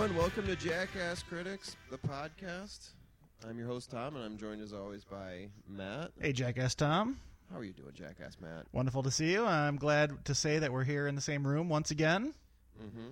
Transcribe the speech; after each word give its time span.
everyone. 0.00 0.18
Welcome 0.18 0.46
to 0.46 0.56
Jackass 0.56 1.22
Critics, 1.22 1.76
the 1.90 1.98
podcast. 1.98 2.92
I'm 3.46 3.58
your 3.58 3.66
host, 3.66 3.90
Tom, 3.90 4.16
and 4.16 4.24
I'm 4.24 4.38
joined 4.38 4.62
as 4.62 4.72
always 4.72 5.04
by 5.04 5.48
Matt. 5.68 6.12
Hey, 6.18 6.32
Jackass 6.32 6.74
Tom. 6.74 7.18
How 7.52 7.58
are 7.58 7.64
you 7.64 7.74
doing, 7.74 7.92
Jackass 7.92 8.38
Matt? 8.40 8.64
Wonderful 8.72 9.02
to 9.02 9.10
see 9.10 9.30
you. 9.30 9.44
I'm 9.44 9.76
glad 9.76 10.24
to 10.24 10.34
say 10.34 10.58
that 10.58 10.72
we're 10.72 10.84
here 10.84 11.06
in 11.06 11.16
the 11.16 11.20
same 11.20 11.46
room 11.46 11.68
once 11.68 11.90
again. 11.90 12.32
Mm-hmm. 12.82 13.08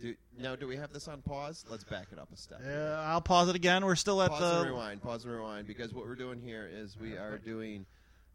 Do, 0.00 0.14
now, 0.38 0.56
do 0.56 0.66
we 0.66 0.76
have 0.76 0.94
this 0.94 1.08
on 1.08 1.20
pause? 1.20 1.66
Let's 1.68 1.84
back 1.84 2.06
it 2.10 2.18
up 2.18 2.28
a 2.32 2.36
step. 2.38 2.62
Uh, 2.66 3.02
I'll 3.04 3.20
pause 3.20 3.50
it 3.50 3.54
again. 3.54 3.84
We're 3.84 3.94
still 3.94 4.22
at 4.22 4.30
pause 4.30 4.40
the. 4.40 4.60
and 4.60 4.70
rewind. 4.70 5.02
Pause 5.02 5.26
and 5.26 5.34
rewind. 5.34 5.66
Because 5.66 5.92
what 5.92 6.06
we're 6.06 6.14
doing 6.14 6.40
here 6.40 6.66
is 6.72 6.96
we 6.98 7.18
are 7.18 7.36
doing 7.36 7.84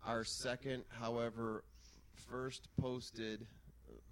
our 0.06 0.24
second, 0.24 0.84
however, 1.00 1.64
first 2.30 2.68
posted 2.80 3.48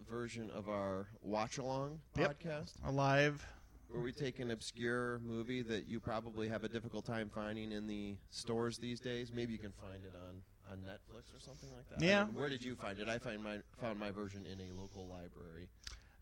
version 0.10 0.50
of 0.50 0.68
our 0.68 1.05
watch 1.22 1.60
along 1.60 2.00
Yep. 2.18 2.40
podcast. 2.40 2.72
Alive. 2.88 3.46
Where 3.94 4.02
we 4.04 4.12
take 4.12 4.40
an 4.40 4.50
obscure 4.52 5.20
movie 5.20 5.62
that 5.62 5.88
you 5.88 6.00
probably 6.00 6.50
have 6.50 6.64
a 6.64 6.68
difficult 6.68 7.06
time 7.06 7.30
finding 7.34 7.72
in 7.72 7.86
the 7.88 8.16
stores 8.32 8.78
these 8.80 9.00
days. 9.00 9.32
Maybe 9.34 9.54
you 9.54 9.60
can 9.60 9.72
find 9.72 10.04
it 10.04 10.14
on, 10.16 10.42
on 10.72 10.80
Netflix 10.80 11.36
or 11.36 11.40
something 11.40 11.70
like 11.76 11.88
that. 11.90 12.04
Yeah. 12.06 12.26
Where 12.26 12.50
did 12.50 12.64
you 12.64 12.76
find 12.76 12.98
it? 13.00 13.08
I 13.08 13.20
find 13.20 13.42
my 13.44 13.60
found 13.80 14.00
my 14.00 14.10
version 14.10 14.46
in 14.52 14.60
a 14.60 14.74
local 14.82 15.08
library. 15.08 15.70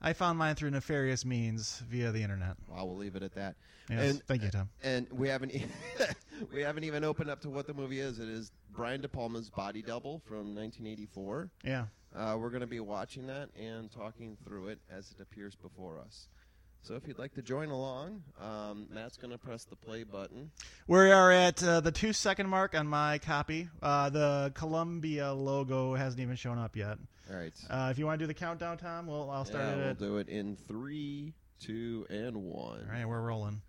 I 0.01 0.13
found 0.13 0.37
mine 0.37 0.55
through 0.55 0.71
nefarious 0.71 1.23
means 1.23 1.81
via 1.87 2.11
the 2.11 2.21
internet. 2.23 2.55
Well, 2.67 2.87
we'll 2.87 2.97
leave 2.97 3.15
it 3.15 3.23
at 3.23 3.35
that. 3.35 3.55
Yes. 3.89 4.11
And- 4.11 4.23
Thank 4.23 4.43
you, 4.43 4.49
Tom. 4.49 4.69
And 4.83 5.07
we 5.11 5.29
haven't 5.29 5.53
e- 5.55 5.65
we 6.53 6.61
haven't 6.61 6.83
even 6.83 7.03
opened 7.05 7.29
up 7.29 7.39
to 7.41 7.49
what 7.49 7.67
the 7.67 7.73
movie 7.73 7.99
is. 8.01 8.19
It 8.19 8.27
is 8.27 8.51
Brian 8.75 8.99
De 8.99 9.07
Palma's 9.07 9.49
Body 9.49 9.81
Double 9.81 10.21
from 10.25 10.55
1984. 10.55 11.49
Yeah. 11.63 11.85
Uh, 12.13 12.35
we're 12.37 12.49
going 12.49 12.59
to 12.61 12.67
be 12.67 12.81
watching 12.81 13.27
that 13.27 13.47
and 13.57 13.89
talking 13.89 14.35
through 14.45 14.67
it 14.67 14.79
as 14.91 15.11
it 15.17 15.21
appears 15.21 15.55
before 15.55 15.97
us. 15.99 16.27
So 16.83 16.95
if 16.95 17.07
you'd 17.07 17.19
like 17.19 17.33
to 17.35 17.41
join 17.43 17.69
along, 17.69 18.23
um, 18.41 18.87
Matt's 18.89 19.15
going 19.15 19.31
to 19.31 19.37
press 19.37 19.65
the 19.65 19.75
play 19.75 20.03
button. 20.03 20.49
We 20.87 21.11
are 21.11 21.31
at 21.31 21.63
uh, 21.63 21.79
the 21.79 21.91
two 21.91 22.11
second 22.11 22.49
mark 22.49 22.73
on 22.73 22.87
my 22.87 23.19
copy. 23.19 23.69
Uh, 23.83 24.09
the 24.09 24.51
Columbia 24.55 25.31
logo 25.31 25.93
hasn't 25.93 26.19
even 26.21 26.35
shown 26.35 26.57
up 26.57 26.75
yet. 26.75 26.97
All 27.29 27.37
right. 27.37 27.53
Uh, 27.69 27.89
if 27.91 27.99
you 27.99 28.05
want 28.07 28.19
to 28.19 28.23
do 28.23 28.27
the 28.27 28.33
countdown, 28.33 28.77
Tom, 28.77 29.05
well, 29.05 29.29
I'll 29.29 29.45
start 29.45 29.63
yeah, 29.63 29.71
it 29.73 29.77
we'll 29.77 29.89
at. 29.89 29.99
do 29.99 30.17
it 30.17 30.27
in 30.29 30.55
three, 30.55 31.33
two, 31.59 32.07
and 32.09 32.35
one. 32.35 32.79
All 32.87 32.91
right, 32.91 33.07
we're 33.07 33.21
rolling. 33.21 33.61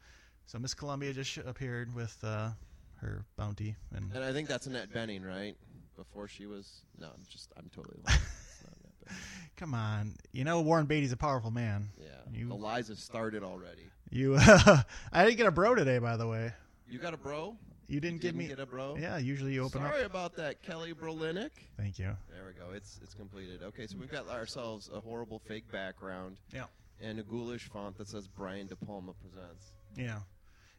So 0.46 0.58
Miss 0.58 0.72
Columbia 0.74 1.12
just 1.12 1.30
sh- 1.30 1.38
appeared 1.46 1.94
with 1.94 2.16
uh, 2.24 2.50
her 2.96 3.26
bounty, 3.36 3.76
and 3.94 4.10
And 4.14 4.24
I 4.24 4.32
think 4.32 4.48
that's 4.48 4.66
Annette 4.66 4.90
Bening, 4.92 5.24
right? 5.24 5.54
Before 5.96 6.26
she 6.28 6.46
was 6.46 6.80
no, 6.98 7.08
I'm 7.08 7.22
just 7.28 7.52
I'm 7.58 7.70
totally 7.74 7.98
lying. 8.06 8.18
It's 8.48 8.64
not 8.64 8.72
Annette 8.80 8.94
Bening. 9.01 9.01
come 9.56 9.74
on, 9.74 10.14
you 10.32 10.44
know 10.44 10.60
Warren 10.60 10.86
Beatty's 10.86 11.12
a 11.12 11.16
powerful 11.16 11.50
man. 11.50 11.88
Yeah, 11.98 12.06
You- 12.32 12.48
the 12.48 12.54
lies 12.54 12.88
have 12.88 12.98
started 12.98 13.42
already. 13.42 13.82
You, 14.10 14.36
I 14.38 14.84
didn't 15.24 15.36
get 15.38 15.46
a 15.46 15.50
bro 15.50 15.74
today, 15.74 15.98
by 15.98 16.16
the 16.18 16.26
way. 16.26 16.52
You 16.88 16.98
got 16.98 17.14
a 17.14 17.16
bro? 17.16 17.56
You 17.88 17.98
didn't, 18.00 18.20
give 18.20 18.34
me. 18.34 18.46
get 18.46 18.58
a 18.60 18.66
bro. 18.66 18.96
Yeah, 18.98 19.18
usually 19.18 19.52
you 19.54 19.60
open 19.64 19.80
Sorry 19.80 19.86
up. 19.86 19.92
Sorry 19.94 20.04
about 20.04 20.36
that, 20.36 20.62
Kelly 20.62 20.92
Brolinick. 20.94 21.50
Thank 21.78 21.98
you. 21.98 22.14
There 22.30 22.44
we 22.46 22.52
go. 22.52 22.72
It's 22.74 23.00
it's 23.02 23.12
completed. 23.14 23.62
Okay, 23.62 23.86
so 23.86 23.96
we've 23.98 24.10
got 24.10 24.28
ourselves 24.28 24.90
a 24.94 25.00
horrible 25.00 25.38
fake 25.38 25.70
background 25.72 26.36
Yeah. 26.54 26.64
and 27.00 27.18
a 27.18 27.22
ghoulish 27.22 27.68
font 27.70 27.96
that 27.98 28.08
says 28.08 28.28
Brian 28.28 28.66
De 28.66 28.76
Palma 28.76 29.12
presents. 29.14 29.72
Yeah. 29.96 30.20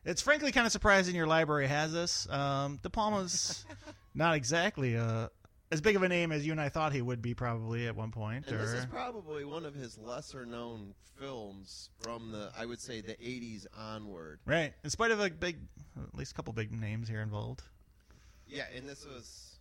It's 0.06 0.22
frankly 0.22 0.52
kind 0.52 0.66
of 0.66 0.72
surprising 0.72 1.16
your 1.16 1.28
library 1.28 1.68
has 1.68 1.92
this. 1.94 2.28
Um, 2.30 2.80
De 2.84 2.90
Palma's 2.90 3.66
not 4.16 4.36
exactly 4.36 4.96
uh, 4.98 5.28
as 5.74 5.82
big 5.82 5.96
of 5.96 6.04
a 6.04 6.08
name 6.08 6.32
as 6.32 6.46
you 6.46 6.52
and 6.52 6.62
I 6.62 6.70
thought 6.70 6.94
he 6.94 7.02
would 7.02 7.22
be, 7.22 7.34
probably 7.34 7.88
at 7.88 7.96
one 7.96 8.12
point. 8.12 8.46
And 8.48 8.60
this 8.60 8.74
is 8.74 8.86
probably 8.86 9.44
one 9.44 9.66
of 9.66 9.74
his 9.74 9.98
lesser 9.98 10.46
known 10.46 10.94
films 11.20 11.90
from 12.00 12.32
the 12.32 12.52
I 12.58 12.66
would 12.66 12.80
say 12.80 13.02
the 13.02 13.14
80s 13.14 13.66
onward. 13.78 14.40
right. 14.46 14.74
In 14.84 14.90
spite 14.92 15.10
of 15.10 15.20
a 15.20 15.32
big, 15.32 15.58
at 15.98 16.16
least 16.16 16.32
a 16.32 16.36
couple 16.36 16.54
big 16.54 16.72
names 16.72 17.10
here 17.10 17.22
involved. 17.22 17.64
Yeah, 18.48 18.66
and 18.76 18.88
this 18.88 19.04
was 19.06 19.58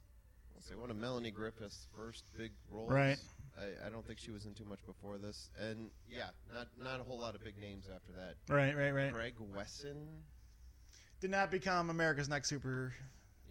let's 0.54 0.68
say 0.68 0.74
one 0.74 0.90
of 0.90 0.96
Melanie 0.96 1.30
Griffith's 1.30 1.86
first 1.96 2.24
big 2.36 2.52
roles. 2.70 2.90
Right. 2.90 3.16
I, 3.58 3.86
I 3.86 3.90
don't 3.90 4.06
think 4.06 4.18
she 4.18 4.30
was 4.30 4.44
in 4.44 4.52
too 4.52 4.64
much 4.64 4.84
before 4.86 5.16
this, 5.16 5.48
and 5.58 5.90
yeah, 6.10 6.28
not 6.54 6.68
not 6.82 7.00
a 7.00 7.04
whole 7.04 7.18
lot 7.18 7.34
of 7.34 7.42
big 7.42 7.58
names 7.58 7.86
after 7.94 8.12
that. 8.12 8.34
Right, 8.54 8.76
right, 8.76 8.90
right. 8.90 9.12
Greg 9.12 9.34
Wasson. 9.38 10.08
Did 11.20 11.30
not 11.30 11.50
become 11.50 11.88
America's 11.88 12.28
Next 12.28 12.48
Super 12.48 12.92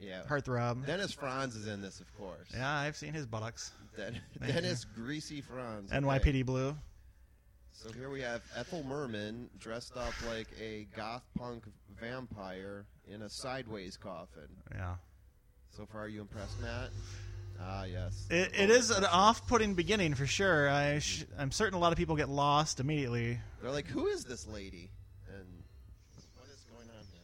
Yeah. 0.01 0.23
Heartthrob. 0.27 0.85
Dennis 0.85 1.13
Franz 1.13 1.55
is 1.55 1.67
in 1.67 1.81
this, 1.81 1.99
of 1.99 2.11
course. 2.17 2.49
Yeah, 2.53 2.69
I've 2.69 2.95
seen 2.97 3.13
his 3.13 3.25
buttocks. 3.25 3.71
Den- 3.95 4.19
Thank 4.39 4.53
Dennis 4.53 4.85
Greasy 4.95 5.41
Franz. 5.41 5.91
Okay. 5.91 6.01
NYPD 6.01 6.45
Blue. 6.45 6.75
So 7.73 7.91
here 7.91 8.09
we 8.09 8.21
have 8.21 8.41
Ethel 8.55 8.83
Merman 8.83 9.49
dressed 9.59 9.95
up 9.97 10.13
like 10.29 10.47
a 10.61 10.87
goth 10.95 11.23
punk 11.37 11.63
vampire 11.99 12.85
in 13.07 13.21
a 13.23 13.29
sideways 13.29 13.97
coffin. 13.97 14.47
Yeah. 14.73 14.95
So 15.75 15.85
far, 15.85 16.01
are 16.01 16.07
you 16.07 16.21
impressed, 16.21 16.59
Matt? 16.61 16.89
Ah, 17.59 17.83
yes. 17.85 18.27
It, 18.29 18.51
it 18.59 18.69
is 18.69 18.89
an 18.91 19.05
off-putting 19.05 19.75
beginning 19.75 20.15
for 20.15 20.25
sure. 20.25 20.69
I 20.69 20.99
sh- 20.99 21.25
I'm 21.37 21.51
certain 21.51 21.75
a 21.75 21.79
lot 21.79 21.91
of 21.91 21.97
people 21.97 22.15
get 22.15 22.27
lost 22.29 22.79
immediately. 22.79 23.39
They're 23.61 23.71
like, 23.71 23.87
who 23.87 24.07
is 24.07 24.25
this 24.25 24.47
lady? 24.47 24.89
And 25.29 25.45
what 26.35 26.47
is 26.49 26.63
going 26.75 26.87
on 26.89 27.03
here? 27.11 27.21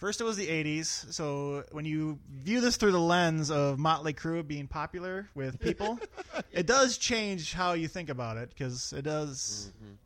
First, 0.00 0.20
it 0.22 0.24
was 0.24 0.36
the 0.38 0.48
'80s, 0.48 1.12
so 1.12 1.62
when 1.72 1.84
you 1.84 2.18
view 2.30 2.62
this 2.62 2.76
through 2.76 2.92
the 2.92 2.98
lens 3.00 3.50
of 3.50 3.78
Motley 3.78 4.14
Crue 4.14 4.46
being 4.46 4.66
popular 4.66 5.28
with 5.34 5.60
people, 5.60 6.00
it 6.52 6.66
does 6.66 6.96
change 6.96 7.52
how 7.52 7.74
you 7.74 7.86
think 7.86 8.08
about 8.08 8.38
it 8.38 8.48
because 8.48 8.94
it 8.94 9.02
does. 9.02 9.70
Mhm. 9.84 9.96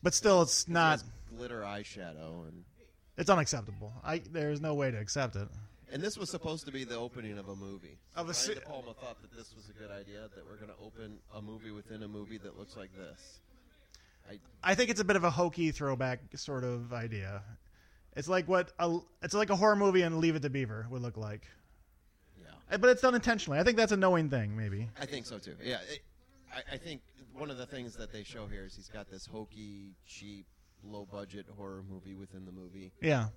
But 0.00 0.14
still, 0.14 0.42
it's 0.42 0.62
It 0.62 0.68
not. 0.70 1.02
glitter 1.36 1.62
eyeshadow, 1.62 2.46
and 2.48 2.64
It's 3.18 3.28
unacceptable. 3.28 3.92
I 4.04 4.18
there's 4.20 4.60
no 4.60 4.74
way 4.74 4.92
to 4.92 4.96
accept 4.98 5.34
it. 5.34 5.48
and 5.92 6.00
this 6.00 6.16
was 6.16 6.30
supposed 6.30 6.64
to 6.66 6.72
be 6.72 6.84
the 6.84 6.96
opening 6.96 7.36
of 7.36 7.48
a 7.48 7.56
movie. 7.56 7.98
Of 8.14 8.28
a 8.28 8.34
se- 8.34 8.54
De 8.54 8.60
Palma 8.60 8.94
thought 8.94 9.20
that 9.22 9.36
this 9.36 9.54
was 9.56 9.68
a 9.68 9.72
good 9.72 9.90
idea 9.90 10.28
that 10.36 10.46
we're 10.46 10.56
going 10.56 10.70
to 10.70 10.78
open 10.80 11.18
a 11.34 11.42
movie 11.42 11.70
within 11.72 12.02
a 12.04 12.08
movie 12.08 12.38
that 12.38 12.56
looks 12.56 12.76
like 12.76 12.90
this. 12.96 13.40
I 14.62 14.74
think 14.76 14.88
it's 14.90 15.00
a 15.00 15.04
bit 15.04 15.16
of 15.16 15.24
a 15.24 15.30
hokey 15.30 15.72
throwback 15.72 16.20
sort 16.38 16.62
of 16.64 16.92
idea. 16.92 17.42
It's 18.14 18.28
like 18.28 18.46
what 18.48 18.72
a, 18.78 18.98
it's 19.22 19.34
like 19.34 19.50
a 19.50 19.56
horror 19.56 19.76
movie 19.76 20.02
and 20.02 20.18
Leave 20.18 20.36
It 20.36 20.42
to 20.42 20.50
Beaver 20.50 20.86
would 20.90 21.00
look 21.02 21.16
like, 21.16 21.46
Yeah, 22.38 22.50
Uh, 22.70 22.78
but 22.78 22.90
it's 22.90 23.00
done 23.02 23.14
intentionally. 23.14 23.58
I 23.58 23.62
think 23.64 23.76
that's 23.76 23.92
a 23.92 23.96
knowing 23.96 24.28
thing, 24.30 24.56
maybe. 24.56 24.88
I 25.00 25.06
think 25.06 25.26
so 25.26 25.38
too. 25.38 25.56
Yeah, 25.62 25.78
it, 25.90 26.00
I, 26.54 26.74
I 26.74 26.76
think 26.76 27.00
one 27.34 27.50
of 27.50 27.56
the 27.56 27.64
things 27.66 27.96
that 27.96 28.12
they 28.12 28.22
show 28.24 28.46
here 28.46 28.66
is 28.66 28.76
he's 28.76 28.88
got 28.88 29.10
this 29.10 29.24
hokey, 29.26 29.94
cheap, 30.06 30.44
low 30.84 31.06
budget 31.10 31.46
horror 31.56 31.82
movie 31.90 32.14
within 32.14 32.44
the 32.44 32.52
movie. 32.52 32.92
Yeah. 33.00 33.28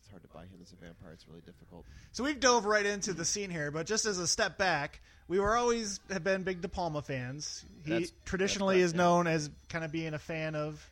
It's 0.00 0.10
hard 0.10 0.22
to 0.22 0.28
buy 0.28 0.42
him 0.42 0.60
as 0.62 0.72
a 0.72 0.76
vampire. 0.76 1.12
It's 1.12 1.26
really 1.26 1.40
difficult. 1.40 1.86
So 2.12 2.22
we've 2.24 2.38
dove 2.38 2.64
right 2.66 2.86
into 2.86 3.12
the 3.12 3.24
scene 3.24 3.50
here, 3.50 3.70
but 3.70 3.86
just 3.86 4.04
as 4.06 4.18
a 4.18 4.26
step 4.28 4.58
back, 4.58 5.00
we 5.26 5.40
were 5.40 5.56
always 5.56 5.98
have 6.10 6.22
been 6.22 6.42
big 6.42 6.60
De 6.60 6.68
Palma 6.68 7.02
fans. 7.02 7.64
He 7.84 7.90
That's- 7.90 8.12
traditionally 8.24 8.80
that's 8.80 8.92
is 8.92 8.92
yeah. 8.92 8.98
known 8.98 9.26
as 9.26 9.50
kind 9.68 9.84
of 9.84 9.90
being 9.90 10.14
a 10.14 10.18
fan 10.18 10.54
of 10.54 10.88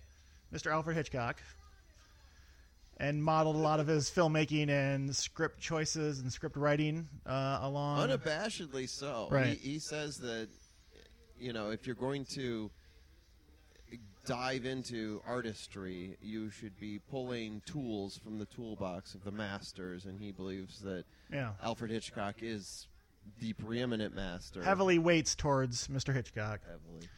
Mr. 0.53 0.71
Alfred 0.71 0.97
Hitchcock, 0.97 1.43
and 2.99 3.23
modeled 3.23 3.57
a 3.57 3.59
lot 3.59 3.81
of 3.81 3.87
his 3.87 4.11
filmmaking 4.11 4.69
and 4.69 5.15
script 5.15 5.61
choices 5.61 6.21
and 6.21 6.33
script 6.33 6.57
writing 6.57 7.09
uh, 7.27 7.61
along. 7.63 8.09
Unabashedly 8.09 8.89
so. 8.89 9.29
Right. 9.31 9.59
He, 9.59 9.73
he 9.73 9.79
says 9.79 10.19
that, 10.19 10.49
you 11.39 11.53
know, 11.53 11.71
if 11.71 11.87
you're 11.87 11.97
going 11.97 12.25
to 12.27 12.71
dive 14.25 14.65
into 14.65 15.21
artistry, 15.27 16.17
you 16.21 16.51
should 16.51 16.79
be 16.79 17.01
pulling 17.11 17.63
tools 17.67 18.19
from 18.23 18.39
the 18.39 18.47
toolbox 18.47 19.15
of 19.15 19.25
the 19.25 19.33
masters, 19.33 20.05
and 20.05 20.21
he 20.21 20.31
believes 20.31 20.81
that 20.81 21.05
yeah, 21.33 21.53
Alfred 21.63 21.91
Hitchcock 21.91 22.37
is 22.41 22.87
the 23.41 23.53
preeminent 23.55 24.15
master. 24.15 24.63
heavily 24.63 24.99
weights 24.99 25.35
towards 25.35 25.89
Mr. 25.89 26.13
Hitchcock. 26.13 26.61
Heavily. 26.65 27.09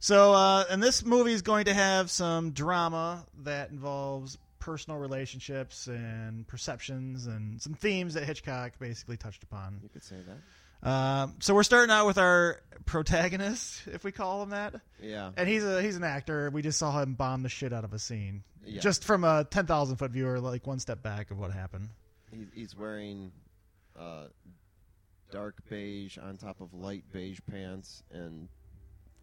So, 0.00 0.32
uh, 0.32 0.64
and 0.70 0.82
this 0.82 1.04
movie 1.04 1.32
is 1.32 1.42
going 1.42 1.64
to 1.64 1.74
have 1.74 2.10
some 2.10 2.52
drama 2.52 3.24
that 3.42 3.70
involves 3.70 4.38
personal 4.60 4.98
relationships 4.98 5.86
and 5.86 6.46
perceptions 6.46 7.26
and 7.26 7.60
some 7.60 7.74
themes 7.74 8.14
that 8.14 8.24
Hitchcock 8.24 8.72
basically 8.78 9.16
touched 9.16 9.42
upon. 9.42 9.80
You 9.82 9.88
could 9.88 10.04
say 10.04 10.16
that. 10.26 10.88
Um, 10.88 11.34
so 11.40 11.54
we're 11.54 11.64
starting 11.64 11.90
out 11.92 12.06
with 12.06 12.18
our 12.18 12.60
protagonist, 12.86 13.82
if 13.88 14.04
we 14.04 14.12
call 14.12 14.42
him 14.44 14.50
that, 14.50 14.74
Yeah. 15.02 15.32
and 15.36 15.48
he's 15.48 15.64
a 15.64 15.82
he's 15.82 15.96
an 15.96 16.04
actor. 16.04 16.50
We 16.50 16.62
just 16.62 16.78
saw 16.78 17.00
him 17.02 17.14
bomb 17.14 17.42
the 17.42 17.48
shit 17.48 17.72
out 17.72 17.82
of 17.82 17.92
a 17.92 17.98
scene, 17.98 18.44
Yeah. 18.64 18.80
just 18.80 19.02
from 19.02 19.24
a 19.24 19.42
ten 19.44 19.66
thousand 19.66 19.96
foot 19.96 20.12
viewer, 20.12 20.38
like 20.38 20.64
one 20.68 20.78
step 20.78 21.02
back 21.02 21.32
of 21.32 21.38
what 21.38 21.50
happened. 21.50 21.88
He, 22.30 22.46
he's 22.54 22.76
wearing 22.76 23.32
uh, 23.98 24.26
dark 25.32 25.56
beige 25.68 26.16
on 26.18 26.36
top 26.36 26.60
of 26.60 26.72
light 26.72 27.02
beige 27.12 27.40
pants 27.50 28.04
and 28.12 28.48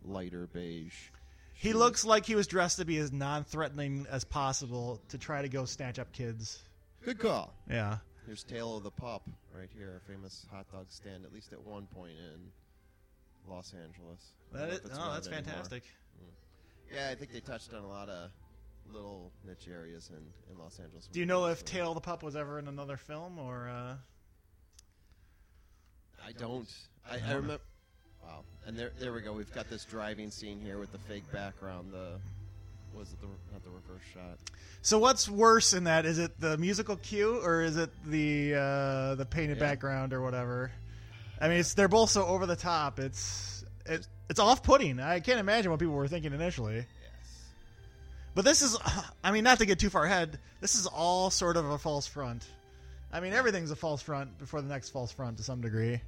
lighter 0.07 0.47
beige. 0.47 0.93
He 1.53 1.69
shoes. 1.69 1.77
looks 1.77 2.05
like 2.05 2.25
he 2.25 2.35
was 2.35 2.47
dressed 2.47 2.77
to 2.77 2.85
be 2.85 2.97
as 2.97 3.11
non-threatening 3.11 4.07
as 4.09 4.23
possible 4.23 5.01
to 5.09 5.17
try 5.17 5.41
to 5.41 5.49
go 5.49 5.65
snatch 5.65 5.99
up 5.99 6.11
kids. 6.11 6.61
Good 7.03 7.19
call. 7.19 7.53
Yeah. 7.69 7.97
Here's 8.25 8.43
Tail 8.43 8.77
of 8.77 8.83
the 8.83 8.91
Pup 8.91 9.23
right 9.57 9.69
here, 9.77 10.01
a 10.03 10.11
famous 10.11 10.45
hot 10.51 10.65
dog 10.71 10.87
stand, 10.89 11.25
at 11.25 11.33
least 11.33 11.53
at 11.53 11.63
one 11.63 11.87
point 11.87 12.13
in 12.17 13.51
Los 13.51 13.73
Angeles. 13.73 14.33
That 14.51 14.69
is, 14.69 14.79
oh, 14.85 15.13
that's 15.13 15.27
anymore. 15.27 15.43
fantastic. 15.45 15.83
Yeah, 16.93 17.09
I 17.11 17.15
think 17.15 17.31
they 17.31 17.39
touched 17.39 17.73
on 17.73 17.83
a 17.83 17.87
lot 17.87 18.09
of 18.09 18.31
little 18.91 19.31
niche 19.47 19.67
areas 19.71 20.11
in, 20.11 20.51
in 20.51 20.59
Los 20.59 20.79
Angeles. 20.79 21.07
Do 21.11 21.19
you 21.19 21.25
know 21.25 21.45
if 21.47 21.63
Tail 21.65 21.93
the 21.93 22.01
Pup 22.01 22.23
was 22.23 22.35
ever 22.35 22.59
in 22.59 22.67
another 22.67 22.97
film 22.97 23.39
or? 23.39 23.69
Uh... 23.69 23.95
I 26.25 26.31
don't. 26.31 26.67
I, 27.09 27.15
I 27.15 27.33
remember. 27.33 27.59
Wow. 28.25 28.43
And 28.65 28.77
there, 28.77 28.91
there 28.99 29.13
we 29.13 29.21
go. 29.21 29.33
We've 29.33 29.53
got 29.53 29.69
this 29.69 29.85
driving 29.85 30.31
scene 30.31 30.59
here 30.59 30.79
with 30.79 30.91
the 30.91 30.97
fake 30.99 31.29
background. 31.31 31.91
The 31.91 32.19
was 32.97 33.11
it 33.11 33.19
the 33.21 33.27
not 33.51 33.63
the 33.63 33.69
reverse 33.69 34.01
shot? 34.13 34.37
So 34.81 34.97
what's 34.99 35.27
worse 35.29 35.73
in 35.73 35.83
that? 35.85 36.05
Is 36.05 36.17
it 36.17 36.39
the 36.39 36.57
musical 36.57 36.95
cue 36.95 37.39
or 37.43 37.61
is 37.61 37.77
it 37.77 37.89
the 38.05 38.53
uh, 38.55 39.15
the 39.15 39.25
painted 39.25 39.57
Yeah. 39.57 39.63
background 39.67 40.13
or 40.13 40.21
whatever? 40.21 40.71
I 41.41 41.49
mean, 41.49 41.59
it's 41.59 41.73
they're 41.73 41.87
both 41.89 42.09
so 42.09 42.25
over 42.25 42.45
the 42.45 42.55
top. 42.55 42.99
It's 42.99 43.65
it, 43.85 44.07
it's 44.29 44.39
off 44.39 44.63
putting. 44.63 44.99
I 44.99 45.19
can't 45.19 45.39
imagine 45.39 45.69
what 45.71 45.79
people 45.79 45.95
were 45.95 46.07
thinking 46.07 46.33
initially. 46.33 46.77
Yes. 46.77 46.85
But 48.33 48.45
this 48.45 48.61
is, 48.61 48.77
I 49.23 49.31
mean, 49.31 49.43
not 49.43 49.59
to 49.59 49.65
get 49.65 49.77
too 49.79 49.89
far 49.89 50.05
ahead. 50.05 50.39
This 50.61 50.75
is 50.75 50.87
all 50.87 51.29
sort 51.29 51.57
of 51.57 51.65
a 51.65 51.77
false 51.77 52.07
front. 52.07 52.45
I 53.11 53.19
mean, 53.19 53.33
everything's 53.33 53.71
a 53.71 53.75
false 53.75 54.01
front 54.01 54.37
before 54.39 54.61
the 54.61 54.67
next 54.69 54.89
false 54.89 55.11
front 55.11 55.37
to 55.37 55.43
some 55.43 55.61
degree. 55.61 56.01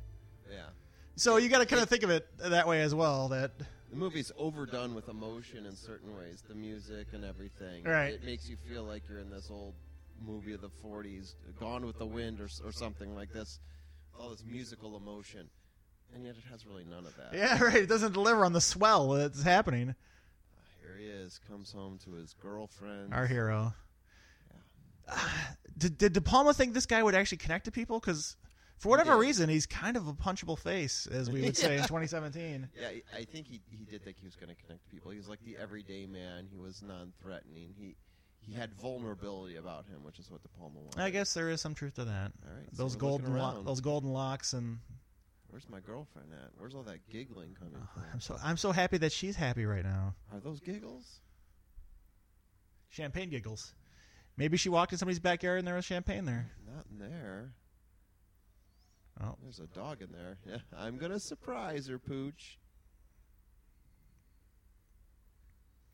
Yeah. 0.52 0.62
So 1.18 1.38
you 1.38 1.50
got 1.50 1.60
to 1.60 1.66
kind 1.66 1.82
of 1.82 1.90
think 1.90 2.04
of 2.04 2.10
it 2.12 2.28
that 2.38 2.68
way 2.68 2.82
as 2.82 2.94
well. 2.96 3.28
That 3.30 3.52
The 3.90 3.96
movie's 3.96 4.32
overdone 4.38 4.94
with 4.94 5.10
emotion 5.10 5.66
in 5.66 5.76
certain 5.76 6.16
ways. 6.16 6.44
The 6.48 6.56
music 6.56 7.08
and 7.12 7.26
everything. 7.26 7.84
Right. 7.84 8.14
It 8.14 8.24
makes 8.24 8.48
you 8.48 8.56
feel 8.70 8.84
like 8.84 9.04
you're 9.10 9.20
in 9.20 9.30
this 9.32 9.50
old 9.52 9.74
movie 10.26 10.54
of 10.54 10.62
the 10.62 10.70
'40s, 10.86 11.34
Gone 11.60 11.86
with 11.86 11.98
the 11.98 12.06
Wind, 12.06 12.40
or, 12.40 12.50
or 12.64 12.72
something 12.72 13.16
like 13.16 13.34
this. 13.34 13.60
All 14.20 14.30
this 14.30 14.44
musical 14.46 14.96
emotion, 14.96 15.50
and 16.14 16.24
yet 16.24 16.36
it 16.36 16.44
has 16.52 16.66
really 16.66 16.86
none 16.86 17.06
of 17.06 17.16
that. 17.18 17.34
yeah, 17.34 17.58
right. 17.64 17.76
It 17.78 17.90
doesn't 17.90 18.14
deliver 18.14 18.46
on 18.46 18.54
the 18.54 18.62
swell 18.62 19.10
that's 19.10 19.44
happening. 19.44 19.96
Here 20.82 20.98
he 21.00 21.06
is, 21.06 21.40
comes 21.50 21.72
home 21.72 22.00
to 22.06 22.12
his 22.14 22.34
girlfriend. 22.42 23.14
Our 23.14 23.26
hero. 23.28 23.74
Yeah. 25.08 25.18
Did 25.78 25.98
did 26.00 26.14
De 26.14 26.22
Palma 26.22 26.54
think 26.56 26.74
this 26.74 26.88
guy 26.88 27.04
would 27.04 27.14
actually 27.14 27.38
connect 27.38 27.66
to 27.66 27.72
people? 27.72 28.00
Because 28.00 28.36
for 28.78 28.90
whatever 28.90 29.14
did. 29.14 29.20
reason, 29.22 29.50
he's 29.50 29.66
kind 29.66 29.98
of 29.98 30.08
a 30.08 30.14
punchable 30.14 30.58
face, 30.58 31.08
as 31.08 31.30
we 31.30 31.42
would 31.42 31.58
say 31.58 31.76
in 31.78 31.82
2017. 31.88 32.70
Yeah, 32.80 32.88
I- 32.88 33.02
I 33.20 33.24
think 33.26 33.48
he 33.48 33.62
he 33.72 33.86
did 33.86 34.04
think 34.04 34.18
he 34.20 34.26
was 34.26 34.36
going 34.36 34.50
to 34.50 34.56
connect 34.62 34.84
to 34.84 34.90
people. 34.90 35.12
He 35.12 35.18
was 35.18 35.28
like 35.28 35.44
the 35.44 35.58
everyday 35.58 36.06
man. 36.06 36.48
He 36.52 36.58
was 36.58 36.82
non-threatening. 36.82 37.74
He 37.78 37.96
he 38.40 38.54
had 38.54 38.74
vulnerability 38.76 39.58
about 39.58 39.86
him, 39.88 40.04
which 40.04 40.20
is 40.20 40.32
what 40.32 40.42
De 40.42 40.48
Palma 40.50 40.80
wanted. 40.80 41.02
I 41.02 41.10
guess 41.10 41.34
there 41.34 41.50
is 41.50 41.60
some 41.60 41.74
truth 41.76 41.96
to 41.96 42.06
that. 42.06 42.32
All 42.48 42.54
right, 42.56 42.68
Those 42.74 42.96
we're 42.96 43.02
golden 43.02 43.36
lo- 43.38 43.62
those 43.64 43.82
golden 43.82 44.14
locks 44.14 44.54
and 44.54 44.78
Where's 45.50 45.68
my 45.70 45.80
girlfriend 45.80 46.28
at? 46.34 46.52
Where's 46.58 46.76
all 46.76 46.84
that 46.84 47.00
giggling 47.10 47.56
coming 47.58 47.74
from? 47.94 48.04
I'm 48.04 48.12
from? 48.12 48.20
so 48.20 48.38
I'm 48.44 48.58
so 48.58 48.72
happy 48.74 48.98
that 49.00 49.12
she's 49.14 49.36
happy 49.38 49.66
right 49.66 49.84
now. 49.84 50.14
Are 50.34 50.40
those 50.40 50.60
giggles? 50.60 51.22
Champagne 52.90 53.30
giggles. 53.30 53.74
Maybe 54.38 54.58
she 54.58 54.70
walked 54.70 54.92
in 54.92 54.98
somebody's 54.98 55.20
backyard 55.20 55.60
and 55.60 55.68
there 55.68 55.76
was 55.76 55.86
champagne 55.86 56.26
there. 56.26 56.50
Not 56.74 56.86
in 56.92 57.00
there. 57.00 57.52
Oh, 59.24 59.36
There's 59.42 59.60
a 59.60 59.68
dog 59.68 60.02
in 60.02 60.12
there. 60.12 60.38
Yeah, 60.48 60.58
I'm 60.78 60.98
gonna 60.98 61.20
surprise 61.20 61.88
her, 61.88 61.98
Pooch. 61.98 62.58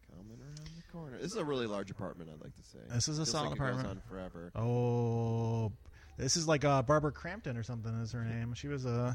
Coming 0.09 0.39
around 0.41 0.59
the 0.75 0.91
corner. 0.91 1.17
This 1.17 1.31
is 1.31 1.37
a 1.37 1.45
really 1.45 1.65
large 1.67 1.89
apartment. 1.89 2.29
I'd 2.33 2.41
like 2.43 2.55
to 2.55 2.63
say. 2.63 2.79
This 2.93 3.07
is 3.07 3.17
a 3.19 3.21
Feels 3.21 3.31
solid 3.31 3.49
like 3.51 3.55
it 3.55 3.59
goes 3.59 3.69
apartment. 3.79 3.89
on 3.89 4.09
forever. 4.09 4.51
oh, 4.55 5.71
this 6.17 6.35
is 6.37 6.47
like 6.47 6.65
uh, 6.65 6.81
Barbara 6.83 7.11
Crampton 7.11 7.57
or 7.57 7.63
something 7.63 7.93
is 8.01 8.11
her 8.11 8.23
name. 8.23 8.53
She 8.53 8.67
was 8.67 8.85
uh, 8.85 9.13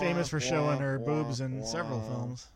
famous 0.00 0.28
for 0.28 0.40
showing 0.40 0.78
her 0.78 0.98
boobs 0.98 1.40
in 1.40 1.64
several 1.64 2.00
films. 2.00 2.48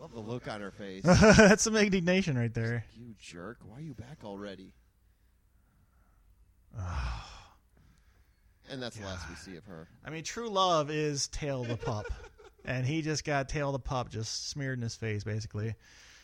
Love 0.00 0.12
the 0.12 0.20
look 0.20 0.46
on 0.46 0.60
her 0.60 0.70
face. 0.70 1.02
That's 1.04 1.62
some 1.62 1.74
indignation 1.74 2.36
right 2.38 2.52
there. 2.52 2.84
you 2.94 3.14
jerk! 3.18 3.58
Why 3.64 3.78
are 3.78 3.80
you 3.80 3.94
back 3.94 4.18
already? 4.24 4.72
And 8.70 8.82
that's 8.82 8.96
the 8.96 9.04
last 9.04 9.28
we 9.28 9.34
see 9.36 9.56
of 9.56 9.64
her. 9.66 9.88
I 10.04 10.10
mean, 10.10 10.24
true 10.24 10.48
love 10.48 10.90
is 10.90 11.28
Tail 11.28 11.64
the 11.64 11.76
pup, 11.76 12.06
and 12.64 12.86
he 12.86 13.02
just 13.02 13.24
got 13.24 13.48
Tail 13.48 13.72
the 13.72 13.78
pup 13.78 14.08
just 14.10 14.48
smeared 14.50 14.78
in 14.78 14.82
his 14.82 14.94
face, 14.96 15.24
basically. 15.24 15.74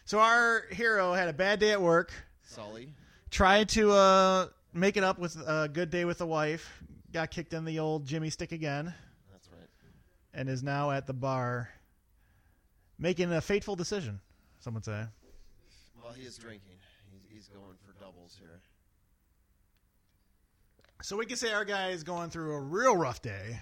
So 0.05 0.19
our 0.19 0.65
hero 0.71 1.13
had 1.13 1.29
a 1.29 1.33
bad 1.33 1.61
day 1.61 1.71
at 1.71 1.81
work, 1.81 2.13
Sully. 2.43 2.93
tried 3.31 3.69
to 3.71 3.93
uh, 3.93 4.47
make 4.73 4.97
it 4.97 5.05
up 5.05 5.19
with 5.19 5.37
a 5.37 5.69
good 5.73 5.91
day 5.91 6.05
with 6.05 6.19
the 6.19 6.27
wife, 6.27 6.83
got 7.13 7.31
kicked 7.31 7.53
in 7.53 7.65
the 7.65 7.79
old 7.79 8.05
Jimmy 8.07 8.31
stick 8.31 8.53
again, 8.53 8.93
That's 9.31 9.49
right. 9.51 9.69
and 10.35 10.49
is 10.49 10.63
now 10.63 10.91
at 10.91 11.07
the 11.07 11.13
bar 11.13 11.69
making 12.99 13.33
a 13.33 13.41
fateful 13.41 13.77
decision. 13.77 14.21
Some 14.61 14.75
would 14.75 14.85
say. 14.85 15.05
Well, 16.03 16.13
he 16.13 16.23
is 16.23 16.37
drinking. 16.37 16.77
He's, 17.13 17.23
he's 17.33 17.49
going 17.49 17.77
for 17.87 17.93
doubles 18.01 18.37
here. 18.39 18.61
So 21.03 21.17
we 21.17 21.27
can 21.27 21.37
say 21.37 21.53
our 21.53 21.65
guy 21.65 21.89
is 21.89 22.05
going 22.05 22.31
through 22.31 22.53
a 22.55 22.61
real 22.61 22.97
rough 22.97 23.21
day, 23.23 23.61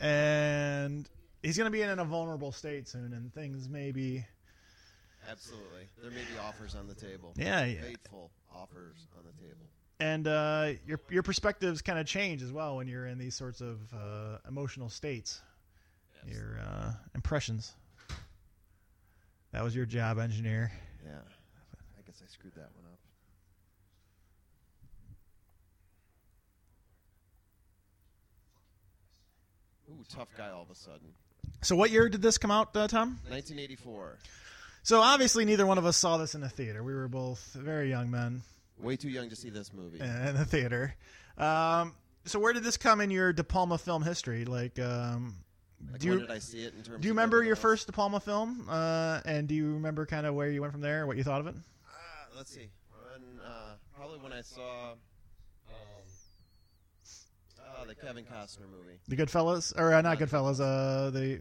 and 0.00 1.08
he's 1.42 1.56
going 1.56 1.66
to 1.66 1.72
be 1.72 1.82
in 1.82 1.98
a 1.98 2.04
vulnerable 2.04 2.52
state 2.52 2.86
soon, 2.88 3.12
and 3.12 3.34
things 3.34 3.68
may 3.68 3.90
be. 3.90 4.24
Absolutely. 5.28 5.88
There 6.00 6.10
may 6.10 6.16
be 6.18 6.38
offers 6.40 6.74
on 6.74 6.86
the 6.86 6.94
table. 6.94 7.32
Yeah, 7.36 7.64
yeah. 7.64 7.80
Fateful 7.82 8.30
offers 8.54 9.06
on 9.18 9.24
the 9.24 9.32
table. 9.42 9.66
and 10.00 10.26
uh, 10.26 10.72
your 10.86 11.00
your 11.10 11.22
perspectives 11.22 11.82
kind 11.82 11.98
of 11.98 12.06
change 12.06 12.42
as 12.42 12.52
well 12.52 12.76
when 12.76 12.86
you're 12.88 13.06
in 13.06 13.18
these 13.18 13.34
sorts 13.34 13.60
of 13.60 13.78
uh, 13.92 14.38
emotional 14.48 14.88
states. 14.88 15.42
Your 16.26 16.60
uh, 16.64 16.92
impressions. 17.16 17.72
That 19.52 19.64
was 19.64 19.74
your 19.74 19.86
job, 19.86 20.18
engineer. 20.20 20.70
Yeah. 21.04 21.10
I 21.98 22.02
guess 22.06 22.22
I 22.24 22.30
screwed 22.30 22.54
that 22.54 22.70
one 22.76 22.84
up. 22.92 22.98
Ooh, 29.90 29.91
tough 30.04 30.28
guy 30.36 30.50
all 30.50 30.62
of 30.62 30.70
a 30.70 30.74
sudden. 30.74 31.08
So, 31.62 31.76
what 31.76 31.90
year 31.90 32.08
did 32.08 32.22
this 32.22 32.38
come 32.38 32.50
out, 32.50 32.76
uh, 32.76 32.88
Tom? 32.88 33.20
1984. 33.28 34.18
So, 34.82 35.00
obviously, 35.00 35.44
neither 35.44 35.64
one 35.66 35.78
of 35.78 35.86
us 35.86 35.96
saw 35.96 36.16
this 36.16 36.34
in 36.34 36.42
a 36.42 36.48
theater. 36.48 36.82
We 36.82 36.92
were 36.94 37.08
both 37.08 37.52
very 37.54 37.88
young 37.90 38.10
men 38.10 38.42
Way 38.80 38.96
too 38.96 39.08
young 39.10 39.28
to 39.30 39.36
see 39.36 39.48
this 39.50 39.72
movie. 39.72 40.00
in 40.00 40.34
the 40.36 40.44
theater. 40.44 40.94
Um, 41.38 41.94
so, 42.24 42.38
where 42.40 42.52
did 42.52 42.64
this 42.64 42.76
come 42.76 43.00
in 43.00 43.10
your 43.10 43.32
De 43.32 43.44
Palma 43.44 43.78
film 43.78 44.02
history? 44.02 44.44
Like, 44.44 44.78
um, 44.80 45.36
Like, 45.90 46.00
do 46.00 46.08
when 46.10 46.18
you 46.20 46.26
did 46.26 46.34
I 46.34 46.38
see 46.38 46.64
it 46.64 46.74
in 46.74 46.82
terms 46.82 47.00
do 47.00 47.06
you 47.08 47.12
remember 47.12 47.42
your 47.42 47.52
else? 47.52 47.60
first 47.60 47.86
De 47.86 47.92
Palma 47.92 48.18
film? 48.20 48.66
Uh, 48.68 49.20
and 49.24 49.46
do 49.46 49.54
you 49.54 49.74
remember 49.74 50.04
kind 50.06 50.26
of 50.26 50.34
where 50.34 50.50
you 50.50 50.60
went 50.60 50.72
from 50.72 50.80
there? 50.82 51.06
What 51.06 51.16
you 51.16 51.22
thought 51.24 51.40
of 51.40 51.46
it? 51.46 51.54
Uh, 51.86 52.36
let's 52.36 52.52
see. 52.52 52.68
When, 53.12 53.40
uh, 53.46 53.74
probably 53.96 54.18
when 54.18 54.32
I 54.32 54.40
saw 54.40 54.94
uh, 57.82 57.86
the 57.86 57.94
Kevin 57.94 58.24
Costner 58.24 58.68
movie. 58.70 58.98
The 59.08 59.16
Goodfellas, 59.16 59.78
or 59.78 59.92
uh, 59.94 60.00
not 60.02 60.18
Goodfellas? 60.18 60.60
Uh, 60.60 61.10
the 61.10 61.40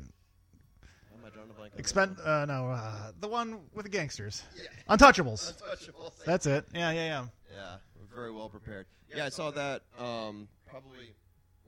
am 1.13 1.25
I 1.25 1.29
drawing 1.29 1.50
a 1.50 1.53
blank 1.53 1.71
on 1.74 1.77
that 1.77 1.79
Expend 1.79 2.17
one? 2.17 2.27
uh, 2.27 2.45
no, 2.45 2.67
uh, 2.69 3.12
the 3.19 3.27
one 3.27 3.60
with 3.74 3.86
the 3.86 3.91
gangsters. 3.91 4.43
Untouchables. 4.89 5.53
Untouchable. 5.62 6.13
That's 6.25 6.45
it. 6.45 6.65
Yeah, 6.74 6.91
yeah, 6.91 7.05
yeah. 7.05 7.25
Yeah, 7.55 7.75
very 8.15 8.31
well 8.31 8.50
prepared. 8.50 8.88
Yeah, 9.13 9.25
I 9.25 9.29
saw 9.29 9.51
that 9.51 9.81
um, 10.00 10.48
probably 10.69 11.13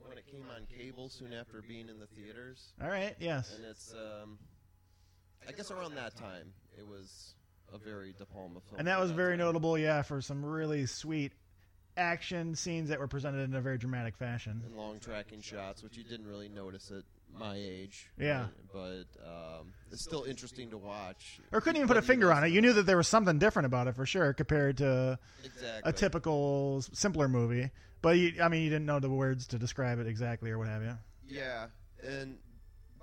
when 0.06 0.16
it 0.18 0.26
came 0.26 0.44
on 0.54 0.66
cable 0.78 1.08
soon 1.08 1.32
after 1.32 1.62
being 1.62 1.88
in 1.88 1.98
the 1.98 2.06
theaters, 2.06 2.72
All 2.82 2.88
right. 2.88 3.14
Yes. 3.20 3.54
and 3.56 3.64
it's 3.66 3.92
um, 3.92 4.38
I 5.46 5.52
guess 5.52 5.70
around 5.70 5.94
that 5.96 6.16
time 6.16 6.52
it 6.78 6.86
was 6.86 7.34
a 7.72 7.78
very 7.78 8.14
De 8.16 8.24
Palma 8.24 8.60
film. 8.60 8.78
And 8.78 8.88
that 8.88 8.98
was 9.00 9.10
very 9.10 9.36
notable, 9.36 9.76
yeah, 9.76 10.02
for 10.02 10.20
some 10.20 10.44
really 10.44 10.86
sweet 10.86 11.32
action 11.96 12.54
scenes 12.54 12.88
that 12.88 12.98
were 12.98 13.08
presented 13.08 13.48
in 13.48 13.54
a 13.54 13.60
very 13.60 13.78
dramatic 13.78 14.16
fashion. 14.16 14.62
And 14.64 14.76
long 14.76 14.98
tracking 14.98 15.40
shots, 15.40 15.82
which 15.82 15.96
you 15.96 16.04
didn't 16.04 16.26
really 16.26 16.48
notice 16.48 16.90
at 16.90 17.04
my 17.38 17.56
age. 17.56 18.10
Yeah. 18.18 18.46
But 18.72 19.04
um, 19.24 19.72
it's 19.90 20.02
still 20.02 20.24
interesting 20.24 20.70
to 20.70 20.78
watch. 20.78 21.40
Or 21.52 21.60
couldn't 21.60 21.76
even 21.76 21.88
put 21.88 21.96
a 21.96 22.02
finger 22.02 22.32
on 22.32 22.44
it. 22.44 22.48
You 22.48 22.60
knew 22.60 22.72
that 22.74 22.86
there 22.86 22.96
was 22.96 23.08
something 23.08 23.38
different 23.38 23.66
about 23.66 23.86
it 23.86 23.96
for 23.96 24.06
sure 24.06 24.32
compared 24.32 24.78
to 24.78 25.18
exactly 25.44 25.90
a 25.90 25.92
typical 25.92 26.82
simpler 26.92 27.28
movie. 27.28 27.70
But 28.02 28.18
you, 28.18 28.34
I 28.42 28.48
mean, 28.48 28.62
you 28.62 28.70
didn't 28.70 28.86
know 28.86 29.00
the 29.00 29.10
words 29.10 29.46
to 29.48 29.58
describe 29.58 29.98
it 29.98 30.06
exactly 30.06 30.50
or 30.50 30.58
what 30.58 30.68
have 30.68 30.82
you. 30.82 30.96
Yeah, 31.26 31.66
and 32.02 32.36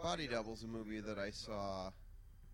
Body 0.01 0.27
Double's 0.27 0.63
a 0.63 0.67
movie 0.67 0.99
that 0.99 1.17
I 1.17 1.31
saw, 1.31 1.89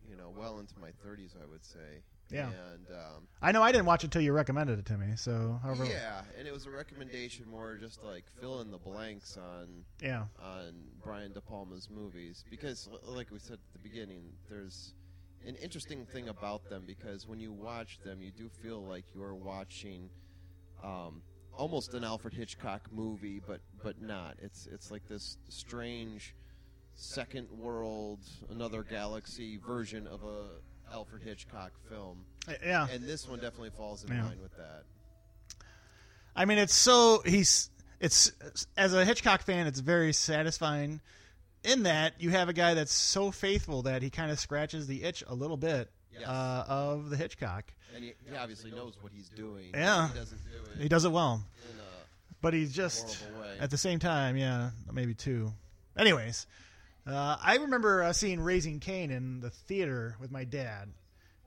you 0.10 0.16
know, 0.16 0.34
well 0.38 0.60
into 0.60 0.74
my 0.80 0.90
30s, 1.06 1.36
I 1.42 1.46
would 1.50 1.66
say. 1.66 2.04
Yeah. 2.30 2.50
And 2.74 2.88
um, 2.92 3.28
I 3.42 3.52
know 3.52 3.62
I 3.62 3.72
didn't 3.72 3.86
watch 3.86 4.04
it 4.04 4.08
until 4.08 4.22
you 4.22 4.34
recommended 4.34 4.80
it 4.80 4.86
to 4.88 4.98
me. 4.98 5.16
So, 5.16 5.60
however, 5.64 5.86
yeah, 5.86 6.22
and 6.38 6.48
it 6.48 6.54
was 6.54 6.66
a 6.66 6.72
recommendation 6.72 7.48
more 7.50 7.76
just 7.76 8.02
to, 8.02 8.08
like 8.08 8.26
fill 8.40 8.62
in 8.62 8.72
the 8.72 8.78
blanks 8.78 9.38
on 9.38 9.68
yeah. 10.02 10.24
on 10.42 10.74
Brian 11.04 11.34
De 11.34 11.42
Palma's 11.42 11.90
movies 11.90 12.44
because, 12.50 12.90
like 13.04 13.32
we 13.32 13.40
said 13.40 13.54
at 13.54 13.74
the 13.74 13.80
beginning, 13.80 14.24
there's 14.50 14.94
an 15.46 15.56
interesting 15.56 16.06
thing 16.06 16.30
about 16.30 16.70
them 16.70 16.84
because 16.86 17.28
when 17.28 17.40
you 17.40 17.52
watch 17.54 18.00
them, 18.04 18.22
you 18.22 18.32
do 18.32 18.50
feel 18.50 18.84
like 18.84 19.06
you're 19.16 19.36
watching 19.36 20.10
um, 20.84 21.22
almost 21.54 21.94
an 21.94 22.04
Alfred 22.04 22.34
Hitchcock 22.34 22.90
movie, 22.92 23.42
but 23.46 23.62
but 23.84 24.02
not. 24.02 24.36
It's 24.42 24.68
it's 24.72 24.92
like 24.92 25.08
this 25.08 25.38
strange 25.50 26.36
second 26.96 27.48
world, 27.52 28.20
another 28.50 28.84
galaxy 28.84 29.58
version 29.58 30.08
of 30.08 30.24
a 30.24 30.46
Alfred 30.94 31.24
Hitchcock 31.24 31.72
film, 31.90 32.26
Yeah. 32.64 32.88
and 32.90 33.04
this 33.04 33.28
one 33.28 33.40
definitely 33.40 33.72
falls 33.72 34.04
in 34.04 34.12
Yeah. 34.16 34.26
line 34.26 34.42
with 34.42 34.56
that. 34.58 34.84
I 36.36 36.46
mean, 36.46 36.58
it's 36.58 36.76
so 36.76 37.22
he's 37.26 37.70
it's 38.00 38.32
as 38.78 38.94
a 38.94 39.04
Hitchcock 39.04 39.42
fan, 39.42 39.66
it's 39.68 39.80
very 39.80 40.14
satisfying. 40.14 41.02
In 41.64 41.84
that 41.84 42.14
you 42.22 42.30
have 42.30 42.48
a 42.48 42.54
guy 42.54 42.76
that's 42.76 42.94
so 42.94 43.32
faithful 43.32 43.82
that 43.84 44.02
he 44.04 44.10
kind 44.10 44.32
of 44.32 44.40
scratches 44.40 44.86
the 44.88 45.04
itch 45.04 45.24
a 45.28 45.34
little 45.34 45.58
bit 45.58 45.92
Yes. 46.14 46.28
uh, 46.28 46.64
of 46.68 47.10
the 47.10 47.18
Hitchcock. 47.18 47.74
And 47.96 48.04
he, 48.04 48.14
he 48.30 48.36
obviously 48.36 48.72
knows 48.72 48.94
what 49.02 49.12
he's 49.12 49.30
doing. 49.30 49.72
Yeah. 49.74 50.08
he 50.10 50.18
doesn't 50.20 50.38
do 50.46 50.72
it 50.72 50.82
He 50.82 50.88
does 50.88 51.06
it 51.06 51.12
well, 51.12 51.44
in 51.74 51.80
a 51.80 51.84
but 52.42 52.54
he's 52.54 52.72
just 52.74 53.24
way. 53.40 53.58
at 53.60 53.70
the 53.72 53.78
same 53.78 53.98
time, 54.00 54.38
yeah, 54.38 54.70
maybe 54.92 55.14
two. 55.16 55.52
Anyways, 55.98 56.46
uh, 57.08 57.38
I 57.42 57.56
remember 57.58 58.04
uh, 58.04 58.14
seeing 58.14 58.40
Raising 58.42 58.80
Cain 58.80 59.12
in 59.12 59.40
the 59.40 59.50
theater 59.50 60.16
with 60.20 60.32
my 60.32 60.44
dad, 60.44 60.90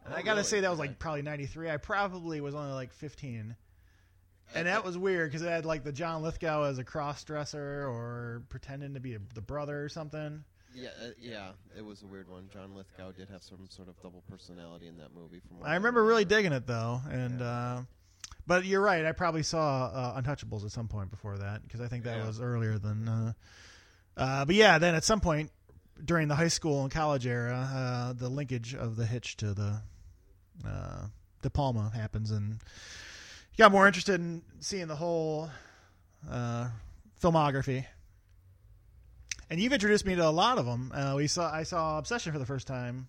and 0.05 0.15
Oh, 0.15 0.17
I 0.17 0.23
gotta 0.23 0.37
really? 0.39 0.45
say 0.45 0.61
that 0.61 0.71
was 0.71 0.79
like 0.79 0.99
probably 0.99 1.23
'93. 1.23 1.71
I 1.71 1.77
probably 1.77 2.41
was 2.41 2.55
only 2.55 2.73
like 2.73 2.93
15. 2.95 3.57
And 4.53 4.67
that 4.67 4.85
was 4.85 4.99
weird 4.99 5.31
because 5.31 5.43
it 5.43 5.49
had 5.49 5.65
like 5.65 5.85
the 5.85 5.93
John 5.93 6.23
Lithgow 6.23 6.65
as 6.65 6.79
a 6.79 6.85
cross 6.85 7.23
dresser 7.23 7.87
or 7.87 8.43
pretending 8.49 8.95
to 8.95 9.01
be 9.01 9.15
a, 9.15 9.21
the 9.35 9.41
brother 9.41 9.85
or 9.85 9.89
something. 9.89 10.43
Yeah, 10.75 10.89
uh, 11.01 11.11
yeah, 11.21 11.51
it 11.79 11.85
was 11.85 12.03
a 12.03 12.07
weird 12.07 12.29
one. 12.29 12.49
John 12.53 12.75
Lithgow 12.75 13.13
did 13.13 13.29
have 13.29 13.45
some 13.45 13.69
sort 13.69 13.87
of 13.89 14.01
double 14.03 14.25
personality 14.29 14.89
in 14.89 14.97
that 14.99 15.15
movie. 15.15 15.41
From 15.47 15.59
I 15.65 15.75
remember 15.75 16.05
really 16.05 16.25
digging 16.25 16.53
it 16.53 16.67
though, 16.67 17.01
and 17.09 17.41
uh, 17.43 17.83
but 18.47 18.65
you're 18.65 18.81
right. 18.81 19.05
I 19.05 19.13
probably 19.13 19.45
saw 19.45 19.87
uh, 19.87 20.21
Untouchables 20.21 20.65
at 20.65 20.73
some 20.73 20.89
point 20.89 21.11
before 21.13 21.39
that 21.39 21.63
because 21.63 21.81
I 21.81 21.87
think 21.87 22.03
that 22.05 22.19
Yeah. 22.19 22.27
was 22.27 22.41
earlier 22.41 22.77
than. 22.79 23.35
Uh, 24.21 24.45
but 24.45 24.55
yeah, 24.55 24.79
then 24.79 24.95
at 24.95 25.03
some 25.05 25.21
point 25.21 25.51
during 26.05 26.29
the 26.29 26.35
high 26.35 26.49
school 26.49 26.83
and 26.83 26.91
college 26.91 27.27
era, 27.27 27.69
uh, 27.75 28.13
the 28.13 28.29
linkage 28.29 28.75
of 28.75 28.97
the 28.97 29.07
Hitch 29.07 29.37
to 29.39 29.55
the 29.55 29.81
uh, 30.67 31.07
De 31.43 31.49
Palma 31.51 31.91
happens, 31.95 32.31
and 32.31 32.51
you 32.53 33.57
got 33.59 33.73
more 33.73 33.87
interested 33.87 34.21
in 34.21 34.43
seeing 34.61 34.89
the 34.89 34.97
whole 34.97 35.49
uh, 36.31 36.69
filmography. 37.23 37.87
And 39.49 39.59
you've 39.59 39.73
introduced 39.73 40.07
me 40.07 40.15
to 40.15 40.27
a 40.27 40.31
lot 40.31 40.59
of 40.59 40.67
them. 40.67 40.93
Uh, 40.95 41.15
we 41.17 41.27
saw 41.27 41.51
I 41.53 41.65
saw 41.65 41.99
Obsession 41.99 42.33
for 42.33 42.39
the 42.39 42.47
first 42.47 42.67
time 42.67 43.09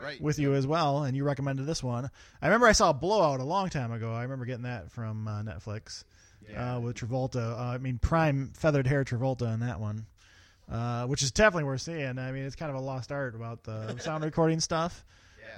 right 0.00 0.20
with 0.20 0.38
you 0.38 0.54
as 0.54 0.66
well, 0.66 1.02
and 1.04 1.16
you 1.16 1.24
recommended 1.24 1.66
this 1.66 1.82
one. 1.82 2.10
I 2.40 2.46
remember 2.46 2.66
I 2.66 2.72
saw 2.72 2.92
Blowout 2.92 3.40
a 3.40 3.44
long 3.44 3.70
time 3.70 3.92
ago. 3.92 4.12
I 4.12 4.22
remember 4.22 4.44
getting 4.44 4.62
that 4.64 4.90
from 4.92 5.26
uh, 5.26 5.42
Netflix 5.42 6.04
Yeah. 6.48 6.76
uh, 6.76 6.80
with 6.80 6.96
Travolta. 6.96 7.58
Uh, 7.58 7.62
I 7.74 7.78
mean, 7.78 7.98
prime 7.98 8.52
feathered 8.54 8.86
hair 8.86 9.04
Travolta 9.04 9.52
in 9.52 9.60
that 9.60 9.80
one, 9.80 10.06
uh, 10.70 11.06
which 11.06 11.22
is 11.22 11.30
definitely 11.32 11.64
worth 11.64 11.80
seeing. 11.82 12.18
I 12.18 12.32
mean, 12.32 12.44
it's 12.44 12.56
kind 12.56 12.70
of 12.70 12.76
a 12.76 12.80
lost 12.80 13.10
art 13.12 13.34
about 13.34 13.64
the 13.64 13.98
sound 14.00 14.24
recording 14.24 14.60
stuff. 14.60 15.04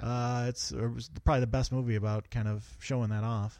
Yeah. 0.01 0.07
Uh, 0.07 0.45
it's 0.47 0.71
it 0.71 0.87
was 0.87 1.09
probably 1.23 1.41
the 1.41 1.47
best 1.47 1.71
movie 1.71 1.95
about 1.95 2.29
kind 2.29 2.47
of 2.47 2.65
showing 2.79 3.09
that 3.09 3.23
off. 3.23 3.59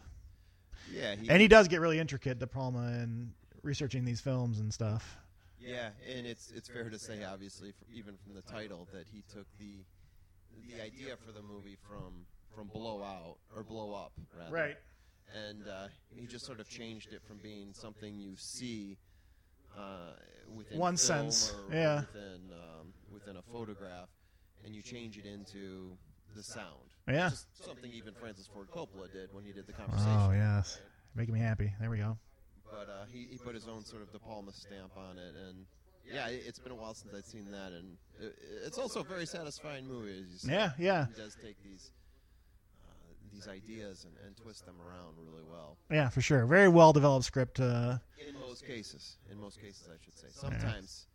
yeah, 0.91 1.15
he, 1.15 1.29
And 1.29 1.41
he 1.41 1.47
does 1.47 1.67
get 1.67 1.79
really 1.79 1.99
intricate, 1.99 2.39
De 2.39 2.47
Palma, 2.47 2.87
in 3.03 3.31
researching 3.61 4.03
these 4.03 4.19
films 4.19 4.59
and 4.59 4.73
stuff. 4.73 5.17
yeah, 5.59 5.89
and 6.15 6.25
it's 6.25 6.51
it's 6.51 6.67
fair 6.67 6.89
to 6.89 6.97
say, 6.99 7.23
obviously, 7.23 7.73
even 7.93 8.15
from 8.17 8.33
the 8.33 8.41
title, 8.41 8.87
that 8.93 9.05
he 9.13 9.23
took 9.31 9.45
the 9.59 9.83
the 10.67 10.81
idea 10.81 11.15
for 11.17 11.31
the 11.31 11.41
movie 11.41 11.77
from 11.87 12.25
from 12.55 12.67
Blowout 12.67 13.37
or 13.55 13.63
Blow 13.63 13.93
Up, 13.93 14.11
rather. 14.37 14.51
Right? 14.53 14.77
And 15.49 15.67
uh, 15.67 15.87
he 16.15 16.27
just 16.27 16.45
sort 16.45 16.59
of 16.59 16.69
changed 16.69 17.11
it 17.13 17.21
from 17.27 17.37
being 17.37 17.73
something 17.73 18.19
you 18.19 18.33
see 18.37 18.97
uh, 19.77 20.13
within 20.55 20.77
One 20.79 20.97
sense, 20.97 21.53
yeah. 21.71 22.01
within 22.01 22.41
um, 22.51 22.93
within 23.11 23.37
a 23.37 23.41
photograph, 23.41 24.09
and 24.65 24.75
you 24.75 24.81
change 24.81 25.17
it 25.17 25.25
into 25.25 25.97
the 26.35 26.43
sound. 26.43 26.89
Yeah. 27.07 27.31
Something 27.53 27.91
even 27.91 28.13
Francis 28.13 28.47
Ford 28.47 28.69
Coppola 28.71 29.11
did 29.11 29.33
when 29.33 29.43
he 29.43 29.51
did 29.51 29.67
the 29.67 29.73
conversation. 29.73 30.11
Oh 30.11 30.31
yes, 30.31 30.79
making 31.15 31.33
me 31.33 31.39
happy. 31.39 31.73
There 31.79 31.89
we 31.89 31.97
go. 31.97 32.17
But 32.65 32.89
uh, 32.89 33.05
he, 33.11 33.27
he 33.29 33.37
put 33.37 33.53
his 33.53 33.67
own 33.67 33.83
sort 33.83 34.01
of 34.01 34.11
De 34.11 34.19
Palma 34.19 34.51
stamp 34.51 34.97
on 34.97 35.17
it, 35.17 35.35
and 35.47 35.65
yeah, 36.11 36.27
it, 36.27 36.43
it's 36.47 36.59
been 36.59 36.71
a 36.71 36.75
while 36.75 36.93
since 36.93 37.13
I've 37.13 37.25
seen 37.25 37.51
that, 37.51 37.71
and 37.71 37.97
it, 38.19 38.35
it's 38.65 38.77
also 38.77 39.01
a 39.01 39.03
very 39.03 39.25
satisfying 39.25 39.87
movie. 39.87 40.19
As 40.19 40.31
you 40.31 40.37
said. 40.39 40.51
Yeah, 40.51 40.71
yeah, 40.79 41.05
He 41.07 41.21
does 41.21 41.35
take 41.35 41.61
these 41.63 41.91
these 43.33 43.47
ideas 43.47 44.05
and, 44.05 44.13
and 44.25 44.37
twist 44.37 44.65
them 44.65 44.75
around 44.79 45.15
really 45.17 45.43
well. 45.49 45.77
yeah, 45.91 46.09
for 46.09 46.21
sure. 46.21 46.45
Very 46.45 46.69
well 46.69 46.93
developed 46.93 47.25
script. 47.25 47.59
Uh, 47.59 47.97
In 48.27 48.39
most 48.39 48.65
cases, 48.65 49.17
in 49.31 49.39
most 49.39 49.59
cases, 49.61 49.87
I 49.91 49.97
should 50.03 50.17
say. 50.17 50.27
Sometimes 50.31 51.07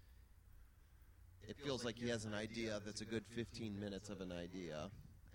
it 1.49 1.57
feels 1.65 1.85
like 1.85 1.97
he 1.97 2.09
has 2.09 2.25
an 2.25 2.35
idea 2.35 2.81
that's 2.85 3.01
a 3.01 3.05
good 3.07 3.25
15 3.35 3.79
minutes 3.79 4.11
of 4.11 4.21
an 4.21 4.33
idea, 4.33 4.91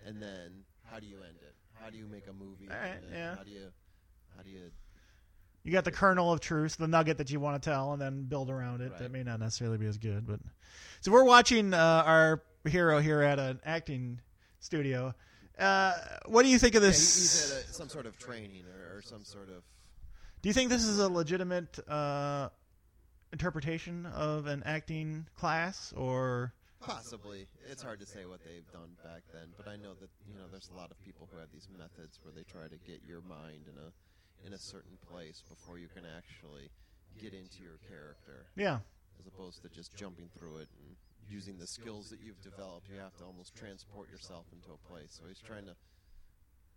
and 0.06 0.22
then 0.22 0.64
how 0.84 1.00
do 1.00 1.06
you 1.06 1.16
end 1.16 1.38
it? 1.42 1.54
How 1.72 1.90
do 1.90 1.96
you 1.96 2.06
make 2.06 2.26
a 2.28 2.32
movie? 2.32 2.68
Right, 2.68 3.00
yeah. 3.12 3.36
How 3.36 3.42
do 3.42 3.50
you 3.50 3.66
how 4.36 4.42
do 4.42 4.50
you 4.50 4.70
you 5.64 5.72
got 5.72 5.84
the 5.84 5.90
kernel 5.90 6.30
of 6.30 6.40
truth, 6.40 6.76
the 6.76 6.86
nugget 6.86 7.16
that 7.18 7.30
you 7.30 7.40
want 7.40 7.60
to 7.62 7.70
tell, 7.70 7.94
and 7.94 8.00
then 8.02 8.24
build 8.24 8.50
around 8.50 8.82
it. 8.82 8.90
Right. 8.90 8.98
That 9.00 9.10
may 9.12 9.22
not 9.22 9.40
necessarily 9.40 9.78
be 9.78 9.86
as 9.86 9.96
good, 9.96 10.26
but 10.26 10.38
so 11.00 11.10
we're 11.10 11.24
watching 11.24 11.72
uh, 11.72 12.02
our 12.06 12.42
hero 12.66 13.00
here 13.00 13.22
at 13.22 13.38
an 13.38 13.60
acting 13.64 14.20
studio. 14.60 15.14
Uh, 15.58 15.92
what 16.26 16.42
do 16.42 16.48
you 16.48 16.58
think 16.58 16.74
of 16.74 16.82
Yeah, 16.82 16.88
he- 16.88 16.92
this? 16.92 17.14
he's 17.16 17.52
at 17.52 17.64
a, 17.70 17.72
some 17.72 17.88
sort 17.88 18.06
of 18.06 18.18
training 18.18 18.64
or, 18.66 18.98
or 18.98 19.02
some 19.02 19.24
sort 19.24 19.48
of 19.48 19.62
do 20.42 20.48
you 20.48 20.52
think 20.52 20.68
this 20.68 20.84
is 20.84 20.98
a 20.98 21.08
legitimate 21.08 21.78
uh, 21.88 22.48
interpretation 23.32 24.04
of 24.06 24.46
an 24.46 24.62
acting 24.66 25.26
class, 25.38 25.92
or 25.96 26.52
Possibly. 26.80 27.46
It's 27.70 27.82
hard 27.82 27.98
to 28.00 28.06
say 28.06 28.26
what 28.26 28.44
they've 28.44 28.70
done 28.70 28.90
back 29.02 29.22
then, 29.32 29.48
but 29.56 29.66
I 29.68 29.76
know 29.76 29.94
that 29.94 30.10
you 30.28 30.34
know 30.34 30.44
there's 30.50 30.68
a 30.68 30.76
lot 30.76 30.90
of 30.90 31.00
people 31.00 31.26
who 31.32 31.38
have 31.38 31.48
these 31.50 31.66
methods 31.72 32.18
where 32.22 32.32
they 32.34 32.42
try 32.42 32.68
to 32.68 32.76
get 32.86 33.00
your 33.08 33.22
mind 33.22 33.64
in 33.72 33.76
a 33.80 34.46
in 34.46 34.52
a 34.52 34.58
certain 34.58 34.98
place 35.10 35.42
before 35.48 35.78
you 35.78 35.88
can 35.88 36.04
actually 36.04 36.68
get 37.18 37.32
into 37.32 37.62
your 37.62 37.78
character, 37.88 38.44
yeah, 38.54 38.80
as 39.18 39.26
opposed 39.26 39.62
to 39.62 39.70
just 39.70 39.96
jumping 39.96 40.28
through 40.36 40.58
it 40.58 40.68
and 40.76 40.94
using 41.30 41.58
the 41.58 41.66
skills 41.66 42.10
that 42.10 42.20
you've 42.24 42.40
developed. 42.42 42.88
You 42.92 42.98
have 43.00 43.16
to 43.18 43.24
almost 43.24 43.54
transport 43.54 44.10
yourself 44.10 44.46
into 44.52 44.68
a 44.72 44.88
place. 44.88 45.18
So 45.18 45.24
he's 45.28 45.40
trying 45.40 45.66
to. 45.66 45.72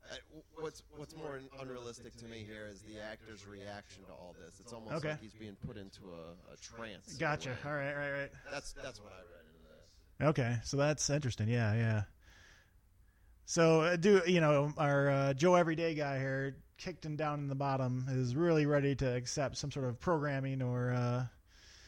Uh, 0.09 0.15
what's 0.59 0.83
what's 0.95 1.15
more 1.15 1.39
unrealistic 1.61 2.15
to 2.17 2.25
me 2.25 2.45
here 2.47 2.67
is 2.71 2.81
the 2.81 2.99
actor's 3.01 3.45
reaction 3.45 4.03
to 4.05 4.11
all 4.11 4.35
this. 4.39 4.59
It's 4.59 4.71
almost 4.71 4.93
Okay. 4.95 5.09
like 5.09 5.21
he's 5.21 5.33
being 5.33 5.57
put 5.67 5.75
into 5.75 6.01
a, 6.13 6.53
a 6.53 6.57
trance. 6.57 7.09
in 7.09 7.17
a 7.17 7.19
gotcha. 7.19 7.49
way. 7.49 7.55
All 7.65 7.73
right, 7.73 7.93
right, 7.93 8.11
right. 8.11 8.31
That's 8.51 8.71
that's 8.73 9.01
what 9.01 9.11
I 9.11 9.17
read 9.17 9.45
into 9.47 9.59
this. 9.67 10.29
Okay, 10.29 10.57
so 10.63 10.77
that's 10.77 11.09
interesting. 11.09 11.49
Yeah, 11.49 11.73
yeah. 11.75 12.01
So 13.45 13.81
uh, 13.81 13.95
do 13.95 14.21
you 14.27 14.39
know 14.41 14.73
our 14.77 15.09
uh, 15.09 15.33
Joe 15.33 15.55
Everyday 15.55 15.93
guy 15.95 16.19
here, 16.19 16.57
kicked 16.77 17.05
him 17.05 17.15
down 17.15 17.39
in 17.39 17.47
the 17.47 17.55
bottom, 17.55 18.05
is 18.09 18.35
really 18.35 18.65
ready 18.65 18.95
to 18.95 19.13
accept 19.15 19.57
some 19.57 19.71
sort 19.71 19.85
of 19.87 19.99
programming 19.99 20.61
or 20.61 20.91
uh, 20.93 21.25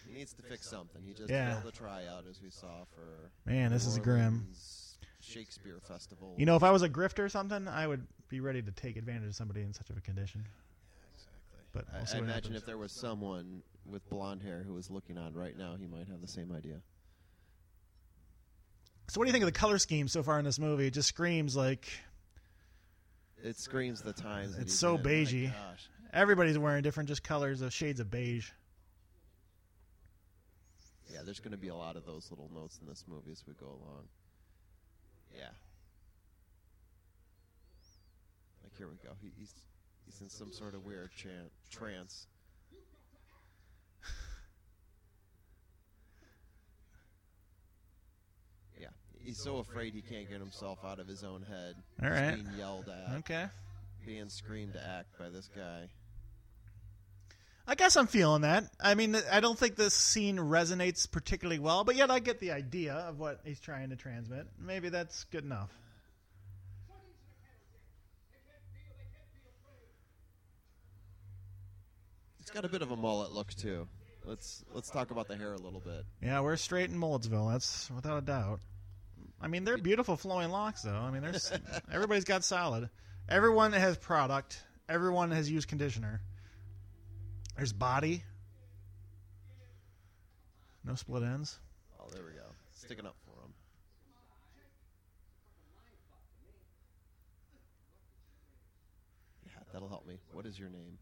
He 0.09 0.15
needs 0.17 0.33
to 0.33 0.41
fix 0.41 0.67
something. 0.67 1.01
He 1.03 1.13
just 1.13 1.29
Yeah. 1.29 1.59
failed 1.61 1.73
a 1.73 1.77
tryout, 1.77 2.25
as 2.27 2.41
we 2.41 2.49
saw 2.49 2.83
for 2.95 3.29
Man, 3.45 3.71
this 3.71 3.85
New 3.85 3.91
is 3.93 3.99
grim. 3.99 4.33
Orleans 4.39 4.97
Shakespeare 5.21 5.79
Festival. 5.81 6.33
you 6.37 6.45
know 6.45 6.55
if 6.55 6.63
I 6.63 6.71
was 6.71 6.81
a 6.81 6.89
grifter 6.89 7.19
or 7.19 7.29
something, 7.29 7.67
I 7.67 7.85
would 7.85 8.07
be 8.29 8.39
ready 8.39 8.61
to 8.61 8.71
take 8.71 8.97
advantage 8.97 9.29
of 9.29 9.35
somebody 9.35 9.61
in 9.61 9.73
such 9.73 9.89
of 9.89 9.97
a 9.97 10.01
condition. 10.01 10.45
exactly. 11.13 11.59
But 11.73 11.85
I, 11.93 11.97
we'll 11.97 12.05
see 12.07 12.17
I 12.17 12.19
what 12.21 12.23
imagine 12.23 12.43
happens. 12.53 12.55
if 12.61 12.65
there 12.65 12.77
was 12.77 12.91
someone 12.91 13.61
with 13.85 14.07
blonde 14.09 14.41
hair 14.41 14.63
who 14.63 14.73
was 14.73 14.89
looking 14.89 15.17
on 15.17 15.33
right 15.35 15.55
now, 15.57 15.75
he 15.75 15.85
might 15.87 16.07
have 16.07 16.21
the 16.21 16.27
same 16.27 16.51
idea. 16.51 16.81
So 19.09 19.19
what 19.19 19.25
do 19.25 19.29
you 19.29 19.33
think 19.33 19.43
of 19.43 19.47
the 19.53 19.59
color 19.59 19.77
scheme 19.79 20.07
so 20.07 20.21
far 20.23 20.37
in 20.39 20.45
this 20.45 20.59
movie? 20.59 20.87
It 20.87 20.91
just 20.93 21.07
screams 21.09 21.55
like 21.55 21.87
It 23.43 23.57
screams 23.57 24.01
the 24.01 24.13
times. 24.13 24.55
that 24.55 24.61
It's 24.63 24.71
he's 24.73 24.79
so 24.79 24.95
in. 24.95 25.03
My 25.03 25.09
beigey. 25.09 25.51
gosh. 25.51 25.89
everybody's 26.13 26.57
wearing 26.57 26.83
different 26.83 27.09
just 27.09 27.23
colors 27.23 27.61
of 27.61 27.73
shades 27.73 27.99
of 27.99 28.09
beige. 28.11 28.51
Yeah, 31.11 31.19
there's 31.25 31.39
going 31.39 31.51
to 31.51 31.57
be 31.57 31.69
a 31.69 31.75
lot 31.75 31.95
of 31.95 32.05
those 32.05 32.29
little 32.29 32.49
notes 32.53 32.77
in 32.81 32.87
this 32.87 33.05
movie 33.07 33.31
as 33.31 33.43
we 33.47 33.53
go 33.53 33.65
along. 33.67 34.07
Yeah. 35.35 35.49
Like 38.63 38.75
here 38.77 38.87
we 38.87 38.95
go. 39.03 39.13
He, 39.21 39.31
he's 39.37 39.53
he's 40.05 40.21
in 40.21 40.29
some 40.29 40.51
sort 40.51 40.75
of 40.75 40.85
weird 40.85 41.11
chan- 41.15 41.49
trance. 41.71 42.27
Yeah, 48.79 48.87
he's 49.23 49.37
so 49.41 49.57
afraid 49.57 49.93
he 49.93 50.01
can't 50.01 50.29
get 50.29 50.39
himself 50.39 50.79
out 50.85 50.99
of 50.99 51.07
his 51.07 51.23
own 51.23 51.43
head. 51.43 51.75
All 52.01 52.09
He's 52.09 52.43
being 52.43 52.57
yelled 52.57 52.89
at, 52.89 53.15
Okay. 53.19 53.45
being 54.05 54.29
screamed 54.29 54.75
at 54.75 55.05
by 55.17 55.29
this 55.29 55.49
guy. 55.55 55.87
I 57.69 57.75
guess 57.75 57.95
I'm 57.97 58.07
feeling 58.07 58.41
that. 58.41 58.63
I 58.81 58.95
mean, 58.95 59.15
I 59.31 59.41
don't 59.41 59.57
think 59.57 59.75
this 59.75 59.93
scene 59.93 60.37
resonates 60.37 61.09
particularly 61.09 61.59
well, 61.59 61.83
but 61.83 61.95
yet 61.95 62.09
I 62.09 62.17
get 62.17 62.39
the 62.39 62.51
idea 62.51 62.93
of 62.95 63.19
what 63.19 63.41
he's 63.45 63.59
trying 63.59 63.91
to 63.91 63.95
transmit. 63.95 64.47
Maybe 64.59 64.89
that's 64.89 65.25
good 65.25 65.43
enough. 65.43 65.69
He's 72.39 72.49
got 72.49 72.65
a 72.65 72.69
bit 72.69 72.81
of 72.81 72.89
a 72.89 72.95
mullet 72.95 73.33
look 73.33 73.53
too. 73.53 73.87
Let's 74.25 74.65
let's 74.73 74.89
talk 74.89 75.11
about 75.11 75.27
the 75.27 75.37
hair 75.37 75.53
a 75.53 75.59
little 75.59 75.79
bit. 75.79 76.05
Yeah, 76.23 76.39
we're 76.39 76.55
straight 76.55 76.89
in 76.89 76.99
Mulletsville. 76.99 77.51
That's 77.51 77.91
without 77.91 78.17
a 78.17 78.21
doubt. 78.21 78.61
I 79.39 79.47
mean, 79.47 79.63
they're 79.63 79.77
beautiful 79.77 80.17
flowing 80.17 80.49
locks, 80.49 80.81
though. 80.81 80.91
I 80.91 81.11
mean, 81.11 81.21
there's 81.21 81.51
everybody's 81.93 82.23
got 82.23 82.43
solid. 82.43 82.89
Everyone 83.29 83.73
has 83.73 83.95
product. 83.95 84.59
Everyone 84.89 85.29
has 85.29 85.51
used 85.51 85.67
conditioner. 85.67 86.21
There's 87.59 87.73
body. 87.73 88.23
No 90.85 90.95
split 90.95 91.23
ends. 91.23 91.59
Oh, 91.99 92.07
there 92.09 92.23
we 92.23 92.31
go. 92.31 92.45
Sticking 92.71 93.05
up 93.05 93.17
for 93.25 93.31
him. 93.31 93.53
Yeah, 99.45 99.59
that'll 99.73 99.89
help 99.89 100.07
me. 100.07 100.19
What 100.31 100.45
is 100.45 100.57
your 100.57 100.69
name? 100.69 100.97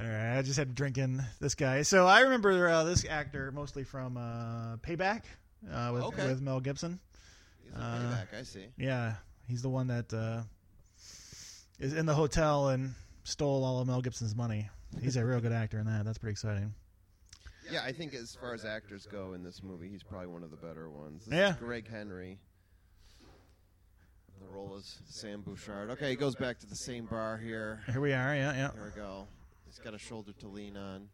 All 0.00 0.06
right, 0.06 0.38
I 0.38 0.42
just 0.42 0.58
had 0.58 0.68
to 0.68 0.74
drink 0.74 0.96
in 0.98 1.22
this 1.40 1.54
guy. 1.54 1.82
So 1.82 2.06
I 2.06 2.20
remember 2.20 2.68
uh, 2.68 2.84
this 2.84 3.04
actor 3.08 3.52
mostly 3.52 3.84
from 3.84 4.16
uh, 4.16 4.76
Payback 4.78 5.22
uh, 5.70 5.90
with, 5.92 6.02
Okay. 6.04 6.26
with 6.26 6.40
Mel 6.40 6.60
Gibson. 6.60 6.98
He's 7.62 7.74
Uh, 7.74 7.78
payback, 8.32 8.38
I 8.38 8.42
see. 8.42 8.66
Yeah, 8.78 9.14
he's 9.48 9.60
the 9.62 9.68
one 9.68 9.86
that 9.88 10.12
uh, 10.12 10.42
is 11.78 11.92
in 11.92 12.06
the 12.06 12.14
hotel 12.14 12.68
and 12.70 12.94
stole 13.24 13.64
all 13.64 13.80
of 13.80 13.86
Mel 13.86 14.00
Gibson's 14.00 14.34
money. 14.34 14.68
He's 15.00 15.16
a 15.16 15.24
real 15.24 15.40
good 15.40 15.52
actor 15.52 15.78
in 15.78 15.86
that. 15.86 16.04
That's 16.04 16.18
pretty 16.18 16.32
exciting. 16.32 16.74
Yeah, 17.70 17.82
I 17.84 17.92
think 17.92 18.12
as 18.14 18.34
far 18.40 18.54
as 18.54 18.64
actors 18.64 19.06
go 19.06 19.34
in 19.34 19.42
this 19.44 19.62
movie, 19.62 19.88
he's 19.88 20.02
probably 20.02 20.26
one 20.26 20.42
of 20.42 20.50
the 20.50 20.56
better 20.56 20.90
ones. 20.90 21.26
This 21.26 21.34
Yeah. 21.34 21.54
Gregg 21.58 21.88
Henry. 21.88 22.38
The 24.40 24.48
role 24.48 24.74
is 24.76 24.98
Sam 25.06 25.42
Bouchard. 25.42 25.90
Okay, 25.90 26.10
he 26.10 26.16
goes 26.16 26.34
back 26.34 26.58
to 26.60 26.66
the 26.66 26.74
same 26.74 27.06
bar 27.06 27.36
here. 27.38 27.80
Here 27.90 28.00
we 28.00 28.12
are. 28.12 28.34
Yeah, 28.34 28.52
yeah. 28.54 28.70
There 28.74 28.84
we 28.84 28.90
go. 29.00 29.28
He's 29.72 29.78
got 29.78 29.94
a 29.94 29.98
shoulder 29.98 30.32
to 30.40 30.48
lean 30.48 30.76
on. 30.76 31.08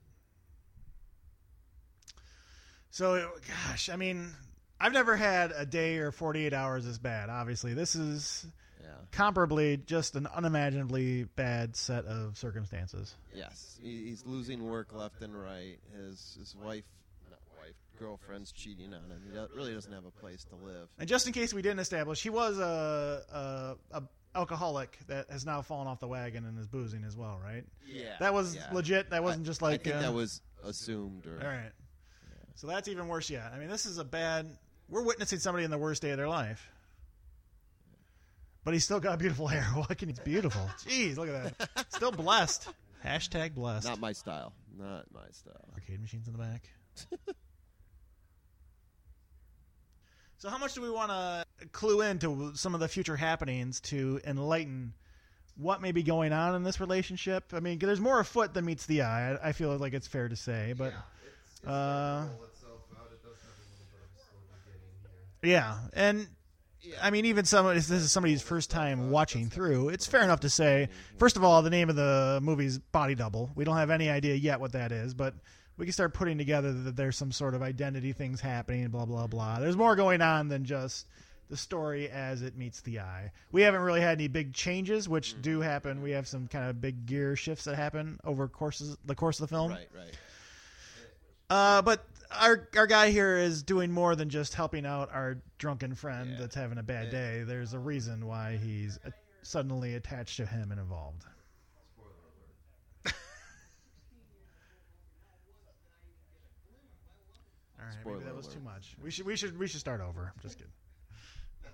So, 2.91 3.31
gosh, 3.69 3.88
I 3.88 3.95
mean, 3.95 4.33
I've 4.81 4.93
never 4.93 5.15
had 5.17 5.53
a 5.55 5.65
day 5.65 5.99
or 5.99 6.11
48 6.11 6.53
hours 6.53 6.85
as 6.85 6.99
bad. 6.99 7.31
Obviously, 7.31 7.75
this 7.75 7.95
is 7.95 8.47
Yeah. 8.83 8.97
comparably 9.12 9.85
just 9.87 10.17
an 10.17 10.27
unimaginably 10.27 11.25
bad 11.25 11.77
set 11.77 12.05
of 12.07 12.37
circumstances. 12.37 13.15
Yes, 13.33 13.79
he's 13.81 14.27
losing 14.27 14.65
work 14.69 14.93
left 14.93 15.23
and 15.23 15.41
right. 15.41 15.79
His 15.95 16.35
his 16.37 16.57
wife, 16.57 16.85
not 17.31 17.38
wife, 17.61 17.77
girlfriend's 17.97 18.50
cheating 18.50 18.93
on 18.93 19.09
him. 19.09 19.23
He 19.31 19.38
really 19.57 19.75
doesn't 19.75 19.93
have 19.93 20.05
a 20.07 20.11
place 20.11 20.43
to 20.47 20.57
live. 20.57 20.88
And 20.99 21.09
just 21.09 21.29
in 21.29 21.33
case 21.33 21.55
we 21.55 21.62
didn't 21.62 21.79
establish, 21.81 22.23
he 22.25 22.31
was 22.31 22.59
a, 22.59 23.77
a, 23.93 23.99
a 23.99 24.03
alcoholic 24.35 24.99
that 25.08 25.30
has 25.30 25.44
now 25.47 25.62
fallen 25.62 25.87
off 25.88 26.00
the 26.00 26.08
wagon 26.08 26.44
and 26.44 26.58
is 26.58 26.66
boozing 26.66 27.04
as 27.04 27.16
well, 27.16 27.40
right? 27.44 27.64
Yeah, 27.87 28.16
That 28.20 28.35
was 28.35 28.54
yeah. 28.56 28.68
legit. 28.73 29.11
That 29.11 29.23
wasn't 29.23 29.47
I- 29.47 29.47
just 29.47 29.62
like 29.62 29.80
I 29.80 29.85
think 29.85 29.97
uh, 29.97 30.00
that 30.02 30.14
was 30.14 30.40
assumed. 30.64 31.26
Or 31.26 31.40
all 31.42 31.49
right. 31.49 31.70
So 32.54 32.66
that's 32.66 32.88
even 32.88 33.06
worse 33.08 33.30
yet. 33.30 33.52
I 33.54 33.58
mean, 33.58 33.68
this 33.68 33.87
is 33.87 33.99
a 33.99 34.04
bad. 34.04 34.47
We're 34.88 35.02
witnessing 35.04 35.38
somebody 35.38 35.64
in 35.64 35.70
the 35.70 35.78
worst 35.78 36.02
day 36.02 36.11
of 36.11 36.16
their 36.16 36.28
life. 36.28 36.68
But 38.64 38.75
he's 38.75 38.85
still 38.85 39.00
got 39.00 39.18
beautiful 39.18 39.47
hair. 39.47 39.62
What 39.75 39.97
can 39.97 40.08
he's 40.08 40.18
beautiful? 40.18 40.68
Jeez, 40.87 41.16
look 41.16 41.28
at 41.28 41.56
that. 41.58 41.87
Still 41.94 42.12
blessed. 42.12 42.68
Hashtag 43.04 43.54
blessed. 43.54 43.87
not 43.87 44.00
my 44.00 44.12
style. 44.12 44.52
Not 44.76 45.04
my 45.14 45.26
style. 45.30 45.68
Arcade 45.75 46.00
machines 46.00 46.26
in 46.26 46.32
the 46.32 46.38
back. 46.38 46.68
So, 50.38 50.49
how 50.49 50.59
much 50.59 50.75
do 50.75 50.83
we 50.83 50.90
want 50.90 51.11
to 51.11 51.45
clue 51.73 52.00
into 52.00 52.52
some 52.54 52.75
of 52.75 52.80
the 52.80 52.88
future 52.88 53.16
happenings 53.16 53.80
to 53.83 54.21
enlighten 54.25 54.94
what 55.57 55.83
may 55.83 55.90
be 55.90 56.05
going 56.05 56.33
on 56.33 56.55
in 56.55 56.62
this 56.62 56.81
relationship? 56.81 57.53
I 57.53 57.59
mean, 57.59 57.81
there's 57.81 58.01
more 58.01 58.20
afoot 58.20 58.55
than 58.55 58.64
meets 58.64 58.87
the 58.87 59.03
eye. 59.03 59.33
I 59.35 59.48
I 59.48 59.53
feel 59.53 59.77
like 59.77 59.94
it's 59.94 60.07
fair 60.07 60.29
to 60.29 60.37
say, 60.37 60.74
but 60.79 60.92
uh, 61.66 62.27
yeah, 65.42 65.79
and 65.92 66.29
I 67.03 67.11
mean, 67.11 67.24
even 67.24 67.44
some 67.44 67.66
if 67.66 67.88
this 67.88 68.03
is 68.03 68.12
somebody's 68.12 68.42
first 68.42 68.70
time 68.70 69.11
watching 69.11 69.51
through, 69.51 69.88
it's 69.88 70.07
fair 70.07 70.22
enough 70.22 70.40
to 70.40 70.51
say. 70.51 70.88
First 71.16 71.37
of 71.37 71.42
all, 71.42 71.62
the 71.62 71.70
name 71.70 71.90
of 71.90 71.96
the 71.96 72.38
movie's 72.42 72.79
Body 72.79 73.16
Double. 73.16 73.51
We 73.57 73.64
don't 73.64 73.77
have 73.77 73.90
any 73.90 74.09
idea 74.09 74.37
yet 74.37 74.61
what 74.61 74.72
that 74.72 74.92
is, 74.92 75.14
but 75.14 75.35
we 75.79 75.87
can 75.87 75.93
start 75.93 76.12
putting 76.12 76.37
together 76.37 76.73
that 76.73 76.97
there's 76.97 77.17
some 77.17 77.33
sort 77.33 77.55
of 77.55 77.62
identity 77.62 78.12
things 78.12 78.41
happening. 78.41 78.87
Blah 78.88 79.07
blah 79.07 79.27
blah. 79.27 79.61
There's 79.61 79.77
more 79.77 79.97
going 79.97 80.21
on 80.21 80.49
than 80.49 80.64
just 80.64 81.07
the 81.49 81.57
story 81.57 82.11
as 82.11 82.43
it 82.43 82.57
meets 82.59 82.83
the 82.83 83.01
eye. 83.01 83.33
We 83.53 83.62
haven't 83.62 83.81
really 83.81 84.03
had 84.03 84.19
any 84.19 84.29
big 84.29 84.53
changes, 84.53 85.09
which 85.09 85.41
do 85.41 85.61
happen. 85.62 86.03
We 86.03 86.11
have 86.11 86.29
some 86.29 86.47
kind 86.47 86.69
of 86.69 86.79
big 86.81 87.07
gear 87.07 87.37
shifts 87.37 87.64
that 87.64 87.77
happen 87.77 88.19
over 88.25 88.49
courses 88.49 88.99
the 89.07 89.14
course 89.14 89.41
of 89.41 89.49
the 89.49 89.55
film. 89.55 89.71
Right, 89.71 89.88
right. 89.97 90.19
Uh, 91.51 91.81
but 91.83 92.05
our 92.31 92.69
our 92.77 92.87
guy 92.87 93.11
here 93.11 93.38
is 93.38 93.62
doing 93.62 93.91
more 93.91 94.14
than 94.14 94.29
just 94.29 94.53
helping 94.55 94.85
out 94.85 95.11
our 95.12 95.38
drunken 95.57 95.95
friend 95.95 96.33
Yeah. 96.33 96.41
that's 96.41 96.55
having 96.55 96.77
a 96.79 96.83
bad 96.83 97.07
Yeah. 97.07 97.11
day. 97.12 97.43
There's 97.45 97.73
a 97.73 97.79
reason 97.79 98.27
why 98.27 98.57
he's 98.59 98.99
uh, 99.07 99.11
suddenly 99.43 99.95
attached 99.95 100.37
to 100.37 100.45
him 100.47 100.71
and 100.71 100.79
involved. 100.81 101.25
All 107.88 108.12
right, 108.12 108.18
maybe 108.18 108.24
that 108.24 108.37
was 108.37 108.46
alert. 108.46 108.55
too 108.57 108.64
much. 108.64 108.96
We 109.03 109.11
should 109.11 109.27
we 109.27 109.37
should 109.37 109.59
we 109.59 109.66
should 109.66 109.81
start 109.81 110.01
over. 110.01 110.33
Just 110.42 110.59
kidding. 110.59 110.72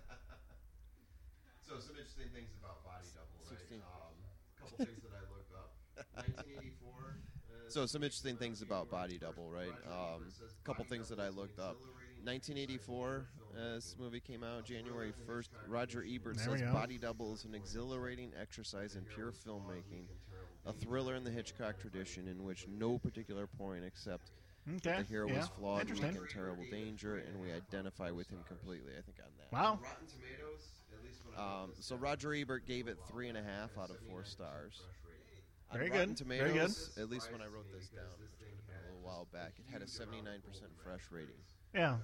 So 1.66 1.80
some 1.80 1.96
interesting 1.96 2.28
things 2.34 2.50
about 2.60 2.84
Body 2.84 3.08
Double, 3.14 3.40
right? 3.40 3.58
16. 3.58 3.78
Um, 3.78 4.14
a 4.54 4.60
couple 4.60 4.84
things 4.84 5.02
that 5.02 5.16
I 5.16 5.24
looked 5.32 5.52
up. 5.54 5.72
1984. 6.14 6.92
uh, 7.00 7.70
So 7.70 7.86
some 7.86 8.02
interesting 8.02 8.36
things 8.36 8.62
about 8.62 8.90
Body 8.90 9.18
Double, 9.18 9.50
right? 9.50 9.72
Um, 9.90 10.26
couple 10.62 10.84
things 10.84 11.08
that 11.08 11.18
I 11.18 11.28
looked 11.30 11.58
up. 11.58 11.76
1984, 12.24 13.26
uh, 13.56 13.74
this 13.74 13.96
movie 13.98 14.20
came 14.20 14.42
out 14.44 14.64
January 14.64 15.12
1st. 15.28 15.48
Roger 15.68 16.04
Ebert 16.08 16.36
There 16.36 16.52
we 16.52 16.58
says 16.58 16.68
go. 16.68 16.72
Body 16.72 16.98
Double 16.98 17.34
is 17.34 17.44
an 17.44 17.54
exhilarating 17.54 18.32
exercise 18.40 18.96
in 18.96 19.02
pure 19.04 19.32
filmmaking, 19.32 20.06
a 20.66 20.72
thriller 20.72 21.16
in 21.16 21.24
the 21.24 21.30
Hitchcock 21.30 21.78
tradition 21.78 22.28
in 22.28 22.44
which 22.44 22.66
no 22.68 22.98
particular 22.98 23.46
point 23.46 23.84
except 23.84 24.30
Okay. 24.76 24.98
the 24.98 25.04
hero 25.04 25.28
yeah. 25.28 25.38
was 25.38 25.48
flawed, 25.48 25.80
weak, 25.80 25.90
Interesting. 25.90 26.22
in 26.22 26.28
terrible 26.28 26.64
danger, 26.70 27.16
and 27.16 27.40
we 27.40 27.52
identify 27.52 28.10
with 28.10 28.28
him 28.30 28.38
completely. 28.48 28.92
I 28.98 29.02
think 29.02 29.18
on 29.18 29.30
that. 29.38 29.52
Wow. 29.52 29.78
Rotten 29.82 30.06
Tomatoes, 30.06 30.64
at 30.92 31.04
least 31.04 31.20
Um, 31.36 31.72
so 31.80 31.96
Roger 31.96 32.32
Ebert 32.34 32.66
gave 32.66 32.88
it 32.88 32.98
three 33.10 33.28
and 33.28 33.36
a 33.36 33.42
half 33.42 33.76
out 33.78 33.90
of 33.90 33.96
four 34.08 34.24
stars. 34.24 34.80
On 35.70 35.78
Very 35.78 35.90
Rotten 35.90 36.14
good, 36.14 36.26
very 36.26 36.52
good. 36.52 36.70
At 36.98 37.10
least 37.10 37.30
when 37.30 37.42
I 37.42 37.46
wrote 37.46 37.70
this 37.72 37.88
down, 37.88 38.04
which 38.20 38.30
would 38.40 38.48
have 38.48 38.66
been 38.66 38.76
a 38.76 38.94
little 38.94 39.02
while 39.02 39.26
back, 39.32 39.52
it 39.58 39.70
had 39.70 39.82
a 39.82 39.86
79% 39.86 40.40
fresh 40.82 41.02
rating. 41.10 41.34
Yeah. 41.74 41.96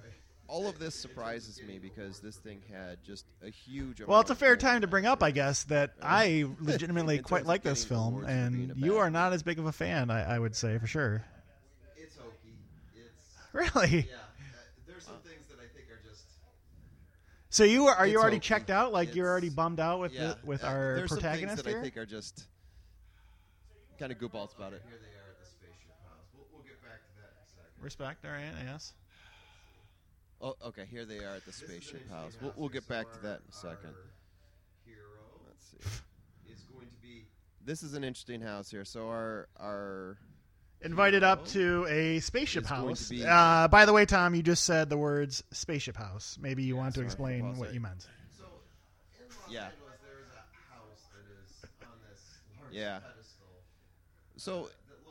All 0.47 0.67
of 0.67 0.77
this 0.79 0.93
surprises 0.95 1.61
me 1.65 1.79
because 1.79 2.19
this 2.19 2.35
thing 2.35 2.61
had 2.69 3.01
just 3.03 3.25
a 3.41 3.49
huge. 3.49 4.01
Well, 4.01 4.19
it's 4.19 4.31
a 4.31 4.35
fair 4.35 4.57
time 4.57 4.81
to 4.81 4.87
bring 4.87 5.05
up, 5.05 5.23
I 5.23 5.31
guess, 5.31 5.63
that 5.65 5.93
I 6.01 6.45
legitimately 6.59 7.19
quite 7.19 7.45
like 7.45 7.63
this 7.63 7.85
film, 7.85 8.15
awards 8.15 8.27
for 8.27 8.33
being 8.33 8.71
and 8.71 8.77
you 8.77 8.97
are 8.97 9.09
not 9.09 9.31
as 9.31 9.43
big 9.43 9.59
of 9.59 9.65
a 9.65 9.71
fan. 9.71 10.11
I, 10.11 10.35
I 10.35 10.39
would 10.39 10.55
say 10.55 10.77
for 10.77 10.87
sure. 10.87 11.23
It's 13.53 13.69
hokey. 13.69 13.75
It's 13.75 13.75
Really? 13.75 13.95
yeah. 14.09 14.15
Uh, 14.15 14.57
there's 14.87 15.03
some 15.03 15.17
things 15.23 15.47
that 15.47 15.57
I 15.59 15.67
think 15.75 15.89
are 15.89 16.01
just 16.07 16.23
So 17.49 17.63
you 17.63 17.87
are, 17.87 17.95
are 17.95 18.07
you 18.07 18.17
already 18.19 18.37
okay. 18.37 18.43
checked 18.47 18.69
out? 18.69 18.91
Like 18.93 19.15
you're 19.15 19.27
already 19.29 19.49
bummed 19.49 19.79
out 19.79 19.99
with 19.99 20.13
Yeah, 20.13 20.33
the, 20.33 20.37
with 20.45 20.63
uh, 20.63 20.67
our 20.67 20.95
there's 20.95 21.11
protagonist 21.11 21.57
some 21.57 21.63
things 21.65 21.75
that? 21.75 21.79
I 21.79 21.83
think 21.83 21.97
are 21.97 22.05
just 22.05 22.45
kind 23.99 24.11
of 24.11 24.17
goofballs 24.17 24.55
about 24.55 24.73
it. 24.73 24.81
here 24.87 24.97
they 24.99 25.13
are 25.17 25.29
at 25.29 25.39
the 25.39 25.45
spaceship 25.45 25.93
house. 26.07 26.25
We'll, 26.35 26.47
we'll 26.53 26.63
get 26.63 26.81
back 26.81 27.01
to 27.05 27.13
that 27.21 27.31
in 27.35 27.43
a 27.43 27.49
second. 27.49 27.83
Respect. 27.83 28.25
All 28.25 28.31
right. 28.31 28.51
Yes. 28.65 28.93
Oh, 30.41 30.55
okay. 30.69 30.85
Here 30.89 31.05
they 31.05 31.19
are 31.19 31.35
at 31.35 31.45
the 31.45 31.51
This 31.51 31.57
is 31.57 31.61
an 31.61 31.67
spaceship 31.67 31.93
interesting 32.01 32.15
house. 32.15 32.37
We'll, 32.41 32.53
we'll 32.55 32.69
get 32.69 32.83
So 32.83 32.89
back 32.89 33.11
to 33.13 33.19
that 33.21 33.41
in 33.41 33.49
a 33.49 33.53
second. 33.53 33.93
our 33.93 34.09
Hero 34.85 35.21
Let's 35.47 35.65
see. 35.69 36.51
is 36.51 36.63
going 36.73 36.87
to 36.87 36.95
be 37.01 37.25
This 37.63 37.83
is 37.83 37.93
an 37.93 38.03
interesting 38.03 38.41
house 38.41 38.71
here. 38.71 38.83
So 38.85 39.07
our 39.09 39.47
our 39.59 40.17
Invited 40.83 41.23
up 41.23 41.45
to 41.49 41.85
a 41.87 42.19
spaceship 42.21 42.63
It's 42.63 42.71
going 42.71 42.87
house. 42.89 43.03
to 43.09 43.09
be- 43.15 43.25
uh, 43.25 43.67
by 43.67 43.85
the 43.85 43.93
way, 43.93 44.05
Tom, 44.05 44.33
you 44.33 44.41
just 44.41 44.63
said 44.63 44.89
the 44.89 44.97
words 44.97 45.43
spaceship 45.51 45.95
house. 45.95 46.37
Maybe 46.41 46.63
you 46.63 46.75
want 46.75 46.95
to 46.95 46.99
sorry. 46.99 47.05
explain 47.05 47.43
Well, 47.43 47.51
what 47.53 47.65
sorry. 47.65 47.73
you 47.75 47.79
meant. 47.81 48.07
so 48.35 48.45
in 49.19 49.27
Los 49.29 49.51
Yeah. 49.51 49.65
Angeles. 49.65 49.99
There 50.01 50.19
is 50.23 50.31
a 50.33 50.73
house 50.73 51.03
that 51.13 51.31
is 51.31 51.65
on 51.83 51.97
this 52.09 52.21
large 52.59 52.73
Yeah. 52.73 52.99
pedestal. 52.99 53.47
so 54.37 54.69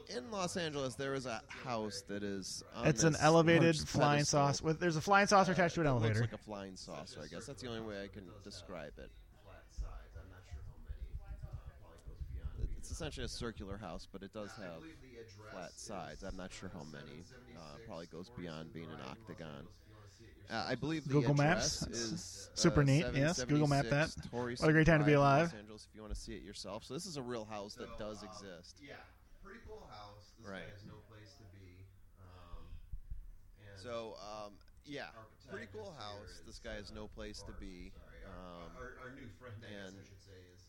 in 0.09 0.31
Los 0.33 0.57
Angeles 0.57 0.95
there 0.97 1.15
is 1.15 1.27
a 1.27 1.41
house 1.47 2.03
that 2.09 2.25
is. 2.25 2.65
On 2.75 2.89
It's 2.89 3.05
an 3.05 3.13
this 3.13 3.23
elevated 3.23 3.63
large 3.77 3.85
flying 3.89 4.19
pedestal. 4.19 4.47
saucer. 4.49 4.65
With 4.65 4.81
there's 4.81 4.97
a 4.97 5.01
flying 5.01 5.29
saucer 5.29 5.53
attached 5.53 5.77
to 5.77 5.83
an 5.83 5.87
It 5.87 5.91
elevator. 5.91 6.15
Looks 6.21 6.33
like 6.33 6.41
a 6.41 6.45
flying 6.45 6.77
saucer. 6.77 7.21
I 7.23 7.29
guess 7.29 7.47
that's 7.47 7.63
the 7.63 7.69
only 7.69 7.83
way 7.83 8.03
I 8.03 8.09
can 8.09 8.25
describe 8.43 8.99
it. 8.99 9.11
flat 9.45 9.63
sides. 9.71 10.17
I'm 10.19 10.29
not 10.31 10.43
sure 10.51 10.59
how 10.67 10.75
many. 10.83 11.15
Uh, 11.23 11.47
probably 11.81 11.99
goes 12.09 12.23
beyond. 12.35 12.77
It's 12.79 12.91
essentially 12.91 13.25
a 13.25 13.29
circular 13.29 13.77
house, 13.79 14.09
but 14.11 14.25
it 14.25 14.33
does 14.33 14.51
I 14.59 14.63
have 14.65 14.75
believe 14.81 15.01
the 15.01 15.07
address 15.09 15.10
flat 15.53 15.73
sides. 15.79 16.23
I'm 16.23 16.37
not 16.37 16.53
sure 16.53 16.71
how 16.73 16.85
many. 16.85 17.25
Uh, 17.57 17.61
probably 17.87 18.07
goes 18.07 18.31
beyond 18.37 18.73
being 18.73 18.87
an 18.87 19.01
octagon. 19.09 19.67
If 19.67 19.89
you 19.89 19.95
want 19.95 20.09
to 20.11 20.17
see 20.17 20.25
it 20.25 20.37
yourself. 20.43 20.67
Uh, 20.67 20.71
I 20.71 20.75
believe 20.75 21.05
the 21.05 21.13
Google 21.13 21.35
Maps? 21.35 21.83
address 21.83 21.99
That's 22.01 22.13
is 22.13 22.51
super 22.55 22.81
uh, 22.81 22.85
neat, 22.85 23.05
yes. 23.15 23.45
Google 23.45 23.67
Map 23.69 23.87
that. 23.91 24.11
Torrey 24.31 24.57
What 24.59 24.69
a 24.71 24.73
great 24.73 24.87
time 24.87 25.01
to 25.01 25.07
be 25.07 25.15
alive. 25.15 25.53
Los 25.53 25.55
Angeles, 25.61 25.87
if 25.91 25.95
you 25.95 26.03
want 26.03 26.15
to 26.15 26.21
see 26.21 26.35
it 26.35 26.43
yourself. 26.43 26.85
So 26.85 26.95
this 26.95 27.07
is 27.07 27.17
a 27.17 27.23
real 27.23 27.45
house 27.45 27.75
that 27.75 27.89
So, 27.99 28.05
does 28.05 28.23
um, 28.23 28.29
exist. 28.31 28.77
Yeah, 28.83 28.95
pretty 29.45 29.61
cool 29.67 29.87
house. 29.91 30.33
This 30.39 30.49
Right. 30.49 30.63
guy 30.65 30.71
has 30.73 30.85
no 30.87 30.95
place 31.09 31.35
to 31.37 31.45
be. 31.53 31.85
Um, 32.21 32.65
and 33.71 33.81
So 33.81 34.17
um, 34.21 34.53
yeah, 34.85 35.09
pretty 35.51 35.67
cool 35.73 35.93
house. 35.99 36.43
This 36.47 36.59
guy 36.59 36.75
has 36.75 36.91
uh, 36.91 36.95
no 36.95 37.07
place 37.09 37.43
to 37.43 37.53
be. 37.61 37.93
Sorry, 37.93 38.25
our, 38.27 38.65
Um, 38.65 38.71
our, 38.79 38.91
our 39.09 39.11
new 39.15 39.29
friend, 39.39 39.55
I 39.63 39.69
guess 39.69 39.89
and 39.89 39.97
I 40.01 40.03
should 40.09 40.23
say, 40.23 40.41
is 40.55 40.63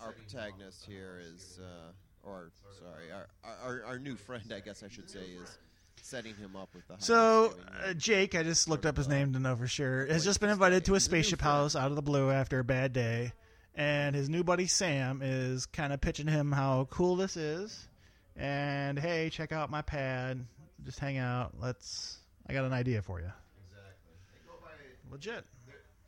our 0.00 0.08
setting 0.08 0.08
him 0.08 0.08
up 0.08 0.16
with 0.16 0.32
protagonist 0.32 0.86
the 0.86 0.92
here 0.92 1.16
house, 1.20 1.26
is, 1.28 1.42
giving 1.56 1.70
him 1.70 1.76
uh, 1.76 1.92
or 2.22 2.50
sorry, 2.78 3.10
our, 3.12 3.26
our 3.64 3.84
our 3.84 3.98
new 3.98 4.16
friend, 4.16 4.52
I 4.54 4.60
guess 4.60 4.82
I 4.82 4.88
should 4.88 5.08
say, 5.10 5.20
is 5.20 5.58
setting 6.02 6.34
him 6.36 6.56
up 6.56 6.68
with 6.74 6.86
the 6.88 6.94
house. 6.94 7.04
So 7.04 7.54
uh, 7.84 7.94
Jake, 7.94 8.34
I 8.34 8.42
just 8.42 8.68
looked 8.68 8.86
up 8.86 8.96
his 8.96 9.08
name 9.08 9.32
to 9.34 9.38
know 9.38 9.56
for 9.56 9.66
sure, 9.66 10.06
has 10.06 10.24
just 10.24 10.40
been 10.40 10.50
invited 10.50 10.84
to 10.86 10.94
a 10.94 10.96
is 10.96 11.06
the 11.06 11.16
new 11.16 11.22
spaceship 11.22 11.40
house 11.40 11.76
out 11.76 11.90
of 11.90 11.96
the 11.96 12.02
blue 12.02 12.30
after 12.30 12.58
a 12.58 12.64
bad 12.64 12.92
day, 12.92 13.32
and 13.74 14.14
his 14.14 14.28
new 14.28 14.42
buddy 14.44 14.66
Sam 14.66 15.20
is 15.22 15.66
kind 15.66 15.92
of 15.92 16.00
pitching 16.00 16.26
him 16.26 16.52
how 16.52 16.86
cool 16.90 17.16
this 17.16 17.36
is, 17.36 17.88
and 18.36 18.98
hey, 18.98 19.30
check 19.30 19.52
out 19.52 19.70
my 19.70 19.82
pad, 19.82 20.44
just 20.84 20.98
hang 20.98 21.18
out. 21.18 21.54
Let's. 21.60 22.18
I 22.46 22.52
got 22.52 22.64
an 22.64 22.72
idea 22.72 23.00
for 23.02 23.20
you. 23.20 23.30
Exactly. 23.68 24.14
They 24.32 24.40
go 24.46 24.54
by. 24.60 24.70
Legit. 25.12 25.44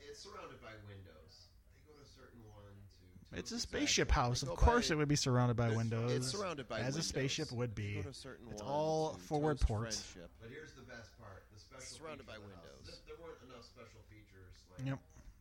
It's 0.01 0.19
surrounded 0.25 0.61
by 0.61 0.75
windows. 0.89 1.47
They 1.87 1.95
go 1.95 1.99
to 2.03 2.09
certain 2.19 2.43
one, 2.51 2.75
two. 2.99 3.07
two. 3.15 3.22
It's 3.35 3.51
a 3.51 3.55
Exactly. 3.57 3.81
spaceship 3.81 4.11
house. 4.11 4.43
Of 4.43 4.49
go 4.51 4.57
course, 4.57 4.89
by- 4.89 4.95
it 4.95 4.99
would 4.99 5.09
be 5.09 5.17
surrounded 5.17 5.57
by 5.57 5.71
windows. 5.71 6.13
It's 6.13 6.29
surrounded 6.31 6.69
by 6.69 6.81
as 6.81 6.95
windows. 6.95 7.05
a 7.05 7.09
spaceship 7.09 7.51
would 7.53 7.75
be. 7.75 7.95
Go 7.95 8.03
to 8.03 8.15
certain 8.15 8.49
It's 8.51 8.63
one 8.63 8.71
all 8.71 9.15
to 9.15 9.21
forward 9.21 9.59
toast 9.59 9.69
ports. 9.69 10.01
friendship. 10.03 10.31
But 10.41 10.51
here's 10.51 10.73
the 10.75 10.83
best 10.83 11.17
part: 11.19 11.45
the 11.53 11.61
special 11.61 11.97
surrounded 11.97 12.27
feature 12.27 12.39
by 12.41 12.45
of 12.45 12.49
the 12.51 12.55
house. 12.57 12.65
windows. 12.77 13.01
There, 13.07 13.17
there 13.17 13.27
weren't 13.27 13.43
enough 13.49 13.65
special 13.65 14.01
features 14.11 14.53
like 14.71 14.87
Yep. 14.87 14.99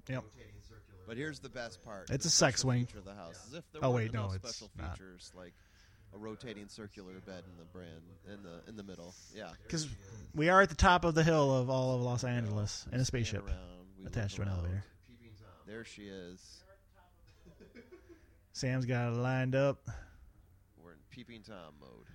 Yep. 0.07 0.23
rotating 0.23 0.61
circular. 0.61 1.03
But 1.05 1.17
here's 1.17 1.39
the 1.39 1.49
best 1.49 1.83
part. 1.83 2.09
It's 2.09 2.23
the 2.23 2.27
a 2.27 2.31
sex 2.31 2.59
special 2.61 2.69
wing. 2.69 2.85
feature 2.85 2.99
of 2.99 3.05
the 3.05 3.15
house. 3.15 3.45
As 3.47 3.53
if 3.55 3.71
there 3.73 3.83
Oh, 3.83 3.91
weren't 3.91 3.95
wait, 4.11 4.13
no, 4.13 4.23
enough 4.31 4.35
it's 4.37 4.49
special 4.55 4.71
not. 4.77 4.91
features 4.97 5.31
like 5.35 5.53
a 6.13 6.17
rotating 6.17 6.67
circular 6.69 7.19
bed 7.21 7.43
in 7.45 7.57
the 7.57 7.65
brand 7.65 8.03
in 8.27 8.43
the 8.43 8.61
in 8.67 8.75
the 8.77 8.83
middle. 8.83 9.13
Yeah. 9.33 9.51
Because 9.63 9.87
we 10.33 10.47
are 10.49 10.61
at 10.61 10.69
the 10.69 10.75
top 10.75 11.03
of 11.03 11.13
the 11.15 11.23
hill 11.23 11.55
of 11.57 11.69
all 11.69 11.95
of 11.95 12.01
Los 12.01 12.23
Angeles 12.23 12.85
in 12.87 12.93
a 13.01 13.03
Stand 13.03 13.07
spaceship 13.07 13.45
around, 13.47 13.87
we 13.97 14.05
attached 14.05 14.35
to 14.37 14.41
an 14.43 14.47
around. 14.47 14.59
elevator. 14.59 14.83
peeping 15.07 15.35
tom. 15.35 15.47
There 15.65 15.83
she 15.83 16.07
is. 16.07 16.63
Sam's 18.53 18.85
got 18.85 19.13
it 19.13 19.15
lined 19.15 19.55
up. 19.55 19.87
We're 20.83 20.91
in 20.93 20.97
peeping 21.09 21.41
tom 21.43 21.73
mode. 21.79 22.07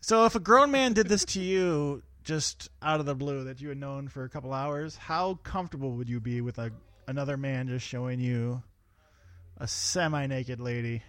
So 0.00 0.24
if 0.26 0.34
a 0.34 0.40
grown 0.40 0.70
man 0.70 0.92
did 0.92 1.08
this 1.08 1.24
to 1.26 1.40
you 1.40 2.02
just 2.24 2.68
out 2.82 3.00
of 3.00 3.06
the 3.06 3.14
blue 3.14 3.44
that 3.44 3.60
you 3.60 3.68
had 3.68 3.78
known 3.78 4.08
for 4.08 4.24
a 4.24 4.28
couple 4.28 4.52
hours, 4.52 4.96
how 4.96 5.34
comfortable 5.42 5.92
would 5.92 6.08
you 6.08 6.20
be 6.20 6.40
with 6.40 6.58
a 6.58 6.70
another 7.08 7.36
man 7.36 7.66
just 7.68 7.86
showing 7.86 8.20
you 8.20 8.62
a 9.58 9.66
semi-naked 9.66 10.60
lady 10.60 11.02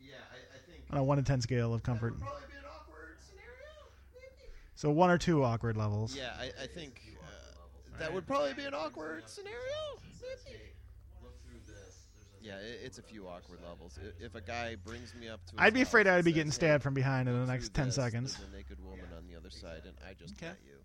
Yeah, 0.00 0.14
I, 0.30 0.56
I 0.56 0.58
think 0.70 0.84
on 0.90 0.98
a 0.98 1.02
one 1.04 1.18
to 1.18 1.24
ten 1.24 1.40
scale 1.40 1.74
of 1.74 1.82
that 1.82 1.86
comfort? 1.86 2.12
would 2.12 2.20
probably 2.22 2.42
be 2.48 2.54
an 2.56 2.64
awkward 2.72 3.16
scenario. 3.20 3.90
So 4.74 4.90
one 4.90 5.10
or 5.10 5.18
two 5.18 5.42
awkward 5.42 5.76
levels. 5.76 6.14
Yeah, 6.16 6.30
I, 6.38 6.50
I 6.62 6.66
think 6.66 7.00
uh, 7.20 7.98
that 7.98 8.12
would 8.12 8.26
probably 8.26 8.54
be 8.54 8.64
an 8.64 8.74
awkward 8.74 9.28
scenario. 9.28 9.56
Says, 10.12 10.44
hey, 10.46 10.72
look 11.22 11.34
through 11.42 11.60
this. 11.66 12.06
There's 12.14 12.28
a 12.35 12.35
Yeah, 12.46 12.58
it, 12.58 12.80
it's 12.84 12.98
a 12.98 13.02
few 13.02 13.26
awkward 13.26 13.58
levels. 13.68 13.98
I- 14.00 14.24
If 14.24 14.34
a 14.36 14.40
guy 14.40 14.76
brings 14.76 15.14
me 15.14 15.28
up 15.28 15.44
to, 15.46 15.54
I'd 15.58 15.74
be 15.74 15.82
afraid 15.82 16.06
I'd 16.06 16.16
and 16.16 16.24
be 16.24 16.30
says, 16.30 16.34
getting 16.36 16.50
"Hey, 16.52 16.54
stabbed 16.54 16.82
from 16.84 16.94
behind 16.94 17.28
in 17.28 17.34
the 17.40 17.46
next 17.52 17.74
ten 17.74 17.86
this, 17.86 17.96
seconds. 17.96 18.36
There's 18.36 18.48
a 18.52 18.56
naked 18.56 18.78
woman 18.84 19.06
on 19.16 19.26
the 19.26 19.36
other 19.36 19.50
side, 19.50 19.82
and 19.84 19.96
I 20.08 20.14
just 20.14 20.34
Okay. 20.34 20.46
got 20.46 20.56
you. 20.64 20.78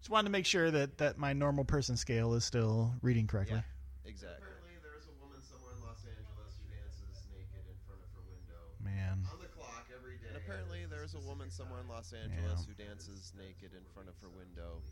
Just 0.00 0.10
wanted 0.10 0.24
to 0.26 0.32
make 0.32 0.46
sure 0.46 0.70
that, 0.70 0.98
that 0.98 1.16
my 1.18 1.32
normal 1.32 1.64
person 1.64 1.96
scale 1.96 2.34
is 2.34 2.44
still 2.44 2.92
reading 3.02 3.26
correctly. 3.28 3.62
Exactly. 4.04 4.42
Apparently, 4.48 4.74
there's 4.82 5.06
a 5.06 5.14
woman 5.22 5.38
somewhere 5.44 5.72
in 5.76 5.82
Los 5.86 6.02
Angeles 6.02 6.58
who 6.58 6.66
dances 6.74 7.22
naked 7.30 7.62
in 7.68 7.76
front 7.86 8.00
of 8.02 8.10
her 8.16 8.24
window 8.26 8.62
Man. 8.82 9.22
on 9.30 9.38
the 9.38 9.46
clock 9.52 9.86
every 9.94 10.16
day. 10.18 10.26
And 10.32 10.36
apparently, 10.38 10.86
there's 10.90 11.14
a 11.14 11.20
woman 11.20 11.50
somewhere 11.50 11.80
in. 11.80 11.88
Los 11.88 12.12
Angeles 12.12 12.66
Yeah. 12.66 12.66
who 12.66 12.74
dances 12.74 13.32
naked 13.38 13.70
in 13.76 13.84
front 13.94 14.08
of 14.08 14.16
her 14.24 14.28
window 14.30 14.82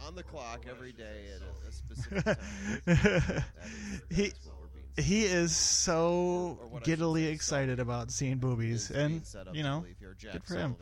on 0.00 0.14
the 0.14 0.22
clock 0.22 0.66
every 0.70 0.92
day 0.92 1.26
at 1.34 1.42
a, 1.42 1.50
a 1.66 1.72
specific 1.72 2.22
time. 2.22 2.36
He 4.10 4.30
that's 4.96 5.08
what 5.08 5.16
we're 5.16 5.22
being 5.22 5.28
he 5.28 5.34
is 5.34 5.56
so 5.56 6.58
Or 6.60 6.66
what 6.68 6.82
I 6.82 6.84
should 6.84 6.98
giddily 6.98 7.24
say, 7.24 7.32
excited 7.32 7.80
about 7.80 8.10
seeing 8.10 8.38
boobies, 8.38 8.90
and 8.90 9.24
set 9.26 9.54
you 9.54 9.62
know, 9.62 9.80
believe 9.80 9.96
good 10.32 10.44
for 10.44 10.54
him. 10.54 10.76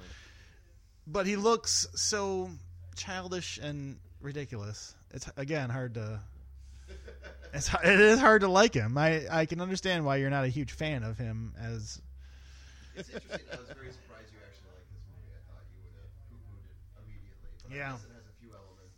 But 1.07 1.27
he 1.27 1.37
looks 1.37 1.87
so 1.95 2.51
childish 2.97 3.59
and 3.59 3.99
ridiculous. 4.21 4.95
It's 5.13 5.31
again 5.37 5.71
hard 5.71 5.95
to. 5.95 6.21
It's 7.55 7.73
it 7.73 8.01
is 8.01 8.19
hard 8.19 8.43
to 8.43 8.49
like 8.49 8.75
him. 8.75 8.99
I 8.99 9.27
I 9.31 9.47
can 9.47 9.61
understand 9.61 10.05
why 10.05 10.17
you're 10.17 10.31
not 10.31 10.45
a 10.45 10.49
huge 10.49 10.73
fan 10.73 11.03
of 11.03 11.17
him 11.17 11.55
as 11.59 12.01
It's 12.97 13.09
interesting. 13.09 13.47
I 13.53 13.57
was 13.57 13.69
very 13.69 13.93
surprised 13.93 14.33
you 14.33 14.41
actually 14.45 14.73
liked 14.73 14.89
this 14.93 15.05
movie. 15.09 15.33
I 15.37 15.41
thought 15.49 15.65
you 15.71 15.79
would 15.85 15.97
have 16.01 16.13
poo-pooed 16.29 16.65
it 16.65 16.77
immediately. 17.05 17.49
But 17.69 17.77
Yeah. 17.77 17.97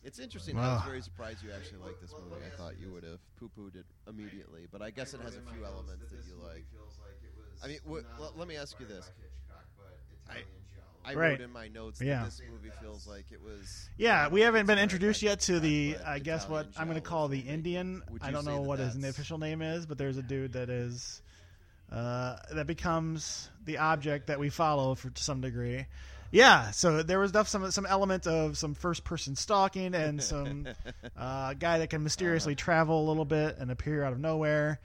It's 0.09 0.19
interesting. 0.19 0.59
I 0.59 0.73
was 0.75 0.83
very 0.85 1.03
surprised 1.03 1.43
you 1.45 1.51
actually 1.53 1.81
liked 1.85 2.01
this 2.01 2.13
movie. 2.13 2.41
I 2.47 2.57
thought 2.57 2.81
you 2.81 2.91
would 2.93 3.05
have 3.05 3.21
poo-pooed 3.39 3.77
it 3.77 3.85
immediately, 4.09 4.67
but 4.73 4.81
I 4.81 4.89
guess 4.91 5.13
it 5.13 5.21
has 5.21 5.37
a 5.37 5.41
few 5.53 5.67
elements 5.67 6.11
that 6.11 6.25
you 6.27 6.35
like. 6.43 6.65
Feels 6.73 6.99
like 6.99 7.21
it 7.23 7.33
was 7.37 7.63
I 7.63 7.69
mean, 7.69 7.79
wh- 7.87 8.19
not 8.19 8.39
let- 8.39 8.49
me 8.49 8.57
ask 8.57 8.81
you 8.81 8.87
this. 8.87 9.11
but 10.27 10.37
I 11.05 11.15
Right. 11.15 11.31
wrote 11.33 11.41
in 11.43 11.51
my 11.53 11.69
notes 11.69 12.01
Yeah. 12.01 12.21
that 12.21 12.25
this 12.31 12.41
movie 12.51 12.71
feels 12.81 13.07
like 13.07 13.31
it 13.33 13.43
was. 13.43 13.89
Yeah, 13.99 14.29
we 14.29 14.41
haven't 14.41 14.65
been 14.67 14.79
introduced 14.79 15.21
yet 15.23 15.41
to 15.41 15.61
the, 15.61 15.97
I 16.05 16.19
guess 16.21 16.49
what 16.49 16.69
I'm 16.77 16.87
going 16.89 17.01
to 17.01 17.07
call 17.07 17.29
the. 17.29 17.41
Indian. 17.41 18.03
I 18.23 18.31
don't 18.31 18.45
know 18.47 18.57
that 18.63 18.69
what 18.69 18.79
his 18.79 19.03
official 19.05 19.37
name 19.39 19.61
is, 19.63 19.85
but 19.87 19.99
there's 19.99 20.17
a 20.17 20.23
dude 20.23 20.53
that 20.55 20.71
is 20.71 21.21
uh, 21.91 22.37
that 22.53 22.67
becomes 22.67 23.49
the 23.65 23.79
object 23.79 24.27
that 24.27 24.39
we 24.39 24.49
follow 24.51 24.95
for 24.95 25.09
to 25.11 25.23
some 25.23 25.41
degree. 25.41 25.87
Yeah, 26.31 26.73
so 26.73 27.03
there 27.03 27.19
was 27.19 27.33
some 27.47 27.71
some 27.71 27.87
element 27.87 28.27
of 28.27 28.59
some 28.59 28.75
first 28.75 29.05
person 29.05 29.35
stalking 29.35 29.95
and 29.95 30.23
some 30.23 30.67
uh, 31.17 31.55
guy 31.55 31.79
that 31.79 31.91
can 31.91 32.03
mysteriously 32.03 32.55
travel 32.55 33.05
a 33.05 33.07
little 33.09 33.25
bit 33.25 33.57
and 33.59 33.71
appear 33.71 34.05
out 34.05 34.13
of 34.13 34.21
nowhere. 34.21 34.81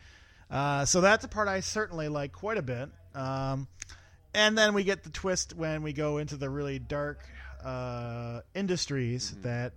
Uh, 0.50 0.86
so 0.86 1.02
that's 1.02 1.26
a 1.26 1.28
part 1.28 1.48
I 1.48 1.60
certainly 1.62 2.08
like 2.08 2.32
quite 2.32 2.58
a 2.58 2.62
bit. 2.62 2.90
Um, 3.16 3.68
and 4.34 4.58
then 4.58 4.74
we 4.74 4.84
get 4.84 5.04
the 5.04 5.10
twist 5.10 5.56
when 5.56 5.84
we 5.84 5.94
go 5.94 6.18
into 6.18 6.38
the 6.38 6.50
really 6.50 6.80
dark 6.80 7.20
uh, 7.64 8.42
industries 8.56 9.32
Mm-hmm. 9.32 9.42
that 9.44 9.74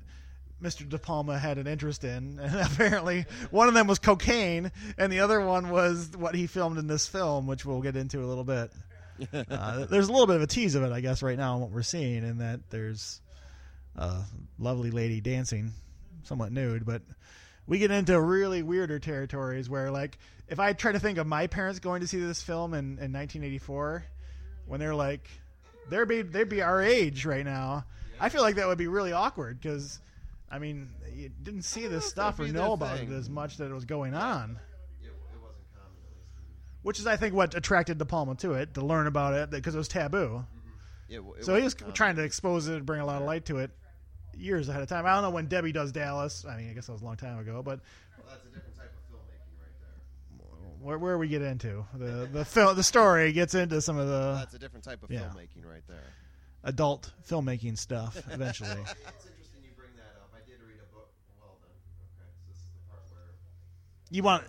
Mr. 0.63 0.89
De 0.89 0.99
Palma 0.99 1.39
had 1.39 1.59
an 1.59 1.67
interest 1.67 2.03
in, 2.05 2.39
and 2.43 2.55
apparently 2.55 3.27
one 3.51 3.69
of 3.69 3.75
them 3.75 3.87
was 3.87 3.99
cocaine, 3.99 4.73
and 4.97 5.13
the 5.13 5.21
other 5.21 5.41
one 5.41 5.69
was 5.71 6.11
what 6.17 6.35
he 6.35 6.47
filmed 6.47 6.79
in 6.79 6.87
this 6.87 7.07
film, 7.07 7.47
which 7.47 7.67
we'll 7.67 7.83
get 7.83 7.97
into 7.97 8.23
a 8.23 8.27
little 8.27 8.45
bit. 8.45 8.71
Uh, 9.33 9.87
there's 9.87 10.09
a 10.09 10.13
little 10.13 10.27
bit 10.27 10.37
of 10.37 10.43
a 10.43 10.47
tease 10.47 10.75
of 10.75 10.83
it, 10.83 10.93
I 10.93 11.01
guess, 11.01 11.23
right 11.23 11.37
now 11.37 11.57
in 11.57 11.61
what 11.63 11.71
we're 11.71 11.83
seeing, 11.83 12.25
in 12.25 12.39
that 12.39 12.61
there's 12.71 13.21
a 13.97 14.23
lovely 14.59 14.91
lady 14.91 15.21
dancing, 15.21 15.73
somewhat 16.25 16.53
nude, 16.53 16.85
but 16.85 17.03
we 17.67 17.79
get 17.79 17.91
into 17.91 18.21
really 18.21 18.63
weirder 18.63 18.99
territories 18.99 19.69
where, 19.69 19.91
like, 19.91 20.19
if 20.49 20.61
I 20.61 20.73
try 20.73 20.93
to 20.93 21.01
think 21.01 21.19
of 21.19 21.27
my 21.27 21.47
parents 21.47 21.81
going 21.81 22.01
to 22.01 22.07
see 22.07 22.21
this 22.21 22.43
film 22.43 22.75
in, 22.75 22.99
in 22.99 23.13
1984, 23.13 24.05
when 24.67 24.81
they're 24.81 24.95
like, 24.95 25.29
they'd 25.89 26.09
be 26.09 26.23
they'd 26.23 26.49
be 26.49 26.63
our 26.63 26.83
age 26.83 27.25
right 27.25 27.45
now. 27.45 27.85
I 28.21 28.29
feel 28.29 28.43
like 28.43 28.57
that 28.57 28.67
would 28.67 28.79
be 28.79 28.89
really 28.89 29.13
awkward 29.13 29.61
because, 29.61 30.01
I 30.51 30.59
mean, 30.59 30.89
you 31.15 31.31
didn't 31.43 31.63
see 31.63 31.87
this 31.87 32.07
stuff 32.07 32.39
or 32.39 32.47
know 32.49 32.73
about 32.73 32.99
thing. 32.99 33.13
it 33.13 33.15
as 33.15 33.29
much 33.29 33.59
that 33.59 33.71
it 33.71 33.75
was 33.75 33.85
going 33.85 34.15
on. 34.15 34.59
Which 36.87 37.01
is, 37.01 37.07
I 37.09 37.16
think, 37.16 37.35
what 37.35 37.55
attracted 37.57 37.99
De 37.99 38.05
Palma 38.05 38.37
to 38.37 38.53
it 38.55 38.75
to 38.75 38.81
learn 38.81 39.09
about 39.09 39.35
it 39.35 39.51
because 39.51 39.75
it 39.75 39.79
was 39.79 39.88
taboo. 39.88 40.44
Mm-hmm. 40.44 40.44
Yeah, 41.09 41.18
it 41.38 41.44
so 41.44 41.57
he 41.57 41.62
was 41.62 41.75
common. 41.75 41.94
trying 41.94 42.14
to 42.16 42.22
expose 42.22 42.68
it 42.68 42.77
and 42.77 42.87
bring 42.87 43.01
a 43.01 43.05
lot 43.05 43.20
of 43.20 43.27
light 43.27 43.44
to 43.46 43.59
it 43.59 43.72
years 44.37 44.68
ahead 44.68 44.83
of 44.83 44.88
time. 44.88 45.05
I 45.05 45.14
don't 45.14 45.22
know 45.22 45.31
when 45.31 45.46
Debbie 45.49 45.72
does 45.72 45.90
Dallas. 45.90 46.44
I 46.49 46.57
mean, 46.57 46.70
I 46.70 46.75
guess 46.75 46.87
that 46.87 46.92
was 46.92 47.03
a 47.03 47.05
long 47.05 47.16
time 47.16 47.40
ago, 47.40 47.61
but 47.64 47.81
Well, 48.16 48.27
that's 48.31 48.44
a 48.44 48.49
different 48.55 48.77
type 48.77 48.92
of 48.94 49.03
filmmaking 49.16 49.59
right 49.61 49.75
there. 49.81 50.87
where, 50.87 50.99
where 50.99 51.18
we 51.18 51.27
get 51.27 51.42
into 51.42 51.85
the 51.94 52.29
the 52.33 52.44
film, 52.44 52.77
the 52.77 52.85
story 52.85 53.33
gets 53.33 53.55
into 53.57 53.81
some 53.81 53.99
of 53.99 54.07
the 54.07 54.35
That's 54.38 54.55
a 54.55 54.59
different 54.61 54.85
type 54.85 55.03
of 55.03 55.11
Yeah. 55.11 55.22
filmmaking 55.22 55.64
right 55.64 55.83
there. 55.88 56.12
adult 56.62 57.11
filmmaking 57.29 57.79
stuff 57.79 58.16
eventually. 58.31 58.68
It's 58.70 58.79
interesting 59.27 59.62
you 59.64 59.70
bring 59.77 59.90
that 59.96 60.22
up. 60.22 60.31
I 60.35 60.38
did 60.49 60.61
read 60.62 60.79
a 60.79 60.94
book. 60.94 61.11
Well 61.40 61.59
then, 61.62 61.70
okay. 62.14 62.31
So 62.31 62.46
this 62.49 62.59
is 62.59 62.70
the 62.75 62.90
part 62.90 63.03
where 63.11 63.35
you 64.11 64.22
want 64.22 64.44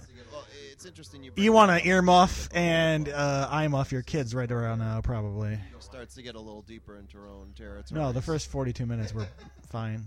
to 0.87 0.93
get 0.93 1.07
a 1.07 1.09
Well, 1.09 1.11
little 1.11 1.11
it's 1.11 1.11
interesting 1.11 1.23
you. 1.23 1.31
you 1.43 1.51
want 1.53 1.69
to 1.71 1.75
up. 1.77 1.83
earmuff 2.03 2.49
and 2.55 3.09
uh, 3.09 3.47
eye 3.51 3.67
muff 3.67 3.91
your 3.91 4.01
kids 4.03 4.33
right 4.35 4.51
around 4.51 4.79
now, 4.79 5.01
probably. 5.01 5.59
starts 5.79 6.15
to 6.15 6.21
get 6.21 6.35
a 6.35 6.39
little 6.39 6.61
deeper 6.63 6.97
into 6.97 7.17
her 7.17 7.27
own 7.27 7.53
territory. 7.55 7.99
No, 7.99 8.11
the 8.11 8.21
first 8.21 8.49
forty-two 8.49 8.85
minutes 8.85 9.13
were 9.13 9.27
fine. 9.69 10.05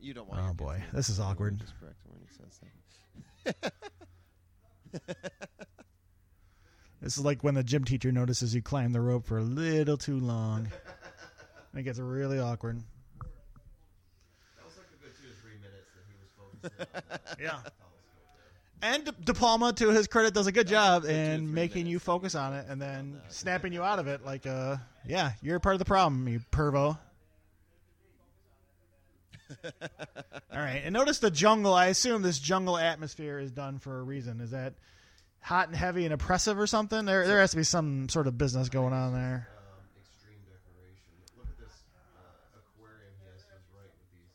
You 0.00 0.14
don't 0.14 0.28
want. 0.28 0.40
Oh, 0.48 0.52
boy. 0.54 0.82
This 0.92 1.08
is 1.08 1.20
awkward. 1.20 1.58
Just 1.60 1.74
correct 1.78 1.96
when 2.06 2.20
he 2.20 2.26
says 2.34 2.60
that. 3.44 3.72
This 7.00 7.18
is 7.18 7.24
like 7.24 7.42
when 7.42 7.54
the 7.54 7.64
gym 7.64 7.84
teacher 7.84 8.12
notices 8.12 8.54
you 8.54 8.62
climb 8.62 8.92
the 8.92 9.00
rope 9.00 9.26
for 9.26 9.38
a 9.38 9.42
little 9.42 9.96
too 9.96 10.20
long. 10.20 10.68
And 11.72 11.80
it 11.80 11.82
gets 11.82 11.98
really 11.98 12.38
awkward. 12.38 12.80
That 13.18 14.64
was 14.64 14.76
like 14.78 14.86
a 14.94 15.02
good 15.02 15.12
two 15.20 15.26
or 15.28 15.34
three 15.42 15.58
minutes 15.58 15.90
that 15.96 16.04
he 16.06 16.14
was 16.22 16.30
focused. 16.38 17.40
Yeah. 17.40 17.58
And 18.82 19.04
De, 19.04 19.12
De 19.12 19.32
Palma, 19.32 19.72
to 19.74 19.90
his 19.90 20.08
credit, 20.08 20.34
does 20.34 20.48
a 20.48 20.52
good 20.52 20.66
job 20.66 21.04
in 21.04 21.54
making 21.54 21.86
you 21.86 22.00
focus 22.00 22.34
on 22.34 22.52
it 22.52 22.66
and 22.68 22.82
then 22.82 23.20
snapping 23.28 23.72
you 23.72 23.84
out 23.84 24.00
of 24.00 24.08
it. 24.08 24.24
Like, 24.26 24.44
uh, 24.44 24.76
yeah, 25.06 25.32
you're 25.40 25.60
part 25.60 25.76
of 25.76 25.78
the 25.78 25.84
problem, 25.84 26.26
you 26.26 26.40
pervo. 26.50 26.98
All 29.64 30.58
right, 30.58 30.82
and 30.84 30.92
notice 30.92 31.20
the 31.20 31.30
jungle. 31.30 31.74
I 31.74 31.86
assume 31.86 32.22
this 32.22 32.40
jungle 32.40 32.76
atmosphere 32.76 33.38
is 33.38 33.52
done 33.52 33.78
for 33.78 34.00
a 34.00 34.02
reason. 34.02 34.40
Is 34.40 34.50
that 34.50 34.74
hot 35.40 35.68
and 35.68 35.76
heavy 35.76 36.04
and 36.04 36.14
oppressive 36.14 36.58
or 36.58 36.66
something? 36.66 37.04
There, 37.04 37.26
there 37.26 37.40
has 37.40 37.52
to 37.52 37.56
be 37.58 37.64
some 37.64 38.08
sort 38.08 38.26
of 38.26 38.36
business 38.36 38.68
going 38.68 38.92
on 38.92 39.12
there. 39.12 39.48
Um, 39.56 39.84
extreme 40.00 40.40
decoration. 40.46 41.12
Look 41.36 41.46
at 41.48 41.58
this 41.58 41.84
uh, 42.16 42.58
aquarium 42.58 43.12
he 43.20 43.26
has 43.30 43.42
to 43.42 43.52
his 43.54 43.62
right 43.76 43.92
with 43.94 44.10
these. 44.10 44.32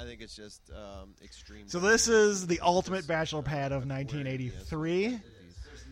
I 0.00 0.04
think 0.04 0.22
it's 0.22 0.34
just 0.34 0.62
um, 0.70 1.14
extreme. 1.22 1.68
So 1.68 1.78
this 1.78 2.08
is 2.08 2.46
the 2.46 2.60
ultimate 2.60 3.06
bachelor 3.06 3.42
pad 3.42 3.72
of 3.72 3.86
1983. 3.86 5.08
There's 5.08 5.20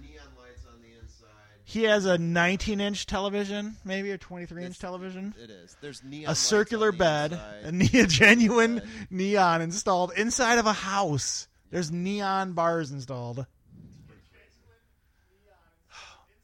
neon 0.01 0.23
lights 0.39 0.65
on 0.73 0.81
the 0.81 0.89
inside. 0.99 1.29
He 1.65 1.83
has 1.85 2.07
a 2.07 2.17
19 2.17 2.81
inch 2.81 3.05
television, 3.05 3.77
maybe 3.85 4.11
a 4.13 4.19
23 4.19 4.65
inch 4.65 4.79
television. 4.79 5.35
It 5.43 5.51
is. 5.51 5.77
There's 5.83 6.03
neon. 6.03 6.33
a 6.33 6.35
circular 6.35 6.91
bed, 6.91 7.33
inside. 7.33 7.65
a, 7.65 7.73
ne- 7.73 8.01
a 8.01 8.07
genuine 8.09 8.77
Bed. 8.77 8.89
neon 9.11 9.61
installed 9.61 10.13
inside 10.17 10.59
of 10.59 10.65
a 10.65 10.73
house. 10.73 11.47
There's 11.71 11.91
neon 11.91 12.53
bars 12.53 12.91
installed. 12.91 13.45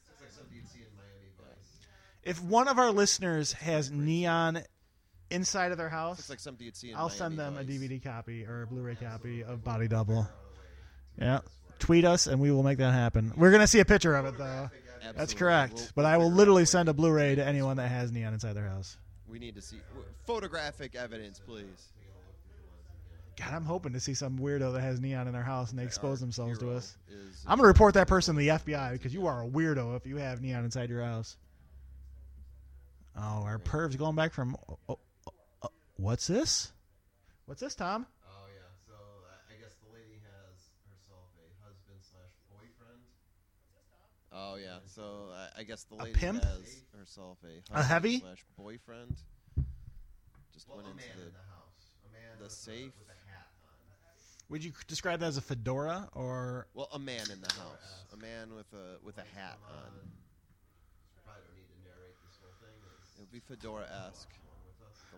It's 0.07 0.21
like 0.21 0.31
something 0.33 0.55
you'd 0.55 0.69
see 0.69 0.81
in 0.81 0.95
Miami 0.97 1.57
If 2.25 2.43
one 2.43 2.69
of 2.69 2.79
our 2.79 2.91
listeners 2.91 3.55
has 3.55 3.91
neon 3.91 4.63
inside 5.35 5.73
of 5.73 5.79
their 5.79 5.87
Looks 5.87 5.95
house, 6.21 6.31
like 6.31 6.41
something 6.41 6.65
you'd 6.65 6.77
see 6.77 6.91
in 6.91 6.97
I'll 6.97 7.09
Miami 7.09 7.19
send 7.19 7.39
them 7.39 7.59
a 7.59 7.65
DVD 7.65 8.03
copy 8.03 8.45
or 8.47 8.63
a 8.63 8.67
Blu-ray 8.67 8.95
copy 8.97 9.43
of 9.45 9.63
Body 9.65 9.89
Double. 9.89 10.27
Yeah, 11.21 11.41
tweet 11.79 12.05
us 12.05 12.27
and 12.27 12.41
we 12.41 12.51
will 12.51 12.63
make 12.63 12.79
that 12.79 12.93
happen. 12.95 13.33
We're 13.37 13.51
gonna 13.53 13.67
see 13.67 13.81
a 13.81 13.85
picture 13.85 14.15
of 14.15 14.27
it 14.27 14.39
though. 14.39 14.71
That's 15.17 15.35
correct. 15.35 15.75
We'll- 15.75 15.89
But 15.97 16.05
I 16.07 16.17
will 16.17 16.33
literally 16.33 16.65
send 16.65 16.89
a 16.89 16.95
Blu-ray 16.95 17.35
to 17.35 17.45
anyone 17.45 17.77
that 17.77 17.89
has 17.89 18.11
neon 18.11 18.33
inside 18.33 18.55
their 18.55 18.69
house. 18.69 18.97
We 19.29 19.39
need 19.39 19.55
to 19.57 19.63
see 19.63 19.81
photographic 20.27 20.95
evidence, 20.95 21.41
please. 21.45 21.93
God, 23.37 23.53
I'm 23.53 23.65
hoping 23.65 23.93
to 23.95 24.01
see 24.01 24.15
some 24.15 24.39
weirdo 24.39 24.73
that 24.75 24.81
has 24.81 25.01
neon 25.01 25.27
in 25.27 25.33
their 25.33 25.43
house 25.43 25.71
and 25.71 25.79
they 25.79 25.83
expose 25.85 26.21
Our 26.23 26.27
themselves 26.27 26.59
to 26.61 26.71
us. 26.71 26.97
is, 27.09 27.43
I'm 27.47 27.59
gonna 27.59 27.67
report 27.67 27.95
that 27.95 28.07
person 28.07 28.37
to 28.37 28.39
the 28.39 28.49
FBI 28.51 28.93
because 28.93 29.13
you 29.13 29.27
are 29.27 29.43
a 29.43 29.47
weirdo 29.47 29.97
if 29.97 30.07
you 30.07 30.17
have 30.19 30.41
neon 30.41 30.65
inside 30.65 30.89
your 30.89 31.03
house. 31.03 31.37
Oh, 33.17 33.43
our 33.45 33.59
perv's 33.59 33.97
going 33.97 34.17
back 34.17 34.33
from. 34.33 34.57
Oh, 34.89 34.99
What's 35.97 36.27
this? 36.27 36.73
What's 37.47 37.61
this, 37.61 37.75
Tom? 37.75 38.07
Oh 38.27 38.47
yeah. 38.51 38.67
So 38.87 38.95
uh, 38.95 39.37
I 39.51 39.55
guess 39.61 39.75
the 39.83 39.93
lady 39.93 40.19
has 40.25 40.57
herself 40.91 41.29
a 41.39 41.47
husband 41.65 41.99
slash 42.03 42.35
boyfriend. 42.51 43.03
Oh 44.33 44.57
yeah. 44.57 44.79
So 44.87 45.31
I, 45.33 45.61
I 45.61 45.63
guess 45.65 45.85
the 45.85 45.97
A 45.97 46.05
lady 46.05 46.19
pimp? 46.19 46.43
has 46.43 46.83
herself 46.99 47.39
a 47.45 47.63
A 47.79 47.83
heavy? 47.83 48.21
slash 48.21 48.45
boyfriend. 48.59 49.17
Just 50.53 50.69
Well, 50.69 50.79
went 50.79 50.89
a 50.89 50.91
into 50.93 51.05
man 51.07 51.17
the 51.17 51.27
in 51.27 51.33
the 51.33 51.47
house. 51.51 51.85
A 52.07 52.13
man 52.13 52.39
the 52.39 52.45
with 52.45 52.53
safe. 52.53 52.91
A, 52.95 52.99
with 52.99 53.09
a 53.11 53.19
hat 53.31 53.47
on. 53.63 53.71
Would 54.51 54.65
you 54.65 54.73
describe 54.89 55.21
that 55.21 55.27
as 55.27 55.37
a 55.37 55.43
fedora 55.43 56.09
or? 56.13 56.67
well, 56.75 56.89
a 56.93 56.99
man 56.99 57.31
in 57.31 57.41
the 57.41 57.53
house, 57.55 58.05
a 58.13 58.17
man 58.17 58.55
with 58.55 58.67
a 58.75 58.99
with 59.05 59.19
a 59.19 59.25
hat 59.35 59.59
on. 59.71 59.95
Probably 61.25 61.43
don't 61.47 61.57
need 61.57 61.71
to 61.71 61.79
narrate 61.87 62.19
this 62.27 62.37
whole 62.43 62.53
thing. 62.61 62.77
It's 63.01 63.15
It 63.17 63.21
would 63.21 63.33
be 63.33 63.41
fedora-esque. 63.41 64.29
along 64.31 64.44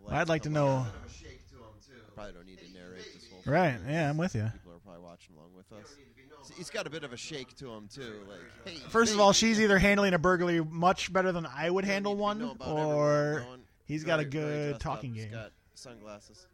with 0.07 0.12
us. 0.14 0.16
The 0.16 0.21
I'd 0.21 0.29
like 0.29 0.42
to 0.42 0.49
know- 0.51 0.87
Bit 0.87 0.95
of 1.05 1.11
a 1.11 1.14
shake 1.14 1.49
to 1.51 1.57
him 1.57 1.62
too. 1.87 1.92
Probably 2.14 2.33
don't 2.33 2.47
need 2.47 2.59
to 2.59 2.73
narrate 2.73 3.05
this 3.14 3.29
whole. 3.31 3.42
Right. 3.53 3.79
Yeah, 3.88 4.11
I'm 4.11 4.16
with 4.16 4.35
you. 4.35 4.51
People 4.53 4.73
are 4.73 4.79
probably 4.85 5.03
watching 5.03 5.37
along 5.37 5.51
with 5.55 5.71
us. 5.73 5.88
Don't 5.90 5.99
need 5.99 6.09
to 6.11 6.14
be 6.16 6.23
known 6.31 6.45
See, 6.45 6.55
He's 6.57 6.71
got 6.71 6.87
a 6.87 6.90
bit 6.90 7.05
of 7.05 7.12
a 7.12 7.16
shake 7.16 7.55
to 7.57 7.71
him 7.73 7.88
too. 7.92 8.27
Like, 8.29 8.38
hey, 8.75 8.81
First 8.88 9.12
of 9.14 9.21
all, 9.21 9.31
baby. 9.31 9.37
she's 9.38 9.61
either 9.61 9.79
handling 9.79 10.14
a 10.14 10.19
burglary 10.19 10.62
much 10.64 11.12
better 11.12 11.33
than 11.33 11.47
I 11.47 11.69
would 11.71 11.85
handle 11.85 12.12
need 12.12 12.19
to 12.19 12.23
one, 12.23 12.38
know 12.38 12.51
about 12.53 12.69
everyone 12.69 12.95
or 12.97 13.40
going- 13.40 13.61
he's 13.85 14.05
got 14.05 14.21
a 14.21 14.23
very- 14.25 14.31
very 14.31 14.45
good 14.55 14.69
dressed 14.71 14.81
talking 14.83 15.11
up. 15.11 15.16
He's 15.16 15.25
game. 15.27 15.33
got 15.33 15.53
sunglasses. 15.75 16.47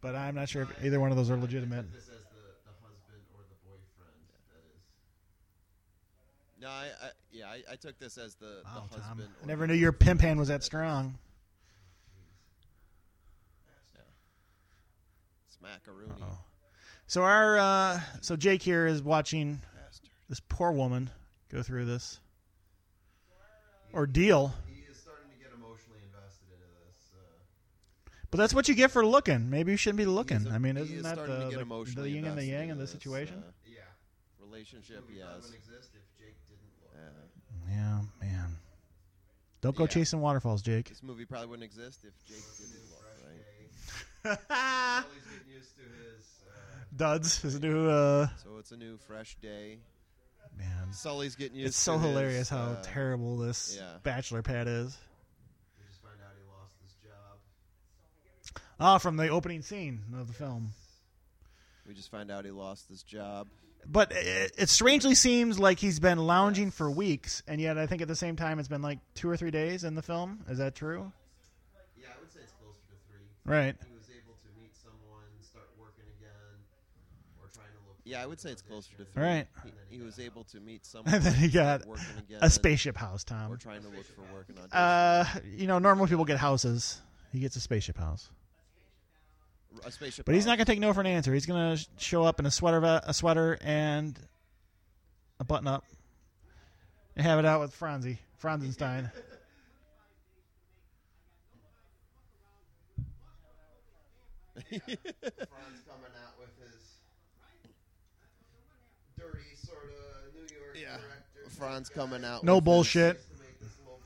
but 0.00 0.14
I'm 0.14 0.34
not 0.34 0.48
sure 0.48 0.62
if 0.62 0.84
either 0.84 0.98
one 1.00 1.10
of 1.10 1.16
those 1.16 1.30
are 1.30 1.36
legitimate. 1.36 1.90
This 1.92 2.02
as 2.02 2.08
the, 2.08 2.14
the 2.64 2.72
husband 2.82 3.22
or 3.34 3.42
the 3.48 3.56
boyfriend. 3.68 4.14
That 4.50 4.62
is. 4.74 4.82
No, 6.60 6.68
I, 6.68 6.86
I 7.06 7.10
yeah, 7.32 7.46
I, 7.48 7.72
I 7.72 7.76
took 7.76 7.98
this 7.98 8.16
as 8.18 8.34
the, 8.36 8.62
Wow, 8.64 8.84
the 8.90 8.96
oh, 8.96 8.98
Tom. 8.98 9.08
husband. 9.18 9.28
I 9.40 9.44
or 9.44 9.46
never 9.46 9.66
the 9.66 9.72
knew 9.74 9.78
your 9.78 9.92
pimp 9.92 10.20
hand 10.20 10.38
was 10.38 10.48
that 10.48 10.62
strong. 10.64 11.18
Smackaroonie. 15.62 16.22
Oh. 16.22 16.38
So 17.06 17.22
our 17.22 17.58
uh, 17.58 18.00
so 18.20 18.36
Jake 18.36 18.62
here 18.62 18.86
is 18.86 19.02
watching 19.02 19.60
Bastard. 19.74 20.10
this 20.28 20.40
poor 20.40 20.72
woman 20.72 21.10
go 21.50 21.62
through 21.62 21.86
this 21.86 22.20
ordeal. 23.94 24.52
He 24.66 24.82
is 24.90 24.96
starting 24.98 25.30
to 25.30 25.36
get 25.38 25.52
emotionally 25.54 26.00
invested 26.04 26.44
into 26.52 26.66
this. 26.86 27.12
Uh, 27.14 28.10
But 28.30 28.38
that's 28.38 28.52
what 28.54 28.68
you 28.68 28.74
get 28.74 28.90
for 28.90 29.04
looking. 29.06 29.48
Maybe 29.50 29.70
you 29.72 29.76
shouldn't 29.78 29.98
be 29.98 30.06
looking. 30.06 30.38
He's 30.40 30.46
a- 30.48 30.50
I 30.52 30.58
mean, 30.58 30.76
isn't 30.76 30.96
is 30.98 31.02
that 31.04 31.16
the, 31.16 31.26
to 31.26 31.46
get 31.48 31.52
the, 31.54 31.60
emotionally 31.60 32.10
the 32.10 32.16
yin 32.16 32.24
and 32.26 32.36
the 32.38 32.44
yang 32.44 32.64
in 32.64 32.70
into 32.70 32.82
this 32.82 32.90
situation? 32.90 33.42
yeah. 33.66 33.80
uh, 33.80 34.44
relationship, 34.46 35.04
yes. 35.14 35.26
probably 35.26 35.56
exist 35.56 35.90
if 35.94 36.04
Jake 36.18 36.36
didn't 36.48 36.72
look. 36.82 36.92
Uh, 36.94 37.70
yeah, 37.70 38.00
man. 38.20 38.56
Don't 39.60 39.74
go 39.76 39.84
Yeah. 39.84 39.88
chasing 39.88 40.20
waterfalls, 40.20 40.60
Jake. 40.62 40.88
this 40.90 41.02
movie 41.02 41.24
probably 41.24 41.48
wouldn't 41.48 41.64
exist 41.64 42.04
if 42.04 42.12
Jake 42.26 42.44
didn't 42.58 42.90
look 42.90 43.02
right. 43.24 43.42
Fresh 44.22 44.36
day. 44.38 45.02
Sully's 45.02 45.24
getting 45.32 45.52
used 45.54 45.74
to 45.76 45.82
his. 45.82 46.24
Uh, 46.46 46.87
Duds 46.98 47.44
is 47.44 47.54
a 47.54 47.60
new. 47.60 47.88
Uh, 47.88 48.28
So 48.42 48.58
it's 48.58 48.72
a 48.72 48.76
new, 48.76 48.98
fresh 49.06 49.36
day. 49.40 49.78
man, 50.58 50.92
Sully's 50.92 51.36
getting 51.36 51.56
used. 51.56 51.68
it's 51.68 51.76
so 51.76 51.92
to 51.94 51.98
his, 52.00 52.08
hilarious 52.08 52.48
how 52.48 52.58
uh, 52.58 52.82
terrible 52.82 53.38
this 53.38 53.76
yeah. 53.80 53.98
bachelor 54.02 54.42
pad 54.42 54.66
is. 54.66 54.98
we 55.78 55.86
just 55.88 56.02
find 56.02 56.16
out 56.20 56.32
he 56.36 56.44
lost 56.50 56.74
his 56.82 56.92
job. 57.04 58.62
Oh, 58.80 58.98
from 58.98 59.16
the 59.16 59.28
opening 59.28 59.62
scene 59.62 60.00
of 60.18 60.26
the 60.26 60.32
film. 60.34 60.72
We 61.86 61.94
just 61.94 62.10
find 62.10 62.30
out 62.30 62.44
he 62.44 62.50
lost 62.50 62.88
his 62.88 63.02
job. 63.02 63.46
But 63.86 64.12
it, 64.12 64.52
it 64.58 64.68
strangely 64.68 65.14
seems 65.14 65.58
like 65.58 65.78
he's 65.78 66.00
been 66.00 66.18
lounging 66.18 66.70
for 66.72 66.90
weeks, 66.90 67.42
and 67.46 67.60
yet 67.60 67.78
I 67.78 67.86
think 67.86 68.02
at 68.02 68.08
the 68.08 68.16
same 68.16 68.34
time 68.36 68.58
it's 68.58 68.68
been 68.68 68.82
like 68.82 68.98
two 69.14 69.30
or 69.30 69.36
three 69.36 69.52
days 69.52 69.84
in 69.84 69.94
the 69.94 70.02
film. 70.02 70.40
Is 70.50 70.58
that 70.58 70.74
true? 70.74 71.10
Yeah, 71.96 72.08
I 72.14 72.20
would 72.20 72.30
say 72.32 72.40
it's 72.42 72.52
closer 72.60 72.80
to 72.90 72.96
three. 73.08 73.24
Right. 73.46 73.76
He 73.86 73.94
was 73.96 74.10
able 74.10 74.34
to 74.36 74.48
meet 74.60 74.74
someone, 74.76 75.24
start 75.40 75.70
working 75.80 76.04
again, 76.20 76.58
or 77.40 77.48
trying 77.54 77.72
to 77.72 77.80
look. 77.88 77.96
for 77.96 77.97
Yeah, 78.08 78.22
I 78.22 78.26
would 78.26 78.40
say 78.40 78.50
it's 78.50 78.62
closer 78.62 78.90
to 78.96 79.04
three. 79.04 79.22
Right. 79.22 79.46
He, 79.90 79.96
he 79.98 80.02
was 80.02 80.18
able 80.18 80.44
to 80.44 80.60
meet 80.60 80.86
someone. 80.86 81.12
And 81.14 81.22
then 81.22 81.34
he 81.34 81.48
got 81.48 81.84
working 81.86 82.04
again. 82.18 82.38
a 82.40 82.48
spaceship 82.48 82.96
house, 82.96 83.22
Tom. 83.22 83.50
We're 83.50 83.56
trying 83.56 83.82
to 83.82 83.88
look 83.88 84.06
for 84.06 84.22
work 84.34 84.46
and. 84.48 84.58
Uh, 84.72 85.24
you 85.56 85.66
know, 85.66 85.78
normal 85.78 86.06
people 86.06 86.24
get 86.24 86.38
houses. 86.38 87.00
He 87.32 87.40
gets 87.40 87.56
a 87.56 87.60
spaceship 87.60 87.98
house. 87.98 88.30
a 89.84 89.90
spaceship. 89.92 90.24
But 90.24 90.34
he's 90.34 90.46
not 90.46 90.56
gonna 90.56 90.64
take 90.64 90.80
no 90.80 90.92
for 90.94 91.00
an 91.00 91.06
answer. 91.06 91.34
He's 91.34 91.44
gonna 91.46 91.76
sh- 91.76 91.86
show 91.98 92.24
up 92.24 92.40
in 92.40 92.46
a 92.46 92.50
sweater, 92.50 92.80
ve- 92.80 93.00
a 93.04 93.12
sweater, 93.12 93.58
and 93.60 94.18
a 95.38 95.44
button 95.44 95.68
up, 95.68 95.84
and 97.14 97.26
have 97.26 97.38
it 97.38 97.44
out 97.44 97.60
with 97.60 97.74
Franzi, 97.74 98.18
Franzenstein. 98.42 99.10
Franz 104.54 105.82
coming 105.86 106.14
out 106.24 106.34
with 106.38 106.50
his 106.58 106.98
dirty 109.16 109.54
sort 109.54 109.84
of 109.92 110.34
New 110.34 110.46
York 110.54 110.76
Yeah. 110.80 110.96
Director. 111.58 111.74
Franz 111.74 111.88
coming 111.88 112.24
out. 112.24 112.44
No 112.44 112.56
with 112.56 112.64
bullshit. 112.64 113.16
his 113.16 113.24
To 113.26 113.42
make 113.42 113.60
this 113.60 113.78
low. 113.86 113.98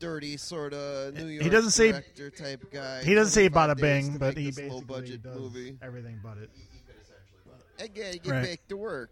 Dirty 0.00 0.36
sort 0.36 0.74
of 0.74 1.14
New 1.14 1.26
York. 1.26 1.44
He 1.44 1.48
doesn't 1.50 1.70
say- 1.70 1.92
director 1.92 2.30
type 2.30 2.72
guy. 2.72 3.04
He 3.04 3.14
doesn't 3.14 3.32
say 3.32 3.48
25 3.48 3.52
bada 3.76 3.80
days 3.80 3.82
bing, 4.04 4.12
to 4.14 4.18
but 4.18 4.26
make 4.36 4.38
he 4.38 4.50
this 4.50 4.58
low 4.58 4.80
basically 4.80 4.84
budget 4.96 5.22
does 5.22 5.38
movie. 5.38 5.78
everything 5.82 6.20
but 6.22 6.38
it. 6.38 6.50
He, 6.54 6.62
he 6.72 6.78
could 6.86 6.96
essentially. 7.00 7.42
But 7.78 7.94
get 7.94 8.26
Right. 8.32 8.42
back 8.42 8.68
to 8.68 8.76
work. 8.76 9.10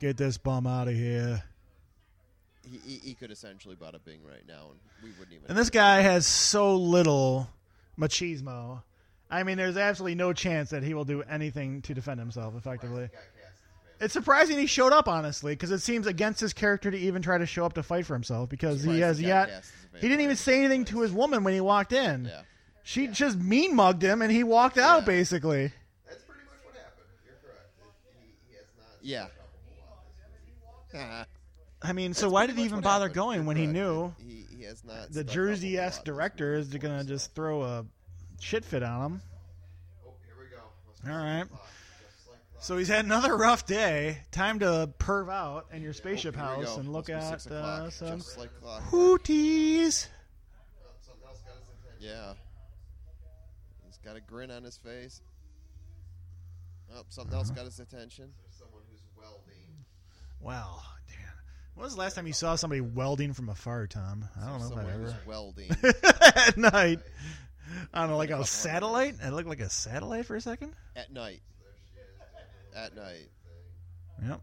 Get 0.00 0.16
this 0.16 0.36
bum 0.38 0.66
out 0.66 0.88
of 0.88 0.94
here. 0.94 1.42
He, 2.68 2.78
he, 2.78 2.96
he 3.08 3.14
could 3.14 3.30
essentially 3.30 3.76
bada 3.76 4.02
bing 4.04 4.18
right 4.28 4.42
now, 4.48 4.70
and 4.72 4.80
we 5.02 5.10
wouldn't 5.10 5.32
even. 5.36 5.46
And 5.48 5.56
this 5.56 5.70
guy 5.70 6.00
has 6.00 6.26
so 6.26 6.74
little 6.76 7.48
machismo. 7.96 8.82
I 9.30 9.42
mean, 9.44 9.56
there's 9.56 9.76
absolutely 9.76 10.16
no 10.16 10.32
chance 10.32 10.70
that 10.70 10.82
he 10.82 10.92
will 10.94 11.04
do 11.04 11.22
anything 11.22 11.82
to 11.82 11.94
defend 11.94 12.18
himself 12.20 12.54
effectively. 12.56 13.02
got 13.02 13.12
cast 13.12 13.24
as 13.24 13.60
a 13.60 13.85
It's 14.00 14.12
surprising 14.12 14.58
he 14.58 14.66
showed 14.66 14.92
up, 14.92 15.08
honestly, 15.08 15.52
because 15.52 15.70
it 15.70 15.78
seems 15.80 16.06
against 16.06 16.40
his 16.40 16.52
character 16.52 16.90
to 16.90 16.98
even 16.98 17.22
try 17.22 17.38
to 17.38 17.46
show 17.46 17.64
up 17.64 17.72
to 17.74 17.82
fight 17.82 18.04
for 18.06 18.12
himself 18.14 18.48
because 18.50 18.82
he 18.82 19.00
has 19.00 19.18
he 19.18 19.26
yet. 19.26 19.48
cast 19.48 19.72
as 19.94 19.94
a 19.94 19.98
He 20.02 20.08
didn't 20.08 20.22
even 20.22 20.36
say 20.36 20.58
anything 20.58 20.84
to 20.86 21.00
his 21.00 21.12
woman 21.12 21.44
when 21.44 21.54
he 21.54 21.60
walked 21.62 21.92
in. 21.92 22.26
Yeah. 22.26 22.42
She 22.82 23.06
just 23.08 23.38
mean 23.38 23.74
mugged 23.74 24.02
him 24.02 24.20
and 24.22 24.30
he 24.30 24.44
walked 24.44 24.76
out, 24.78 25.00
Yeah. 25.00 25.06
basically. 25.06 25.72
That's 26.06 26.22
pretty 26.24 26.42
much 26.44 26.58
what 26.64 26.74
happened. 26.76 27.06
You're 27.24 27.34
correct. 27.42 27.70
It, 27.80 28.14
he, 28.22 28.50
he 28.50 28.56
has 28.56 28.66
not. 28.78 28.86
Yeah. 29.02 29.24
stepped 29.24 29.38
up 29.40 29.46
a 29.48 29.80
whole 29.80 29.96
lot 29.96 30.04
this 30.92 31.26
movie. 31.82 31.90
I 31.90 31.92
mean, 31.94 32.14
so 32.14 32.26
That's 32.26 32.32
why 32.34 32.46
did 32.46 32.56
he 32.58 32.64
even 32.64 32.80
bother 32.82 33.06
happened. 33.06 33.14
going 33.14 33.36
You're 33.38 33.44
when 33.46 33.56
he 33.56 33.66
knew 33.66 34.14
He, 34.18 34.44
he 34.58 34.62
has 34.64 34.84
not. 34.84 35.08
the 35.08 35.14
stepped 35.14 35.16
up 35.16 35.30
a 35.30 35.34
Jersey 35.34 35.76
whole 35.76 35.86
esque 35.86 35.98
lot 36.00 36.04
this 36.04 36.14
director 36.14 36.54
is 36.54 36.68
going 36.68 36.98
to 36.98 37.04
just 37.04 37.34
throw 37.34 37.62
a 37.62 37.84
shit 38.40 38.64
fit 38.64 38.82
on 38.82 39.02
him? 39.12 39.22
Oh, 40.06 40.10
here 40.26 40.34
we 40.38 40.54
go. 40.54 40.62
Let's 41.02 41.16
All 41.16 41.24
right. 41.24 41.44
Just 42.66 42.72
like 42.72 42.72
that. 42.72 42.72
So 42.72 42.76
he's 42.78 42.88
had 42.88 43.04
another 43.04 43.36
rough 43.36 43.66
day. 43.66 44.18
Time 44.32 44.58
to 44.60 44.90
perv 44.98 45.30
out 45.32 45.66
in 45.72 45.82
your 45.82 45.92
spaceship 45.92 46.34
Oh, 46.36 46.40
house 46.40 46.76
and 46.76 46.92
look 46.92 47.08
at 47.08 47.22
uh, 47.50 47.90
some 47.90 48.22
like 48.38 48.50
hooties. 48.90 50.08
Something 51.00 51.26
else 51.28 51.42
got 51.42 51.54
his 51.56 51.68
attention. 51.68 52.00
Yeah. 52.00 52.32
He's 53.86 53.98
got 53.98 54.16
a 54.16 54.20
grin 54.20 54.50
on 54.50 54.64
his 54.64 54.76
face. 54.76 55.20
Oh, 56.94 57.02
something 57.08 57.34
else 57.34 57.50
got 57.50 57.64
his 57.64 57.80
attention. 57.80 58.32
There's 58.42 58.54
someone 58.58 58.82
who's 58.90 59.02
welding. 59.16 59.84
Wow, 60.40 60.80
Dan. 61.08 61.18
When 61.74 61.84
was 61.84 61.94
the 61.94 62.00
last 62.00 62.14
time 62.14 62.26
you 62.26 62.32
saw 62.32 62.54
somebody 62.54 62.80
welding 62.80 63.32
from 63.32 63.48
afar, 63.48 63.86
Tom? 63.86 64.24
I 64.40 64.46
don't 64.48 64.60
know 64.60 64.78
if 64.78 64.86
I 64.86 64.92
ever. 64.92 65.16
welding. 65.26 65.70
At 66.36 66.56
night. 66.56 67.00
I 67.92 68.00
don't 68.00 68.10
know, 68.10 68.16
like 68.16 68.30
a 68.30 68.44
satellite? 68.44 69.16
It 69.22 69.32
looked 69.32 69.48
like 69.48 69.60
a 69.60 69.68
satellite 69.70 70.26
for 70.26 70.36
a 70.36 70.40
second? 70.40 70.72
at 70.94 71.12
night. 71.12 71.40
There 71.60 71.72
she 71.92 71.98
is. 72.00 72.06
doing 72.16 72.65
At 72.76 72.94
night. 72.94 73.30
Yep. 74.22 74.40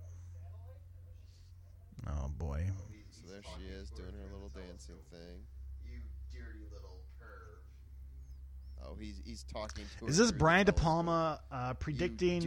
Oh, 2.08 2.28
boy. 2.38 2.66
So 3.12 3.32
there 3.32 3.42
she 3.58 3.66
is 3.66 3.90
doing 3.92 4.10
her 4.12 4.34
little 4.34 4.50
dancing 4.50 4.96
thing. 5.12 5.40
You 5.86 6.00
dirty 6.32 6.66
little 6.74 6.98
perv. 7.22 8.86
Oh, 8.86 8.96
he's 9.00 9.22
he's 9.24 9.44
talking 9.44 9.86
to 10.00 10.06
her. 10.06 10.10
Is 10.10 10.18
this 10.18 10.32
Brian 10.32 10.66
De. 10.66 10.74
Palma 10.74 11.40
uh, 11.52 11.76
predicting 11.76 12.42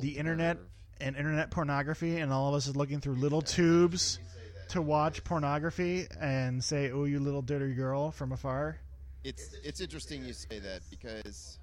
the 0.00 0.16
internet 0.18 0.56
perv. 0.56 0.66
and 1.00 1.16
internet 1.16 1.50
pornography, 1.50 2.16
and 2.18 2.32
all 2.32 2.48
of 2.48 2.54
us 2.54 2.66
is 2.66 2.74
looking 2.74 3.00
through 3.00 3.16
little 3.16 3.42
tubes 3.42 4.18
You 4.20 4.28
say 4.30 4.40
that. 4.56 4.68
to 4.72 4.82
watch 4.82 5.22
pornography 5.24 6.06
and 6.18 6.64
say, 6.64 6.90
"Oh, 6.90 7.04
you 7.04 7.20
little 7.20 7.42
dirty 7.42 7.74
girl" 7.74 8.10
from 8.10 8.32
afar? 8.32 8.78
It's 9.24 9.54
it's 9.62 9.80
interesting 9.80 10.24
you 10.24 10.32
say 10.32 10.58
that 10.58 10.80
because 10.90 11.58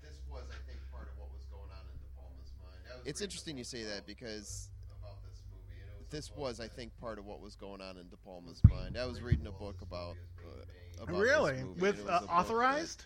This 0.00 0.16
was, 0.30 0.44
I 0.50 0.60
think, 0.66 0.78
part 0.92 1.08
of 1.12 1.18
what 1.18 1.28
was 1.34 1.44
going 1.50 1.68
on 1.68 1.84
in 1.92 1.98
De 2.00 2.08
Palma's 2.16 2.52
mind. 2.62 2.80
I 2.88 2.95
was 2.95 2.95
it's 3.06 3.20
interesting 3.20 3.56
you 3.56 3.64
say 3.64 3.84
that 3.84 4.06
because 4.06 4.68
about 5.00 5.22
this 5.30 5.42
movie, 5.50 5.80
it 5.80 5.98
was 5.98 6.08
this 6.10 6.36
was, 6.36 6.60
I 6.60 6.68
think, 6.68 6.92
part 7.00 7.18
of 7.18 7.24
what 7.24 7.40
was 7.40 7.54
going 7.56 7.80
on 7.80 7.96
in 7.96 8.08
De 8.08 8.16
Palma's 8.16 8.60
mind. 8.68 8.96
I 8.98 9.06
was 9.06 9.22
reading 9.22 9.46
a 9.46 9.52
book 9.52 9.76
about 9.82 10.16
uh, 10.44 11.02
about 11.02 11.20
really? 11.20 11.64
With 11.64 11.74
uh, 11.74 11.76
was 11.76 12.00
a 12.00 12.04
book 12.04 12.20
that 12.20 12.30
authorized? 12.30 13.04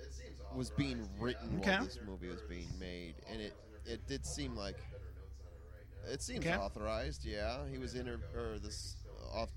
It 0.00 0.12
seems 0.14 0.40
authorized 0.40 0.56
was 0.56 0.70
being 0.70 1.08
written 1.18 1.58
Okay. 1.58 1.76
while 1.76 1.84
this 1.84 1.98
movie 2.06 2.28
was 2.28 2.42
being 2.48 2.68
made, 2.78 3.14
and 3.30 3.40
it 3.40 3.54
it 3.86 4.06
did 4.06 4.26
seem 4.26 4.54
like 4.54 4.76
Better 4.76 5.12
notes 5.16 5.40
on 5.40 5.46
it 5.52 5.62
right 5.74 6.06
now. 6.06 6.12
it 6.12 6.22
seems 6.22 6.46
Okay. 6.46 6.56
authorized. 6.56 7.24
Yeah, 7.24 7.66
he 7.70 7.78
was 7.78 7.94
in 7.94 8.08
or 8.08 8.58
this 8.58 8.96
uh, 9.34 9.38
off. 9.40 9.50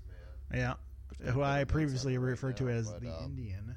Yeah. 0.52 0.74
Who 1.30 1.42
I 1.42 1.64
previously 1.64 2.18
referred 2.18 2.56
to 2.56 2.68
as 2.68 2.90
but, 2.90 3.02
the 3.02 3.08
um, 3.08 3.24
Indian. 3.24 3.76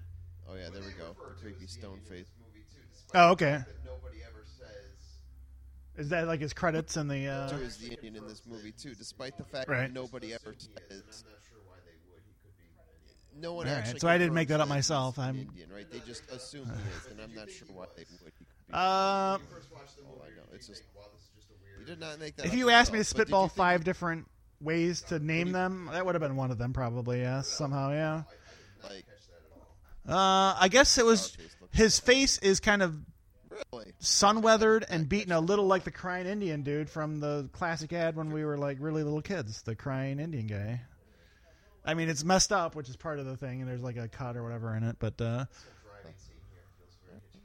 Oh 0.50 0.56
yeah, 0.56 0.70
there 0.72 0.82
we 0.82 0.92
go. 0.92 1.16
The 1.28 1.42
creepy 1.42 1.68
stone 1.68 2.00
face. 2.10 2.28
Oh, 3.14 3.32
okay. 3.32 3.58
fact 3.58 3.68
that 3.68 3.86
nobody 3.86 4.20
ever 4.24 4.44
says 4.46 5.20
Is 5.98 6.10
that 6.10 6.28
like 6.28 6.42
his 6.42 6.54
credits 6.54 6.98
in 6.98 7.08
the? 7.08 7.28
Uh... 7.28 7.50
Too 7.50 7.58
is 7.58 7.78
the 7.78 7.94
Indian 7.94 8.18
in 8.18 8.28
this 8.28 8.42
movie 8.46 8.72
too, 8.72 8.94
despite 8.96 9.38
the 9.38 9.44
fact 9.44 9.70
Right. 9.70 9.82
that 9.82 9.94
nobody 9.94 10.34
ever 10.34 10.52
Indian, 10.52 10.72
and 10.90 11.04
says. 11.06 11.24
not 11.24 11.40
sure 11.50 11.60
why 11.66 11.76
they 11.86 11.96
would. 12.12 12.22
He 12.28 12.34
could 12.44 12.58
be 12.58 12.66
Indian. 12.66 13.42
No 13.42 13.54
one 13.54 13.68
All 13.68 13.76
right, 13.76 14.02
so 14.02 14.08
I 14.08 14.18
didn't 14.18 14.34
make 14.34 14.50
that 14.50 14.60
up 14.60 14.68
myself. 14.68 15.18
I'm- 15.20 15.40
Indian, 15.40 15.72
right? 15.72 15.90
They 15.90 16.00
just 16.00 16.30
assume 16.32 16.66
he 16.66 16.72
is, 16.72 17.12
and 17.12 17.22
I'm 17.22 17.34
not 17.34 17.50
sure 17.50 17.68
why 17.74 17.86
they 17.96 18.04
would. 18.24 18.34
He 18.38 18.46
be. 18.68 18.74
Uh, 18.74 19.38
When 19.38 19.42
you 19.50 19.56
first 19.56 19.72
watched 19.72 19.96
the 19.98 20.04
Oh, 20.04 20.22
I 20.26 20.30
know, 20.36 20.44
it's 20.54 20.68
just- 20.68 20.82
think, 20.84 20.96
wow, 20.96 21.04
this 21.14 21.22
is 21.24 21.30
just 21.36 21.50
a 21.50 21.54
weird. 21.64 21.80
You 21.80 21.86
did 21.86 22.00
not 22.00 22.20
make 22.20 22.36
that. 22.38 22.46
if 22.48 22.52
up 22.52 22.58
you 22.58 22.70
asked 22.70 22.92
me 22.92 22.98
to 22.98 23.00
yourself, 23.00 23.18
but 23.18 23.20
did 23.20 23.28
spitball 23.28 23.48
five 23.50 23.84
different 23.84 24.28
ways 24.60 25.02
to 25.04 25.20
name 25.20 25.52
them, 25.52 25.90
that 25.92 26.06
would 26.06 26.16
have 26.16 26.22
been 26.22 26.36
one 26.36 26.52
of 26.52 26.58
them, 26.58 26.74
probably. 26.74 27.22
Yeah, 27.22 27.42
somehow. 27.42 27.92
Yeah. 27.92 28.24
like 28.84 28.92
catch 29.06 29.28
that 29.28 30.12
at 30.12 30.14
all. 30.14 30.18
Uh, 30.18 30.56
I 30.60 30.68
guess 30.70 30.98
it 30.98 31.06
was 31.06 31.38
his 31.72 32.00
face 32.00 32.38
is 32.40 32.60
kind 32.60 32.82
of 32.84 32.96
really? 33.72 33.92
sun 34.00 34.42
weathered 34.42 34.86
and 34.90 35.08
beaten 35.08 35.32
a 35.32 35.40
little 35.40 35.66
like 35.66 35.84
the 35.84 35.92
crying 35.92 36.28
Indian 36.28 36.64
dude 36.64 36.90
from 36.90 37.20
the 37.20 37.50
classic 37.54 37.94
ad 37.94 38.16
when 38.16 38.32
we 38.32 38.44
were 38.46 38.58
like 38.58 38.78
really 38.80 39.04
little 39.04 39.22
kids, 39.22 39.62
the 39.64 39.76
crying 39.76 40.20
Indian 40.20 40.48
guy. 40.48 40.82
I 41.86 41.94
mean, 41.94 42.10
it's 42.10 42.24
messed 42.24 42.52
up, 42.52 42.76
which 42.76 42.90
is 42.90 42.96
part 42.96 43.20
of 43.20 43.26
the 43.26 43.38
thing, 43.38 43.62
and 43.62 43.70
there's 43.70 43.84
like 43.84 43.98
a 43.98 44.08
cut 44.08 44.36
or 44.36 44.44
whatever 44.44 44.76
in 44.76 44.84
it. 44.84 44.96
But 45.00 45.22
uh, 45.22 45.46
This 45.46 45.64
whole 45.64 45.84
driving 45.94 46.16
scene 46.18 46.36
here 46.50 46.64
feels 46.80 46.98
very 47.08 47.22
to 47.22 47.38
me. 47.38 47.44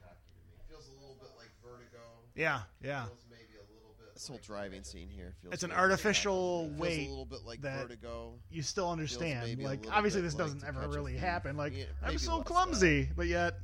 Feels 0.71 0.89
a 0.89 0.93
little 1.01 1.17
bit 1.21 1.31
like 1.37 1.51
Vertigo. 1.63 2.01
yeah, 2.35 2.61
yeah, 2.83 3.05
Feels 3.05 3.27
maybe 3.31 3.59
a 3.59 3.67
little 3.75 3.95
bit. 3.99 4.15
This 4.15 4.27
whole 4.29 4.41
driving 4.43 4.83
scene 4.83 5.09
here 5.11 5.35
feels. 5.43 5.53
it's 5.53 5.63
an 5.63 5.73
artificial 5.73 6.69
feels 6.69 6.79
weight. 6.81 7.07
a 7.07 7.11
little 7.11 7.27
bit 7.27 7.41
like 7.47 7.61
that- 7.63 7.83
Vertigo. 7.83 8.33
You 8.51 8.63
still 8.63 8.91
understand, 8.91 9.63
like 9.63 9.85
obviously 9.93 10.23
this 10.23 10.35
like 10.35 10.45
doesn't 10.47 10.65
ever 10.67 10.89
really 10.89 11.17
happen. 11.19 11.57
Like 11.59 11.75
I'm 12.03 12.17
so 12.19 12.39
less 12.39 12.47
clumsy, 12.47 13.09
but 13.15 13.27
yet. 13.27 13.59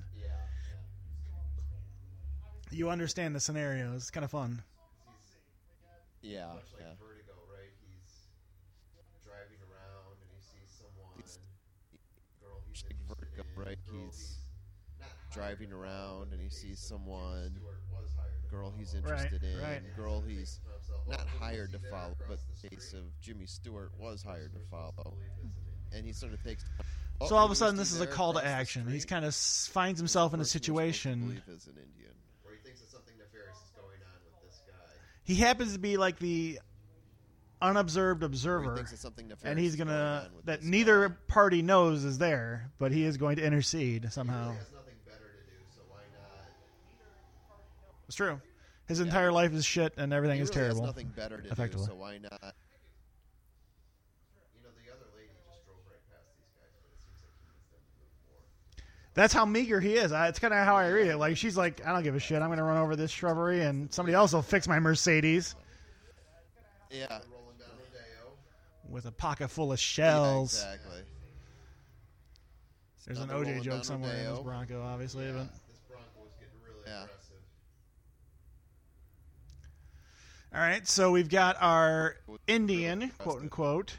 You 2.70 2.90
understand 2.90 3.34
the 3.34 3.40
scenario. 3.40 3.94
It's 3.94 4.10
kind 4.10 4.24
of 4.24 4.30
fun. 4.30 4.62
Yeah, 6.22 6.46
much 6.54 6.72
like 6.74 6.82
yeah. 6.82 6.94
Vertigo, 6.98 7.34
right? 7.52 7.70
He's 7.86 8.26
driving 9.22 9.62
around 9.62 10.18
and 10.18 10.30
he 10.34 10.42
sees 10.42 10.70
someone. 10.74 11.14
It's- 11.18 11.38
girl 12.42 12.62
he's 12.68 12.82
like 12.82 12.92
interested 12.98 13.38
Vertigo, 13.38 13.60
in, 13.62 13.66
right? 13.66 13.78
girl 13.86 14.10
He's 14.10 14.38
not 14.98 15.08
hired 15.08 15.58
driving 15.58 15.70
to 15.70 15.76
around 15.76 16.26
follow, 16.26 16.32
and 16.32 16.40
he 16.40 16.48
but 16.48 16.52
sees 16.54 16.80
someone, 16.80 17.50
Stewart 17.54 17.80
was 17.92 18.10
hired 18.16 18.50
girl 18.50 18.72
he's 18.76 18.90
follow. 18.92 18.98
interested 19.04 19.42
in, 19.44 19.58
right. 19.62 19.82
girl 19.96 20.20
he's 20.26 20.58
To 20.64 20.70
himself, 20.72 21.00
oh, 21.06 21.10
not 21.10 21.26
hired 21.38 21.72
to 21.72 21.78
follow, 21.90 22.16
but 22.28 22.38
the 22.62 22.68
the 22.68 22.68
case 22.74 22.92
of 22.92 23.04
Jimmy 23.20 23.46
Stewart 23.46 23.92
was 23.98 24.22
hired 24.22 24.52
to 24.54 24.60
follow, 24.70 24.92
Believe 25.14 25.30
is 25.38 25.38
an 25.38 25.46
Indian. 25.46 25.98
and 25.98 26.06
he 26.06 26.12
sort 26.12 26.32
of 26.32 26.42
takes. 26.42 26.64
So 27.28 27.36
all 27.36 27.44
of 27.46 27.50
a 27.50 27.54
sudden, 27.54 27.76
this 27.76 27.92
is 27.92 28.00
a 28.00 28.06
call 28.06 28.32
to 28.34 28.44
action. 28.44 28.86
He's 28.88 29.04
kind 29.06 29.24
of 29.24 29.34
finds 29.34 29.98
himself 30.00 30.34
in 30.34 30.40
a 30.40 30.44
situation. 30.44 31.20
Believe 31.20 31.48
is 31.48 31.66
an 31.68 31.76
Indian. 31.78 32.12
He 35.26 35.34
happens 35.34 35.72
to 35.74 35.78
be 35.78 35.96
like 35.96 36.18
the 36.18 36.60
unobserved 37.60 38.22
Or 38.22 38.26
he 38.26 38.30
observer, 38.30 38.86
something 38.96 39.32
and 39.42 39.58
he's 39.58 39.74
going 39.76 39.88
gonna 39.88 40.30
on 40.34 40.40
that 40.44 40.62
neither 40.62 41.08
guy. 41.08 41.14
party 41.26 41.62
knows 41.62 42.04
is 42.04 42.16
there, 42.18 42.70
but 42.78 42.92
he 42.92 43.04
is 43.04 43.16
going 43.16 43.36
to 43.36 43.44
intercede 43.44 44.12
somehow. 44.12 44.44
really 44.46 44.56
has 44.58 44.72
nothing 44.72 44.94
better 45.04 45.18
to 45.18 45.50
do, 45.50 45.56
so? 45.74 45.82
It's 48.06 48.16
true. 48.16 48.40
His 48.86 49.00
entire 49.00 49.32
life 49.32 49.52
is 49.52 49.64
shit, 49.64 49.94
and 49.96 50.12
everything 50.12 50.36
He 50.36 50.42
is 50.44 50.50
really 50.50 50.60
has 50.66 50.74
terrible. 50.74 50.86
nothing 50.86 51.08
better 51.16 51.40
to 51.40 51.48
effectively. 51.50 51.86
do, 51.86 51.90
so 51.92 51.96
why 51.98 52.18
not? 52.18 52.54
You 54.54 54.62
know, 54.62 54.70
the 54.78 54.92
other 54.94 55.10
lady 55.18 55.34
just 55.42 55.66
drove 55.66 55.82
right 55.90 55.98
past 56.06 56.30
these 56.38 56.54
guys, 56.54 56.70
but 56.78 56.86
it 56.94 57.02
seems 57.02 57.18
like 57.26 57.34
he 57.34 57.50
needs 57.50 57.66
them 57.74 57.82
to 57.82 57.94
move 57.98 58.14
more. 58.30 58.46
That's 59.16 59.32
how 59.32 59.44
meager 59.46 59.80
he 59.80 59.94
is. 59.94 60.12
I, 60.12 60.28
it's 60.28 60.38
kind 60.38 60.52
of 60.54 60.64
how 60.64 60.76
I 60.76 60.88
read 60.90 61.06
it. 61.08 61.16
Like 61.16 61.36
she's 61.38 61.56
like, 61.56 61.84
I 61.84 61.92
don't 61.92 62.02
give 62.04 62.14
a 62.14 62.20
shit. 62.20 62.40
I'm 62.42 62.48
going 62.48 62.58
to 62.58 62.64
run 62.64 62.76
over 62.76 62.94
this 62.96 63.10
shrubbery, 63.10 63.62
and 63.62 63.92
somebody 63.92 64.14
else 64.14 64.32
will 64.34 64.42
fix 64.42 64.68
my 64.68 64.78
Mercedes 64.78 65.54
Yeah, 66.90 67.06
Rolling 67.08 67.56
down 67.58 67.68
Rodeo. 67.78 68.32
with 68.90 69.06
a 69.06 69.10
pocket 69.10 69.48
full 69.48 69.72
of 69.72 69.78
yeah, 69.78 69.82
shells. 69.82 70.52
exactly. 70.54 71.00
There's 73.06 73.18
an 73.20 73.28
OJ 73.30 73.62
joke 73.62 73.72
down 73.74 73.84
somewhere 73.84 74.14
in 74.16 74.34
this 74.34 74.38
Bronco, 74.40 74.82
obviously, 74.82 75.26
Yeah, 75.26 75.32
but 75.32 75.48
this 75.68 75.78
Bronco 75.88 76.06
was 76.22 76.32
getting 76.38 76.54
really 76.62 76.80
Yeah. 76.86 77.04
aggressive. 77.04 77.36
All 80.54 80.60
right, 80.60 80.86
so 80.86 81.10
we've 81.10 81.28
got 81.28 81.56
our 81.60 82.16
Indian, 82.46 83.10
quote 83.18 83.40
unquote. 83.42 83.96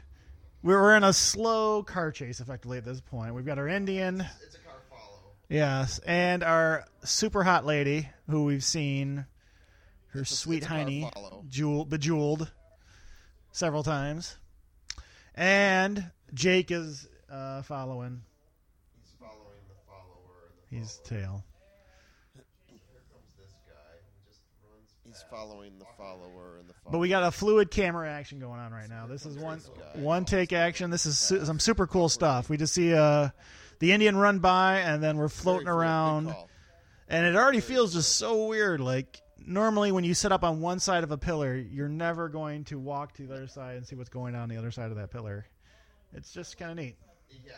We're 0.62 0.96
in 0.96 1.04
a 1.04 1.12
slow 1.12 1.82
car 1.84 2.10
chase, 2.10 2.40
effectively, 2.40 2.78
at 2.78 2.84
this 2.84 3.00
point. 3.00 3.34
We've 3.34 3.46
got 3.46 3.58
our 3.58 3.68
Indian, 3.68 4.20
It's 4.44 4.56
a 4.56 4.58
car 4.58 4.64
follow. 4.66 4.67
Yes, 5.48 5.98
and 6.00 6.42
our 6.42 6.84
super 7.04 7.42
hot 7.44 7.64
lady, 7.64 8.08
who 8.28 8.44
we've 8.44 8.64
seen, 8.64 9.26
her 10.08 10.20
It's 10.20 10.36
sweet 10.38 10.58
it's 10.58 10.66
a 10.66 10.68
car 10.68 10.78
hiney, 10.78 11.48
jewel, 11.48 11.84
bejeweled 11.84 12.50
several 13.52 13.82
times. 13.82 14.36
And 15.34 16.10
Jake 16.34 16.70
is 16.70 17.06
uh, 17.30 17.62
following 17.62 18.22
He's 19.00 19.12
following 19.20 19.60
the 19.68 19.74
follower. 19.86 20.52
The 20.70 20.76
his 20.76 21.00
follower. 21.06 21.20
tail. 21.20 21.44
Here 22.66 23.02
comes 23.12 23.34
this 23.38 23.54
guy. 23.66 23.74
He 24.02 24.28
just 24.28 24.40
runs. 24.64 24.90
He's 25.04 25.12
past. 25.22 25.30
following 25.30 25.78
the 25.78 25.84
follower 25.96 26.58
and 26.58 26.68
the. 26.68 26.74
Follower. 26.74 26.92
But 26.92 26.98
we 26.98 27.08
got 27.08 27.22
a 27.22 27.30
fluid 27.30 27.70
camera 27.70 28.08
action 28.10 28.40
going 28.40 28.58
on 28.58 28.72
right 28.72 28.88
now. 28.88 29.06
This 29.06 29.26
is 29.26 29.36
one 29.36 29.60
one 29.94 30.24
take 30.24 30.52
action. 30.52 30.90
This 30.90 31.06
is 31.06 31.18
su- 31.18 31.44
some 31.44 31.60
super 31.60 31.86
cool 31.86 32.08
stuff. 32.08 32.48
We 32.48 32.56
just 32.56 32.74
see 32.74 32.92
uh, 32.94 33.28
the 33.78 33.92
Indian 33.92 34.16
run 34.16 34.38
by, 34.38 34.78
and 34.78 35.02
then 35.02 35.16
we're 35.16 35.28
floating 35.28 35.66
fluid, 35.66 35.78
around. 35.78 36.34
And 37.08 37.26
it 37.26 37.36
already 37.36 37.60
feels 37.60 37.94
just 37.94 38.16
so 38.16 38.48
weird. 38.48 38.80
Like 38.80 39.20
normally, 39.44 39.92
when 39.92 40.04
you 40.04 40.14
sit 40.14 40.32
up 40.32 40.44
on 40.44 40.60
one 40.60 40.78
side 40.80 41.04
of 41.04 41.10
a 41.10 41.18
pillar, 41.18 41.56
you're 41.56 41.88
never 41.88 42.28
going 42.28 42.64
to 42.64 42.78
walk 42.78 43.14
to 43.14 43.26
the 43.26 43.34
other 43.34 43.46
side 43.46 43.76
and 43.76 43.86
see 43.86 43.96
what's 43.96 44.10
going 44.10 44.34
on 44.34 44.48
the 44.48 44.56
other 44.56 44.70
side 44.70 44.90
of 44.90 44.96
that 44.96 45.10
pillar. 45.10 45.46
It's 46.12 46.32
just 46.32 46.58
kind 46.58 46.70
of 46.72 46.76
neat. 46.76 46.96
Yeah. 47.44 47.52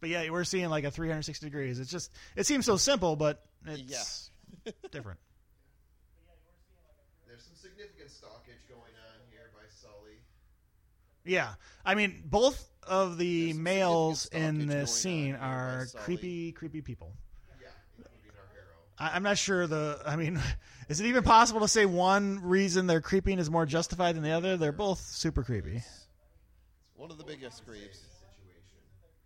But 0.00 0.10
yeah, 0.10 0.28
we're 0.30 0.42
seeing 0.42 0.68
like 0.68 0.82
a 0.82 0.90
360 0.90 1.46
degrees. 1.46 1.78
It's 1.78 1.90
just 1.90 2.10
it 2.34 2.44
seems 2.44 2.66
so 2.66 2.76
simple, 2.76 3.14
but 3.14 3.40
it's 3.64 4.30
different. 4.90 5.20
There's 7.28 7.44
some 7.44 7.54
significant 7.54 8.08
stalkage 8.10 8.68
going 8.68 8.80
on 8.80 9.20
here 9.30 9.50
by 9.54 9.62
Sully. 9.68 10.18
Yeah, 11.24 11.54
I 11.84 11.94
mean 11.94 12.24
both 12.26 12.68
of 12.86 13.18
the 13.18 13.46
There's 13.52 13.58
males 13.58 14.26
in 14.26 14.66
this 14.66 14.94
scene 14.94 15.34
are 15.36 15.86
uh, 15.94 15.98
creepy, 16.00 16.52
creepy 16.52 16.80
people. 16.82 17.12
Yeah, 17.60 17.68
including 17.98 18.30
our 18.38 18.46
hero. 18.52 18.64
I, 18.98 19.16
I'm 19.16 19.22
not 19.22 19.38
sure 19.38 19.66
the. 19.66 20.00
I 20.06 20.16
mean, 20.16 20.40
is 20.88 21.00
it 21.00 21.06
even 21.06 21.22
possible 21.22 21.60
to 21.60 21.68
say 21.68 21.86
one 21.86 22.40
reason 22.42 22.86
they're 22.86 23.00
creeping 23.00 23.38
is 23.38 23.50
more 23.50 23.66
justified 23.66 24.16
than 24.16 24.22
the 24.22 24.32
other? 24.32 24.56
They're 24.56 24.72
both 24.72 25.00
super 25.00 25.42
creepy. 25.42 25.82
One 26.96 27.10
of 27.10 27.18
the 27.18 27.24
biggest 27.24 27.64
creeps. 27.66 27.98
Situation. 27.98 28.78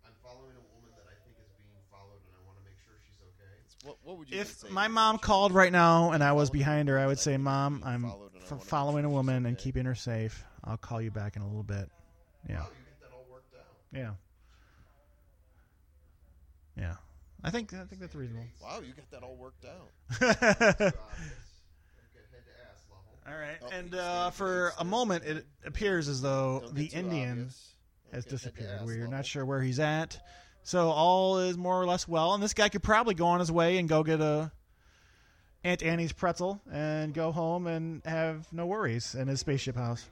I'm 0.05 0.13
following 0.23 0.51
a 0.55 0.65
woman 0.75 0.91
that 0.95 1.05
I 1.05 1.13
think 1.23 1.35
is 1.39 1.51
being 1.57 1.69
followed, 1.91 2.21
and 2.25 2.33
I 2.35 2.45
want 2.47 2.57
to 2.57 2.63
make 2.65 2.77
sure 2.85 2.95
she's 3.05 3.19
okay. 3.21 3.87
What, 3.87 3.97
what 4.03 4.17
would 4.17 4.29
you 4.31 4.39
If 4.39 4.47
say? 4.47 4.67
my 4.69 4.87
mom 4.87 5.17
called 5.19 5.51
right 5.53 5.71
now 5.71 6.11
and 6.11 6.23
I 6.23 6.31
was 6.33 6.49
behind 6.49 6.89
her, 6.89 6.97
I 6.97 7.05
would 7.07 7.19
say, 7.19 7.37
"Mom, 7.37 7.83
I'm 7.85 8.05
f- 8.49 8.63
following 8.63 9.05
a 9.05 9.09
woman 9.09 9.45
and 9.45 9.57
keeping 9.57 9.85
her 9.85 9.95
safe. 9.95 10.43
I'll 10.63 10.77
call 10.77 11.01
you 11.01 11.11
back 11.11 11.35
in 11.35 11.41
a 11.43 11.47
little 11.47 11.63
bit." 11.63 11.89
Yeah, 12.49 12.61
Wow, 12.61 12.67
you 12.71 12.85
get 12.85 13.01
that 13.01 13.13
all 13.13 13.25
worked 13.29 13.53
out. 13.53 13.65
Yeah, 13.97 14.11
yeah. 16.77 16.95
I 17.43 17.49
think 17.51 17.73
I 17.73 17.83
think 17.85 18.01
that's 18.01 18.15
reasonable. 18.15 18.45
Wow, 18.61 18.79
you 18.81 18.93
got 18.93 19.09
that 19.11 19.23
all 19.23 19.35
worked 19.35 19.65
out. 19.65 19.89
Too 20.19 20.25
obvious. 20.25 20.41
Don't 20.79 20.91
get 22.13 22.25
head 22.31 22.43
to 22.45 22.53
ass 22.69 22.83
level. 22.89 23.19
All 23.27 23.39
right, 23.39 23.57
Oh, 23.61 23.69
and 23.71 23.95
uh, 23.95 24.29
for 24.31 24.71
for 24.71 24.81
a 24.81 24.85
moment, 24.85 25.23
it 25.25 25.45
appears 25.65 26.07
as 26.07 26.21
though 26.21 26.63
the 26.73 26.87
get 26.87 26.99
Indian 26.99 27.45
has 27.45 27.65
get 28.11 28.13
head 28.13 28.23
to 28.23 28.29
disappeared. 28.29 28.81
We're 28.85 28.95
level. 28.97 29.11
not 29.11 29.25
sure 29.25 29.45
where 29.45 29.61
he's 29.61 29.79
at. 29.79 30.19
So 30.63 30.89
all 30.89 31.39
is 31.39 31.57
more 31.57 31.81
or 31.81 31.85
less 31.85 32.07
well, 32.07 32.33
and 32.33 32.43
this 32.43 32.53
guy 32.53 32.69
could 32.69 32.83
probably 32.83 33.13
go 33.13 33.27
on 33.27 33.39
his 33.39 33.51
way 33.51 33.77
and 33.77 33.87
go 33.87 34.03
get 34.03 34.19
a 34.19 34.51
Auntie 35.63 35.85
Anne's 35.85 36.11
pretzel 36.11 36.61
and 36.71 37.13
go 37.13 37.31
home 37.31 37.67
and 37.67 38.01
have 38.05 38.51
no 38.51 38.65
worries 38.65 39.15
in 39.15 39.27
his 39.27 39.39
spaceship 39.39 39.75
house. 39.75 40.05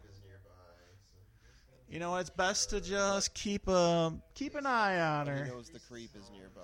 Is 1.88 1.92
nearby. 1.92 1.94
So 1.94 1.94
You 1.94 2.00
know, 2.00 2.16
it's 2.18 2.30
best 2.30 2.70
to 2.72 2.82
just 2.82 3.34
keep 3.34 3.68
a 3.68 4.14
keep 4.34 4.56
an 4.56 4.66
eye 4.66 5.00
on 5.00 5.28
her. 5.28 5.46
He 5.46 5.52
knows 5.52 5.70
the 5.70 5.80
creep 5.80 6.12
is 6.16 6.30
nearby. 6.32 6.62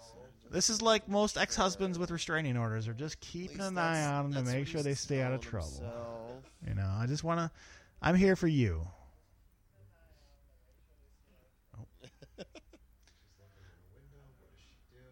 So. 0.00 0.18
This 0.50 0.70
is 0.70 0.82
like 0.82 1.08
most 1.08 1.36
ex-husbands 1.36 1.98
with 1.98 2.10
restraining 2.10 2.56
orders, 2.56 2.86
are 2.86 2.94
just 2.94 3.20
keeping 3.20 3.60
an 3.60 3.78
eye 3.78 4.04
on 4.04 4.30
them 4.30 4.44
to 4.44 4.52
make 4.52 4.66
sure 4.66 4.82
they 4.82 4.94
stay 4.94 5.22
out 5.22 5.32
of 5.32 5.40
trouble. 5.40 5.68
himself. 5.68 6.42
You 6.68 6.74
know, 6.74 6.90
I 6.96 7.06
just 7.06 7.24
want 7.24 7.40
to. 7.40 7.50
I'm 8.02 8.14
here 8.14 8.36
for 8.36 8.48
you. 8.48 8.86
looking 12.38 13.26
in 13.56 13.66
the 13.66 13.98
window. 13.98 14.22
What 14.38 14.50
does 14.52 14.60
she 14.62 14.76
do? 14.92 15.04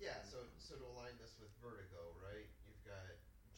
Yeah. 0.00 0.20
So 0.24 0.38
so 0.58 0.76
to 0.76 0.84
align 0.94 1.16
this 1.20 1.34
with 1.40 1.50
Vertigo, 1.60 2.00
right? 2.22 2.46
You've 2.64 2.84
got 2.86 3.02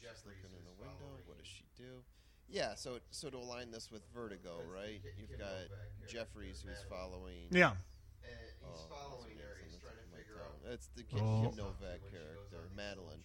Jeffries 0.00 0.40
Looking 0.42 0.56
in 0.56 0.64
who's 0.66 0.78
the 0.78 0.82
window. 0.82 0.98
following. 0.98 1.22
What 1.28 1.38
does 1.38 1.46
she 1.50 1.66
do? 1.76 2.02
Yeah, 2.50 2.74
so 2.74 2.98
so 3.10 3.30
to 3.30 3.36
align 3.36 3.70
this 3.70 3.90
with 3.90 4.02
Vertigo, 4.14 4.60
right? 4.72 5.00
You've 5.18 5.38
got 5.38 5.70
Jeffries 6.08 6.64
who's 6.66 6.82
following. 6.88 7.46
Yeah. 7.50 7.70
And 7.70 8.36
he's 8.42 8.54
Oh, 8.66 8.86
following 8.90 9.36
that's 9.38 9.48
her. 9.48 9.56
He's 9.64 9.78
trying 9.78 9.96
to 9.96 10.16
figure 10.16 10.38
out. 10.42 10.72
It's 10.72 10.88
the 10.96 11.02
Kim, 11.04 11.18
Oh. 11.20 11.22
Kim 11.22 11.44
what 11.44 11.54
she's 11.54 11.58
up 11.60 11.78
to 11.78 11.84
Novak 11.86 12.00
when 12.02 12.10
she 12.10 12.18
goes 12.18 12.50
character, 12.50 12.58
Madeline. 12.76 13.22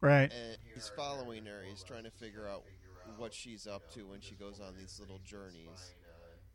Right. 0.00 0.32
And 0.32 0.58
he's 0.74 0.88
following 0.94 1.44
her. 1.46 1.62
He's 1.68 1.82
trying 1.82 2.04
to 2.04 2.10
figure 2.10 2.46
out 2.48 2.62
what 3.16 3.32
she's 3.34 3.66
up 3.66 3.90
to 3.94 4.06
when 4.06 4.20
she 4.20 4.34
goes 4.34 4.60
on 4.60 4.74
these 4.76 4.98
little 5.00 5.18
journeys. 5.24 5.94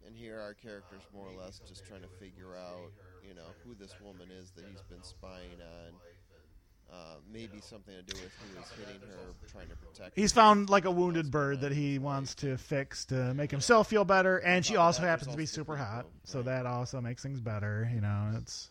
And 0.05 0.15
here 0.15 0.39
our 0.39 0.53
character's 0.53 1.03
more 1.13 1.27
or 1.27 1.33
less 1.39 1.59
just 1.67 1.85
trying 1.85 2.01
to 2.01 2.09
figure 2.19 2.55
out, 2.55 2.91
you 3.27 3.33
know, 3.35 3.53
who 3.63 3.75
this 3.75 3.93
woman 4.01 4.29
is 4.31 4.51
that 4.51 4.65
he's 4.65 4.81
been 4.89 5.03
spying 5.03 5.61
on. 5.61 5.93
Uh, 6.91 7.15
maybe 7.31 7.61
something 7.61 7.93
to 7.95 8.01
do 8.01 8.19
with 8.21 8.33
who 8.41 8.59
is 8.59 8.69
hitting 8.71 9.01
her, 9.07 9.17
trying 9.49 9.69
to 9.69 9.75
protect. 9.77 10.13
He's 10.13 10.33
her. 10.33 10.41
found 10.41 10.69
like 10.69 10.83
a 10.83 10.91
wounded 10.91 11.31
bird 11.31 11.61
that 11.61 11.71
he 11.71 11.99
wants 11.99 12.35
to 12.35 12.57
fix 12.57 13.05
to 13.05 13.33
make 13.33 13.49
himself 13.49 13.87
feel 13.87 14.03
better, 14.03 14.39
and 14.39 14.65
she 14.65 14.75
also 14.75 15.01
that, 15.01 15.07
happens 15.07 15.31
to 15.31 15.37
be 15.37 15.45
super 15.45 15.77
hot, 15.77 16.05
prequel, 16.05 16.29
so 16.29 16.41
that 16.41 16.65
also 16.65 16.99
makes 16.99 17.23
things 17.23 17.39
better. 17.39 17.89
You 17.93 18.01
know, 18.01 18.33
it's. 18.35 18.69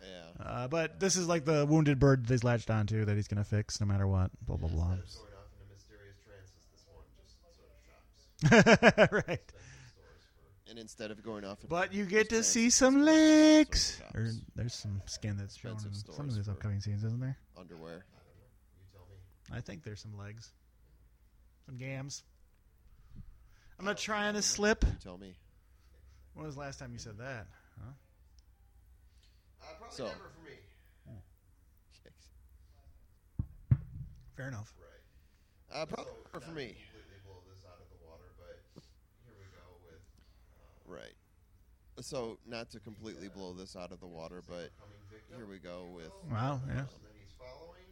Yeah. 0.00 0.44
Uh, 0.46 0.68
but 0.68 1.00
this 1.00 1.16
is 1.16 1.26
like 1.26 1.44
the 1.44 1.66
wounded 1.66 1.98
bird 1.98 2.26
that 2.26 2.32
he's 2.32 2.44
latched 2.44 2.70
onto 2.70 3.04
that 3.04 3.16
he's 3.16 3.26
gonna 3.26 3.42
fix 3.42 3.80
no 3.80 3.86
matter 3.86 4.06
what. 4.06 4.30
Blah 4.46 4.56
blah 4.56 4.68
blah. 4.68 4.92
Instead 4.92 5.22
of 5.22 5.26
going 5.26 5.34
off 5.34 5.50
into 5.58 5.74
mysterious 5.74 6.16
trances, 6.24 6.62
this 6.70 6.86
one 6.94 7.04
just 7.18 7.42
sort 7.42 7.58
of 7.66 9.08
shops. 9.10 9.26
right. 9.28 9.42
Spends 9.50 9.66
his 9.82 9.90
stores 9.90 10.22
for 10.30 10.46
And 10.68 10.78
instead 10.78 11.10
of 11.10 11.22
going 11.22 11.44
off, 11.44 11.58
But 11.66 11.94
you 11.94 12.04
get 12.04 12.28
to 12.30 12.42
see 12.42 12.68
some 12.68 13.02
legs. 13.02 13.96
shops. 13.98 14.14
Or 14.14 14.30
there's 14.54 14.74
some 14.74 15.00
skin 15.06 15.36
that's 15.38 15.56
shown 15.56 15.72
in 15.72 15.94
some 16.12 16.28
of 16.28 16.34
these 16.34 16.48
upcoming 16.48 16.80
scenes, 16.80 17.04
isn't 17.04 17.20
there? 17.20 17.38
underwear. 17.56 18.04
you 18.76 18.84
tell 18.92 19.06
me. 19.10 19.56
I 19.56 19.60
think 19.62 19.82
there's 19.82 20.00
some 20.00 20.16
legs, 20.18 20.52
some 21.66 21.76
gams. 21.78 22.22
I'm 23.78 23.84
not 23.86 23.96
trying 23.96 24.34
to 24.34 24.42
slip. 24.42 24.84
You 24.84 24.92
tell 25.02 25.16
me. 25.18 25.34
When 26.34 26.44
was 26.44 26.54
the 26.56 26.60
last 26.60 26.78
time 26.78 26.92
you 26.92 26.98
said 26.98 27.16
that? 27.18 27.46
Huh? 27.80 27.90
Uh, 29.62 29.66
probably 29.78 29.96
So- 29.96 30.04
never 30.06 30.28
for 30.36 30.50
me. 30.50 30.56
Fair 34.36 34.48
enough. 34.48 34.72
Right. 34.78 35.82
Uh, 35.82 35.86
probably 35.86 36.12
So, 36.32 36.40
for 36.40 36.50
me. 36.52 36.68
to 36.68 36.74
Completely 36.78 37.18
blow 37.26 37.42
this 37.50 37.64
out 37.66 37.80
of 37.82 37.88
the 37.90 37.98
water, 38.06 38.30
but 38.38 38.54
here 39.26 39.34
we 39.34 39.44
go 39.50 39.66
with 39.82 39.98
uh, 40.62 40.77
Right. 40.88 41.12
So, 42.00 42.38
not 42.46 42.70
to 42.70 42.80
completely 42.80 43.28
blow 43.28 43.52
this 43.52 43.74
out 43.76 43.90
of 43.92 44.00
the 44.00 44.06
water, 44.06 44.42
but 44.48 44.70
here 45.36 45.46
we 45.46 45.58
go 45.58 45.86
with, 45.94 46.10
Wow. 46.30 46.60
Yeah. 46.66 46.82
person 46.82 47.00
that 47.02 47.12
he's 47.18 47.32
following. 47.36 47.84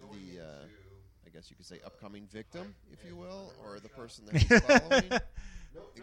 Going 0.00 0.36
The, 0.36 0.42
uh, 0.42 0.64
I 1.26 1.30
guess 1.30 1.50
you 1.50 1.56
could 1.56 1.66
say, 1.66 1.80
upcoming 1.84 2.26
victim, 2.32 2.74
if 2.92 3.04
you 3.04 3.16
will, 3.16 3.52
or 3.64 3.80
the 3.80 3.88
person 3.88 4.24
that 4.26 4.36
he's 4.36 4.60
following, 4.62 5.10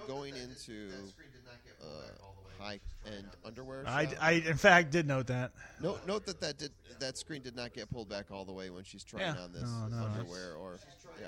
going 0.07 0.35
into 0.35 0.89
that 0.89 1.07
screen 1.09 1.29
did 1.31 1.45
not 1.45 1.63
get 1.65 1.79
pulled 1.79 1.91
uh, 1.93 2.01
back 2.07 2.17
all 2.21 2.35
the 2.41 2.47
way. 2.47 2.79
high-end 3.05 3.27
underwear. 3.45 3.83
I. 3.87 4.07
I 4.19 4.31
in 4.33 4.57
fact 4.57 4.91
did 4.91 5.07
note 5.07 5.27
that. 5.27 5.53
Note, 5.81 6.05
note 6.07 6.25
that 6.25 6.41
that 6.41 6.57
did 6.57 6.71
that 6.99 7.17
screen 7.17 7.41
did 7.41 7.55
not 7.55 7.73
get 7.73 7.89
pulled 7.89 8.09
back 8.09 8.31
all 8.31 8.43
the 8.45 8.51
way 8.53 8.69
when 8.69 8.83
she's 8.83 9.03
trying 9.03 9.33
Yeah. 9.35 9.41
on 9.43 9.53
this 9.53 9.63
No, 9.63 9.87
no, 9.87 10.05
underwear 10.07 10.55
or 10.55 10.77
She's 10.77 11.01
trying 11.03 11.21
yeah. 11.21 11.27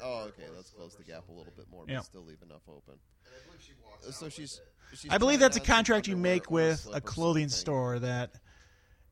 On 0.00 0.02
some 0.02 0.08
Oh, 0.08 0.24
okay. 0.28 0.42
or 0.50 0.56
Let's 0.56 0.70
close 0.70 0.94
the 0.96 1.04
gap 1.04 1.28
a 1.28 1.32
little 1.32 1.52
bit 1.56 1.66
more, 1.70 1.84
Yeah. 1.88 1.96
but 1.98 2.04
still 2.06 2.24
leave 2.24 2.42
enough 2.42 2.62
open. 2.68 2.94
I 3.24 3.46
believe 3.46 4.08
Uh, 4.08 4.12
So 4.12 4.28
she's, 4.28 4.60
she's 4.94 5.10
I 5.10 5.18
believe 5.18 5.38
trying 5.38 5.40
that's 5.40 5.56
a 5.56 5.60
on 5.60 5.66
some 5.66 5.74
contract 5.74 6.06
you 6.08 6.14
underwear 6.14 6.32
make 6.34 6.50
or 6.50 6.50
a 6.50 6.52
with 6.54 6.80
slip 6.80 6.94
a 6.94 6.98
or 6.98 7.00
clothing 7.00 7.48
something. 7.48 7.60
store 7.60 7.98
that 8.00 8.30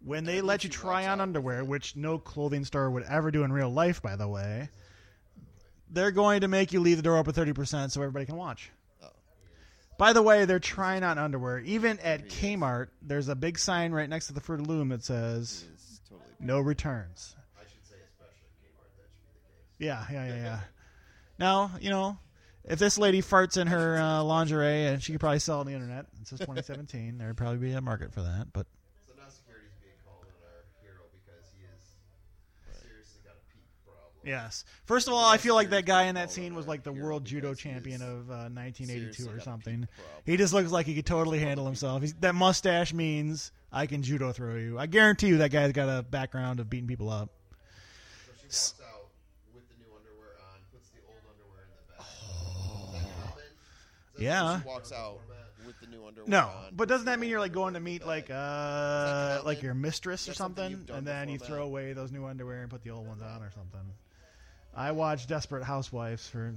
when 0.04 0.24
they 0.24 0.40
let 0.42 0.64
you 0.64 0.70
try 0.70 1.06
on 1.06 1.20
underwear, 1.20 1.64
which 1.64 1.96
no 1.96 2.18
clothing 2.18 2.64
store 2.64 2.90
would 2.90 3.04
ever 3.04 3.30
do 3.30 3.42
in 3.44 3.52
real 3.52 3.70
life, 3.70 4.02
by 4.02 4.16
the 4.16 4.28
way, 4.28 4.68
they're 5.90 6.10
going 6.10 6.40
to 6.42 6.48
make 6.48 6.72
you 6.72 6.80
leave 6.80 6.96
the 6.96 7.02
door 7.02 7.16
open 7.16 7.32
30% 7.32 7.90
so 7.90 8.02
everybody 8.02 8.26
can 8.26 8.36
watch. 8.36 8.70
Oh. 9.02 9.08
By 9.96 10.12
the 10.12 10.22
way, 10.22 10.44
they're 10.44 10.58
trying 10.58 11.02
on 11.04 11.18
underwear. 11.18 11.60
Even 11.60 11.98
at 12.00 12.28
Kmart, 12.28 12.88
there's 13.00 13.28
a 13.28 13.34
big 13.34 13.58
sign 13.58 13.92
right 13.92 14.08
next 14.08 14.26
to 14.26 14.32
the 14.34 14.40
Fruit 14.40 14.60
of 14.60 14.66
the 14.66 14.72
Loom 14.72 14.88
that 14.90 15.04
says 15.04 15.64
He 15.66 15.98
totally 16.08 16.28
no 16.40 16.60
returns. 16.60 17.34
I 17.56 17.62
should 17.62 17.86
say 17.86 17.94
especially 18.04 18.48
Kmart. 18.60 18.90
That 18.98 19.06
should 19.08 19.22
be 19.22 19.30
the 19.32 19.44
case. 19.46 19.76
Yeah, 19.78 20.04
yeah, 20.10 20.26
yeah, 20.34 20.42
yeah. 20.42 20.60
Now, 21.38 21.72
you 21.80 21.90
know, 21.90 22.18
if 22.64 22.78
this 22.78 22.96
lady 22.98 23.20
farts 23.22 23.56
in 23.56 23.66
her 23.66 23.98
uh, 23.98 24.22
lingerie, 24.22 24.86
and 24.86 25.02
she 25.02 25.12
could 25.12 25.20
probably 25.20 25.38
sell 25.38 25.60
on 25.60 25.66
the 25.66 25.72
internet. 25.72 26.06
Says 26.24 26.38
2017. 26.40 27.18
There'd 27.18 27.36
probably 27.36 27.58
be 27.58 27.72
a 27.72 27.80
market 27.80 28.12
for 28.12 28.22
that. 28.22 28.46
But 28.52 28.66
So 29.06 29.12
now 29.16 29.24
security's 29.28 29.72
being 29.82 29.94
called 30.06 30.24
on 30.24 30.48
our 30.48 30.64
hero 30.82 31.02
because 31.12 31.44
he 31.58 31.64
has 31.66 32.80
seriously 32.80 33.20
got 33.24 33.34
a 33.34 33.52
peak 33.52 33.64
problem. 33.84 34.08
yes, 34.24 34.64
first 34.86 35.08
of 35.08 35.12
all, 35.14 35.24
I 35.24 35.36
feel 35.36 35.54
like 35.54 35.70
that 35.70 35.84
guy 35.84 36.04
in 36.04 36.14
that 36.14 36.30
scene 36.32 36.54
was 36.54 36.66
like 36.66 36.82
the 36.84 36.92
world 36.92 37.24
judo 37.26 37.52
champion 37.52 38.00
of 38.00 38.30
uh, 38.30 38.48
1982 38.48 39.28
or 39.28 39.40
something. 39.40 39.86
He 40.24 40.36
just 40.38 40.54
looks 40.54 40.70
like 40.70 40.86
he 40.86 40.94
could 40.94 41.06
totally 41.06 41.40
handle 41.40 41.66
himself. 41.66 42.00
He's, 42.00 42.14
that 42.14 42.34
mustache 42.34 42.94
means 42.94 43.52
I 43.70 43.84
can 43.86 44.02
judo 44.02 44.32
throw 44.32 44.54
you. 44.54 44.78
I 44.78 44.86
guarantee 44.86 45.26
you 45.26 45.38
that 45.38 45.50
guy's 45.50 45.72
got 45.72 45.90
a 45.90 46.02
background 46.02 46.60
of 46.60 46.70
beating 46.70 46.86
people 46.88 47.10
up. 47.10 47.28
So 48.24 48.32
she 48.40 48.46
walks 48.46 48.74
out 48.88 49.08
with 49.54 49.68
the 49.68 49.74
new 49.76 49.92
underwear 49.94 50.32
on, 50.54 50.60
puts 50.72 50.88
the 50.88 51.00
old 51.04 51.20
underwear 51.28 51.66
in 51.68 51.74
the 51.76 51.92
bag. 51.92 52.06
Is 52.86 52.92
that 52.94 53.20
common? 53.20 53.42
Is 53.44 53.52
that 53.52 54.03
Yeah. 54.18 54.60
She 54.60 54.66
walks 54.66 54.92
out 54.92 55.20
with 55.66 55.78
the 55.80 55.86
new 55.86 56.06
underwear 56.06 56.28
No, 56.28 56.40
on. 56.40 56.72
but 56.72 56.88
doesn't 56.88 57.06
that 57.06 57.18
mean 57.18 57.30
you're 57.30 57.40
like 57.40 57.52
going 57.52 57.74
to 57.74 57.80
meet 57.80 58.06
like 58.06 58.28
uh 58.30 59.40
like 59.44 59.62
your 59.62 59.74
mistress 59.74 60.28
or 60.28 60.34
something 60.34 60.62
something, 60.64 60.70
you've 60.78 60.86
done 60.86 60.98
and 60.98 61.06
then 61.06 61.28
you 61.28 61.38
before 61.38 61.46
throw 61.48 61.56
that? 61.58 61.64
away 61.64 61.92
those 61.94 62.12
new 62.12 62.24
underwear 62.26 62.60
and 62.62 62.70
put 62.70 62.82
the 62.82 62.90
old 62.90 63.06
ones 63.06 63.22
on 63.22 63.42
or 63.42 63.50
something? 63.50 63.80
I 64.74 64.92
watched 64.92 65.28
Desperate 65.28 65.64
Housewives 65.64 66.28
for. 66.28 66.54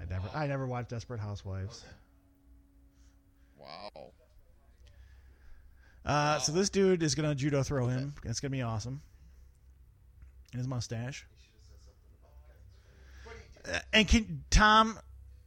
I 0.00 0.04
never 0.04 0.28
I 0.34 0.46
never 0.46 0.66
watched 0.66 0.90
Desperate 0.90 1.18
Housewives. 1.20 1.84
Wow. 3.58 4.12
Uh, 6.04 6.38
so 6.38 6.52
this 6.52 6.70
dude 6.70 7.02
is 7.02 7.14
gonna 7.14 7.34
judo 7.34 7.62
throw 7.62 7.86
him. 7.86 8.14
It's 8.24 8.40
gonna 8.40 8.50
be 8.52 8.62
awesome. 8.62 9.02
And 10.52 10.60
his 10.60 10.68
mustache. 10.68 11.26
Uh, 13.70 13.78
And 13.92 14.06
can 14.08 14.44
Tom, 14.50 14.98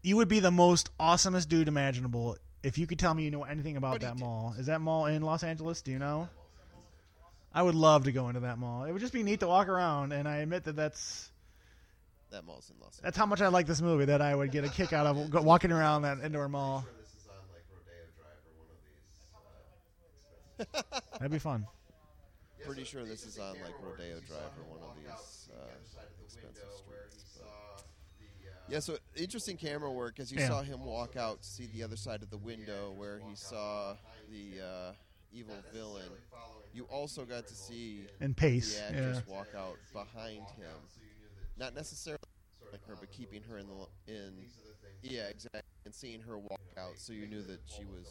you 0.04 0.16
would 0.18 0.28
be 0.28 0.39
the 0.39 0.52
most 0.52 0.89
awesomest 0.99 1.47
dude 1.49 1.68
imaginable 1.68 2.38
if 2.64 2.78
you 2.78 2.88
could 2.88 2.99
tell 2.99 3.14
me 3.14 3.24
you 3.24 3.32
know 3.32 3.43
anything 3.43 3.78
about 3.78 4.02
that 4.02 4.16
did- 4.18 4.24
mall. 4.24 4.56
Is 4.58 4.68
that 4.68 4.82
mall 4.82 5.06
in 5.08 5.22
Los 5.22 5.43
Angeles? 5.43 5.82
Do 5.82 5.91
you 5.91 5.99
know? 5.99 6.30
I 7.54 7.62
would 7.64 7.76
love 7.76 8.06
to 8.06 8.12
go 8.14 8.30
into 8.30 8.41
that 8.41 8.58
mall. 8.58 8.86
It 8.86 8.93
would 8.93 9.02
just 9.02 9.12
be 9.14 9.24
neat 9.24 9.41
to 9.41 9.47
walk 9.47 9.68
around, 9.68 10.14
and 10.14 10.26
I 10.28 10.38
admit 10.38 10.64
that 10.66 10.76
that's 10.78 11.30
That 12.32 12.45
mall's 12.45 12.70
in 12.70 12.76
Los 12.80 12.93
Angeles. 12.93 13.02
that's 13.04 13.18
how 13.18 13.26
much 13.26 13.41
I 13.41 13.49
like 13.49 13.68
this 13.68 13.82
movie. 13.82 14.06
That 14.06 14.22
I 14.22 14.34
would 14.34 14.52
get 14.52 14.64
a 14.64 14.70
kick 14.70 14.93
out 14.93 15.06
of 15.06 15.43
walking 15.43 15.72
around 15.72 16.04
that 16.04 16.20
indoor 16.24 16.47
mall. 16.47 16.86
This 16.97 17.10
is 17.10 17.28
on 17.28 17.36
like 17.52 17.66
Rodeo 17.76 18.08
Drive 18.16 18.39
or 18.47 18.54
one 18.64 18.70
of 18.72 18.80
these. 18.88 20.86
Expensive. 20.86 21.20
That'd 21.20 21.32
be 21.32 21.39
fun. 21.39 21.68
Pretty 22.66 22.84
sure 22.86 23.04
this 23.04 23.26
is 23.26 23.38
on 23.38 23.54
like 23.66 23.74
Rodeo 23.84 24.20
Drive 24.28 24.54
or 24.58 24.78
one 24.78 24.88
of 24.89 24.95
these 24.95 25.49
uh, 25.52 25.66
expensive 25.84 26.30
streets. 26.30 26.62
Yeah, 28.72 28.80
so 28.80 28.97
interesting 29.17 29.57
camera 29.57 29.91
work 29.91 30.19
as 30.22 30.32
you 30.32 30.39
Yeah. 30.39 30.47
saw 30.47 30.61
him 30.63 30.86
walk 30.86 31.17
out 31.17 31.41
to 31.41 31.47
see 31.47 31.65
the 31.67 31.84
other 31.84 31.97
side 31.97 32.24
of 32.24 32.30
the 32.30 32.38
window 32.38 32.93
where 32.93 33.19
he 33.19 33.36
saw 33.36 33.97
the 34.30 34.61
uh, 34.65 34.91
evil 35.34 35.57
villain. 35.74 36.09
You 36.74 36.86
also 36.86 37.26
got 37.26 37.47
to 37.47 37.53
see 37.53 38.07
And 38.22 38.36
pace. 38.36 38.76
the 38.78 38.84
actress 38.86 39.24
Yeah. 39.28 39.34
walk 39.34 39.49
out 39.55 39.78
behind 39.91 40.49
him, 40.51 40.78
not 41.57 41.76
necessarily 41.76 42.22
like 42.72 42.86
her, 42.86 42.95
but 42.97 43.11
keeping 43.11 43.43
her 43.43 43.57
in 43.57 43.67
the 43.67 44.13
in. 44.13 44.45
Yeah, 45.01 45.28
exactly, 45.28 45.61
and 45.84 45.93
seeing 45.93 46.22
her 46.22 46.38
walk 46.38 46.61
out, 46.78 46.97
so 46.97 47.11
you 47.11 47.28
knew 47.28 47.41
that 47.41 47.59
she 47.65 47.84
was 47.84 48.07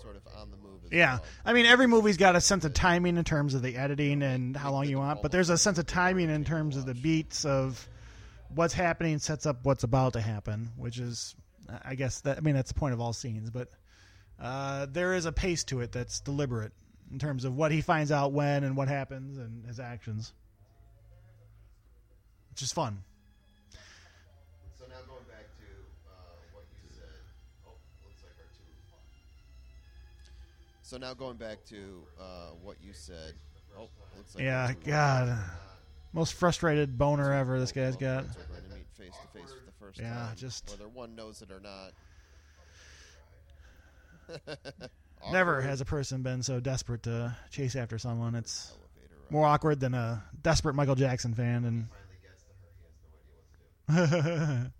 sort 0.00 0.16
of 0.16 0.26
on 0.34 0.50
the 0.50 0.56
move. 0.56 0.84
As 0.86 0.90
Yeah, 0.90 1.18
well. 1.18 1.24
I 1.44 1.52
mean 1.52 1.66
every 1.66 1.86
movie's 1.86 2.16
got 2.16 2.34
a 2.34 2.40
sense 2.40 2.64
of 2.64 2.74
timing 2.74 3.18
in 3.18 3.24
terms 3.24 3.54
of 3.54 3.62
the 3.62 3.76
editing 3.76 4.22
and 4.22 4.56
how 4.56 4.72
long 4.72 4.88
you 4.88 4.98
want, 4.98 5.22
but 5.22 5.30
there's 5.30 5.50
a 5.50 5.58
sense 5.58 5.78
of 5.78 5.86
timing 5.86 6.28
in 6.28 6.44
terms 6.44 6.76
of 6.76 6.86
the 6.86 6.94
beats 6.94 7.44
of 7.44 7.88
what's 8.54 8.74
happening 8.74 9.18
sets 9.18 9.46
up 9.46 9.64
what's 9.64 9.84
about 9.84 10.14
to 10.14 10.20
happen, 10.20 10.70
which 10.76 10.98
is, 10.98 11.34
I 11.84 11.94
guess 11.94 12.20
that 12.22 12.38
I 12.38 12.40
mean 12.40 12.54
that's 12.54 12.72
the 12.72 12.78
point 12.78 12.94
of 12.94 13.00
all 13.00 13.12
scenes, 13.12 13.50
but 13.50 13.68
uh, 14.40 14.86
there 14.90 15.14
is 15.14 15.26
a 15.26 15.32
pace 15.32 15.64
to 15.64 15.80
it 15.80 15.92
that's 15.92 16.20
deliberate 16.20 16.72
in 17.12 17.18
terms 17.18 17.44
of 17.44 17.54
what 17.56 17.70
he 17.70 17.80
finds 17.80 18.10
out 18.10 18.32
when 18.32 18.64
and 18.64 18.76
what 18.76 18.88
happens 18.88 19.38
and 19.38 19.64
his 19.66 19.78
actions, 19.78 20.32
which 22.50 22.62
is 22.62 22.72
fun. 22.72 23.02
So 24.78 24.86
now 24.88 24.96
going 25.06 25.24
back 25.28 25.46
to 25.58 26.10
uh, 26.10 26.12
what 26.52 26.64
you 26.82 26.88
said. 26.90 27.06
Oh, 27.66 27.74
looks 28.04 28.22
like 28.22 28.32
our 28.38 28.50
two. 28.56 28.64
So 30.82 30.96
now 30.96 31.14
going 31.14 31.36
back 31.36 31.64
to 31.66 32.02
uh, 32.20 32.50
what 32.62 32.76
you 32.82 32.92
said. 32.92 33.34
Oh, 33.78 33.88
looks 34.16 34.34
like 34.34 34.44
Yeah, 34.44 34.72
God, 34.84 35.38
most 36.12 36.34
frustrated 36.34 36.96
boner 36.98 37.32
ever 37.32 37.58
this 37.60 37.72
guy's 37.72 37.96
got. 37.96 38.24
lovebirds 38.24 38.36
are 38.36 38.48
going 38.50 38.62
to 38.70 38.74
meet 38.76 38.86
face 38.96 39.14
to 39.20 39.38
face 39.38 39.50
for 39.52 39.64
the 39.66 39.72
first 39.80 39.98
Yeah, 40.00 40.14
time. 40.14 40.36
just- 40.36 40.70
whether 40.70 40.88
one 40.88 41.14
knows 41.16 41.42
it 41.42 41.50
or 41.50 41.60
not. 41.60 41.92
Never 45.32 45.60
has 45.60 45.80
a 45.80 45.84
person 45.84 46.22
been 46.22 46.42
so 46.42 46.58
desperate 46.60 47.04
to 47.04 47.36
chase 47.50 47.76
after 47.76 47.98
someone. 47.98 48.34
It's 48.34 48.72
more 49.30 49.46
awkward 49.46 49.78
than 49.80 49.94
a 49.94 50.22
desperate 50.42 50.74
Michael 50.74 50.94
Jackson 50.96 51.34
fan. 51.34 51.64
And 51.64 51.86
Finally 51.88 52.18
gets 52.22 52.42
to 52.42 52.48
her. 53.92 53.92
He 53.92 54.02
has 54.02 54.10
no 54.10 54.16
idea 54.16 54.32
what 54.32 54.56
to 54.58 54.62
do. 54.64 54.70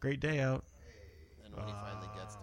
great 0.00 0.20
day 0.20 0.40
out. 0.40 0.64
And 1.44 1.54
when 1.56 1.66
he 1.66 1.72
finally 1.72 2.08
gets 2.16 2.36
ah. 2.36 2.41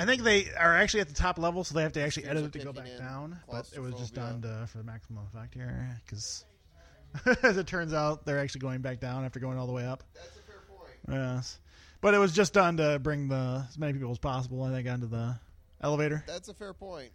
I 0.00 0.06
think 0.06 0.22
they 0.22 0.46
are 0.58 0.74
actually 0.74 1.00
at 1.00 1.08
the 1.08 1.14
top 1.14 1.38
level, 1.38 1.62
so 1.62 1.74
they 1.74 1.82
have 1.82 1.92
to 1.92 2.00
actually 2.00 2.24
edit 2.24 2.44
it 2.46 2.52
to 2.58 2.64
go 2.64 2.72
back 2.72 2.96
down. 2.96 3.38
But 3.50 3.68
it 3.76 3.80
was 3.80 3.94
just 3.96 4.14
done 4.14 4.40
to, 4.40 4.66
for 4.72 4.78
the 4.78 4.84
maximum 4.84 5.22
effect 5.26 5.52
here, 5.52 6.00
because 6.06 6.46
as 7.42 7.58
it 7.58 7.66
turns 7.66 7.92
out, 7.92 8.24
they're 8.24 8.38
actually 8.38 8.62
going 8.62 8.80
back 8.80 8.98
down 8.98 9.26
after 9.26 9.40
going 9.40 9.58
all 9.58 9.66
the 9.66 9.74
way 9.74 9.84
up. 9.84 10.02
That's 10.14 10.38
a 10.38 10.40
fair 10.40 10.62
point. 10.68 10.90
Yes, 11.06 11.58
but 12.00 12.14
it 12.14 12.18
was 12.18 12.32
just 12.32 12.54
done 12.54 12.78
to 12.78 12.98
bring 12.98 13.28
the 13.28 13.66
as 13.68 13.76
many 13.76 13.92
people 13.92 14.10
as 14.10 14.18
possible. 14.18 14.62
I 14.62 14.70
think 14.70 14.88
onto 14.88 15.06
the 15.06 15.38
elevator, 15.82 16.24
That's 16.26 16.48
a 16.48 16.54
fair 16.54 16.72
point. 16.72 17.10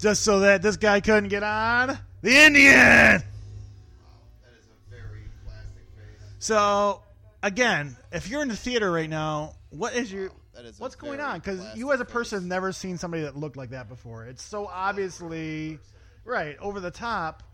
just 0.00 0.24
so 0.24 0.40
that 0.40 0.60
this 0.60 0.76
guy 0.76 1.00
couldn't 1.00 1.28
get 1.28 1.44
on 1.44 1.96
the 2.22 2.36
Indian. 2.36 2.74
That 2.74 3.22
is 4.58 4.66
a 4.66 4.90
very 4.90 5.22
plastic 5.44 5.86
face. 5.94 6.34
So 6.40 7.02
again, 7.44 7.96
if 8.10 8.28
you're 8.28 8.42
in 8.42 8.48
the 8.48 8.56
theater 8.56 8.90
right 8.90 9.08
now, 9.08 9.54
what 9.70 9.94
is 9.94 10.10
your 10.10 10.30
That 10.58 10.64
is 10.64 10.80
what's 10.80 10.96
going 10.96 11.20
on? 11.20 11.38
Because 11.38 11.60
you 11.76 11.92
as 11.92 12.00
a 12.00 12.04
person 12.04 12.40
have 12.40 12.48
never 12.48 12.72
seen 12.72 12.98
somebody 12.98 13.22
that 13.22 13.36
looked 13.36 13.56
like 13.56 13.70
that 13.70 13.88
before. 13.88 14.24
It's 14.24 14.42
so 14.42 14.66
obviously 14.66 15.78
right 16.24 16.56
over 16.58 16.80
the 16.80 16.90
top. 16.90 17.44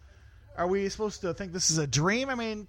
Are 0.57 0.66
we 0.66 0.88
supposed 0.88 1.20
to 1.20 1.34
think 1.34 1.52
this 1.52 1.68
is 1.68 1.76
a 1.76 1.86
dream? 1.86 2.30
I 2.30 2.34
mean, 2.34 2.66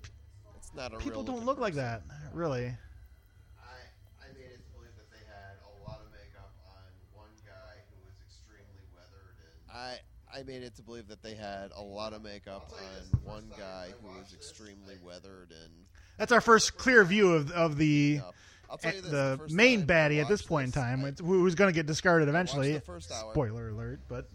It's 0.58 0.76
not 0.76 0.94
a 0.94 0.98
people 0.98 1.24
don't 1.24 1.36
looking 1.36 1.46
look 1.48 1.60
like 1.60 1.76
that, 1.76 2.02
really. 2.34 2.66
I, 2.66 3.80
I 4.20 4.28
made 4.34 4.52
it 4.52 4.60
to 4.60 4.74
believe 4.74 4.92
that 4.98 5.10
they 5.10 5.24
had 5.26 5.56
a 5.64 5.90
lot 5.90 6.02
of 6.02 6.12
makeup 6.12 6.52
on 6.68 6.84
one 7.14 7.32
guy 7.48 7.80
who 7.90 8.04
was 8.04 8.16
extremely 8.28 8.84
weathered 8.94 9.38
and 9.40 9.74
I 9.74 10.00
I 10.38 10.44
made 10.44 10.64
it 10.64 10.76
to 10.76 10.82
believe 10.82 11.08
that 11.08 11.24
they 11.24 11.36
had 11.36 11.72
a 11.78 11.82
lot 11.82 12.12
of 12.12 12.22
makeup 12.22 12.68
I'll 12.70 12.78
tell 12.78 12.86
you 12.86 13.00
this, 13.00 13.14
on 13.14 13.20
the 13.24 13.30
one 13.30 13.48
first 13.48 13.62
time 13.62 13.70
guy 13.70 13.94
who 14.02 14.20
was 14.20 14.34
extremely 14.34 14.96
weathered 15.02 15.52
and 15.52 15.72
That's 16.18 16.34
our 16.34 16.42
first 16.42 16.78
clear 16.78 17.06
view 17.06 17.32
of 17.32 17.52
of 17.52 17.78
the 17.78 18.18
I'll 18.18 18.24
tell 18.24 18.32
you 18.32 18.36
this, 18.82 19.02
the, 19.02 19.36
first 19.40 19.54
main 19.54 19.86
baddie 19.86 20.22
at 20.22 20.28
this 20.28 20.42
point 20.42 20.68
in 20.68 20.72
time, 20.72 21.04
I- 21.06 21.14
who's 21.24 21.56
going 21.56 21.70
to 21.70 21.76
get 21.76 21.86
discarded 21.86 22.28
eventually. 22.30 22.74
the. 22.74 23.02
Spoiler 23.02 23.70
alert! 23.70 24.00
But 24.08 24.30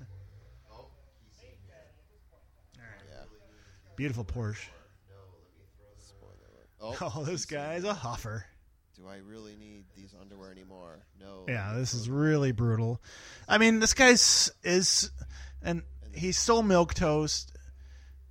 oh, 0.73 0.87
he's 1.25 1.41
seen 1.41 1.51
that. 1.69 1.93
yeah. 3.09 3.23
beautiful 3.97 4.25
Porsche. 4.25 4.67
No, 5.09 5.17
let 5.33 5.57
me 5.57 5.65
throw 5.77 5.87
this 5.97 6.07
Spoiler 6.09 6.91
alert. 6.91 6.99
Oh, 7.03 7.13
Oh, 7.17 7.25
this 7.25 7.45
guy's 7.47 7.85
a 7.85 7.95
huffer. 7.95 8.45
do 8.97 9.07
I 9.09 9.17
really 9.19 9.57
need 9.57 9.85
these 9.97 10.15
underwear 10.21 10.51
anymore? 10.51 10.99
No. 11.21 11.45
Yeah, 11.49 11.75
this 11.77 11.95
is 11.95 12.09
really 12.09 12.53
brutal. 12.53 13.01
I 13.49 13.59
mean, 13.59 13.81
this 13.81 13.95
guy's 13.95 14.51
is, 14.63 15.11
and 15.63 15.83
he's 16.15 16.39
so 16.39 16.63
milk 16.63 16.95
toast. 16.95 17.53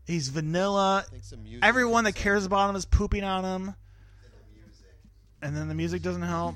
He's 0.05 0.29
vanilla. 0.29 1.03
I 1.05 1.11
think 1.11 1.23
some 1.23 1.43
music 1.43 1.63
Everyone 1.63 2.03
that 2.05 2.15
cares 2.15 2.43
about 2.45 2.71
him 2.71 2.75
is 2.75 2.85
pooping 2.85 3.23
on 3.23 3.45
him, 3.45 3.65
the. 3.65 3.75
And 5.41 5.55
then 5.55 5.67
the 5.67 5.75
music 5.75 6.01
doesn't 6.01 6.21
help. 6.21 6.55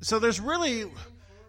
So 0.00 0.18
there's 0.18 0.40
really, 0.40 0.90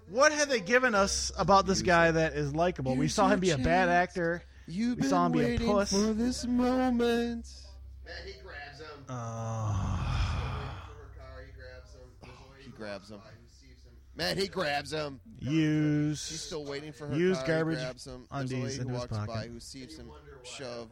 what 0.10 0.32
have 0.32 0.50
they 0.50 0.60
given 0.60 0.94
us 0.96 1.32
about 1.38 1.66
this 1.66 1.82
guy 1.82 2.12
that 2.12 2.34
is 2.34 2.54
likable? 2.54 2.96
We 2.96 3.08
saw 3.08 3.28
him 3.28 3.40
be 3.40 3.52
a 3.52 3.58
bad 3.58 3.90
actor. 3.90 4.44
You've 4.68 4.98
We 4.98 5.02
been 5.02 5.10
saw 5.10 5.26
him 5.26 5.32
be 5.34 5.40
a 5.40 5.44
waiting 5.44 5.68
puss. 5.68 5.92
for 5.92 6.14
this 6.14 6.46
moment. 6.46 7.48
Man, 8.06 8.16
he 8.26 8.34
grabs 8.44 8.80
him. 8.80 9.04
Uh, 9.10 9.98
for 10.88 10.94
her 10.94 11.10
car, 11.18 11.44
he 11.46 11.52
grabs 11.52 11.92
him. 11.92 12.00
There's 12.22 12.32
a 12.38 12.54
lady 12.54 12.64
he 12.66 12.70
grabs 12.72 13.10
him. 13.12 13.18
by 13.18 13.24
who 13.26 13.48
sees 13.50 13.84
him. 13.84 13.92
Man, 14.16 14.38
he 14.38 14.48
grabs 14.48 14.94
him. 14.94 15.20
use. 15.40 16.26
She's 16.28 16.42
still 16.42 16.64
waiting 16.66 16.94
for 16.94 17.08
her 17.08 17.16
Used 17.16 17.40
car. 17.46 17.48
garbage 17.64 17.80
he 17.80 17.84
grabs 17.84 18.06
him. 18.08 18.26
There's 18.32 18.52
a 18.52 18.56
undies 18.56 18.64
lady 18.64 18.76
who 18.76 18.82
into 18.82 18.94
his 18.94 19.00
walks 19.00 19.18
by 19.18 19.26
pocket. 19.26 19.52
who 19.52 19.60
sees 19.60 19.98
him 19.98 20.08
Wonder 20.08 20.22
why 20.32 20.38
I 20.38 20.38
have 20.38 20.44
a 20.44 20.64
shove 20.64 20.92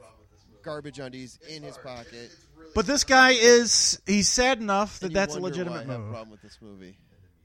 problem 0.62 0.84
with 0.86 0.94
this 0.94 1.00
movie. 1.00 1.00
garbage 1.00 1.00
undies 1.00 1.40
in 1.50 1.64
his 1.64 1.78
pocket. 1.78 2.14
It's 2.14 2.48
really 2.58 2.72
But 2.76 2.88
this 2.88 3.04
guy 3.04 3.32
is. 3.32 4.02
He's 4.06 4.30
sad 4.30 4.60
enough 4.60 5.00
that 5.00 5.08
and 5.08 5.12
you 5.12 5.16
that's 5.16 5.36
a 5.36 5.40
wonder 5.40 5.50
legitimate 5.58 5.88
why 5.88 5.94
I 5.94 5.96
have 5.98 6.02
a 6.02 6.04
move. 6.04 6.12
problem 6.12 6.32
with 6.32 6.42
this 6.42 6.58
movie. 6.62 6.98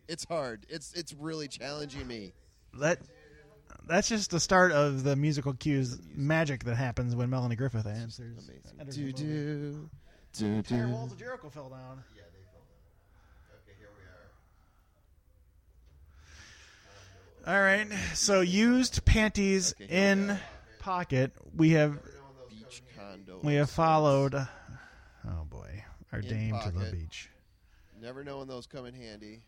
It's 0.08 0.24
hard. 0.24 0.66
It's 0.68 0.92
it's 0.94 1.12
really 1.14 1.48
challenging 1.48 2.06
me. 2.06 2.32
That 2.78 3.00
that's 3.88 4.08
just 4.08 4.30
the 4.30 4.40
start 4.40 4.72
of 4.72 5.02
the 5.04 5.16
musical 5.16 5.52
cues 5.54 5.98
magic 6.14 6.64
that 6.64 6.76
happens 6.76 7.14
when 7.16 7.28
Melanie 7.30 7.56
Griffith 7.56 7.86
answers. 7.86 8.48
Amazing. 8.80 9.12
Do 9.12 9.12
do 9.12 9.90
do 10.32 10.46
Entire 10.46 10.86
do. 10.86 10.92
walls 10.92 11.12
of 11.12 11.18
Jericho 11.18 11.48
fell 11.48 11.68
down. 11.70 12.02
Yeah, 12.14 12.22
they 12.32 12.44
filmed 12.52 12.66
it. 12.70 13.70
Okay, 13.70 13.76
here 13.78 13.88
we 17.46 17.52
are. 17.52 17.56
All 17.56 17.62
right, 17.62 17.88
so 18.14 18.40
used 18.42 19.04
panties 19.04 19.74
Okay, 19.80 19.92
in 20.12 20.30
are. 20.30 20.40
pocket. 20.80 21.32
We 21.54 21.70
have 21.70 21.92
Knowing 21.92 22.02
those 22.02 22.02
Beach 22.04 22.15
condo. 23.24 23.40
we 23.42 23.54
have 23.54 23.70
followed. 23.70 24.34
Uh, 24.34 24.44
oh 25.28 25.44
boy, 25.48 25.84
our 26.12 26.20
In 26.20 26.28
dame 26.28 26.60
to 26.64 26.70
the 26.70 26.80
pocket. 26.80 26.92
beach. 26.92 27.30
Never 28.00 28.22
know 28.24 28.38
when 28.38 28.48
those 28.48 28.66
come 28.66 28.86
in 28.86 28.94
handy. 28.94 29.42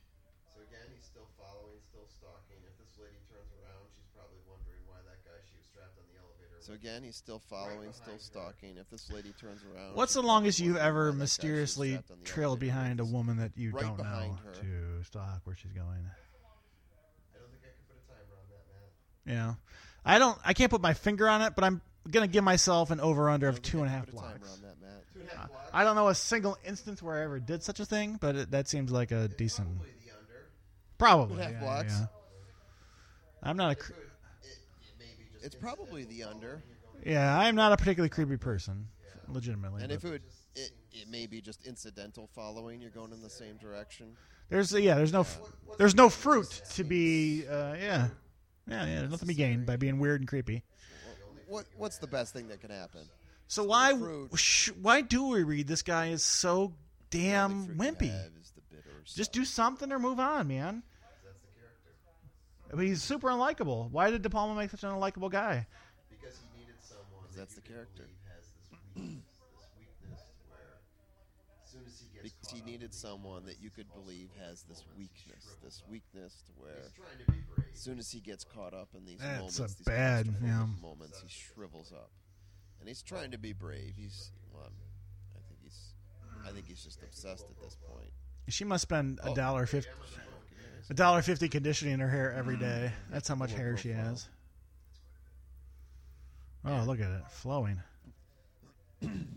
So 0.55 0.61
again, 0.62 0.89
he's 0.95 1.05
still 1.05 1.29
following, 1.37 1.77
still 1.89 2.09
stalking. 2.09 2.57
If 2.64 2.79
this 2.81 2.97
lady 2.99 3.21
turns 3.29 3.53
around, 3.61 3.85
she's 3.95 4.09
probably 4.16 4.41
wondering 4.49 4.81
why 4.89 4.99
that 5.05 5.21
guy 5.25 5.37
she 5.45 5.57
was 5.61 5.66
strapped 5.69 5.99
on 6.01 6.05
the 6.09 6.16
elevator. 6.19 6.57
So 6.61 6.73
again, 6.73 7.05
he's 7.05 7.16
still 7.16 7.39
following, 7.39 7.93
still 7.93 8.19
stalking. 8.19 8.77
If 8.79 8.89
this 8.91 9.12
lady 9.12 9.33
turns 9.39 9.62
around, 9.69 9.95
What's 9.95 10.12
she's 10.12 10.23
the 10.23 10.27
longest 10.27 10.59
probably 10.59 10.66
you've 10.73 10.81
wondering 10.81 10.89
ever 10.89 11.05
that 11.05 11.11
guy 11.11 11.12
she 11.12 11.21
was 11.21 11.21
mysteriously 11.21 11.91
strapped 11.93 12.11
on 12.11 12.19
the 12.19 12.25
trailed 12.25 12.59
elevator 12.61 12.73
behind 12.73 13.01
a 13.01 13.05
woman 13.05 13.37
that 13.39 13.53
you 13.55 13.71
right 13.71 13.83
don't 13.85 13.99
know 13.99 14.05
behind 14.05 14.39
her. 14.41 14.53
to 14.64 15.05
stalk 15.05 15.41
where 15.45 15.57
she's 15.57 15.73
going? 15.73 16.05
I 16.09 17.37
don't 17.39 17.51
think 17.53 17.62
I 17.62 17.73
could 17.77 17.87
put 17.87 18.01
a 18.01 18.07
timer 18.09 18.35
on 18.41 18.49
that, 18.49 18.64
Matt. 18.73 18.91
Yeah, 19.29 19.55
I 20.09 20.19
don't. 20.19 20.39
I 20.45 20.53
can't 20.57 20.71
put 20.73 20.81
my 20.81 20.95
finger 20.95 21.29
on 21.29 21.43
it, 21.43 21.53
but 21.55 21.64
I'm 21.64 21.81
gonna 22.11 22.26
give 22.28 22.44
myself 22.44 22.90
an 22.90 23.00
over 23.00 23.28
under 23.30 23.48
of 23.48 23.56
don't 23.56 23.64
think 23.64 23.72
two 23.72 23.78
I 23.78 23.86
and 23.86 23.88
a 23.88 23.90
can 23.90 23.98
half 23.98 24.06
put 24.06 24.16
timer 24.16 24.38
blocks. 24.38 24.52
on. 24.52 24.59
Two 25.14 25.20
and 25.20 25.28
a 25.30 25.36
half 25.36 25.48
blocks. 25.48 25.70
I 25.72 25.84
don't 25.84 25.96
know 25.96 26.09
a 26.09 26.14
single 26.14 26.56
instance 26.64 27.02
where 27.02 27.16
I 27.20 27.24
ever 27.24 27.38
did 27.40 27.62
such 27.62 27.80
a 27.80 27.84
thing, 27.84 28.18
but 28.20 28.36
it, 28.36 28.50
that 28.52 28.68
seems 28.68 28.90
like 28.90 29.11
a 29.12 29.28
decent. 29.28 29.68
Probably 29.68 29.90
the 30.04 30.12
under. 30.16 30.46
Probably. 30.98 31.36
Two 31.36 31.42
and 31.42 31.42
a 31.42 31.44
half 31.44 31.52
yeah, 31.52 31.61
blocks. 31.61 31.92
yeah. 32.00 32.06
I'm 33.42 33.56
not 33.56 33.72
a. 33.72 33.74
cr- 33.76 33.92
It, 33.92 33.98
it 34.82 34.98
may 34.98 35.04
be 35.18 35.24
just 35.32 35.44
It's 35.44 35.54
probably 35.54 36.04
the 36.04 36.24
under. 36.24 36.62
Yeah, 37.04 37.38
I'm 37.38 37.54
not 37.54 37.72
a 37.72 37.76
particularly 37.76 38.09
creepy 38.11 38.36
person, 38.36 38.88
legitimately. 39.28 39.82
And 39.84 39.92
if 39.92 40.04
it 40.04 40.11
would, 40.11 40.22
it, 40.56 40.72
it 40.92 41.09
may 41.09 41.26
be 41.26 41.40
just 41.40 41.64
incidental 41.66 42.28
following. 42.34 42.80
You're 42.80 42.90
going 42.90 43.12
in 43.12 43.22
the 43.22 43.30
same 43.30 43.56
direction. 43.59 44.16
there's 44.48 44.72
yeah, 44.72 44.96
there's 44.96 45.12
no 45.12 45.20
f- 45.20 45.40
there's 45.78 45.94
no 45.94 46.09
fruit 46.09 46.62
to 46.74 46.82
be. 46.84 47.46
Uh, 47.46 47.74
yeah, 47.74 48.09
Yeah, 48.66 48.84
yeah. 48.86 48.98
There's 48.98 49.11
nothing 49.11 49.18
to 49.28 49.34
be 49.34 49.34
gained 49.34 49.64
by 49.66 49.76
being 49.76 49.98
weird 50.00 50.20
and 50.20 50.28
creepy. 50.28 50.64
What 51.49 51.66
What's 51.76 51.99
the 51.99 52.07
best 52.07 52.32
thing 52.32 52.49
that 52.49 52.61
can 52.61 52.70
happen? 52.70 53.09
So 53.49 53.64
why 53.64 53.99
sh- 54.36 54.70
why 54.80 55.01
do 55.01 55.28
we 55.28 55.42
read 55.42 55.66
this 55.66 55.82
guy 55.82 56.09
is 56.09 56.22
so 56.22 56.74
damn 57.11 57.62
Only 57.62 57.74
wimpy? 57.74 58.12
is 58.40 58.53
the 58.55 58.61
Just 59.14 59.32
do 59.32 59.44
something 59.46 59.90
or 59.90 59.99
move 59.99 60.20
on, 60.20 60.49
man. 60.49 60.82
That's 61.24 61.40
the 61.40 61.49
character. 61.59 62.76
But 62.76 62.84
he's 62.84 63.03
super 63.03 63.28
unlikable. 63.28 63.90
Why 63.90 64.11
did 64.11 64.20
De 64.20 64.28
Palma 64.28 64.55
make 64.55 64.70
such 64.70 64.84
an 64.84 64.90
unlikable 64.90 65.30
guy? 65.30 65.66
Because 66.11 66.36
he 66.36 66.61
needed 66.61 66.76
someone. 66.82 67.24
That's 67.34 67.55
that 67.55 67.64
the 67.64 67.70
you 67.72 67.74
could 67.74 67.96
character. 67.96 68.03
believe 68.05 68.20
Has 68.28 68.44
this 68.53 68.68
weakness, 68.94 69.24
this 69.57 69.68
weakness 69.80 70.20
where 70.53 70.76
as 71.64 71.72
soon 71.72 71.82
as 71.86 72.05
he 72.51 72.57
gets 72.57 72.59
Because 72.59 72.59
caught 72.61 72.66
he 72.66 72.72
needed 72.72 72.94
someone 72.94 73.44
that 73.46 73.61
you 73.61 73.70
could 73.70 73.86
believe 73.92 74.28
has 74.46 74.62
this 74.62 74.84
weakness, 74.96 75.57
this 75.62 75.82
weakness 75.88 76.42
to 76.46 76.53
where 76.62 76.74
He's 76.82 76.92
trying 76.92 77.18
to 77.26 77.32
be 77.32 77.38
brave. 77.55 77.66
as 77.72 77.78
soon 77.80 77.99
as 77.99 78.11
he 78.11 78.20
gets 78.20 78.44
caught 78.44 78.74
up 78.74 78.88
in 78.96 79.05
these 79.05 79.18
That's 79.18 79.59
moments, 79.59 79.74
these 79.74 79.86
bad, 79.86 80.28
yeah. 80.42 80.66
moments, 80.82 81.20
he 81.20 81.28
shrivels 81.28 81.92
up, 81.92 82.11
and 82.80 82.88
he's 82.88 83.03
trying 83.03 83.30
to 83.32 83.38
be 83.38 83.53
brave. 83.53 83.94
He's, 83.96 84.30
well, 84.53 84.70
I 85.36 85.40
think 85.49 85.61
he's, 85.62 85.92
I 86.46 86.51
think 86.51 86.66
he's 86.66 86.82
just 86.82 87.03
obsessed 87.03 87.46
at 87.51 87.61
this 87.62 87.76
point. 87.90 88.11
She 88.49 88.64
must 88.64 88.82
spend 88.82 89.20
a 89.22 89.30
Oh. 89.30 89.34
dollar 89.34 89.66
fifty 89.66 89.90
a 90.90 90.94
dollar 90.94 91.20
fifty 91.20 91.51
conditioning 91.51 91.99
her 91.99 92.09
hair 92.09 92.32
every 92.32 92.57
day. 92.57 92.90
That's 93.11 93.28
how 93.28 93.34
much 93.34 93.53
hair 93.53 93.76
she 93.76 93.90
has. 93.90 94.26
Oh, 96.64 96.82
look 96.86 96.99
at 97.01 97.11
it 97.11 97.30
flowing. 97.30 97.80
And 99.03 99.28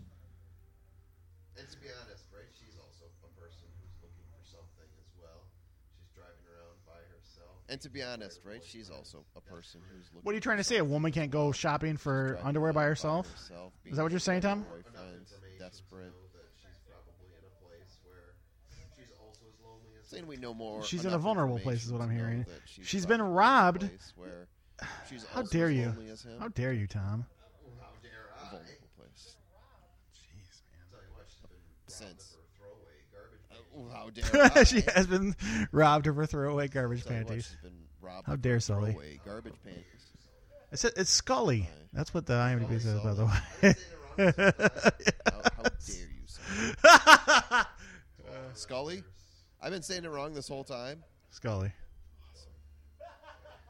to 1.70 1.76
be 1.78 1.86
honest, 2.02 2.24
right, 2.34 2.48
she's 2.58 2.74
also 2.80 3.04
a 3.22 3.30
person 3.38 3.62
who's 3.78 3.94
looking 4.02 4.26
for 4.34 4.42
something 4.42 4.88
as 4.98 5.06
well. 5.20 5.44
She's 5.94 6.08
driving 6.16 6.42
around 6.50 6.74
by 6.88 6.98
herself. 7.14 7.61
And 7.72 7.80
to 7.80 7.88
be 7.88 8.02
honest, 8.02 8.40
right, 8.44 8.62
she's 8.62 8.90
also 8.90 9.24
a 9.34 9.40
person 9.40 9.80
who's 9.90 10.04
looking. 10.12 10.20
What 10.24 10.32
are 10.32 10.34
you 10.34 10.42
trying 10.42 10.58
to 10.58 10.64
say? 10.64 10.76
A 10.76 10.84
woman 10.84 11.10
can't 11.10 11.30
go 11.30 11.52
shopping 11.52 11.96
for 11.96 12.38
underwear 12.44 12.74
by 12.74 12.84
herself? 12.84 13.26
Is 13.86 13.96
that 13.96 14.02
what 14.02 14.10
you're 14.12 14.20
saying, 14.20 14.42
Tom? 14.42 14.66
Desperate. 14.68 14.84
to 14.84 14.90
know 14.92 16.12
that 16.34 16.44
she's 16.60 16.76
in 16.84 17.40
a 17.40 17.64
place 17.64 17.96
where 18.04 18.34
she's 18.98 19.08
also 19.24 19.40
as 19.48 19.56
lonely 19.64 19.88
as 19.98 20.06
Saying 20.06 20.26
we 20.26 20.36
know 20.36 20.52
more. 20.52 20.82
She's 20.84 21.06
in 21.06 21.14
a 21.14 21.18
vulnerable 21.18 21.58
place 21.60 21.86
is 21.86 21.90
what 21.92 22.02
I'm 22.02 22.10
hearing. 22.10 22.44
she's 22.66 22.86
She's 22.86 23.06
been 23.06 23.20
probably 23.20 23.30
in 23.30 23.32
a 23.32 23.36
robbed. 23.38 23.90
she's 25.08 25.24
How 25.32 25.40
dare 25.42 25.68
as 25.68 25.74
you? 25.74 25.94
as 26.12 26.22
him. 26.24 26.38
How 26.40 26.48
dare 26.48 26.74
you, 26.74 26.86
Tom? 26.86 27.24
How 27.80 27.86
dare 28.02 28.28
A 28.36 28.40
I? 28.44 28.50
vulnerable 28.50 28.88
place. 28.98 29.36
Jeez, 30.12 30.60
Tell 30.90 31.00
you 31.00 31.08
what, 31.16 31.24
she's 31.26 31.40
been 31.48 31.56
Since. 31.86 32.34
of 32.34 32.36
her 32.36 32.46
throwaway 32.58 33.00
garbage. 33.14 33.40
Uh, 33.50 33.54
can. 33.54 33.64
oh, 33.71 33.71
how 33.90 34.10
dare 34.10 34.64
she 34.64 34.82
has 34.94 35.06
been 35.06 35.34
robbed 35.72 36.06
of 36.06 36.16
her 36.16 36.26
throwaway 36.26 36.68
garbage 36.68 37.04
Tell 37.04 37.12
you 37.12 37.18
what, 37.20 37.26
panties. 37.28 37.46
she's 37.48 37.56
been 37.70 37.78
robbed 38.00 38.26
How 38.26 38.34
of 38.34 38.42
dare 38.42 38.54
her 38.54 38.60
Sully. 38.60 38.92
throwaway 38.92 39.20
Garbage 39.24 39.54
panties. 39.64 39.84
It's, 40.70 40.84
it's 40.84 41.10
Scully. 41.10 41.68
That's 41.92 42.14
what 42.14 42.26
the 42.26 42.34
IMDb 42.34 42.80
says, 42.80 42.98
by 43.00 43.12
the 43.14 43.26
I've 43.26 44.34
been 44.34 44.50
saying 44.50 44.64
it 44.64 44.68
wrong 44.70 44.84
this 44.84 44.94
whole 44.94 45.04
time. 45.04 45.24
How, 45.26 45.42
how 45.56 45.62
dare 45.86 46.08
you, 46.08 46.26
Scully? 46.26 46.54
way. 47.52 47.62
Scully? 48.54 49.04
I've 49.62 49.70
been 49.72 49.82
saying 49.82 50.04
it 50.04 50.08
wrong 50.10 50.34
this 50.34 50.48
whole 50.48 50.64
time. 50.64 51.02
Scully. 51.30 51.72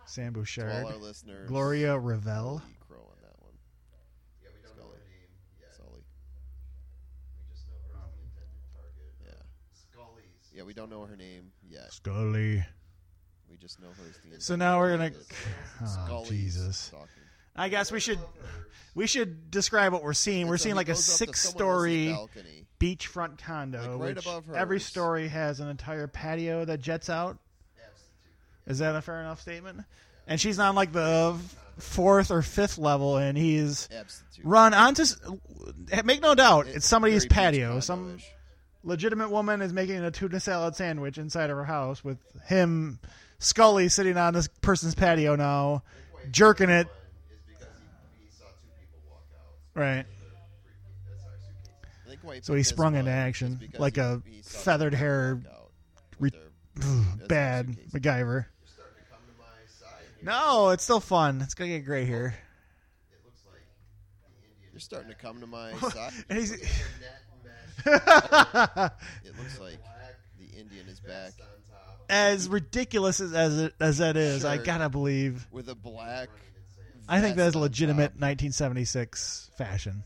Sam 0.07 0.35
To 0.35 0.41
all 0.41 0.87
our 0.89 0.97
listeners. 0.97 1.49
Gloria 1.49 1.95
Revelle. 1.99 2.57
Lee 2.57 2.77
Crow 2.87 2.99
on 3.01 3.17
that 3.23 3.33
one. 3.41 3.55
Yeah, 4.43 4.51
we 4.53 4.61
don't 4.63 4.77
know 4.77 4.83
Scully. 4.83 4.99
her 4.99 5.09
name 5.09 5.33
yet. 5.59 5.73
Sully. 5.75 6.03
We 6.05 7.55
just 7.55 7.65
know 7.69 7.81
her 7.89 7.97
as 7.97 8.13
the 8.13 8.21
intended 8.29 8.61
target. 8.77 9.13
Yeah. 9.25 9.41
Scully's. 9.73 10.52
Yeah, 10.63 10.67
we 10.67 10.75
don't 10.75 10.91
know 10.91 11.05
her 11.05 11.17
name 11.17 11.51
yet. 11.69 11.93
Scully. 11.93 12.65
We 13.51 13.57
just 13.57 13.81
know 13.81 13.89
her 13.89 14.03
as 14.09 14.39
the 14.39 14.41
So 14.41 14.55
now 14.57 14.79
we're 14.79 14.93
gonna. 14.93 15.07
intended 15.07 15.27
Oh, 15.83 15.87
Scully's 16.07 16.29
Jesus. 16.31 16.77
stalking. 16.77 17.09
I 17.57 17.69
guess 17.69 17.91
we 17.93 17.99
should 18.01 18.19
we 18.95 19.07
should 19.09 19.51
describe 19.51 19.93
what 19.93 20.03
we're 20.05 20.13
seeing. 20.15 20.47
We're 20.47 20.57
so 20.57 20.63
seeing 20.65 20.75
he 20.75 20.77
like 20.77 20.89
a 20.89 20.93
goes 20.93 21.21
up 21.21 21.29
to 21.29 21.35
someone 21.35 21.35
else's 21.35 21.43
six-story 21.43 22.09
balcony. 22.13 22.67
beachfront 22.81 23.39
condo, 23.39 23.79
Like 23.81 23.89
right 23.91 24.17
which 24.17 24.25
above 24.25 24.45
every 24.55 24.77
hers. 24.77 24.87
story 24.87 25.29
has 25.29 25.61
an 25.61 25.69
entire 25.69 26.07
patio 26.07 26.65
that 26.65 26.81
jets 26.81 27.11
out. 27.11 27.39
Is 28.67 28.79
that 28.79 28.95
a 28.95 29.03
fair 29.03 29.21
enough 29.21 29.41
statement? 29.41 29.81
And 30.29 30.41
she's 30.41 30.59
on 30.61 30.77
like 30.77 30.93
the 30.93 31.37
fourth 31.79 32.31
or 32.31 32.43
fifth 32.43 32.79
level, 32.79 33.17
and 33.17 33.37
he's 33.37 33.89
Absolute. 33.93 34.47
run 34.47 34.73
onto. 34.73 35.03
s- 35.03 35.17
Make 36.05 36.23
no 36.23 36.35
doubt, 36.37 36.69
It- 36.69 36.77
it's 36.77 36.87
somebody's 36.87 37.25
very 37.25 37.29
beach 37.29 37.35
patio. 37.35 37.81
Some 37.81 37.99
condo-ish. 38.05 38.31
Legitimate 38.85 39.30
woman 39.30 39.62
is 39.62 39.72
making 39.72 40.05
a 40.05 40.11
tuna 40.11 40.41
salad 40.41 40.76
sandwich 40.76 41.18
inside 41.18 41.51
of 41.51 41.57
her 41.57 41.64
house 41.64 42.03
with 42.05 42.18
him, 42.47 42.99
Scully, 43.39 43.89
sitting 43.89 44.16
on 44.16 44.35
this 44.35 44.49
person's 44.49 44.95
patio 44.95 45.37
now, 45.37 45.83
jerking 46.30 46.70
it. 46.70 46.87
Is 46.87 47.41
because 47.47 47.66
he, 48.18 48.24
he 48.26 48.30
saw 48.30 48.45
two 48.47 48.68
people 48.80 49.01
walk 49.11 49.24
out. 49.35 49.80
Right. 49.80 50.05
That's 51.09 51.24
our 51.24 51.33
suitcase. 51.39 51.97
I 52.07 52.09
think 52.09 52.20
why 52.22 52.41
So 52.41 52.55
he 52.55 52.62
sprung 52.62 52.95
into 52.97 53.11
action 53.11 53.61
like 53.78 53.99
a 53.99 54.22
feathered 54.43 54.95
hair 54.95 55.41
re- 56.18 56.30
their- 56.30 56.83
bad 57.28 57.76
their. 57.93 58.01
MacGyver. 58.01 58.47
You're 58.47 58.68
starting 58.68 58.97
to 58.99 59.11
come 59.11 59.20
to 59.26 59.39
my 59.39 59.47
side 59.80 60.03
here. 60.20 60.24
No, 60.24 60.70
it's 60.70 60.85
still 60.85 61.01
fun. 61.01 61.41
It's 61.43 61.55
gonna 61.55 61.70
get 61.70 61.85
gray 61.85 62.05
here. 62.05 62.35
It 63.12 63.24
looks 63.24 63.43
like 63.51 63.62
the 64.22 64.47
Indian 64.55 64.70
You're 64.72 64.80
starting 64.80 65.11
to 65.11 65.16
come 65.16 65.41
to 65.41 65.47
my 65.47 65.72
side. 65.91 66.12
And 66.28 66.39
he's 66.39 66.53
net 66.53 66.61
mesh 66.61 66.68
It 67.85 69.37
looks 69.39 69.59
like 69.61 69.79
the 70.39 70.59
Indian 70.59 70.87
is 70.89 71.01
back 71.01 71.11
vest 71.11 71.41
on 71.41 71.47
top. 71.70 72.05
as 72.09 72.49
ridiculous 72.49 73.20
as 73.20 73.33
as, 73.33 73.59
it, 73.59 73.75
as 73.81 73.99
that 73.99 74.16
is. 74.16 74.45
I 74.45 74.57
Shirt. 74.57 74.66
gotta 74.66 74.89
believe. 74.89 75.47
with 75.51 75.68
a 75.68 75.75
black. 75.75 76.29
I 77.09 77.20
think 77.20 77.37
that 77.37 77.49
is 77.49 77.57
on 77.57 77.62
legitimate 77.62 78.12
top. 78.14 78.20
1976 78.23 79.51
fashion. 79.59 80.05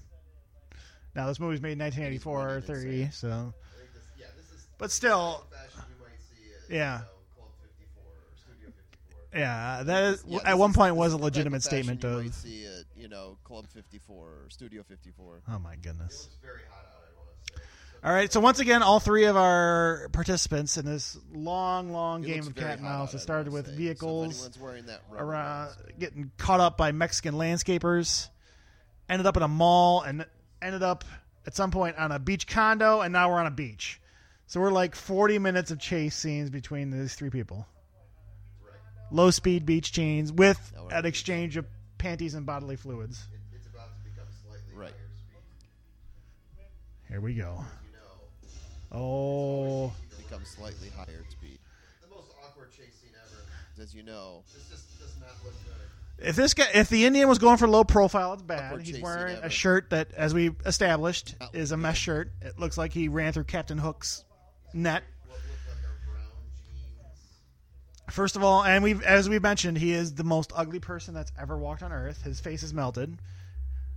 Now 1.15 1.27
this 1.29 1.39
movie's 1.41 1.61
made 1.61 1.73
in 1.73 1.79
1984 1.79 2.41
or 2.41 2.47
running 2.47 2.63
30, 2.63 3.11
so 3.13 3.29
I 3.29 3.79
think 3.79 3.93
this, 3.95 4.03
yeah, 4.19 4.27
this 4.37 4.47
is 4.59 4.67
but 4.79 4.91
still, 4.91 5.45
fashion 5.51 5.83
you 5.99 6.05
might 6.05 6.21
see 6.21 6.53
at 6.67 6.71
Yeah. 6.75 6.99
you 6.99 7.05
know, 7.05 7.05
Club 7.37 7.51
54 7.63 8.03
or 8.05 8.37
Studio 8.37 8.69
54. 8.77 9.41
yeah, 9.41 9.83
that 9.85 10.05
is 10.15 10.25
Yeah, 10.27 10.39
at 10.45 10.59
one 10.59 10.71
is- 10.71 10.77
point 10.77 10.95
this 10.95 10.99
was 10.99 11.13
a 11.13 11.17
legitimate 11.19 11.57
of 11.59 11.63
fashion 11.65 11.79
statement 11.85 12.03
you 12.05 12.09
of. 12.11 12.25
might 12.25 12.35
see 12.35 12.67
at 12.67 12.85
you 12.97 13.09
know 13.09 13.39
Club 13.45 13.67
54 13.69 14.17
or 14.17 14.47
Studio 14.51 14.83
54. 14.83 15.43
Oh 15.49 15.59
my 15.59 15.73
It 15.75 15.83
goodness. 15.83 16.25
looks 16.25 16.37
very 16.43 16.61
hot 16.71 16.85
out, 16.85 17.05
I 17.05 17.17
want 17.17 17.29
to 17.47 17.53
say. 17.55 17.63
All 18.05 18.13
right, 18.13 18.33
so 18.33 18.39
once 18.39 18.61
again, 18.61 18.83
all 18.85 19.01
three 19.01 19.25
of 19.25 19.37
our 19.37 20.09
participants 20.13 20.77
in 20.77 20.85
this 20.87 21.19
long, 21.33 21.91
long 21.91 22.23
It 22.23 22.29
game 22.29 22.37
looks 22.37 22.47
of 22.49 22.55
very 22.55 22.69
cat 22.71 22.79
and 22.79 22.87
hot 22.87 22.99
mouse. 22.99 23.09
out, 23.11 23.15
It 23.15 23.17
I 23.17 23.21
started 23.21 23.47
wanna 23.53 23.55
with 23.55 23.67
say. 23.67 23.71
So 23.71 23.73
if 23.75 23.79
vehicles 23.79 24.35
anyone's 24.37 24.59
wearing 24.61 24.87
that 24.87 25.01
rubber 25.11 25.25
around, 25.25 25.65
mask, 25.67 25.79
getting 25.99 26.31
caught 26.39 26.61
up 26.61 26.77
by 26.77 26.93
Mexican 26.93 27.35
landscapers, 27.35 28.29
ended 29.09 29.27
up 29.27 29.37
in 29.37 29.43
a 29.43 29.49
mall, 29.49 30.03
and 30.03 30.25
ended 30.63 30.85
up 30.85 31.05
at 31.47 31.57
some 31.57 31.73
point 31.73 31.97
on 31.97 32.13
a 32.13 32.19
beach 32.21 32.47
condo, 32.47 33.01
and 33.01 33.13
now 33.13 33.29
we're 33.31 33.41
on 33.41 33.47
a 33.47 33.51
beach. 33.51 34.01
So 34.47 34.61
we're 34.61 34.71
like 34.71 34.95
40 34.95 35.41
minutes 35.41 35.73
of 35.73 35.81
chase 35.81 36.15
scenes 36.15 36.49
between 36.51 36.91
these 36.91 37.15
three 37.17 37.31
people. 37.31 37.67
Low 39.11 39.31
speed 39.31 39.67
beach 39.67 39.93
scenes 39.93 40.33
with 40.33 40.73
we're 40.77 40.83
on 40.83 40.93
an 40.93 40.99
a 40.99 41.03
beach. 41.03 41.09
exchange 41.09 41.57
of 41.57 41.67
panties 41.99 42.35
and 42.35 42.47
bodily 42.47 42.77
fluids. 42.77 43.27
It, 43.33 43.57
it's 43.57 43.67
about 43.67 43.89
to 43.99 44.05
become 44.05 44.27
slightly 44.45 44.75
Right. 44.75 44.91
higher 44.91 45.11
speed. 45.19 47.09
Here 47.09 47.21
we 47.21 47.35
go. 47.35 47.65
You 48.97 49.03
know, 49.03 49.93
Oh, 49.93 49.93
become 50.17 50.45
slightly 50.45 50.89
higher 50.97 51.25
speed. 51.31 51.59
the 52.03 52.15
most 52.15 52.31
awkward 52.45 52.71
chase 52.73 52.95
scene 53.03 53.11
ever. 53.25 53.83
As 53.83 53.95
you 53.95 54.03
know, 54.03 54.43
This 54.55 54.65
just 54.71 54.99
does 54.99 55.15
not 55.21 55.31
look 55.45 55.55
good. 55.65 56.27
If 56.29 56.35
this 56.35 56.55
guy, 56.55 56.67
if 56.73 56.89
the 56.89 57.05
Indian 57.05 57.29
was 57.29 57.39
going 57.39 57.59
for 57.59 57.69
low 57.69 57.85
profile, 57.85 58.33
it's 58.33 58.43
bad. 58.43 58.65
Upward 58.65 58.81
He's 58.83 58.89
chasing 58.93 59.03
wearing 59.05 59.37
a 59.43 59.51
shirt 59.51 59.91
that, 59.91 60.13
as 60.15 60.33
we 60.33 60.51
established, 60.65 61.35
Not 61.39 61.55
is 61.55 61.73
a 61.73 61.77
mesh 61.77 61.99
shirt. 62.01 62.33
It 62.41 62.59
looks 62.59 62.79
like 62.79 62.93
he 62.95 63.09
ran 63.09 63.35
through 63.35 63.45
Captain 63.45 63.77
Hook's 63.77 64.25
net. 64.73 65.03
What 65.27 65.35
look 65.41 65.43
like 65.69 65.77
are 65.85 66.11
brown 66.11 66.25
jeans. 66.65 68.15
First 68.15 68.37
of 68.37 68.43
all, 68.43 68.65
and 68.65 68.83
we've, 68.83 69.03
as 69.03 69.29
we 69.29 69.39
mentioned, 69.39 69.77
he 69.77 69.93
is 69.93 70.15
the 70.15 70.25
most 70.25 70.53
ugly 70.57 70.81
person 70.81 71.13
that's 71.13 71.33
ever 71.39 71.59
walked 71.59 71.83
on 71.83 71.93
Earth. 71.93 72.23
His 72.23 72.41
face 72.41 72.63
is 72.63 72.73
melted. 72.73 73.19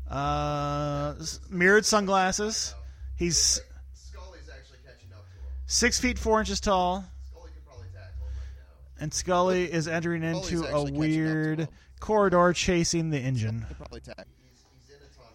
Uh, 0.10 1.14
mirrored 1.50 1.86
sunglasses. 1.86 2.76
He's 3.16 3.62
Scully's 3.94 4.50
actually 4.50 4.80
catching 4.86 5.14
up 5.14 5.24
to 5.30 5.36
him. 5.38 5.54
Six 5.70 6.00
feet 6.00 6.20
four 6.20 6.40
inches 6.40 6.60
tall, 6.60 7.06
Scully 7.32 7.52
could 7.54 7.66
probably 7.66 7.88
tackle 7.94 8.26
him 8.28 8.34
right 8.36 8.56
now. 8.98 9.04
and 9.04 9.14
Scully 9.14 9.72
is 9.72 9.88
entering 9.88 10.22
Scully's 10.24 10.52
into 10.52 10.64
a 10.64 10.68
actually 10.68 10.72
catching 10.72 10.88
up 10.88 10.94
to 10.94 11.00
weird 11.00 11.60
him. 11.60 11.68
corridor 12.00 12.54
chasing 12.54 13.10
the 13.12 13.20
engine. 13.20 13.66
could 13.68 13.78
probably 13.78 14.00
tack. 14.02 14.18
He's, 14.52 14.64
he's 14.88 14.96
in 14.96 15.02
a 15.02 15.10
tunnel. 15.16 15.30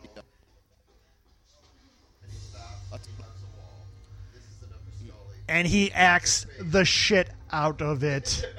And 2.22 2.30
he 2.32 2.38
stops. 2.38 3.06
He 3.06 3.22
hugs 3.22 3.42
a 3.42 3.46
wall. 3.56 3.86
This 4.34 4.42
is 4.42 4.62
enough 4.68 4.80
for 4.84 4.92
Scully. 4.98 5.36
and 5.48 5.66
he 5.66 5.92
acts 5.92 6.46
the 6.60 6.84
shit 6.84 7.30
out 7.50 7.80
of 7.80 8.02
it. 8.04 8.44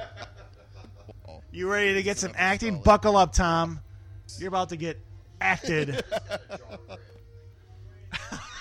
You 1.52 1.72
ready 1.72 1.94
to 1.94 2.04
get 2.04 2.18
some 2.18 2.34
acting? 2.36 2.82
Buckle 2.82 3.16
up, 3.16 3.32
Tom. 3.32 3.80
You're 4.40 4.50
about 4.50 4.68
to 4.70 4.76
get 4.76 5.00
acted. 5.40 5.88
He's 5.96 6.02
got 6.02 6.42
a 6.50 6.58
jaw 6.58 6.78
grip. 6.86 7.00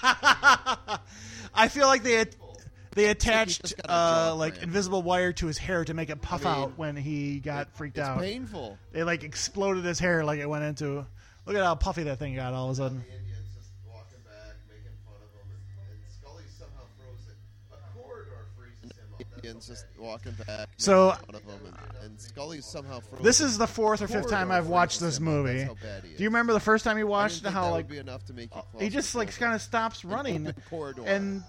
I 1.57 1.67
feel 1.69 1.89
like 1.89 2.05
they 2.05 2.13
They 2.95 3.07
attached 3.07 3.63
just 3.63 3.77
got 3.79 3.91
a 3.91 4.33
uh, 4.33 4.35
like 4.37 4.55
cramp. 4.55 4.65
invisible 4.69 5.03
wire 5.03 5.33
to 5.35 5.47
his 5.47 5.59
hair 5.59 5.85
to 5.85 5.95
make 5.95 6.11
it 6.11 6.21
puff 6.23 6.45
mean, 6.45 6.53
out 6.55 6.79
when 6.79 6.97
he 6.97 7.41
got 7.41 7.75
freaked 7.77 7.99
It's 7.99 8.07
out. 8.07 8.21
painful. 8.21 8.79
They 8.93 9.03
like 9.05 9.23
exploded 9.25 9.85
his 9.85 9.99
hair 9.99 10.25
like 10.25 10.39
it 10.41 10.49
went 10.49 10.65
into. 10.65 11.05
Look 11.47 11.57
at 11.57 11.63
how 11.65 11.75
puffy 11.75 12.05
that 12.05 12.19
thing 12.19 12.35
got 12.37 12.53
all 12.55 12.67
of 12.67 12.73
a 12.73 12.77
sudden. 12.77 13.05
Indians 13.13 13.49
just 13.55 13.69
walking 13.87 14.19
back, 14.25 14.57
making 14.69 14.93
fun 15.05 15.15
of 15.17 15.31
him, 15.35 15.51
and, 15.51 15.91
and 15.91 16.01
Scully 16.21 16.45
somehow 16.59 16.85
throws. 16.99 17.35
A 17.73 17.99
corridor 17.99 18.47
freezes 18.57 18.97
him 18.97 19.13
up. 19.13 19.19
That's 19.19 19.35
Indians 19.45 19.67
just 19.67 19.87
walking 19.99 20.33
back. 20.47 20.69
So- 20.79 21.09
making 21.11 21.27
fun 21.27 21.35
of 21.35 21.43
him, 21.43 21.75
and, 22.01 22.05
and 22.13 22.21
Scully 22.21 22.61
somehow 22.63 23.01
frozen. 23.01 23.25
This 23.25 23.41
is 23.41 23.59
the 23.59 23.67
fourth 23.67 24.01
or 24.03 24.07
fifth 24.09 24.31
time 24.31 24.51
I've 24.51 24.69
watched 24.69 25.01
this 25.01 25.21
movie. 25.21 25.59
That's 25.65 25.69
how 25.69 25.75
bad 25.87 26.05
he 26.05 26.17
Do 26.17 26.23
you 26.23 26.29
remember 26.31 26.53
the 26.55 26.61
first 26.61 26.85
time 26.85 26.97
you 26.97 27.07
watched 27.07 27.43
think 27.43 27.53
how 27.55 27.71
like 27.73 27.89
be 27.89 27.99
enough 27.99 28.25
to 28.27 28.33
make 28.33 28.55
you 28.55 28.63
he 28.79 28.89
just 28.89 29.15
like 29.15 29.37
kind 29.37 29.55
of 29.55 29.61
stops 29.61 30.03
running, 30.05 30.51
corridor. 30.71 31.03
and 31.07 31.43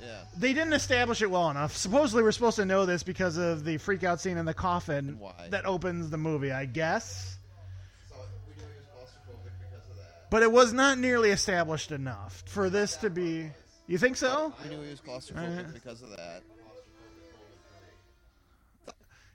yeah. 0.00 0.20
they 0.36 0.52
didn't 0.52 0.72
establish 0.72 1.22
it 1.22 1.30
well 1.30 1.50
enough. 1.50 1.76
Supposedly, 1.76 2.22
we're 2.22 2.32
supposed 2.32 2.56
to 2.56 2.64
know 2.64 2.86
this 2.86 3.02
because 3.02 3.36
of 3.36 3.64
the 3.64 3.78
freak 3.78 4.04
out 4.04 4.20
scene 4.20 4.36
in 4.36 4.44
the 4.44 4.54
coffin 4.54 5.16
why? 5.18 5.32
that 5.50 5.66
opens 5.66 6.10
the 6.10 6.18
movie, 6.18 6.52
I 6.52 6.64
guess. 6.64 7.36
So 8.08 8.16
we 8.46 8.54
knew 8.54 8.62
he 8.68 8.78
was 8.78 8.86
claustrophobic 8.86 9.52
because 9.60 9.90
of 9.90 9.96
that. 9.96 10.30
But 10.30 10.42
it 10.42 10.52
was 10.52 10.72
not 10.72 10.98
nearly 10.98 11.30
established 11.30 11.92
enough 11.92 12.42
for 12.46 12.70
this 12.70 12.96
to 12.98 13.10
be. 13.10 13.50
You 13.86 13.98
think 13.98 14.16
so? 14.16 14.52
I 14.62 14.68
knew 14.68 14.82
he 14.82 14.90
was 14.90 15.00
claustrophobic 15.00 15.58
Alright. 15.58 15.74
because 15.74 16.02
of 16.02 16.10
that. 16.10 16.42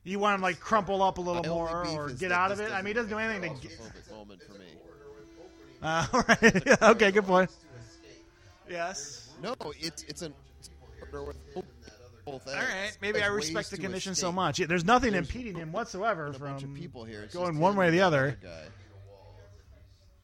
You 0.03 0.19
want 0.19 0.35
him 0.35 0.41
like 0.41 0.59
crumple 0.59 1.01
up 1.01 1.17
a 1.17 1.21
little 1.21 1.43
My 1.43 1.49
only 1.49 1.71
more 1.71 1.83
beef 1.83 1.93
or 1.93 2.09
is 2.09 2.19
get 2.19 2.29
that 2.29 2.37
out 2.37 2.51
of 2.51 2.57
this 2.57 2.69
it? 2.69 2.73
I 2.73 2.77
mean, 2.81 2.87
he 2.87 2.93
doesn't 2.93 3.09
do 3.09 3.17
anything 3.17 3.55
to. 3.55 3.61
Get, 3.61 3.71
Claustrophobic 3.79 4.11
moment 4.11 4.43
for 4.43 4.53
me. 4.53 4.65
uh, 5.81 6.07
all 6.13 6.23
right. 6.27 6.81
okay, 6.95 7.11
good 7.11 7.25
point. 7.25 7.49
Yes. 8.69 9.29
No, 9.41 9.55
it's 9.79 10.03
it's 10.03 10.21
an 10.21 10.33
with 11.21 11.37
whole 12.25 12.39
thing. 12.39 12.53
All 12.55 12.59
right. 12.61 12.97
Maybe 13.01 13.21
I 13.21 13.27
respect 13.27 13.69
the 13.69 13.77
condition 13.77 14.15
so 14.15 14.31
much. 14.31 14.57
Yeah, 14.59 14.65
There's 14.67 14.85
nothing 14.85 15.11
There's 15.11 15.27
impeding 15.27 15.55
him 15.57 15.71
whatsoever 15.73 16.27
A 16.27 16.31
bunch 16.31 16.61
from 16.61 16.71
of 16.71 16.77
people 16.77 17.03
here. 17.03 17.21
It's 17.21 17.33
going 17.33 17.51
just 17.51 17.59
one 17.59 17.73
him 17.73 17.77
way 17.77 17.85
or 17.85 17.87
and 17.89 17.97
the 17.97 18.01
other. 18.01 18.37
guy. 18.41 18.49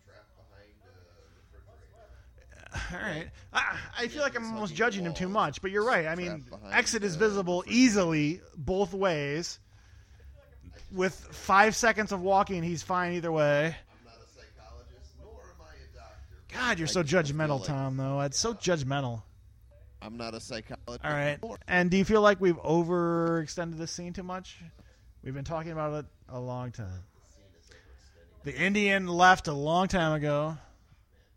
Trapped 0.05 0.29
behind 0.37 0.71
a 0.85 0.89
refrigerator. 2.71 2.95
All 3.05 3.13
right. 3.21 3.29
I, 3.53 4.03
I 4.03 4.07
feel 4.07 4.21
like 4.23 4.35
I'm 4.37 4.45
almost 4.53 4.73
judging 4.75 5.03
him 5.05 5.13
too 5.13 5.27
much, 5.29 5.61
but 5.61 5.71
you're 5.71 5.85
right. 5.85 6.07
I 6.07 6.15
mean, 6.15 6.27
Trapped 6.27 6.49
behind, 6.49 6.73
exit 6.73 7.03
is 7.03 7.15
visible 7.17 7.63
easily 7.67 8.41
both 8.55 8.93
ways. 8.93 9.59
With 10.91 11.13
five 11.13 11.75
seconds 11.75 12.11
of 12.11 12.21
walking, 12.21 12.63
he's 12.63 12.81
fine 12.81 13.13
either 13.13 13.31
way. 13.31 13.65
I'm 13.75 14.05
not 14.05 14.15
a 14.15 14.27
psychologist, 14.33 15.11
nor 15.21 15.33
am 15.33 15.61
I 15.61 15.75
a 15.83 15.95
doctor. 15.95 16.37
God, 16.51 16.79
you're 16.79 16.87
so 16.87 17.01
I 17.01 17.03
feel 17.03 17.21
judgmental, 17.21 17.59
like- 17.59 17.67
Tom. 17.67 17.97
Though 17.97 18.21
it's 18.21 18.39
so 18.39 18.53
judgmental. 18.55 19.21
I'm 20.01 20.17
not 20.17 20.33
a 20.33 20.39
psychologist. 20.39 21.03
All 21.03 21.11
right. 21.11 21.37
Or- 21.41 21.57
And 21.67 21.91
do 21.91 21.97
you 21.97 22.05
feel 22.05 22.21
like 22.21 22.39
we've 22.39 22.57
overextended 22.61 23.77
this 23.77 23.91
scene 23.91 24.13
too 24.13 24.23
much? 24.23 24.57
We've 25.23 25.33
been 25.33 25.43
talking 25.43 25.71
about 25.71 26.05
it 26.05 26.05
a 26.29 26.39
long 26.39 26.71
time. 26.71 27.03
The 28.43 28.55
Indian 28.55 29.07
left 29.07 29.47
a 29.49 29.53
long 29.53 29.89
time 29.89 30.13
ago. 30.13 30.57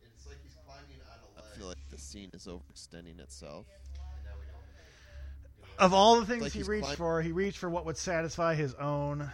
It's 0.05 0.27
like 0.29 0.37
he's 0.45 0.55
climbing 0.65 0.85
on 1.11 1.19
a 1.37 1.41
I 1.41 1.45
ledge. 1.49 1.59
feel 1.59 1.67
like 1.67 1.91
the 1.91 1.99
scene 1.99 2.31
is 2.33 2.47
overextending 2.47 3.19
itself. 3.19 3.67
and 3.97 4.25
now 4.25 4.31
we 4.39 4.47
know. 4.47 5.85
Of 5.85 5.93
all 5.93 6.21
the 6.21 6.27
things 6.27 6.43
Like 6.43 6.53
he 6.53 6.63
reached 6.63 6.85
climb- 6.85 6.97
for, 6.97 7.21
he 7.23 7.33
reached 7.33 7.59
for 7.59 7.69
what 7.69 7.85
would 7.87 7.97
satisfy 7.97 8.55
his 8.55 8.75
own 8.75 9.29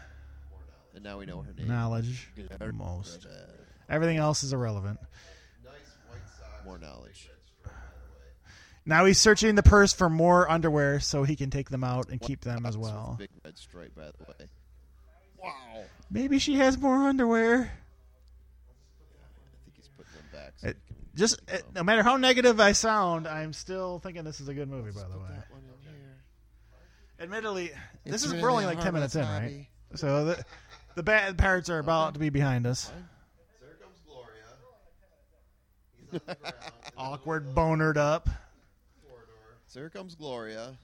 And 0.94 1.04
now 1.04 1.18
we 1.18 1.26
know 1.26 1.42
her 1.42 1.52
name. 1.52 1.68
knowledge. 1.68 2.30
Most. 2.72 3.26
Everything 3.90 4.16
else 4.16 4.42
is 4.42 4.54
irrelevant. 4.54 4.98
Nice 5.62 5.72
white 6.08 6.18
socks. 6.38 6.64
More 6.64 6.78
knowledge. 6.78 7.28
Now 8.88 9.04
he's 9.04 9.18
searching 9.20 9.54
the 9.54 9.62
purse 9.62 9.92
for 9.92 10.08
more 10.08 10.50
underwear 10.50 10.98
so 10.98 11.22
he 11.22 11.36
can 11.36 11.50
take 11.50 11.68
them 11.68 11.84
out 11.84 12.08
and 12.08 12.18
keep 12.18 12.40
them 12.40 12.64
as 12.64 12.74
well. 12.74 13.16
Big 13.18 13.28
red 13.44 13.58
stripe, 13.58 13.94
by 13.94 14.06
the 14.06 14.24
way. 14.26 14.48
Wow. 15.36 15.84
Maybe 16.10 16.38
she 16.38 16.54
has 16.54 16.78
more 16.78 17.06
underwear. 17.06 17.58
I 17.60 17.66
think 19.66 19.76
he's 19.76 19.88
putting 19.88 20.12
them 20.14 20.24
back. 20.32 20.54
So 20.56 20.68
It- 20.68 20.78
can 20.86 20.96
Just 21.16 21.46
keep 21.46 21.56
uh, 21.56 21.62
no 21.74 21.82
matter 21.84 22.02
how 22.02 22.16
negative 22.16 22.60
I 22.60 22.72
sound, 22.72 23.28
I'm 23.28 23.52
still 23.52 23.98
thinking 23.98 24.24
this 24.24 24.40
is 24.40 24.48
a 24.48 24.54
good 24.54 24.70
movie. 24.70 24.92
By 24.92 25.02
the 25.02 25.18
way, 25.18 25.26
that 25.28 25.50
one 25.50 25.60
in 25.86 25.92
here. 25.92 26.16
admittedly, 27.20 27.72
this 28.06 28.24
is 28.24 28.30
really 28.30 28.42
we're 28.42 28.50
only 28.52 28.64
like 28.64 28.80
ten 28.80 28.94
minutes 28.94 29.14
in, 29.16 29.22
harmless 29.22 29.52
right? 29.52 29.68
So 29.96 30.24
the 30.24 30.44
the 30.94 31.02
bad 31.02 31.36
parts 31.36 31.68
are 31.68 31.78
about 31.78 32.14
to 32.14 32.20
be 32.20 32.30
behind 32.30 32.66
us. 32.66 32.84
So 32.84 32.92
here 33.60 33.76
comes 33.82 33.98
Gloria. 34.06 34.30
He's 36.00 36.12
on 36.14 36.20
the 36.26 36.34
ground. 36.36 36.54
Awkward, 36.96 37.42
middle 37.42 37.50
of 37.50 37.54
bonered 37.54 37.98
up. 37.98 38.28
The 39.82 39.90
corridor. 39.90 39.90
So 39.90 39.96
here 39.96 40.02
comes 40.02 40.14
Gloria. 40.14 40.76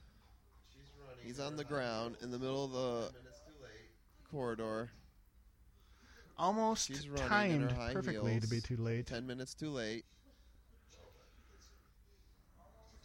She's 0.73 0.91
running. 1.01 1.27
He's 1.27 1.41
on 1.41 1.57
the 1.57 1.65
ground 1.65 2.17
in 2.23 2.31
the 2.31 2.39
middle 2.39 2.65
of 2.65 2.73
the 2.73 3.13
Minutes 3.19 3.41
too 3.47 3.63
late. 3.63 3.91
corridor. 4.31 4.91
Almost 6.37 6.89
She's 6.89 7.09
running 7.09 7.23
in 7.23 7.29
timed 7.29 7.71
her 7.71 7.77
high 7.77 7.93
perfectly 7.93 8.41
to 8.41 8.49
be 8.49 8.61
too 8.61 8.77
late. 8.77 9.07
Ten 9.07 9.27
minutes 9.27 9.55
too 9.55 9.71
late. 9.71 10.05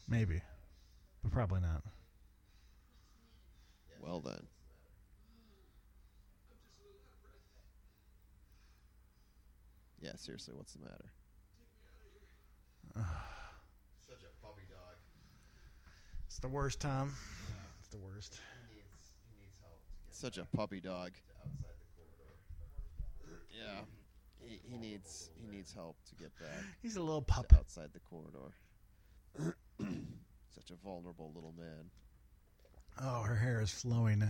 Maybe, 0.08 0.42
but 1.22 1.32
probably 1.32 1.62
not. 1.62 1.84
Well 4.02 4.22
then. 4.22 4.48
Yeah, 10.02 10.14
seriously, 10.16 10.56
what's 10.56 10.74
the 10.74 10.80
matter? 10.80 11.12
Such 14.10 14.26
a 14.26 14.34
puppy 14.44 14.66
dog. 14.66 14.98
It's 16.30 16.38
the 16.39 16.47
worst, 16.47 16.80
Tom. 16.80 17.13
It's 17.80 17.89
the 17.89 17.97
worst. 17.97 18.39
He 18.69 18.75
needs. 18.75 19.11
He 19.25 19.41
needs 19.41 19.57
help 19.61 19.80
to 20.11 20.15
Such 20.15 20.38
a 20.38 20.45
puppy 20.55 20.80
dog. 20.80 21.11
outside 21.41 21.73
the 21.80 23.25
corridor. 23.25 23.43
Yeah. 23.51 23.82
He, 24.39 24.59
he 24.71 24.77
needs 24.77 25.30
he 25.36 25.47
needs 25.55 25.73
help 25.73 25.97
to 26.09 26.15
get 26.15 26.32
back 26.39 26.63
He's 26.82 26.95
a 26.95 27.01
little 27.01 27.21
pup. 27.21 27.51
outside 27.55 27.89
the 27.93 27.99
corridor. 27.99 28.53
Such 30.55 30.71
a 30.71 30.75
vulnerable 30.84 31.32
little 31.36 31.53
man. 31.57 31.89
Oh, 33.01 33.21
her 33.23 33.36
hair 33.36 33.61
is 33.61 33.71
flowing 33.71 34.23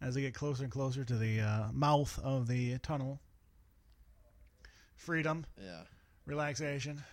as 0.00 0.14
they 0.14 0.20
get 0.22 0.34
closer 0.34 0.64
and 0.64 0.72
closer 0.72 1.04
to 1.04 1.16
the 1.16 1.40
uh, 1.40 1.68
mouth 1.72 2.18
of 2.22 2.46
the 2.48 2.78
tunnel. 2.78 3.20
Freedom, 4.96 5.44
Yeah. 5.62 5.82
relaxation, 6.26 6.94
Flowing 6.94 6.98
hair. 6.98 7.06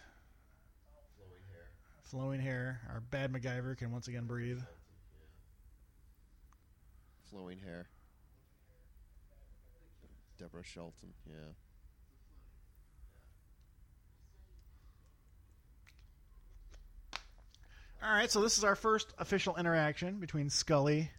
Flowing 2.09 2.39
hair. 2.41 2.81
Our 2.91 3.01
bad 3.01 3.31
MacGyver 3.31 3.77
can 3.77 3.91
once 3.91 4.07
again 4.07 4.25
breathe. 4.25 4.59
Flowing 7.29 7.59
hair. 7.59 7.87
Deborah 10.39 10.63
Shelton, 10.63 11.13
yeah. 11.27 11.35
All 18.01 18.11
right, 18.11 18.31
so 18.31 18.41
this 18.41 18.57
is 18.57 18.63
our 18.63 18.75
first 18.75 19.13
official 19.17 19.57
interaction 19.57 20.19
between 20.19 20.49
Scully. 20.49 21.11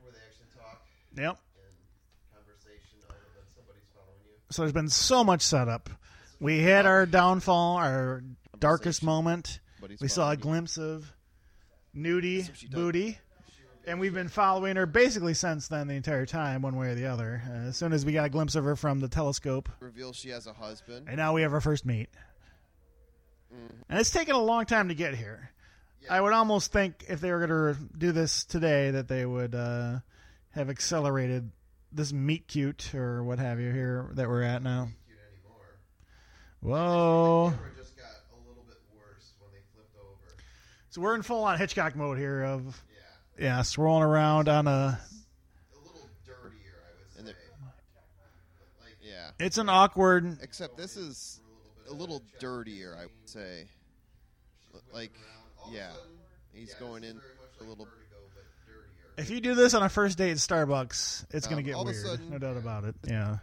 Where 0.00 0.12
they 0.12 0.18
actually 0.28 0.46
talk 0.56 0.86
Yep. 1.16 1.36
in 1.56 2.36
conversation 2.36 2.98
other 3.08 3.16
than 3.34 3.44
somebody's 3.54 3.82
following 3.94 4.20
you. 4.24 4.36
So 4.50 4.62
there's 4.62 4.72
been 4.72 4.88
so 4.88 5.24
much 5.24 5.42
setup. 5.42 5.90
We 6.38 6.60
had 6.60 6.86
our 6.86 7.06
downfall, 7.06 7.76
our 7.76 8.22
darkest 8.58 9.00
Conversation. 9.00 9.06
moment. 9.06 9.60
But 9.82 9.90
he's 9.90 10.00
We 10.00 10.06
saw 10.08 10.30
a 10.30 10.36
glimpse 10.36 10.78
of 10.78 11.12
nudie, 11.94 12.38
That's 12.38 12.48
what 12.50 12.56
she 12.58 12.66
does. 12.68 12.74
booty, 12.80 13.18
and 13.84 13.98
we've 13.98 14.14
been 14.14 14.28
following 14.28 14.76
her 14.76 14.86
basically 14.86 15.34
since 15.34 15.66
then 15.66 15.88
the 15.88 15.94
entire 15.94 16.24
time, 16.24 16.62
one 16.62 16.76
way 16.76 16.90
or 16.90 16.94
the 16.94 17.06
other. 17.06 17.42
Uh, 17.46 17.68
as 17.68 17.76
soon 17.76 17.92
as 17.92 18.06
we 18.06 18.12
got 18.12 18.26
a 18.26 18.30
glimpse 18.30 18.54
of 18.54 18.62
her 18.64 18.76
from 18.76 19.00
the 19.00 19.08
telescope, 19.08 19.68
Reveals 19.80 20.14
she 20.16 20.28
has 20.30 20.46
a 20.46 20.52
husband. 20.52 21.08
and 21.08 21.16
now 21.16 21.34
we 21.34 21.42
have 21.42 21.52
our 21.52 21.60
first 21.60 21.84
meet. 21.84 22.08
And 23.90 23.98
it's 23.98 24.10
taken 24.10 24.34
a 24.34 24.40
long 24.40 24.64
time 24.66 24.88
to 24.88 24.94
get 24.94 25.14
here. 25.14 25.50
I 26.08 26.20
would 26.20 26.32
almost 26.32 26.72
think 26.72 27.04
if 27.08 27.20
they 27.20 27.30
were 27.32 27.46
going 27.46 27.74
to 27.74 27.80
do 27.98 28.12
this 28.12 28.44
today, 28.44 28.92
that 28.92 29.08
they 29.08 29.26
would 29.26 29.54
uh, 29.54 29.98
have 30.52 30.70
accelerated 30.70 31.50
this 31.92 32.12
meet 32.12 32.48
cute 32.48 32.94
or 32.94 33.22
what 33.22 33.38
have 33.40 33.60
you 33.60 33.70
here 33.72 34.08
that 34.14 34.28
we're 34.28 34.42
at 34.42 34.62
now. 34.62 34.88
Whoa. 36.60 37.50
The 37.50 37.56
camera 37.56 37.70
just 37.76 37.96
got 37.96 38.06
a 38.32 38.48
little 38.48 38.62
bit 38.66 38.78
worse 38.96 39.34
when 39.40 39.50
they 39.52 39.60
flipped 39.74 39.96
over. 39.98 40.36
So 40.92 41.00
we're 41.00 41.14
in 41.14 41.22
full 41.22 41.44
on 41.44 41.58
Hitchcock 41.58 41.96
mode 41.96 42.18
here 42.18 42.44
of 42.44 42.82
Yeah. 43.38 43.44
yeah, 43.44 43.62
swirling 43.62 44.02
around 44.02 44.48
on 44.50 44.66
a 44.66 45.00
A 45.00 45.78
little 45.78 46.06
dirtier, 46.26 46.50
I 46.84 46.92
would 46.98 47.10
say. 47.12 47.18
And 47.18 47.28
the- 47.28 47.34
like 48.84 48.98
Yeah. 49.00 49.30
it's 49.38 49.56
an 49.56 49.70
awkward 49.70 50.38
Except 50.42 50.76
this 50.76 50.98
is 50.98 51.40
a 51.88 51.92
little 51.94 52.22
dirtier, 52.38 52.94
I 52.94 53.06
would 53.06 53.28
say. 53.28 53.68
Like, 54.92 55.12
all 55.58 55.68
of 55.68 55.72
a 55.72 55.76
yeah. 55.76 55.92
He's 56.52 56.74
going 56.74 57.04
in 57.04 57.18
a 57.60 57.64
little. 57.64 57.86
Vertigo, 57.86 58.16
but 58.34 58.44
dirtier. 58.66 59.14
if 59.16 59.30
you 59.30 59.40
do 59.40 59.54
this 59.54 59.72
on 59.72 59.82
a 59.82 59.88
first 59.88 60.18
date 60.18 60.32
at 60.32 60.36
Starbucks, 60.36 61.24
it's 61.30 61.46
Um, 61.46 61.52
going 61.52 61.64
to 61.64 61.70
get 61.70 61.74
all 61.74 61.82
of 61.82 61.88
a 61.88 61.92
weird. 61.92 62.04
sudden- 62.06 62.28
no 62.30 62.36
doubt 62.38 62.58
about 62.58 62.84
it. 62.84 62.94
Yeah. 63.04 63.38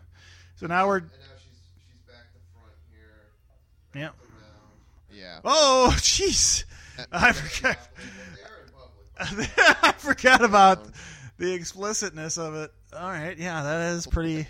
So 0.58 0.68
now 0.68 0.86
we're 0.88 0.98
And 0.98 1.10
now 1.10 1.18
she's 1.40 1.58
she's 1.92 2.02
back 2.06 2.32
to 2.32 2.40
front 2.54 2.76
here. 2.92 3.32
yeah. 3.96 4.12
Yeah. 5.12 5.42
Oh, 5.44 5.92
jeez. 5.98 6.66
I 7.12 7.32
forgot. 7.34 7.78
They 7.98 8.44
are 8.44 8.64
in 8.64 9.38
public. 9.38 9.50
I 9.84 9.92
forgot 9.98 10.44
about 10.44 10.86
the 11.38 11.54
explicitness 11.54 12.38
of 12.38 12.56
it. 12.56 12.72
All 12.94 13.10
right, 13.10 13.38
yeah, 13.38 13.64
that 13.64 13.94
is 13.94 14.08
pretty 14.08 14.48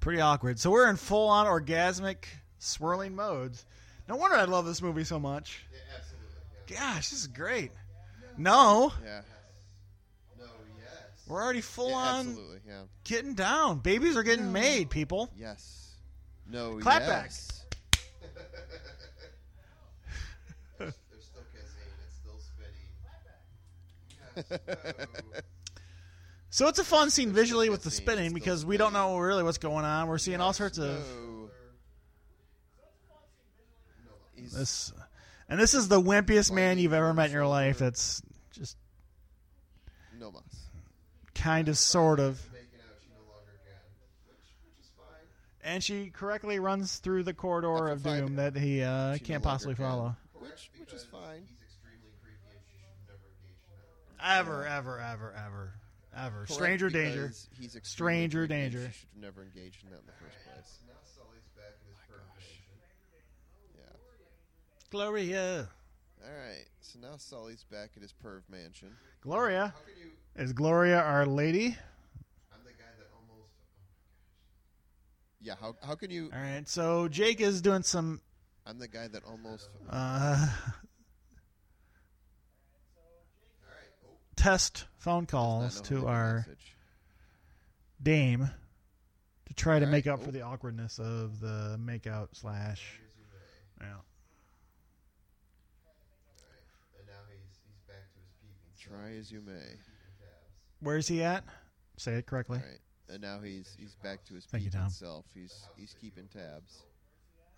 pretty 0.00 0.20
awkward. 0.20 0.58
So 0.58 0.70
we're 0.70 0.88
in 0.90 0.96
full 0.96 1.28
on 1.28 1.46
orgasmic 1.46 2.24
swirling 2.58 3.14
modes. 3.14 3.64
No 4.08 4.16
wonder 4.16 4.36
I 4.36 4.44
love 4.44 4.64
this 4.66 4.82
movie 4.82 5.04
so 5.04 5.18
much. 5.20 5.64
Yeah, 5.72 5.78
absolutely. 5.96 6.28
Yeah. 6.68 6.94
Gosh, 6.94 7.10
this 7.10 7.20
is 7.20 7.26
great. 7.28 7.70
No, 8.36 8.92
Yeah. 9.04 9.20
No, 10.38 10.44
yes. 10.78 10.90
we're 11.28 11.42
already 11.42 11.60
full 11.60 11.90
Yeah, 11.90 11.96
on 11.96 12.26
Absolutely. 12.28 12.58
Yeah. 12.66 12.82
getting 13.04 13.34
down. 13.34 13.78
Babies 13.80 14.16
are 14.16 14.22
getting 14.22 14.52
made, 14.52 14.88
people. 14.90 15.30
Yes. 15.38 15.90
No. 16.50 16.76
Clapback. 16.76 17.24
yes. 17.24 17.64
They're 20.78 20.90
still 21.20 21.42
kissing. 21.52 21.88
It's 22.06 22.16
still 22.20 22.38
spitting. 22.38 22.72
Yes. 24.10 24.21
So 26.52 26.68
it's 26.68 26.78
a 26.78 26.84
fun 26.84 27.08
scene 27.08 27.32
visually 27.32 27.70
with 27.70 27.82
the 27.82 27.90
spinning 27.90 28.34
because 28.34 28.62
we 28.62 28.76
don't 28.76 28.92
know 28.92 29.16
really 29.16 29.42
what's 29.42 29.56
going 29.56 29.86
on. 29.86 30.06
We're 30.06 30.18
seeing 30.18 30.42
all 30.42 30.52
sorts 30.52 30.76
of 30.76 31.02
this, 34.36 34.92
and 35.48 35.58
this 35.58 35.72
is 35.72 35.88
the 35.88 35.98
wimpiest 35.98 36.52
man 36.52 36.78
you've 36.78 36.92
ever 36.92 37.14
met 37.14 37.26
in 37.26 37.32
your 37.32 37.46
life. 37.46 37.78
That's 37.78 38.20
just 38.52 38.76
no 40.18 40.30
mas. 40.30 40.42
kind 41.34 41.70
of, 41.70 41.78
sort 41.78 42.20
of. 42.20 42.38
Making 42.52 42.80
out, 42.80 42.96
she 43.02 43.08
no 43.10 43.32
longer 43.32 43.52
can. 43.64 43.80
Which, 44.28 44.36
which 44.66 44.84
is 44.84 44.90
fine. 44.94 45.26
And 45.64 45.82
she 45.82 46.10
correctly 46.10 46.58
runs 46.58 46.98
through 46.98 47.22
the 47.22 47.32
corridor 47.32 47.88
of 47.88 48.02
doom 48.02 48.36
that 48.36 48.56
he 48.58 48.82
uh, 48.82 49.16
can't 49.24 49.42
possibly 49.42 49.74
follow. 49.74 50.16
Which, 50.34 50.70
which 50.78 50.92
is 50.92 51.04
fine. 51.04 51.46
He's 51.48 51.62
extremely 51.62 52.12
creepy 52.20 52.44
and 52.50 52.60
she 52.68 52.76
should 52.76 53.08
never 53.08 53.24
engage 53.40 53.56
in 54.22 54.28
that. 54.28 54.38
Ever, 54.40 54.66
ever, 54.66 54.98
ever, 55.00 55.34
ever, 55.46 55.72
ever. 56.16 56.36
Correct, 56.46 56.52
Stranger 56.52 56.90
danger. 56.90 57.32
He's 57.58 57.74
extremely 57.76 58.28
Stranger 58.28 58.46
danger. 58.46 58.90
She 58.92 58.98
should 59.00 59.08
have 59.14 59.22
never 59.22 59.42
engaged 59.42 59.82
in 59.84 59.90
that 59.90 60.00
in 60.00 60.06
the 60.06 60.12
first 60.12 60.36
place. 60.44 60.78
So 60.80 60.86
now 60.86 60.98
Sully's 61.16 61.48
back 61.56 61.74
in 61.82 61.88
his 61.88 61.98
permanation. 62.08 62.64
Yeah. 63.76 63.96
Gloria. 64.90 65.68
All 66.24 66.30
right. 66.30 66.66
So 66.80 66.98
now 67.00 67.16
Sully's 67.16 67.64
back 67.70 67.90
at 67.96 68.02
his 68.02 68.12
perv 68.24 68.42
mansion. 68.48 68.94
Gloria. 69.22 69.74
How 69.74 69.80
can 69.84 69.94
you? 70.00 70.10
Is 70.42 70.52
Gloria 70.52 71.00
our 71.00 71.26
lady? 71.26 71.76
I'm 72.52 72.62
the 72.64 72.70
guy 72.70 72.90
that 72.98 73.08
almost. 73.14 73.50
Yeah. 75.40 75.54
How 75.60 75.74
how 75.86 75.94
can 75.96 76.10
you? 76.10 76.30
All 76.32 76.40
right. 76.40 76.68
So 76.68 77.08
Jake 77.08 77.40
is 77.40 77.60
doing 77.62 77.82
some 77.82 78.20
I'm 78.66 78.78
the 78.78 78.88
guy 78.88 79.08
that 79.08 79.24
almost. 79.24 79.68
uh, 79.90 79.94
All 79.94 80.00
right. 83.68 83.92
Oh, 84.04 84.08
test 84.42 84.86
phone 84.98 85.26
calls 85.26 85.80
to 85.82 85.94
how 85.94 86.00
leave 86.00 86.08
a 86.08 86.12
our 86.12 86.34
message. 86.36 86.76
dame 88.02 88.50
to 89.46 89.54
try 89.54 89.78
to 89.78 89.84
All 89.86 89.92
make 89.92 90.06
right, 90.06 90.12
up 90.14 90.22
for 90.22 90.30
the 90.30 90.42
awkwardness 90.42 90.98
of 90.98 91.40
the 91.40 91.78
makeout 91.80 92.28
slash. 92.32 92.98
here's 92.98 93.14
you 93.16 93.24
may. 93.30 93.86
Yeah. 93.86 93.92
Right. 93.94 94.02
And 96.98 97.06
now 97.06 97.22
he's 97.30 97.58
he's 97.66 97.80
back 97.86 98.10
to 98.12 98.18
his 98.20 98.32
peeping. 98.40 98.74
Try 99.00 99.12
as 99.18 99.30
you 99.30 99.40
may. 99.46 99.76
Where's 100.80 101.06
he 101.06 101.22
at? 101.22 101.44
Say 101.96 102.14
it 102.14 102.26
correctly. 102.26 102.58
Right. 102.58 102.80
And 103.08 103.20
now 103.22 103.38
he's 103.40 103.76
he's 103.78 103.94
back 104.02 104.24
to 104.26 104.34
his 104.34 104.44
Thank 104.46 104.64
peeping 104.64 104.80
Tom. 104.80 104.90
self. 104.90 105.26
He's 105.34 105.68
he's 105.76 105.94
keeping 106.00 106.28
tabs. 106.28 106.82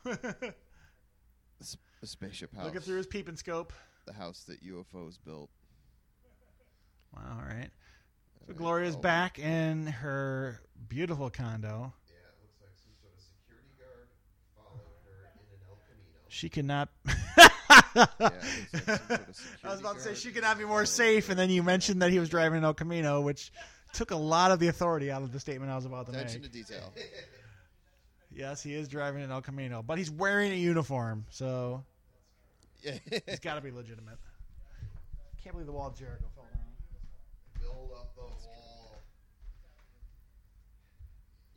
S- 1.61 1.77
A 2.03 2.07
spaceship 2.07 2.55
house. 2.55 2.65
Looking 2.67 2.81
through 2.83 2.99
his 2.99 3.07
peeping 3.07 3.37
scope. 3.37 3.73
the 4.07 4.13
house 4.13 4.45
that 4.49 4.63
UFOs 4.63 5.17
built. 5.25 5.49
Wow. 7.15 7.39
All 7.41 7.47
right. 7.47 7.71
So. 8.47 8.53
Gloria's 8.55 8.97
back 8.97 9.39
in 9.39 9.87
her 9.87 10.61
beautiful 10.89 11.31
condo. 11.31 11.93
Yeah, 12.09 12.17
it 12.17 12.35
looks 12.43 12.61
like 12.61 12.75
some 12.77 12.93
sort 13.01 13.15
of 13.15 13.21
security 13.23 13.73
guard 13.79 14.09
followed 14.57 14.89
her 15.07 15.31
in 15.33 15.47
an 15.55 15.61
El 15.69 15.79
Camino. 15.87 16.19
She 16.29 16.49
cannot. 16.49 16.89
Yeah, 17.07 18.07
like 18.21 18.43
sort 18.71 19.11
of 19.11 19.35
I 19.65 19.69
was 19.71 19.81
about 19.81 19.97
to 19.97 20.01
say 20.03 20.15
she 20.15 20.31
could 20.33 20.43
not 20.43 20.59
be 20.59 20.65
more 20.65 20.85
safe, 20.87 21.31
and 21.31 21.39
then 21.39 21.51
you 21.51 21.63
mentioned 21.63 22.03
that 22.03 22.11
he 22.11 22.19
was 22.19 22.29
driving 22.29 22.59
an 22.59 22.65
El 22.65 22.75
Camino, 22.75 23.21
which 23.21 23.53
took 23.93 24.11
a 24.11 24.17
lot 24.17 24.51
of 24.51 24.59
the 24.59 24.69
authority 24.69 25.11
out 25.11 25.23
of 25.23 25.33
the 25.33 25.39
statement 25.41 25.71
I 25.71 25.77
was 25.77 25.85
about 25.87 26.07
to 26.07 26.13
Attention 26.13 26.43
make. 26.43 26.53
to 26.53 26.59
detail. 26.59 26.93
Yes, 28.37 28.61
he 28.65 28.75
is 28.75 28.89
driving 28.89 29.23
an 29.23 29.31
El 29.31 29.43
Camino, 29.43 29.81
but 29.81 29.97
he's 29.97 30.11
wearing 30.11 30.51
a 30.51 30.57
uniform, 30.57 31.25
so 31.31 31.85
Yeah. 32.83 32.99
it's 33.09 33.39
got 33.39 33.55
to 33.55 33.61
be 33.61 33.71
legitimate. 33.71 34.19
Can't 35.45 35.55
believe 35.55 35.67
the 35.69 35.73
wall 35.73 35.87
of 35.87 35.97
Jericho 35.97 36.25
fell 36.35 36.43
down. 36.53 36.67
Build 37.63 37.93
up 37.95 38.13
the 38.17 38.23
wall. 38.23 38.99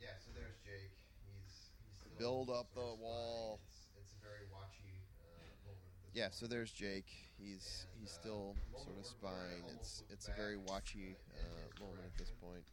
Yeah, 0.00 0.14
so 0.22 0.30
there's 0.38 0.54
Jake. 0.62 0.94
He's 1.26 1.50
he's 1.82 1.98
still 1.98 2.07
Build 2.18 2.50
up 2.50 2.66
the 2.74 2.80
wall. 2.80 3.60
It's, 3.68 3.86
it's 4.02 4.14
a 4.14 4.20
very 4.26 4.50
watchy 4.50 4.90
uh, 5.22 5.38
moment. 5.62 5.86
at 5.94 6.02
this 6.02 6.14
Yeah, 6.14 6.28
so 6.30 6.46
there's 6.46 6.72
Jake. 6.72 7.06
He's 7.38 7.86
he's 7.94 8.10
still 8.10 8.56
sort 8.76 8.98
of 8.98 9.06
spying. 9.06 9.62
It's 9.76 10.02
it's 10.10 10.26
a 10.26 10.32
very 10.32 10.56
watchy 10.56 11.14
uh, 11.30 11.80
moment 11.80 12.02
at 12.04 12.18
this 12.18 12.32
point. 12.42 12.64
point, 12.64 12.66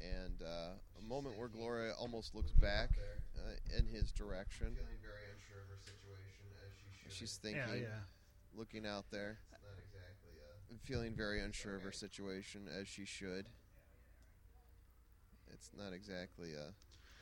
and 0.00 0.40
uh, 0.40 0.72
a 0.98 1.04
moment 1.06 1.38
where 1.38 1.48
Gloria 1.48 1.92
almost 2.00 2.34
looks 2.34 2.52
back 2.52 2.90
uh, 3.36 3.76
in 3.78 3.86
his 3.86 4.10
direction. 4.10 4.72
feeling 4.72 5.00
very 5.02 5.28
unsure 5.36 5.60
of 5.60 5.68
her 5.68 5.80
situation 5.84 6.46
as 6.64 6.72
she. 6.72 7.18
She's 7.18 7.36
thinking, 7.36 7.82
yeah. 7.82 8.08
looking 8.56 8.86
out 8.86 9.04
there, 9.10 9.38
exactly 9.52 10.32
uh, 10.40 10.76
feeling 10.84 11.14
very 11.14 11.40
unsure 11.40 11.76
of 11.76 11.82
her 11.82 11.92
situation 11.92 12.68
as 12.72 12.88
she 12.88 13.04
should. 13.04 13.48
It's 15.52 15.70
not 15.76 15.92
exactly 15.92 16.54
a 16.54 16.72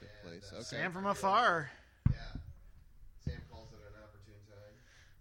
good 0.01 0.09
place. 0.24 0.51
Uh, 0.53 0.57
Okay. 0.57 0.64
Sam 0.64 0.92
from 0.92 1.07
afar. 1.07 1.70
yeah. 2.11 2.16
Sam 3.24 3.34
calls 3.51 3.68
it 3.72 3.78
an 3.86 4.03
opportune 4.03 4.34
time. 4.49 4.74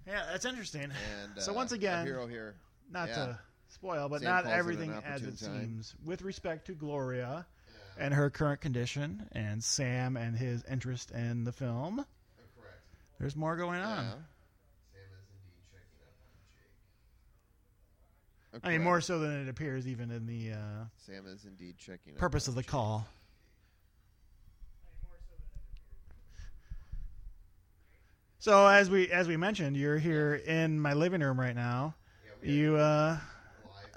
Yeah, 0.08 0.32
that's 0.32 0.46
interesting. 0.46 0.84
And 0.84 1.42
so 1.42 1.52
uh, 1.52 1.56
once 1.56 1.72
again, 1.72 2.06
hero 2.06 2.28
here. 2.28 2.56
not 2.92 3.10
yeah. 3.10 3.16
to 3.16 3.40
spoil, 3.70 4.10
but 4.10 4.22
Sam 4.22 4.30
not 4.30 4.44
calls 4.44 4.56
it 4.56 4.58
everything 4.58 4.92
as 5.06 5.22
it 5.24 5.40
time. 5.40 5.60
seems 5.62 5.96
with 6.06 6.22
respect 6.22 6.66
to 6.68 6.74
Gloria 6.74 7.46
Yeah, 7.98 8.06
and 8.06 8.14
her 8.14 8.30
current 8.30 8.62
condition, 8.62 9.28
and 9.34 9.64
Sam 9.64 10.16
and 10.18 10.36
his 10.38 10.64
interest 10.66 11.12
in 11.12 11.44
the 11.44 11.52
film. 11.52 12.00
uh, 12.00 12.04
correct. 12.60 12.82
There's 13.20 13.36
more 13.36 13.56
going 13.58 13.82
on. 13.82 14.04
Yeah. 14.06 14.12
Sam 14.94 15.04
is 15.14 15.28
indeed 15.34 15.64
checking 15.72 16.02
up 16.04 16.14
on 18.54 18.62
Jake. 18.62 18.64
I 18.64 18.70
mean, 18.72 18.84
more 18.84 19.02
so 19.02 19.20
than 19.20 19.42
it 19.42 19.50
appears, 19.50 19.88
even 19.88 20.10
in 20.12 20.26
the 20.26 20.54
uh, 20.54 20.86
Sam 21.06 21.26
is 21.28 21.46
indeed 21.46 21.78
checking. 21.78 22.14
up 22.14 22.20
purpose 22.20 22.48
on 22.48 22.52
of 22.52 22.56
the 22.56 22.62
Jake. 22.62 22.70
call. 22.72 23.08
So 28.48 28.66
as 28.66 28.90
we 28.90 29.12
as 29.12 29.28
we 29.28 29.36
mentioned, 29.36 29.76
you're 29.76 29.98
here 29.98 30.36
in 30.36 30.80
my 30.80 30.94
living 30.94 31.20
room 31.20 31.38
right 31.38 31.54
now. 31.54 31.96
Yeah, 32.42 32.50
You 32.50 32.76
uh, 32.78 33.18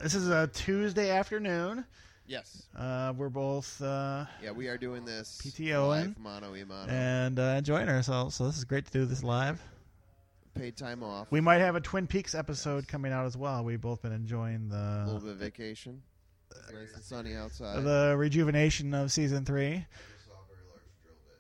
this 0.03 0.17
is 0.17 0.29
a 0.29 0.49
Tuesday 0.49 1.13
afternoon. 1.13 1.85
Yes. 2.27 2.65
Uh, 2.77 3.13
we're 3.17 3.29
both 3.29 3.81
uh, 3.81 4.25
Yeah, 4.43 4.51
we 4.51 4.67
are 4.67 4.77
doing 4.77 5.05
this 5.05 5.41
PTO 5.41 5.87
live, 5.87 6.07
in. 6.07 6.17
mano 6.19 6.53
and 6.89 7.39
uh, 7.39 7.43
enjoying 7.59 7.89
ourselves. 7.89 8.35
So 8.35 8.47
this 8.47 8.59
is 8.59 8.65
great 8.65 8.87
to 8.87 8.91
do 8.91 9.05
this 9.07 9.23
live. 9.23 9.63
Paid 10.57 10.77
time 10.77 11.05
off. 11.05 11.29
We 11.31 11.41
might 11.41 11.59
have 11.59 11.77
a 11.77 11.81
Twin 11.81 12.09
Peaks 12.09 12.35
episode 12.35 12.89
coming 12.89 13.13
out 13.13 13.27
as 13.27 13.37
well. 13.37 13.63
We've 13.63 13.81
both 13.81 14.03
been 14.03 14.11
enjoying 14.11 14.73
a 14.73 15.05
little 15.07 15.21
the 15.21 15.27
bit 15.27 15.33
of 15.35 15.39
vacation. 15.39 16.03
Nice 16.75 16.93
and 16.93 17.05
sunny 17.05 17.37
outside. 17.37 17.85
the 17.85 18.17
rejuvenation 18.19 18.95
of 18.95 19.13
season 19.13 19.45
three. 19.45 19.75
I 19.75 19.87
just 20.13 20.27
saw 20.27 20.33
a 20.33 20.49
very 20.49 20.67
large 20.69 20.83
drill 21.05 21.15
bit. 21.25 21.39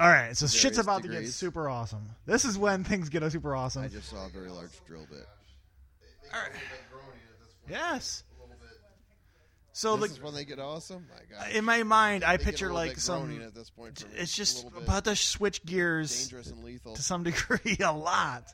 All 0.00 0.08
right, 0.08 0.34
so 0.34 0.46
shit's 0.46 0.78
about 0.78 1.02
to 1.02 1.08
get 1.08 1.28
super 1.28 1.68
awesome. 1.68 2.08
This 2.24 2.46
is 2.46 2.56
when 2.56 2.84
things 2.84 3.10
get 3.10 3.30
super 3.30 3.54
awesome. 3.54 3.84
I 3.84 3.88
just 3.88 4.08
saw 4.08 4.26
a 4.26 4.30
very 4.30 4.48
large 4.48 4.70
drill 4.86 5.06
bit. 5.10 5.26
They, 6.00 6.06
they 6.30 6.30
get 6.30 6.32
a 6.32 6.38
little 6.38 6.52
bit 6.52 6.90
groaning 6.90 7.20
at 7.30 7.38
this 7.38 7.54
point. 7.54 7.70
Yes. 7.70 8.24
A 8.38 8.40
little 8.42 8.56
bit. 8.58 8.78
So 9.72 9.96
this 9.96 10.08
the, 10.10 10.16
is 10.16 10.22
when 10.22 10.34
they 10.34 10.44
get 10.46 10.58
awesome. 10.58 11.06
My 11.10 11.36
God. 11.36 11.54
in 11.54 11.66
my 11.66 11.82
mind, 11.82 12.24
I 12.24 12.32
They 12.32 12.36
get 12.38 12.46
picture 12.46 12.72
like 12.72 12.92
bit 12.92 13.00
some. 13.00 13.42
at 13.42 13.54
this 13.54 13.68
point. 13.68 14.02
It's 14.16 14.34
just 14.34 14.66
about 14.74 15.04
to 15.04 15.14
switch 15.16 15.64
gears 15.66 16.18
dangerous 16.18 16.46
and 16.50 16.64
lethal. 16.64 16.94
to 16.96 17.02
some 17.02 17.22
degree 17.24 17.76
a 17.84 17.92
lot. 17.92 18.44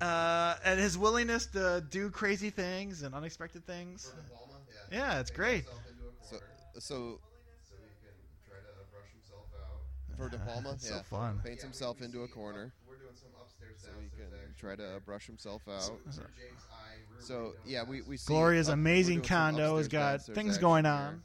Uh, 0.00 0.54
and 0.64 0.78
his 0.80 0.96
willingness 0.96 1.46
to 1.46 1.84
do 1.90 2.08
crazy 2.08 2.48
things 2.50 3.02
and 3.02 3.14
unexpected 3.14 3.66
things. 3.66 4.06
For 4.08 4.16
De 4.22 4.28
Palma, 4.30 4.54
yeah. 4.90 4.98
Yeah, 4.98 5.20
it's 5.20 5.30
great. 5.30 5.64
himself 5.64 5.82
into 5.90 6.04
a 6.04 6.24
So, 6.24 6.36
so 6.78 7.20
so 7.68 7.74
he 7.76 7.90
can 8.00 8.14
try 8.46 8.56
to 8.56 8.72
brush 8.92 9.10
himself 9.12 9.46
out. 9.58 9.82
For 10.18 10.28
De 10.28 10.38
Palma, 10.38 10.72
It's 10.72 10.90
yeah, 10.90 10.96
so 10.98 11.02
fun. 11.04 11.40
paints 11.44 11.62
Yeah, 11.62 11.68
himself 11.68 12.02
into 12.02 12.22
a 12.22 12.28
corner 12.28 12.64
up- 12.66 12.88
We're 12.88 12.96
doing 12.96 13.14
some 13.14 13.30
upstairs, 13.40 13.76
so 13.82 13.90
he 14.00 14.08
can 14.10 14.26
try 14.58 14.74
to 14.76 14.82
here. 14.82 15.00
brush 15.00 15.26
himself 15.26 15.62
out. 15.68 15.82
Through 15.84 15.96
Jake's 16.12 16.64
eye, 16.70 16.96
rear 17.10 17.20
So 17.20 17.54
yeah, 17.64 17.84
we 17.84 18.02
we 18.02 18.16
see 18.16 18.26
Gloria's 18.32 18.68
up- 18.68 18.74
amazing 18.74 19.22
condo 19.22 19.76
has 19.78 19.88
got 19.88 20.22
things 20.22 20.58
going 20.58 20.84
here. 20.84 20.92
on. 20.92 21.22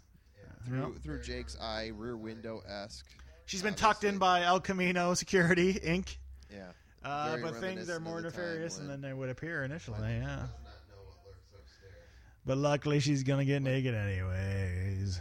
Through 0.65 0.93
Yep. 0.93 1.01
through 1.03 1.21
Jake's 1.23 1.57
eye, 1.59 1.87
rear 1.87 2.15
window 2.15 2.59
esque. 2.67 3.05
She's 3.45 3.61
been 3.61 3.73
tucked 3.75 4.05
in 4.05 4.17
by 4.17 4.43
El 4.43 4.61
Camino 4.61 5.13
Security 5.13 5.73
Inc. 5.73 6.15
Yeah. 6.49 6.71
Uh, 7.03 7.35
but 7.37 7.57
things 7.57 7.89
are 7.89 7.99
more 7.99 8.21
nefarious 8.21 8.77
when- 8.77 8.87
than 8.87 9.01
they 9.01 9.11
would 9.11 9.29
appear 9.29 9.63
initially. 9.65 9.99
Yeah. 9.99 10.25
not 10.37 10.49
know 10.87 11.01
what 11.03 11.25
lurks 11.25 11.49
upstairs. 11.53 12.07
But 12.45 12.57
luckily, 12.59 13.01
she's 13.01 13.23
gonna 13.23 13.43
get 13.43 13.61
naked 13.61 13.93
anyways. 13.93 15.19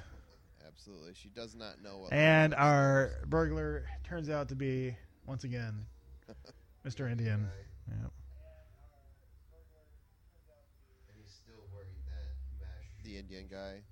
Absolutely, 0.83 1.15
she 1.15 1.29
does 1.29 1.55
not 1.55 1.81
know 1.81 1.99
what. 1.99 2.13
And 2.13 2.57
our 2.57 3.13
burglar 3.29 3.85
turns 4.03 4.29
out 4.29 4.49
to 4.49 4.57
be 4.57 4.97
once 5.27 5.45
again 5.45 5.87
Mr. 6.85 7.09
Indian. 7.09 7.43
Right? 7.45 8.03
Yep. 8.03 8.11
And 11.07 11.17
he's 11.23 11.31
still 11.31 11.63
wearing 11.73 11.95
that 12.11 12.35
mesh. 12.59 12.91
the 13.05 13.17
Indian 13.17 13.47
guy. 13.49 13.83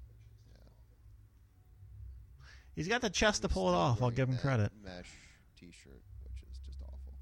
He's 2.75 2.89
got 2.89 3.03
the 3.03 3.11
chest 3.11 3.43
to 3.43 3.49
pull 3.49 3.69
it 3.69 3.77
off. 3.77 4.03
I'll 4.03 4.11
give 4.11 4.29
him 4.29 4.35
that 4.35 4.43
credit. 4.43 4.73
Mesh 4.83 5.15
T-shirt, 5.61 6.03
which 6.27 6.43
is 6.43 6.59
just 6.67 6.83
awful. 6.83 7.15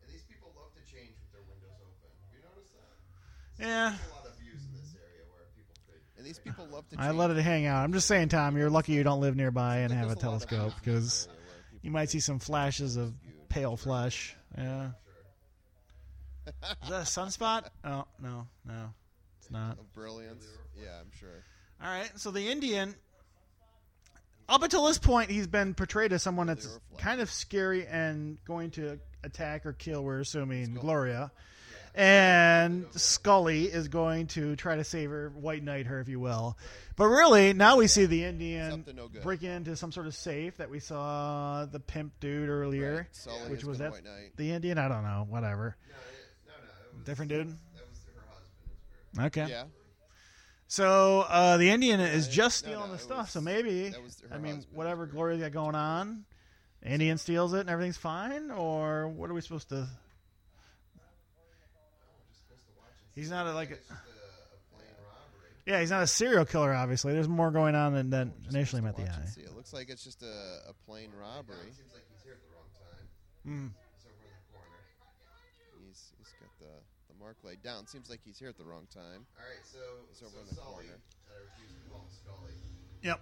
And 0.00 0.14
these 0.14 0.22
people 0.30 0.54
love 0.54 0.70
to 0.78 0.82
change 0.86 1.18
with 1.18 1.32
their 1.34 1.42
windows 1.50 1.74
open. 1.82 2.06
Have 2.22 2.38
you 2.38 2.42
noticed 2.46 2.70
that? 2.70 3.66
Yeah. 3.66 3.98
There's 3.98 4.10
a 4.10 4.14
lot 4.14 4.26
of 4.30 4.38
views 4.38 4.62
in 4.62 4.78
this 4.78 4.94
area 4.94 5.26
where 5.34 5.50
people 5.58 5.74
could. 5.90 5.98
And 6.14 6.17
these 6.28 6.38
people 6.38 6.66
love 6.70 6.88
to. 6.90 6.96
I 6.98 7.10
let 7.10 7.30
it 7.30 7.38
hang 7.38 7.66
out. 7.66 7.82
I'm 7.82 7.92
just 7.92 8.06
saying, 8.06 8.28
Tom, 8.28 8.56
you're 8.56 8.70
lucky 8.70 8.92
you 8.92 9.02
don't 9.02 9.20
live 9.20 9.34
nearby 9.36 9.78
and 9.78 9.92
have 9.92 10.04
a 10.04 10.14
there's 10.14 10.22
lot 10.22 10.34
of 10.34 10.48
telescope 10.48 10.72
houses 10.72 10.86
in 10.86 10.92
this 10.94 11.24
because 11.24 11.26
area 11.26 11.36
where 11.36 11.62
people 11.72 11.78
you 11.82 11.90
might 11.90 12.10
see 12.10 12.20
some 12.20 12.38
flashes 12.38 12.96
of 12.96 13.14
pale 13.48 13.76
flesh. 13.76 14.36
Yeah. 14.56 14.90
Is 16.46 16.88
that 16.88 17.02
a 17.02 17.04
sunspot? 17.04 17.68
Oh, 17.84 18.04
no, 18.22 18.46
no, 18.66 18.94
it's 19.38 19.50
not. 19.50 19.78
brilliance. 19.94 20.44
Yeah, 20.80 21.00
I'm 21.00 21.10
sure. 21.18 21.44
All 21.82 21.88
right, 21.90 22.10
so 22.16 22.30
the 22.30 22.48
Indian, 22.50 22.94
up 24.48 24.62
until 24.62 24.86
this 24.86 24.98
point, 24.98 25.30
he's 25.30 25.46
been 25.46 25.74
portrayed 25.74 26.12
as 26.12 26.22
someone 26.22 26.46
that's 26.46 26.66
They 26.66 26.72
were 26.72 26.80
flat. 26.90 27.00
kind 27.02 27.20
of 27.20 27.30
scary 27.30 27.86
and 27.86 28.38
going 28.46 28.70
to 28.72 28.98
attack 29.24 29.66
or 29.66 29.72
kill. 29.74 30.02
We're 30.02 30.20
assuming 30.20 30.74
Gloria, 30.74 31.30
and 31.98 32.86
Scully 32.92 33.64
is 33.64 33.88
going 33.88 34.28
to 34.28 34.54
try 34.54 34.76
to 34.76 34.84
save 34.84 35.10
her, 35.10 35.30
white 35.30 35.64
knight 35.64 35.86
her, 35.86 36.00
if 36.00 36.08
you 36.08 36.20
will. 36.20 36.56
But 36.96 37.06
really, 37.06 37.52
now 37.52 37.76
we 37.76 37.88
see 37.88 38.06
the 38.06 38.24
Indian 38.24 38.84
Up 38.88 38.94
no 38.94 39.08
break 39.22 39.42
into 39.42 39.74
some 39.74 39.90
sort 39.90 40.06
of 40.06 40.14
safe 40.14 40.56
that 40.58 40.70
we 40.70 40.78
saw 40.78 41.66
the 41.66 41.80
pimp 41.80 42.12
dude 42.20 42.48
earlier. 42.48 42.96
Right. 42.96 43.06
Sully 43.10 43.50
Which 43.50 43.64
was 43.64 43.78
that? 43.78 43.94
The 44.36 44.52
Indian, 44.52 44.78
I 44.78 44.86
don't 44.88 45.02
know, 45.02 45.26
whatever. 45.28 45.76
No, 45.88 45.94
it, 45.94 46.00
no, 46.46 46.52
no. 46.52 46.68
It 46.92 46.96
was, 46.98 47.04
Different 47.04 47.30
dude. 47.30 47.48
That 47.48 47.88
was 47.88 47.98
her 48.14 48.22
husband. 48.30 49.26
Okay. 49.26 49.50
Yeah. 49.50 49.64
So 50.68 51.22
uh, 51.28 51.56
the 51.56 51.70
Indian 51.70 51.98
is 51.98 52.28
it- 52.28 52.30
just 52.30 52.58
stealing 52.58 52.86
no, 52.86 52.92
the 52.92 52.98
stuff. 52.98 53.18
was- 53.18 53.30
so 53.30 53.40
maybe 53.40 53.88
that 53.88 54.02
was 54.02 54.22
her 54.28 54.36
I 54.36 54.38
mean 54.38 54.64
whatever 54.72 55.06
Gloria's 55.06 55.40
got 55.40 55.52
going 55.52 55.74
on, 55.74 56.26
Indian 56.84 57.18
steals 57.18 57.54
it 57.54 57.60
and 57.60 57.70
everything's 57.70 57.96
fine, 57.96 58.50
or 58.52 59.08
what 59.08 59.30
are 59.30 59.34
we 59.34 59.40
supposed 59.40 59.70
to? 59.70 59.88
He's 63.18 63.30
not 63.30 63.46
a, 63.46 63.52
like 63.52 63.70
a, 63.70 63.74
It's 63.74 63.88
just 63.88 63.90
a, 63.90 63.98
a 63.98 64.76
plain 64.78 64.94
robbery. 65.02 65.50
yeah, 65.66 65.80
he's 65.80 65.90
not 65.90 66.02
a 66.02 66.06
serial 66.06 66.44
killer. 66.44 66.72
Obviously, 66.72 67.12
there's 67.12 67.28
more 67.28 67.50
going 67.50 67.74
on 67.74 67.92
than, 67.94 68.10
than 68.10 68.32
Just 68.44 68.54
initially 68.54 68.82
met 68.82 68.94
supposed 68.96 69.08
the 69.08 69.10
watch 69.10 69.18
and 69.18 69.28
eye. 69.28 69.30
see. 69.34 69.40
It 69.42 69.54
looks 69.56 69.72
like 69.72 69.88
it's 69.90 70.04
just 70.04 70.22
a, 70.22 70.70
a 70.70 70.74
plain 70.86 71.10
robbery. 71.18 71.66
It 71.68 71.74
seems 71.74 71.92
like 71.92 72.04
he's 72.12 72.22
here 72.22 72.34
at 72.34 72.42
the 72.46 72.50
wrong 72.54 72.70
time. 72.78 73.04
Mm. 73.42 73.70
He's 73.74 74.06
over 74.06 74.22
in 74.22 74.34
the 74.38 74.46
corner. 74.54 74.80
He's 75.82 76.00
he's 76.18 76.30
got 76.38 76.52
the 76.62 76.72
the 77.10 77.16
mark 77.18 77.36
laid 77.42 77.62
down. 77.62 77.86
Seems 77.86 78.08
like 78.10 78.20
he's 78.24 78.38
here 78.38 78.48
at 78.48 78.56
the 78.58 78.64
wrong 78.64 78.86
time. 78.94 79.26
All 79.34 79.44
right, 79.46 79.64
so, 79.66 79.82
He's 80.10 80.18
so 80.22 80.26
over 80.30 80.38
in 80.40 80.46
the 80.48 80.54
Sully, 80.54 80.86
corner. 80.86 81.02
and 81.02 81.34
I 81.34 81.38
refuse 81.50 81.72
to 81.74 81.82
call 81.90 82.00
him 82.06 82.12
Scully, 82.14 82.56
Yep. 83.02 83.18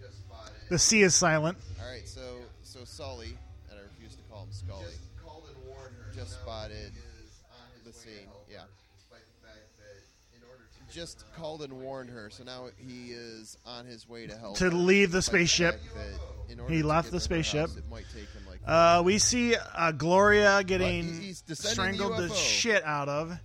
just 0.00 0.18
spotted. 0.24 0.62
The 0.70 0.78
C 0.78 1.02
is 1.02 1.14
silent. 1.14 1.58
All 1.80 1.90
right, 1.90 2.06
so 2.08 2.40
so 2.62 2.84
Sully, 2.84 3.36
and 3.70 3.76
I 3.78 3.82
refuse 3.92 4.16
to 4.16 4.22
call 4.32 4.44
him 4.48 4.52
Scully. 4.52 4.88
just 4.88 5.04
called 5.20 5.44
and 5.52 5.58
warned 5.68 5.94
her. 6.00 6.12
Just 6.16 6.40
spotted 6.40 6.92
he 6.96 7.02
is 7.26 7.42
on 7.52 7.66
his 7.76 7.82
the 7.84 7.90
way 7.90 7.92
to 7.92 8.20
scene, 8.20 8.26
help 8.30 8.46
yeah. 8.48 8.64
her, 8.68 8.72
Despite 8.94 9.26
the 9.26 9.38
fact 9.42 9.66
that 9.82 9.96
in 10.36 10.42
order 10.46 10.64
to 10.68 10.78
get 10.83 10.83
Just 10.94 11.24
called 11.36 11.62
and 11.62 11.72
warned 11.72 12.08
her, 12.10 12.30
so 12.30 12.44
now 12.44 12.68
he 12.76 13.10
is 13.10 13.58
on 13.66 13.84
his 13.84 14.08
way 14.08 14.26
to 14.28 14.36
help. 14.38 14.56
To 14.58 14.64
her, 14.64 14.70
leave 14.70 15.10
the 15.10 15.22
spaceship. 15.22 15.80
fact 15.80 15.94
that 15.96 16.52
in 16.52 16.60
order 16.60 16.72
He 16.72 16.82
left 16.84 17.10
the 17.10 17.18
spaceship. 17.18 17.68
house, 17.68 17.76
it 17.76 17.90
might 17.90 18.04
take 18.14 18.30
him 18.30 18.42
like. 18.48 18.60
Uh, 18.64 19.02
we 19.04 19.18
see 19.18 19.56
uh, 19.56 19.90
Gloria 19.92 20.62
getting 20.62 21.02
he's- 21.04 21.18
he's 21.18 21.40
the 21.42 21.56
strangled 21.56 22.16
the, 22.16 22.28
shit 22.32 22.84
out 22.84 23.08
of. 23.08 23.36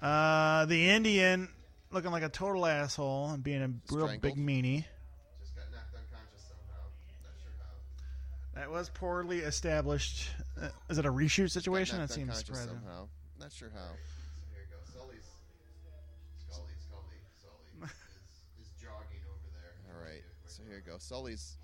Uh, 0.00 0.66
the 0.66 0.88
Indian 0.90 1.48
looking 1.90 2.12
like 2.12 2.22
a 2.22 2.28
total 2.28 2.64
asshole 2.66 3.30
and 3.30 3.42
being 3.42 3.62
a 3.62 3.70
real 3.94 4.06
big 4.20 4.36
meanie. 4.36 4.84
Just 5.40 5.56
got 5.56 5.64
knocked 5.72 5.92
unconscious 5.94 6.44
somehow. 6.46 6.86
Not 7.24 7.32
sure 7.42 7.52
how. 8.54 8.60
That 8.60 8.70
was 8.70 8.90
poorly 8.90 9.38
established. 9.40 10.28
Uh, 10.60 10.68
is 10.88 10.98
it 10.98 11.06
a 11.06 11.10
reshoot 11.12 11.50
situation? 11.50 11.98
That 11.98 12.10
seems 12.10 12.28
unconscious 12.28 12.46
surprising. 12.46 12.68
somehow. 12.84 13.08
Not 13.40 13.52
sure 13.52 13.70
how. 13.74 13.80
So 13.80 14.44
here 14.54 14.62
you 14.62 14.68
go. 14.70 14.78
Sully's 14.92 15.24
Scully, 16.48 16.72
Scully, 16.88 17.18
Sully 17.42 17.88
is, 17.88 18.66
is 18.66 18.70
jogging 18.80 19.24
over 19.28 19.48
there. 19.56 19.72
All 19.92 20.00
right, 20.04 20.22
Must 20.44 20.56
so 20.56 20.62
here 20.68 20.75
you 20.75 20.75
go. 20.86 20.96
Sully's 20.98 21.56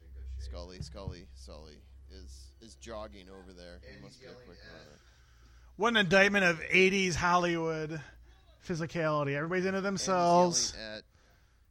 be 0.00 0.06
in 0.06 0.12
good 0.12 0.28
shape. 0.36 0.52
Scully, 0.52 0.82
Scully, 0.82 1.26
Sully 1.34 1.78
is 2.10 2.52
is 2.60 2.74
jogging 2.76 3.28
over 3.28 3.52
there. 3.56 3.80
He 3.82 4.02
must 4.02 4.20
be 4.20 4.26
a 4.26 4.30
quick 4.30 4.58
runner. 4.72 4.98
What 5.76 5.88
an 5.88 5.96
indictment 5.98 6.44
of 6.44 6.60
80s 6.60 7.14
Hollywood 7.14 8.00
physicality. 8.66 9.34
Everybody's 9.34 9.66
into 9.66 9.80
themselves. 9.80 10.74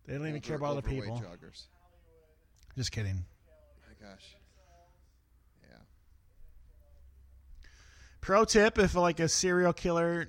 They 0.05 0.17
don't 0.17 0.27
even 0.27 0.41
care 0.41 0.57
about 0.57 0.77
other 0.77 0.81
people. 0.81 1.17
Joggers. 1.17 1.63
Just 2.75 2.91
kidding. 2.91 3.25
My 3.87 4.07
gosh. 4.07 4.35
Yeah. 5.69 5.77
Pro 8.19 8.43
tip 8.45 8.77
if 8.77 8.95
like 8.95 9.19
a 9.19 9.29
serial 9.29 9.73
killer 9.73 10.27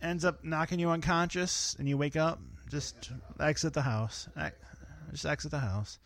ends 0.00 0.24
up 0.24 0.44
knocking 0.44 0.78
you 0.78 0.90
unconscious 0.90 1.74
and 1.78 1.88
you 1.88 1.98
wake 1.98 2.16
up, 2.16 2.38
just 2.70 3.10
exit 3.40 3.72
the 3.72 3.82
house. 3.82 4.28
Ex- 5.16 5.22
Just 5.22 5.32
exit 5.32 5.50
the 5.52 5.58
house. 5.60 5.98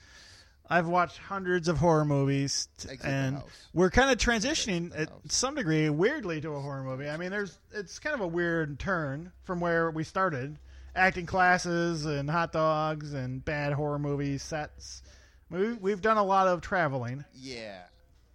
I've 0.73 0.87
watched 0.87 1.19
hundreds 1.19 1.67
of 1.67 1.79
horror 1.79 2.05
movies, 2.05 2.69
t- 2.79 2.91
Exit 2.91 3.03
the 3.03 3.09
and 3.09 3.37
house. 3.39 3.69
we're 3.75 3.91
kind 3.91 4.09
of 4.11 4.19
transitioning 4.19 4.93
at 4.97 5.09
some 5.29 5.57
degree, 5.57 5.91
weirdly, 5.91 6.41
to 6.43 6.51
a 6.53 6.61
horror 6.61 6.85
movie. 6.85 7.09
I 7.09 7.17
mean, 7.17 7.31
there's 7.33 7.59
it's 7.73 7.99
kind 7.99 8.15
of 8.15 8.21
a 8.21 8.29
weird 8.29 8.79
turn 8.79 9.33
from 9.43 9.59
where 9.59 9.91
we 9.91 10.05
started, 10.05 10.59
acting 10.95 11.27
classes 11.27 12.07
and 12.07 12.31
hot 12.31 12.53
dogs 12.53 13.13
and 13.15 13.45
bad 13.45 13.73
horror 13.73 13.99
movie 13.99 14.39
sets. 14.39 15.03
We, 15.51 15.73
we've 15.73 16.01
done 16.01 16.19
a 16.19 16.23
lot 16.25 16.47
of 16.47 16.61
traveling. 16.61 17.25
Yeah. 17.35 17.83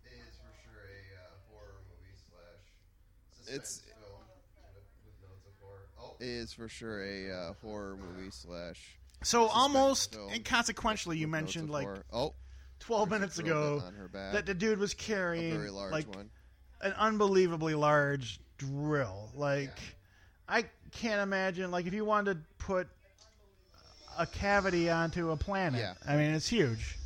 It 0.03 0.11
is 0.27 0.35
for 0.35 0.51
sure 0.61 0.81
a 0.83 1.15
uh, 1.15 1.53
horror 1.53 1.79
movie 1.87 2.17
slash 2.27 3.55
It's- 3.55 3.69
suspense 3.69 3.95
film 4.03 4.19
with, 4.75 4.83
with 5.05 5.29
notes 5.29 5.45
of 5.47 5.53
horror. 5.65 5.87
Oh, 6.01 6.17
It 6.19 6.27
is 6.27 6.51
for 6.51 6.67
sure 6.67 7.01
a 7.01 7.31
uh, 7.31 7.53
horror 7.61 7.95
movie 7.95 8.29
slash. 8.31 8.97
So 9.25 9.47
almost 9.47 10.15
inconsequentially, 10.33 11.17
you 11.17 11.27
mentioned 11.27 11.69
like 11.71 11.85
horror. 11.85 12.05
oh 12.13 12.33
12 12.81 13.09
minutes 13.09 13.39
ago 13.39 13.77
bit 13.79 13.87
on 13.87 13.93
her 13.95 14.07
back. 14.07 14.33
that 14.33 14.45
the 14.45 14.53
dude 14.53 14.77
was 14.77 14.93
carrying 14.93 15.59
like 15.73 16.07
one. 16.15 16.29
an 16.81 16.93
unbelievably 16.93 17.73
large 17.73 18.39
drill. 18.59 19.31
Like 19.35 19.77
I 20.47 20.65
can't 20.91 21.21
imagine 21.21 21.71
like 21.71 21.87
if 21.87 21.93
you 21.95 22.05
wanted 22.05 22.35
to 22.35 22.39
put 22.63 22.87
a 24.17 24.27
cavity 24.27 24.91
onto 24.91 25.31
a 25.31 25.37
planet. 25.37 25.79
Yeah. 25.81 25.93
I 26.07 26.15
mean, 26.17 26.35
it's 26.35 26.47
huge. 26.47 26.97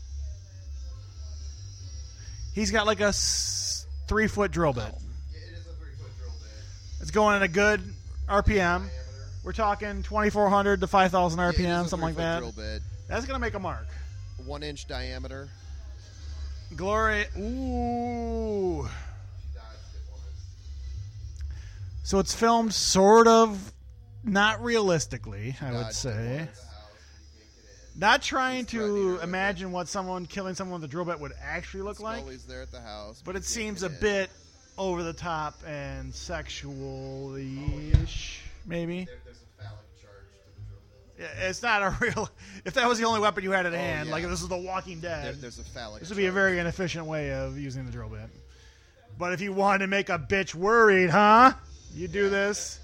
He's 2.54 2.72
got 2.72 2.86
like 2.86 3.00
a 3.00 3.06
s- 3.06 3.88
three 4.08 4.28
foot 4.28 4.52
drill 4.52 4.74
bit. 4.74 4.84
yeah, 4.84 5.40
it 5.40 5.54
is 5.54 5.60
a 5.68 5.72
three 5.74 5.92
foot 5.98 6.12
drill 6.20 6.32
bit. 6.42 7.02
It's 7.02 7.12
going 7.12 7.36
at 7.38 7.44
a 7.44 7.48
good 7.48 7.82
RPM. 8.28 8.90
We're 9.50 9.54
talking 9.54 10.04
2400 10.04 10.82
to 10.82 10.86
5000 10.86 11.40
Yeah, 11.40 11.50
it 11.50 11.56
is 11.56 11.60
RPM, 11.60 11.86
a 11.86 11.88
something 11.88 12.10
like 12.10 12.18
that. 12.18 12.38
Drill 12.38 12.52
bit, 12.52 12.84
That's 13.08 13.26
going 13.26 13.34
to 13.34 13.42
make 13.42 13.56
a 13.56 13.60
mark. 13.60 13.88
one 14.46 14.62
inch 14.62 14.88
diameter. 14.88 15.50
Glory. 16.76 17.26
Ooh. 17.36 18.86
She 18.86 18.90
dodged 19.56 19.96
it 19.96 20.02
once. 20.12 20.22
So 22.04 22.20
it's 22.20 22.36
filmed 22.36 22.76
sort 22.76 23.28
of 23.28 23.74
not 24.24 24.64
realistically, 24.64 25.56
I 25.60 25.72
would 25.72 25.94
say. 25.94 26.42
once. 26.42 26.60
The 26.60 26.66
house, 26.68 26.86
you 27.34 27.40
can't 27.40 27.56
get 27.56 27.96
in. 27.96 28.00
Not 28.00 28.22
trying 28.22 28.66
He's 28.66 28.72
threatening 28.74 29.08
her 29.08 29.18
to 29.18 29.24
imagine 29.24 29.72
what 29.72 29.88
someone 29.88 30.28
killing 30.28 30.54
someone 30.54 30.80
with 30.80 30.88
a 30.88 30.92
drill 30.92 31.06
bit 31.06 31.20
would 31.20 31.34
actually 31.42 31.82
look 31.82 32.00
like, 32.00 32.24
there 32.48 32.62
at 32.62 32.72
the 32.72 32.82
house, 32.82 33.24
but 33.26 33.36
it 33.36 33.46
seems 33.46 33.82
a 33.82 33.90
bit 33.90 34.30
over 34.78 35.02
the 35.02 35.14
top 35.14 35.56
and 35.66 36.14
sexual-ish, 36.14 38.42
maybe. 38.68 39.08
It's 41.42 41.62
not 41.62 41.82
a 41.82 41.96
real. 42.00 42.30
If 42.66 42.74
that 42.76 42.88
was 42.88 42.98
the 42.98 43.06
only 43.06 43.20
weapon 43.20 43.44
you 43.44 43.52
had 43.52 43.66
at 43.66 43.74
oh, 43.74 43.78
hand, 43.78 44.08
yeah. 44.08 44.14
like 44.14 44.24
if 44.24 44.30
this 44.30 44.42
is 44.42 44.48
The 44.48 44.58
Walking 44.58 45.02
There, 45.02 45.22
Dead, 45.22 45.42
there's 45.42 45.60
a 45.60 45.64
phallic. 45.64 46.00
this 46.00 46.10
would 46.10 46.18
be 46.18 46.28
a 46.28 46.32
very 46.32 46.60
inefficient 46.60 47.06
way 47.06 47.34
of 47.34 47.58
using 47.58 47.86
the 47.86 47.92
drill 47.92 48.10
bit. 48.10 48.30
But 49.18 49.34
if 49.34 49.42
you 49.42 49.52
wanted 49.52 49.80
to 49.80 49.88
make 49.88 50.08
a 50.10 50.18
bitch 50.18 50.56
worried, 50.56 51.10
huh? 51.10 51.52
You 51.94 52.08
do 52.08 52.30
this. 52.30 52.80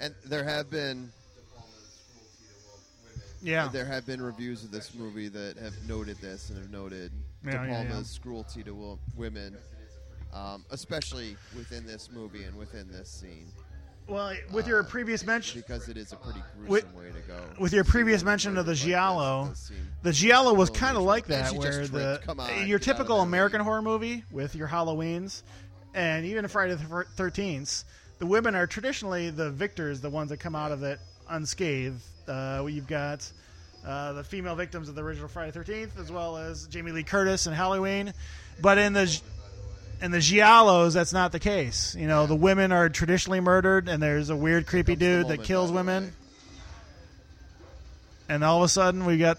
And 0.00 0.14
there 0.24 0.44
have 0.44 0.70
been 0.70 0.72
there 0.82 0.86
have 0.86 0.86
been 0.86 1.02
reviews 1.02 1.04
of 1.04 1.10
this 1.10 1.14
movie 1.14 1.28
that 1.38 1.56
have 1.58 1.74
noted 1.82 1.82
And 1.82 1.92
there 1.92 2.00
have 2.00 2.08
been 2.28 2.30
De 2.30 2.32
Palma's 2.58 2.58
cruelty 2.58 3.02
to 3.04 3.14
wo- 3.14 3.38
women 3.38 3.42
Yeah. 3.42 3.68
there 3.68 3.86
have 3.86 4.06
been 4.06 4.22
reviews 4.22 4.64
of 4.64 4.70
this 4.70 4.94
movie 4.94 5.28
that 5.28 5.56
have 5.58 5.74
noted 5.88 6.16
this 6.18 6.50
and 6.50 6.58
have 6.58 6.70
noted 6.70 7.10
Yeah, 7.44 7.50
De 7.50 7.56
yeah, 7.56 7.64
yeah. 7.82 7.88
Palma's 7.88 8.18
cruelty 8.22 8.62
to 8.64 8.98
women, 9.16 9.56
um, 10.32 10.64
especially 10.70 11.36
within 11.56 11.86
this 11.86 12.08
movie 12.12 12.44
and 12.44 12.56
within 12.56 12.88
this 12.90 13.08
scene, 13.08 13.46
Well, 14.06 14.32
with 14.52 14.66
your 14.66 14.82
previous 14.82 15.24
mention, 15.24 15.60
because 15.60 15.88
it 15.88 15.96
is 15.96 16.12
a 16.12 16.16
pretty 16.16 16.42
gruesome 16.56 16.68
With- 16.68 16.94
way 16.94 17.10
to 17.12 17.20
go. 17.28 17.40
with 17.58 17.72
your 17.72 17.84
previous 17.84 18.22
mention 18.24 18.56
of 18.56 18.66
the 18.66 18.74
giallo, 18.74 19.52
the 20.02 20.12
giallo 20.12 20.52
was 20.54 20.70
kind 20.70 20.96
of 20.96 21.02
like 21.04 21.26
that, 21.26 21.52
where 21.52 21.86
the 21.86 22.20
on, 22.28 22.36
your 22.36 22.46
get 22.46 22.48
out 22.56 22.74
of 22.74 22.80
typical 22.82 23.20
American 23.20 23.60
horror 23.60 23.82
movie 23.82 24.24
with 24.32 24.54
your 24.54 24.68
Halloweens, 24.68 25.42
and 25.94 26.24
even 26.26 26.46
Friday 26.48 26.74
the 26.74 27.04
Thirteenth, 27.16 27.84
the 28.18 28.26
women 28.26 28.54
are 28.54 28.66
traditionally 28.66 29.30
the 29.30 29.50
victors, 29.50 30.00
the 30.00 30.10
ones 30.10 30.30
that 30.30 30.38
come 30.38 30.54
out 30.54 30.72
of 30.72 30.82
it 30.82 30.98
unscathed. 31.28 32.02
Uh, 32.28 32.66
you've 32.68 32.86
got 32.86 33.30
uh, 33.86 34.12
the 34.12 34.22
female 34.24 34.54
victims 34.54 34.88
of 34.88 34.94
the 34.94 35.02
original 35.02 35.28
Friday 35.28 35.50
the 35.50 35.58
Thirteenth, 35.58 35.98
as 35.98 36.10
well 36.12 36.36
as 36.36 36.66
Jamie 36.66 36.92
Lee 36.92 37.02
Curtis 37.02 37.46
and 37.46 37.54
Halloween. 37.54 38.12
But 38.60 38.76
in 38.78 38.92
the 38.92 39.20
in 40.02 40.10
the 40.10 40.18
giallos, 40.18 40.94
that's 40.94 41.12
not 41.12 41.32
the 41.32 41.38
case. 41.38 41.94
You 41.94 42.06
know, 42.06 42.26
the 42.26 42.34
women 42.36 42.72
are 42.72 42.88
traditionally 42.88 43.40
murdered, 43.40 43.88
and 43.88 44.02
there's 44.02 44.30
a 44.30 44.36
weird, 44.36 44.66
creepy 44.66 44.92
comes 44.92 44.98
the 45.00 45.04
dude 45.06 45.22
that 45.24 45.28
moment, 45.28 45.44
kills 45.44 45.70
by 45.70 45.72
the 45.72 45.76
women. 45.86 46.04
way. 46.04 46.10
And 48.28 48.44
all 48.44 48.58
of 48.58 48.64
a 48.64 48.68
sudden, 48.68 49.04
we 49.04 49.18
got 49.18 49.38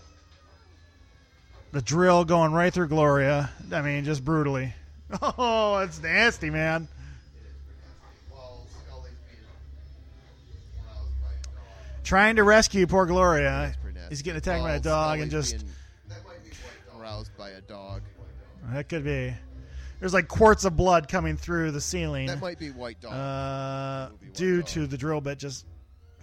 the 1.72 1.82
drill 1.82 2.26
going 2.26 2.52
right 2.52 2.74
through 2.74 2.90
Gloria. 2.90 3.50
I 3.72 3.82
mean, 3.82 4.04
just 4.06 4.24
brutally. 4.24 4.74
Oh, 5.38 5.80
it's 5.80 6.02
nasty, 6.02 6.50
man. 6.50 6.88
While 8.30 8.66
Scully's 8.88 9.12
being 9.28 9.44
aroused 10.88 11.22
by 11.22 11.28
a 11.28 11.44
dog. 11.44 12.04
Trying 12.06 12.36
to 12.38 12.44
rescue 12.44 12.88
poor 12.88 13.06
Gloria. 13.06 13.50
That's 13.66 13.78
pretty 13.78 13.96
nasty. 13.98 14.10
He's 14.10 14.22
getting 14.22 14.38
attacked 14.38 14.64
by 14.64 14.76
a 14.76 14.80
dog 14.80 15.20
and 15.20 15.30
Scully's 15.30 15.52
just. 15.52 15.66
being 15.66 15.74
That 16.08 16.26
might 16.26 16.44
be 16.46 16.50
White 16.52 16.94
Dog. 16.94 17.02
aroused 17.02 17.38
by 17.38 17.50
a 17.50 17.62
dog. 17.62 18.02
That 18.72 18.88
could 18.88 19.04
be. 19.04 19.34
There's 20.02 20.16
like 20.16 20.28
quarts 20.28 20.66
of 20.66 20.76
blood 20.76 21.08
coming 21.08 21.38
through 21.38 21.72
the 21.72 21.80
ceiling. 21.80 22.26
That 22.26 22.42
might 22.42 22.58
be 22.58 22.72
White 22.72 23.00
Dog. 23.00 23.14
uh, 23.14 24.10
Movie 24.12 24.26
White 24.26 24.34
due 24.34 24.58
Dog. 24.62 24.68
to 24.70 24.88
the 24.88 24.98
drill 24.98 25.22
bit 25.22 25.38
just 25.38 25.64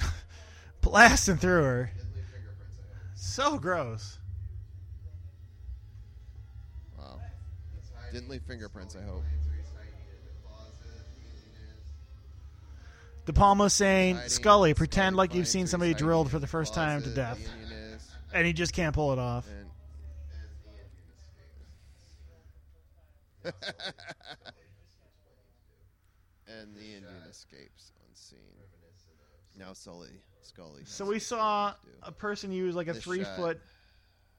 blasting 0.80 1.36
through 1.36 1.62
her. 1.62 1.90
Deadly 1.94 2.20
fingerprints. 2.32 2.76
I 2.80 2.82
hope. 2.98 3.14
So 3.14 3.58
gross. 3.58 4.18
wow. 6.98 7.20
Didn't 8.12 8.28
leave 8.28 8.42
fingerprints, 8.42 8.96
I 8.96 9.02
hope. 9.02 9.22
So 9.22 9.50
he's 9.56 9.64
hiding 9.76 9.92
in 10.10 10.26
the 10.26 10.48
closet. 10.48 11.04
Is. 13.20 13.26
De 13.26 13.32
Palma 13.32 13.70
saying, 13.70 14.18
Scully, 14.26 14.74
pretend 14.74 15.14
like 15.14 15.36
you've 15.36 15.46
seen 15.46 15.68
somebody 15.68 15.94
drilled 15.94 16.32
for 16.32 16.40
the 16.40 16.48
first 16.48 16.74
time 16.74 17.00
to 17.02 17.10
death. 17.10 17.38
the 17.38 17.62
Indian 17.62 17.92
is, 17.94 18.08
And 18.34 18.44
he 18.44 18.52
just 18.52 18.72
can't 18.72 18.92
pull 18.94 19.12
it 19.12 19.20
off. 19.20 19.46
and 26.48 26.74
the 26.74 26.80
Indian 26.80 27.22
escapes. 27.28 27.92
and 27.96 28.04
the 28.04 28.10
unseen. 28.10 28.38
Now 29.58 29.72
Sully, 29.72 30.10
Scully. 30.42 30.82
So 30.84 31.04
we 31.04 31.18
saw 31.18 31.74
a 32.02 32.12
person 32.12 32.52
use 32.52 32.74
like 32.74 32.88
a 32.88 32.94
This 32.94 33.04
three 33.04 33.24
shot 33.24 33.36
foot 33.36 33.60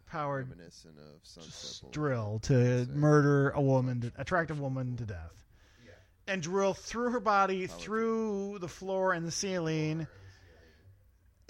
powered 0.09 0.49
reminiscent 0.49 0.95
of 0.97 1.19
Sunset 1.23 1.91
drill 1.91 2.39
to 2.43 2.87
murder 2.93 3.51
a 3.51 3.61
woman, 3.61 4.01
to, 4.01 4.11
attractive 4.17 4.59
woman 4.59 4.97
to 4.97 5.05
death, 5.05 5.45
and 6.27 6.41
drill 6.41 6.73
through 6.73 7.11
her 7.11 7.19
body, 7.19 7.67
through 7.67 8.59
the 8.59 8.67
floor 8.67 9.13
and 9.13 9.25
the 9.25 9.31
ceiling. 9.31 10.07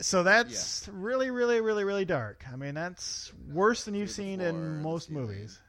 So 0.02 0.24
that's 0.24 0.88
really, 0.92 1.30
really, 1.30 1.60
really, 1.60 1.84
really 1.84 2.06
dark. 2.06 2.46
I 2.52 2.56
mean, 2.56 2.76
that's 2.76 3.34
worse 3.52 3.84
than 3.84 3.96
you've 3.96 4.12
seen 4.12 4.40
in 4.40 4.82
most 4.82 5.12
movies. 5.12 5.60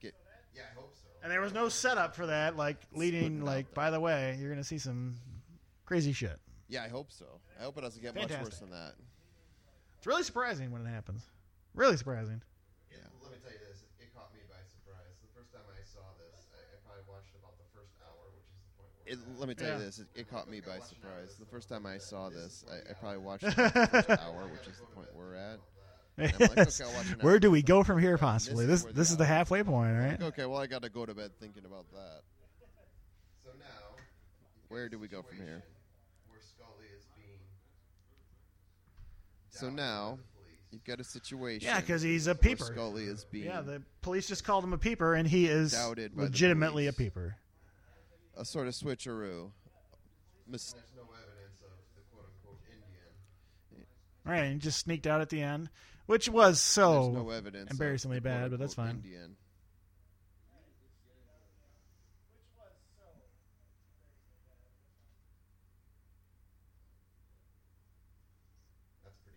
Get 0.00 0.14
Yeah, 0.54 0.62
I 0.72 0.74
hope 0.74 0.94
so. 0.94 1.17
And 1.28 1.32
there 1.36 1.42
was 1.44 1.52
no 1.52 1.68
setup 1.68 2.16
for 2.16 2.24
that, 2.32 2.56
like 2.56 2.80
leading, 2.96 3.20
putting 3.20 3.36
it 3.36 3.40
out 3.42 3.46
like 3.52 3.74
by 3.74 3.90
the 3.90 4.00
way, 4.00 4.38
you're 4.40 4.48
gonna 4.48 4.64
see 4.64 4.78
some 4.78 5.12
crazy 5.84 6.14
shit. 6.16 6.40
yeah, 6.72 6.82
I 6.82 6.88
hope 6.88 7.12
so. 7.12 7.26
I 7.60 7.64
hope 7.64 7.76
it 7.76 7.82
doesn't 7.82 8.00
get 8.00 8.14
Fantastic. 8.14 8.40
much 8.40 8.44
worse 8.48 8.58
than 8.60 8.70
that. 8.70 8.94
It's 9.98 10.06
really 10.06 10.22
surprising 10.22 10.70
when 10.72 10.80
it 10.80 10.88
happens. 10.88 11.28
Really 11.74 11.98
surprising. 11.98 12.40
Yeah. 12.90 13.04
let 13.20 13.32
me 13.32 13.36
tell 13.44 13.52
you 13.52 13.60
this, 13.68 13.84
it 14.00 14.08
caught 14.16 14.32
me 14.32 14.40
by 14.48 14.56
surprise. 14.72 15.20
The 15.20 15.28
first 15.36 15.52
time 15.52 15.68
I 15.68 15.84
saw 15.84 16.00
this, 16.16 16.48
I, 16.48 16.64
I 16.64 16.80
probably 16.88 17.04
watched 17.12 17.36
about 17.36 17.52
the 17.60 17.68
first 17.76 17.92
hour, 18.00 18.24
which 18.32 18.48
is 18.48 18.56
the 18.64 18.72
point 18.80 18.88
where 19.04 19.12
It, 19.12 19.38
let 19.38 19.48
me 19.52 19.54
tell 19.54 19.68
Yeah. 19.68 19.76
you 19.76 19.84
this: 19.84 19.98
it, 20.00 20.08
it 20.16 20.30
caught 20.32 20.48
me 20.48 20.64
by 20.64 20.80
surprise. 20.80 21.36
The 21.36 21.44
first 21.52 21.68
time 21.68 21.84
I 21.84 21.98
saw 22.00 22.30
this, 22.32 22.64
I, 22.72 22.88
I 22.88 22.94
probably 22.96 23.20
watched 23.20 23.44
it 23.52 23.52
the 23.52 23.68
first 24.00 24.16
hour, 24.16 24.48
which 24.48 24.64
is 24.64 24.80
the 24.80 24.88
point 24.96 25.12
we're 25.12 25.36
at. 25.36 25.60
And 26.18 26.32
I'm 26.34 26.40
like, 26.40 26.58
okay, 26.58 26.84
I'll 26.84 27.18
Where 27.20 27.38
do 27.38 27.50
we 27.50 27.62
go 27.62 27.82
from 27.84 28.00
here? 28.00 28.18
Possibly 28.18 28.66
This 28.66 28.82
this. 28.82 28.90
is 28.90 28.96
This 28.96 29.08
the 29.08 29.12
is 29.12 29.16
the 29.18 29.24
halfway 29.26 29.62
point, 29.62 29.96
right? 29.96 30.20
Okay, 30.22 30.46
well, 30.46 30.60
I 30.60 30.66
got 30.66 30.82
to 30.82 30.88
go 30.88 31.06
to 31.06 31.14
bed 31.14 31.30
thinking 31.40 31.64
about 31.64 31.86
that. 31.92 32.22
So 33.44 33.50
now, 33.58 33.96
Where 34.68 34.88
do 34.88 34.98
we 34.98 35.08
go 35.08 35.22
from 35.22 35.36
here? 35.38 35.62
where 36.28 36.40
Scully 36.40 36.86
is 36.96 37.06
being. 37.16 37.38
So 39.50 39.70
now, 39.70 40.18
you've 40.70 40.84
got 40.84 41.00
a 41.00 41.04
situation. 41.04 41.66
Yeah, 41.68 41.80
because 41.80 42.02
he's 42.02 42.26
a 42.26 42.34
peeper. 42.34 42.64
Scully 42.64 43.04
is 43.04 43.24
being 43.24 43.46
Yeah, 43.46 43.60
the 43.60 43.82
police 44.02 44.26
just 44.28 44.44
called 44.44 44.64
him 44.64 44.72
a 44.72 44.78
peeper, 44.78 45.14
and 45.14 45.26
he 45.28 45.46
is 45.46 45.72
Doubted 45.72 46.16
legitimately 46.16 46.86
a 46.88 46.92
peeper. 46.92 47.36
a 48.36 48.44
sort 48.44 48.66
of 48.68 48.74
switcheroo. 48.74 49.50
Mis- 50.46 50.72
There's 50.72 50.84
no 50.96 51.02
evidence 51.02 51.60
of 51.62 51.70
the 51.94 52.02
quote 52.10 52.24
unquote 52.26 52.60
Indian. 52.70 53.86
Right, 54.24 54.44
and 54.44 54.52
he 54.54 54.58
just 54.58 54.78
sneaked 54.80 55.06
out 55.06 55.20
at 55.20 55.28
the 55.30 55.42
end, 55.42 55.68
which 56.08 56.26
was 56.26 56.58
so. 56.58 57.10
no 57.10 57.28
evidence. 57.28 57.70
embarrassingly 57.70 58.18
bad, 58.18 58.50
but 58.50 58.58
that's 58.58 58.72
fine. 58.72 59.02
Indian. 59.04 59.36
That's 69.04 69.16
pretty 69.22 69.36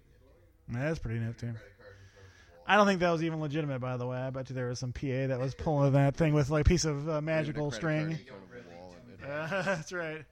nifty. 0.80 0.86
That's 0.88 1.00
pretty 1.00 1.20
nifty. 1.20 1.48
Credit 1.48 1.60
card 1.60 1.60
in 1.60 1.76
front 1.76 1.90
of 1.92 2.54
the 2.54 2.58
wall. 2.58 2.66
I 2.68 2.76
don't 2.78 2.88
think 2.88 3.00
that 3.02 3.12
was 3.12 3.24
even 3.24 3.42
legitimate, 3.42 3.80
by 3.80 3.98
the 3.98 4.08
way. 4.08 4.18
I 4.18 4.30
bet 4.30 4.50
you 4.50 4.56
there 4.56 4.70
was 4.70 4.80
some 4.80 4.94
PA 4.94 5.28
that 5.28 5.40
was 5.42 5.54
pulling 5.54 5.92
that 5.92 6.16
thing 6.16 6.34
with 6.34 6.50
like 6.50 6.62
a 6.62 6.70
piece 6.70 6.86
of 6.86 7.10
uh, 7.10 7.20
magical 7.20 7.70
string. 7.72 8.08
card 8.08 8.20
in 8.22 8.26
front 8.48 8.66
of 8.66 8.72
a 8.72 8.76
wall 8.78 8.96
and 8.96 9.14
it- 9.14 9.66
that's 9.66 9.92
right. 9.92 10.24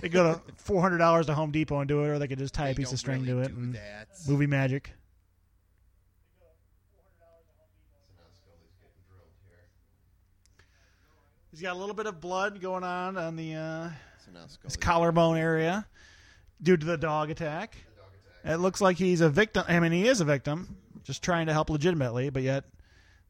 They 0.00 0.08
go 0.08 0.34
to 0.34 0.40
four 0.56 0.80
hundred 0.82 0.98
dollars 0.98 1.26
to 1.26 1.34
Home 1.34 1.50
Depot 1.50 1.80
and 1.80 1.88
do 1.88 2.04
it, 2.04 2.08
or 2.08 2.18
they 2.18 2.28
could 2.28 2.38
just 2.38 2.54
tie 2.54 2.66
They 2.66 2.72
a 2.72 2.74
piece 2.74 2.86
don't 2.88 2.94
of 2.94 2.98
string 3.00 3.22
really 3.22 3.32
to 3.32 3.40
it 3.42 3.48
do 3.48 3.60
and 3.60 3.74
that. 3.74 4.08
movie 4.28 4.46
magic. 4.46 4.92
So 6.38 6.44
now 8.16 8.24
Scully's 8.32 8.74
getting 8.80 8.94
drilled 9.08 9.32
here. 9.48 9.58
He's 11.50 11.60
got 11.62 11.74
a 11.74 11.78
little 11.78 11.94
bit 11.94 12.06
of 12.06 12.20
blood 12.20 12.60
going 12.60 12.84
on 12.84 13.16
on 13.16 13.36
the 13.36 13.54
uh, 13.54 13.88
So 14.24 14.32
now 14.32 14.46
Scully 14.46 14.58
his 14.64 14.76
collarbone 14.76 15.36
area 15.38 15.86
due 16.62 16.76
to 16.76 16.86
the 16.86 16.96
dog 16.98 17.30
attack. 17.30 17.72
The 17.72 18.02
dog 18.02 18.10
attack. 18.42 18.54
It 18.54 18.58
looks 18.58 18.80
like 18.80 18.98
he's 18.98 19.20
a 19.20 19.30
victim. 19.30 19.64
I 19.68 19.80
mean, 19.80 19.92
he 19.92 20.06
is 20.06 20.20
a 20.20 20.24
victim, 20.24 20.76
just 21.02 21.22
trying 21.22 21.46
to 21.46 21.52
help 21.52 21.70
legitimately, 21.70 22.30
but 22.30 22.42
yet 22.42 22.64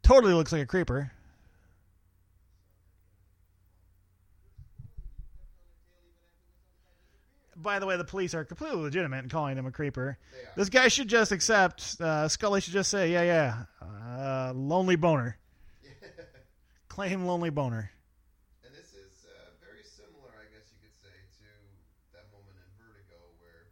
totally 0.03 0.35
looks 0.35 0.53
like 0.53 0.63
a 0.63 0.67
creeper. 0.67 1.13
By 7.61 7.79
the 7.79 7.87
way, 7.87 7.97
the 7.97 8.05
police 8.05 8.35
are 8.35 8.45
completely 8.45 8.81
legitimate 8.81 9.25
in 9.25 9.29
calling 9.29 9.59
him 9.59 9.67
a 9.67 9.71
creeper. 9.73 10.17
This 10.57 10.69
guy 10.69 10.89
should 10.89 11.09
just 11.09 11.33
accept. 11.33 12.01
Uh, 12.01 12.29
Scully 12.29 12.61
should 12.61 12.73
just 12.73 12.91
say, 12.91 13.13
"Yeah, 13.13 13.23
yeah, 13.23 13.65
uh, 13.83 14.53
lonely 14.55 14.97
boner." 14.97 15.37
Claim 16.89 17.27
lonely 17.27 17.51
boner. 17.51 17.91
And 18.65 18.75
this 18.75 18.95
is 18.95 19.27
uh, 19.27 19.51
very 19.59 19.83
similar, 19.83 20.31
I 20.39 20.47
guess 20.51 20.71
you 20.71 20.79
could 20.83 20.95
say, 20.95 21.15
to 21.39 21.49
that 22.15 22.27
moment 22.31 22.59
in 22.59 22.69
Vertigo 22.79 23.19
where, 23.39 23.71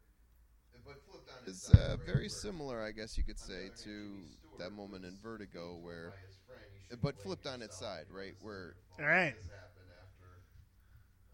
but 0.85 0.99
flipped 1.07 1.31
on 1.31 1.43
its 1.47 1.63
side, 1.63 1.79
uh, 1.79 1.97
right, 1.97 2.07
very 2.07 2.19
where 2.21 2.29
similar, 2.29 2.83
I 2.83 2.93
guess 2.93 3.19
you 3.19 3.25
could 3.25 3.39
say, 3.39 3.71
to 3.85 4.23
that 4.59 4.73
moment 4.73 5.05
in 5.05 5.17
Vertigo 5.23 5.79
where, 5.83 6.11
by 6.11 6.23
his 6.27 6.37
friend 6.47 6.63
he 6.73 6.81
should 6.89 7.03
but 7.03 7.19
flipped 7.19 7.47
on 7.47 7.63
its 7.63 7.79
side, 7.79 8.07
right? 8.11 8.35
Where 8.41 8.75
All 8.99 9.07
right. 9.07 9.35
This 9.37 9.51
happened 9.53 9.91
after, 10.01 10.31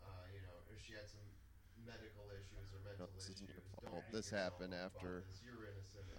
uh, 0.03 0.27
you 0.33 0.41
know, 0.43 0.57
if 0.75 0.81
she 0.85 0.95
had 0.95 1.07
some 1.07 1.23
medical 1.87 2.27
issues 2.35 2.73
or 2.73 2.81
mental 2.87 3.09
this 3.15 3.29
issues. 3.99 4.01
isn't 4.01 4.01
your 4.01 4.01
don't 4.01 4.01
fault. 4.01 4.05
beat 4.11 4.17
This 4.17 4.31
happened 4.31 4.75
after. 4.75 5.25
You're 5.45 5.53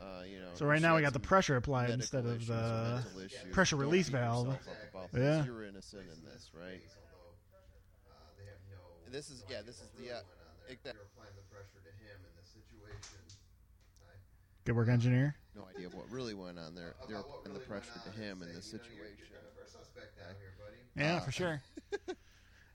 uh, 0.03 0.23
you 0.23 0.39
know. 0.39 0.51
So 0.55 0.65
right 0.65 0.81
now 0.81 0.95
we 0.95 1.01
got 1.01 1.13
the 1.13 1.19
pressure 1.19 1.55
applied 1.55 1.89
instead 1.89 2.25
of 2.25 2.45
the 2.47 3.03
pressure 3.51 3.75
release 3.75 4.09
valve. 4.09 4.47
Yeah. 4.47 5.07
this. 5.13 5.45
You're 5.45 5.63
innocent 5.65 6.03
in 6.03 6.23
this, 6.25 6.51
right? 6.53 6.81
Case, 6.81 6.97
although, 6.97 7.35
uh, 8.11 8.15
they 8.37 8.45
have 8.45 8.59
no. 8.69 9.11
This 9.11 9.29
is 9.29 9.43
yeah. 9.49 9.61
This 9.65 9.75
is 9.75 9.89
the 9.97 10.11
uh, 10.11 10.17
on 10.17 10.23
there. 10.67 10.73
exact- 10.73 10.95
You're 10.97 11.07
applying 11.13 11.35
the 11.35 11.47
pressure 11.53 11.79
to 11.83 11.93
him 12.03 12.17
in 12.19 12.31
this 12.35 12.49
situation. 12.51 13.19
Good 14.65 14.75
work, 14.75 14.87
engineer. 14.87 15.35
no 15.55 15.67
idea 15.75 15.89
what 15.89 16.09
really 16.09 16.33
went 16.33 16.57
on 16.57 16.73
there. 16.73 16.95
They're 17.07 17.17
applying 17.19 17.53
the 17.53 17.59
pressure 17.59 17.99
to 18.05 18.11
him 18.11 18.41
in 18.41 18.53
this 18.53 18.65
saying, 18.71 18.83
you 18.83 19.01
know, 19.01 19.07
you're- 19.07 19.11
situation. 19.11 19.17
You're 19.19 19.39
kind 19.39 19.47
of 19.47 19.59
our 19.59 19.67
suspect 19.67 20.19
out 20.23 20.35
here, 20.39 20.53
buddy. 20.59 20.79
Yeah, 20.95 21.19
for 21.19 21.31
sure. 21.31 21.61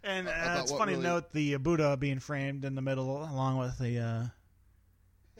And 0.04 0.28
uh, 0.28 0.60
it's 0.62 0.70
what 0.70 0.78
funny 0.78 0.94
to 0.94 1.00
note 1.00 1.32
the 1.32 1.56
Buddha 1.56 1.96
being 1.96 2.20
framed 2.20 2.64
in 2.64 2.76
the 2.76 2.80
middle, 2.80 3.24
along 3.24 3.58
with 3.58 3.78
the 3.78 3.98
uh, 3.98 4.26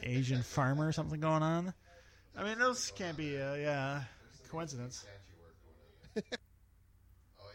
Asian 0.03 0.41
farmer 0.43 0.87
or 0.87 0.91
something 0.91 1.19
going 1.19 1.43
on. 1.43 1.73
I 2.37 2.43
mean, 2.43 2.57
those 2.59 2.91
can't 2.95 3.17
be, 3.17 3.39
uh, 3.41 3.55
yeah, 3.55 4.01
coincidence. 4.49 5.05
Patchy 6.15 6.23
work 6.23 6.23
going 6.23 6.39
oh 7.41 7.51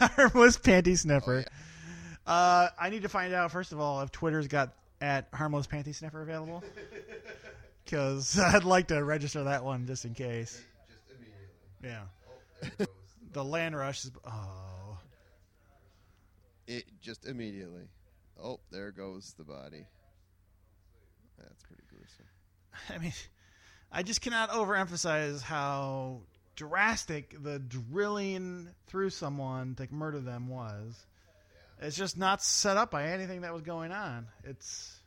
yeah. 0.00 0.08
Harmless 0.16 0.56
panty 0.58 0.92
Oh, 0.92 0.96
sniffer. 0.96 1.44
uh, 2.26 2.68
I 2.78 2.90
need 2.90 3.02
to 3.02 3.08
find 3.08 3.32
out 3.32 3.50
first 3.52 3.72
of 3.72 3.80
all 3.80 4.00
if 4.02 4.10
Twitter's 4.12 4.48
got 4.48 4.74
at 5.00 5.28
harmless 5.32 5.66
panty 5.66 5.94
sniffer 5.94 6.22
available, 6.22 6.62
because 7.84 8.38
I'd 8.38 8.64
like 8.64 8.88
to 8.88 9.02
register 9.02 9.44
that 9.44 9.64
one 9.64 9.86
just 9.86 10.04
in 10.04 10.14
case. 10.14 10.60
Just. 10.88 11.00
Yeah, 11.82 12.02
Oh, 12.28 12.32
there 12.60 12.70
it 12.72 12.78
goes. 12.78 12.88
the 13.32 13.44
land 13.44 13.76
rush 13.76 14.04
is. 14.04 14.10
Oh, 14.26 14.30
It 16.66 16.84
just 17.00 17.26
immediately. 17.26 17.88
Oh, 18.42 18.60
there 18.70 18.90
goes 18.90 19.34
the 19.36 19.44
body. 19.44 19.86
That's 21.38 21.62
pretty 21.64 21.82
gruesome. 21.88 22.26
I 22.90 22.98
mean, 22.98 23.12
I 23.92 24.02
just 24.02 24.20
cannot 24.20 24.50
overemphasize 24.50 25.42
how 25.42 26.22
drastic 26.56 27.34
the 27.42 27.58
drilling 27.58 28.68
through 28.86 29.10
someone 29.10 29.74
to 29.76 29.88
murder 29.90 30.20
them 30.20 30.48
was. 30.48 31.06
It's 31.80 31.96
just 31.96 32.16
not 32.16 32.42
set 32.42 32.76
up 32.76 32.90
by 32.90 33.08
anything 33.08 33.42
that 33.42 33.52
was 33.52 33.62
going 33.62 33.92
on. 33.92 34.28
It's 34.44 35.00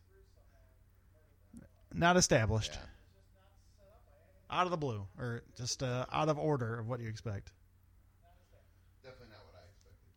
not 1.93 2.17
established. 2.17 2.71
Yeah. 2.73 2.79
Out 4.49 4.65
of 4.65 4.71
the 4.71 4.77
blue, 4.77 5.05
or 5.19 5.43
just 5.57 5.83
uh, 5.83 6.05
out 6.11 6.29
of 6.29 6.37
order 6.37 6.79
of 6.79 6.87
what 6.87 7.01
you 7.01 7.09
expect. 7.09 7.51
Definitely 9.03 9.27
not 9.31 9.43
what 9.45 9.55
I 9.55 9.65
expected. 9.67 10.07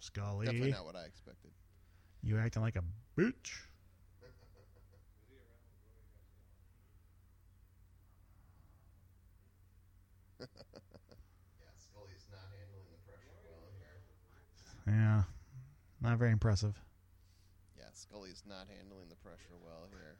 Scully, 0.00 0.46
Definitely 0.46 0.70
not 0.72 0.84
what 0.86 0.96
I 0.96 1.04
expected. 1.04 1.50
you 2.22 2.38
acting 2.38 2.62
like 2.62 2.76
a 2.76 2.82
bitch. 3.18 3.52
Yeah, 11.60 11.72
Scully's 11.76 12.26
not 12.32 12.48
handling 12.56 12.88
the 12.90 12.98
pressure 13.04 13.36
well 13.44 13.68
here. 13.76 14.00
Yeah, 14.86 15.22
not 16.00 16.18
very 16.18 16.32
impressive. 16.32 16.80
Yeah, 17.78 17.90
Scully's 17.92 18.42
not 18.48 18.66
handling 18.68 19.08
the 19.08 19.16
pressure 19.16 19.56
well 19.62 19.86
here. 19.90 20.16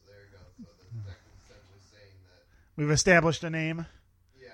So 0.00 0.10
there 0.10 0.22
you 0.26 0.32
go. 0.34 0.42
So 0.60 0.68
the 0.78 0.86
detective's 0.90 1.40
essentially 1.46 1.82
saying 1.90 2.16
that, 2.30 2.44
We've 2.76 2.90
established 2.90 3.42
a 3.44 3.50
name. 3.50 3.86
yeah, 4.38 4.48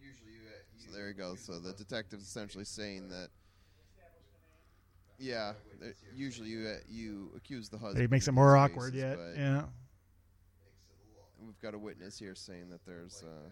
usually 0.00 0.32
you, 0.32 0.40
uh, 0.48 0.56
you 0.78 0.90
So 0.90 0.96
there 0.96 1.08
you 1.08 1.14
go. 1.14 1.34
So 1.34 1.58
the 1.58 1.72
detective's 1.72 2.24
essentially 2.24 2.64
saying 2.64 3.08
that. 3.10 3.28
Yeah, 5.18 5.52
usually 6.16 6.48
you 6.50 6.66
uh, 6.66 6.78
you 6.88 7.30
accuse 7.36 7.68
the 7.68 7.78
husband. 7.78 8.02
It 8.04 8.10
makes 8.10 8.26
it 8.26 8.32
more 8.32 8.56
awkward 8.56 8.94
cases, 8.94 9.14
yet. 9.14 9.18
Yeah. 9.38 9.62
makes 9.62 10.90
it 10.90 10.98
a 10.98 11.14
lot. 11.14 11.30
We've 11.38 11.60
got 11.62 11.74
a 11.74 11.78
witness 11.78 12.18
here 12.18 12.34
saying 12.34 12.68
that 12.70 12.84
there's 12.84 13.22
uh, 13.22 13.50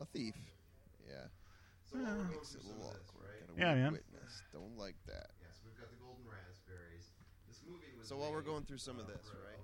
a 0.00 0.06
thief. 0.06 0.36
Yeah, 1.08 1.26
So 1.90 1.98
while 1.98 2.14
we're 2.14 2.30
makes 2.30 2.54
it 2.54 2.62
a 2.62 2.66
little 2.70 2.94
awkward. 2.94 3.26
right? 3.26 3.42
Got 3.48 3.58
a 3.58 3.58
Yeah, 3.58 3.74
man. 3.74 3.92
witness. 3.98 4.32
Don't 4.54 4.78
like 4.78 4.94
that. 5.10 5.34
Yeah, 5.42 5.50
so 5.50 5.66
we've 5.66 5.74
got 5.76 5.90
the 5.90 5.98
golden 5.98 6.22
raspberries. 6.30 7.10
This 7.50 7.58
movie 7.66 7.90
was 7.98 8.06
So 8.06 8.16
while 8.22 8.30
we're 8.30 8.46
going 8.46 8.62
through 8.62 8.78
some 8.78 9.02
of 9.02 9.10
this, 9.10 9.18
for 9.26 9.42
right? 9.42 9.58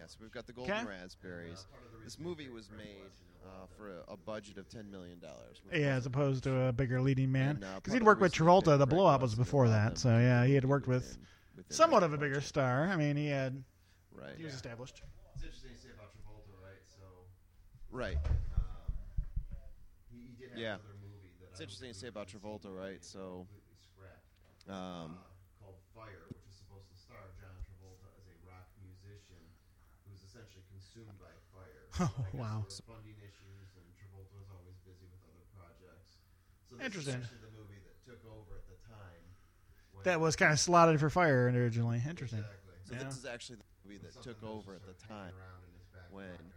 Yeah, 0.00 0.06
so 0.06 0.16
we've 0.22 0.30
got 0.32 0.46
the 0.46 0.54
golden 0.54 0.72
Okay. 0.72 0.84
raspberries. 0.86 1.60
And, 1.60 1.70
part 1.70 1.84
of 1.84 1.98
the 1.98 2.04
This 2.04 2.18
movie 2.18 2.48
was 2.48 2.70
made 2.70 3.12
uh, 3.44 3.66
for 3.76 3.90
a, 3.90 4.12
a 4.12 4.16
budget 4.16 4.56
of 4.56 4.66
ten 4.68 4.90
million 4.90 5.18
dollars. 5.20 5.60
Yeah, 5.70 5.92
as 5.96 6.06
opposed 6.06 6.44
to 6.44 6.68
a 6.68 6.72
bigger 6.72 7.02
leading 7.02 7.30
man. 7.30 7.56
And, 7.56 7.64
uh, 7.64 7.74
Because 7.76 7.92
part 7.92 7.94
he'd 7.96 8.00
the 8.00 8.04
worked 8.06 8.20
with 8.22 8.32
reason 8.32 8.46
they 8.46 8.50
Travolta. 8.52 8.78
The 8.78 8.86
Greg 8.86 8.88
blowout 8.96 9.20
was 9.20 9.32
Weston 9.32 9.44
before 9.44 9.64
allowed 9.66 9.92
that. 9.92 9.98
So 9.98 10.08
to 10.08 10.22
yeah, 10.22 10.46
he 10.46 10.54
had 10.54 10.64
worked 10.64 10.88
with 10.88 11.04
within- 11.04 11.26
within 11.56 11.76
somewhat 11.76 12.00
that 12.00 12.06
of 12.06 12.12
a 12.14 12.18
bigger 12.18 12.40
budget. 12.40 12.48
star. 12.48 12.88
I 12.88 12.96
mean, 12.96 13.16
he 13.16 13.26
had 13.26 13.62
Right. 14.10 14.36
he 14.38 14.44
was 14.44 14.54
established. 14.54 15.02
It's 15.34 15.44
interesting 15.44 15.74
to 15.74 15.80
say 15.80 15.90
about 15.92 16.08
Travolta, 16.16 16.56
right? 16.64 16.80
So, 16.88 17.04
Right. 17.90 18.16
um, 18.16 18.92
he, 20.08 20.28
he 20.28 20.32
did 20.32 20.48
have 20.52 20.58
Yeah. 20.58 20.74
another 20.80 20.96
movie 21.04 21.36
that 21.40 21.50
It's 21.52 21.60
I 21.60 21.64
interesting 21.64 21.92
to 21.92 22.00
believe 22.00 22.00
say 22.00 22.08
about 22.08 22.28
Travolta, 22.28 22.72
right? 22.72 23.00
completely 23.04 23.04
So, 23.04 23.46
scrapped. 23.76 24.68
um, 24.68 25.18
uh, 25.20 25.60
called 25.60 25.76
Fire, 25.94 26.24
which 26.32 26.48
is 26.48 26.56
supposed 26.56 26.88
to 26.88 26.96
star 26.96 27.20
John 27.36 27.52
Travolta 27.68 28.08
as 28.16 28.24
a 28.28 28.36
rock 28.48 28.68
musician 28.82 29.44
who's 30.08 30.22
essentially 30.24 30.64
consumed 31.00 31.18
by 31.20 31.32
fire. 31.52 31.84
Oh, 32.00 32.24
wow. 32.32 32.64
there 32.68 32.80
funding 32.86 33.18
issues, 33.20 33.68
and 33.76 33.84
Travolta 33.98 34.32
was 34.38 34.48
always 34.52 34.76
busy 34.86 35.04
with 35.10 35.20
other 35.26 35.44
projects. 35.56 36.20
So 36.68 36.76
this 36.76 36.86
Interesting. 36.86 37.18
is 37.20 37.24
actually 37.26 37.44
the 37.44 37.54
movie 37.56 37.80
that 37.84 37.96
took 38.06 38.22
over 38.30 38.56
at 38.60 38.66
the 38.70 38.78
time. 38.88 39.24
That 40.04 40.20
was 40.20 40.36
kind 40.36 40.52
of 40.52 40.60
slotted 40.60 40.96
for 41.00 41.10
fire 41.10 41.50
originally. 41.52 42.00
Interesting. 42.08 42.40
Exactly. 42.40 42.72
so 42.88 42.94
Yeah. 42.96 43.04
this 43.04 43.16
is 43.18 43.26
actually 43.26 43.56
the 43.60 43.68
movie 43.84 43.98
that 44.00 44.12
Something 44.14 44.32
took 44.34 44.42
over 44.44 44.72
at 44.74 44.84
the 44.86 44.94
time. 44.96 45.34
around 45.36 45.60
in 45.68 45.72
his 45.76 45.86
back 45.92 46.08
when- 46.10 46.30
pocket. 46.40 46.56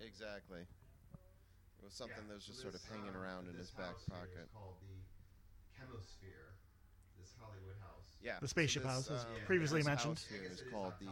Exactly. 0.00 0.60
It 0.62 1.82
was 1.82 1.94
something 1.94 2.16
Yeah, 2.22 2.28
that 2.28 2.34
was 2.34 2.44
so 2.44 2.52
just 2.52 2.62
sort 2.62 2.74
of 2.74 2.82
hanging 2.86 3.14
uh, 3.16 3.18
around 3.18 3.48
in 3.48 3.54
his 3.56 3.70
back 3.72 3.86
house 3.96 4.04
here 4.06 4.16
pocket. 4.20 4.44
is 4.46 4.50
called 4.52 4.76
the 4.84 5.00
Chemosphere, 5.74 6.54
this 7.18 7.32
Hollywood 7.40 7.78
house. 7.80 8.14
Yeah. 8.22 8.38
The 8.40 8.48
spaceship 8.48 8.82
so 8.82 8.88
house 8.88 9.08
this, 9.08 9.24
was 9.24 9.24
um, 9.24 9.42
previously 9.46 9.82
mentioned. 9.82 10.18
house 10.20 10.26
I 10.28 10.34
here 10.34 10.42
guess 10.48 10.60
is 10.60 10.66
it 10.66 10.70
called 10.72 10.94
the 11.00 11.06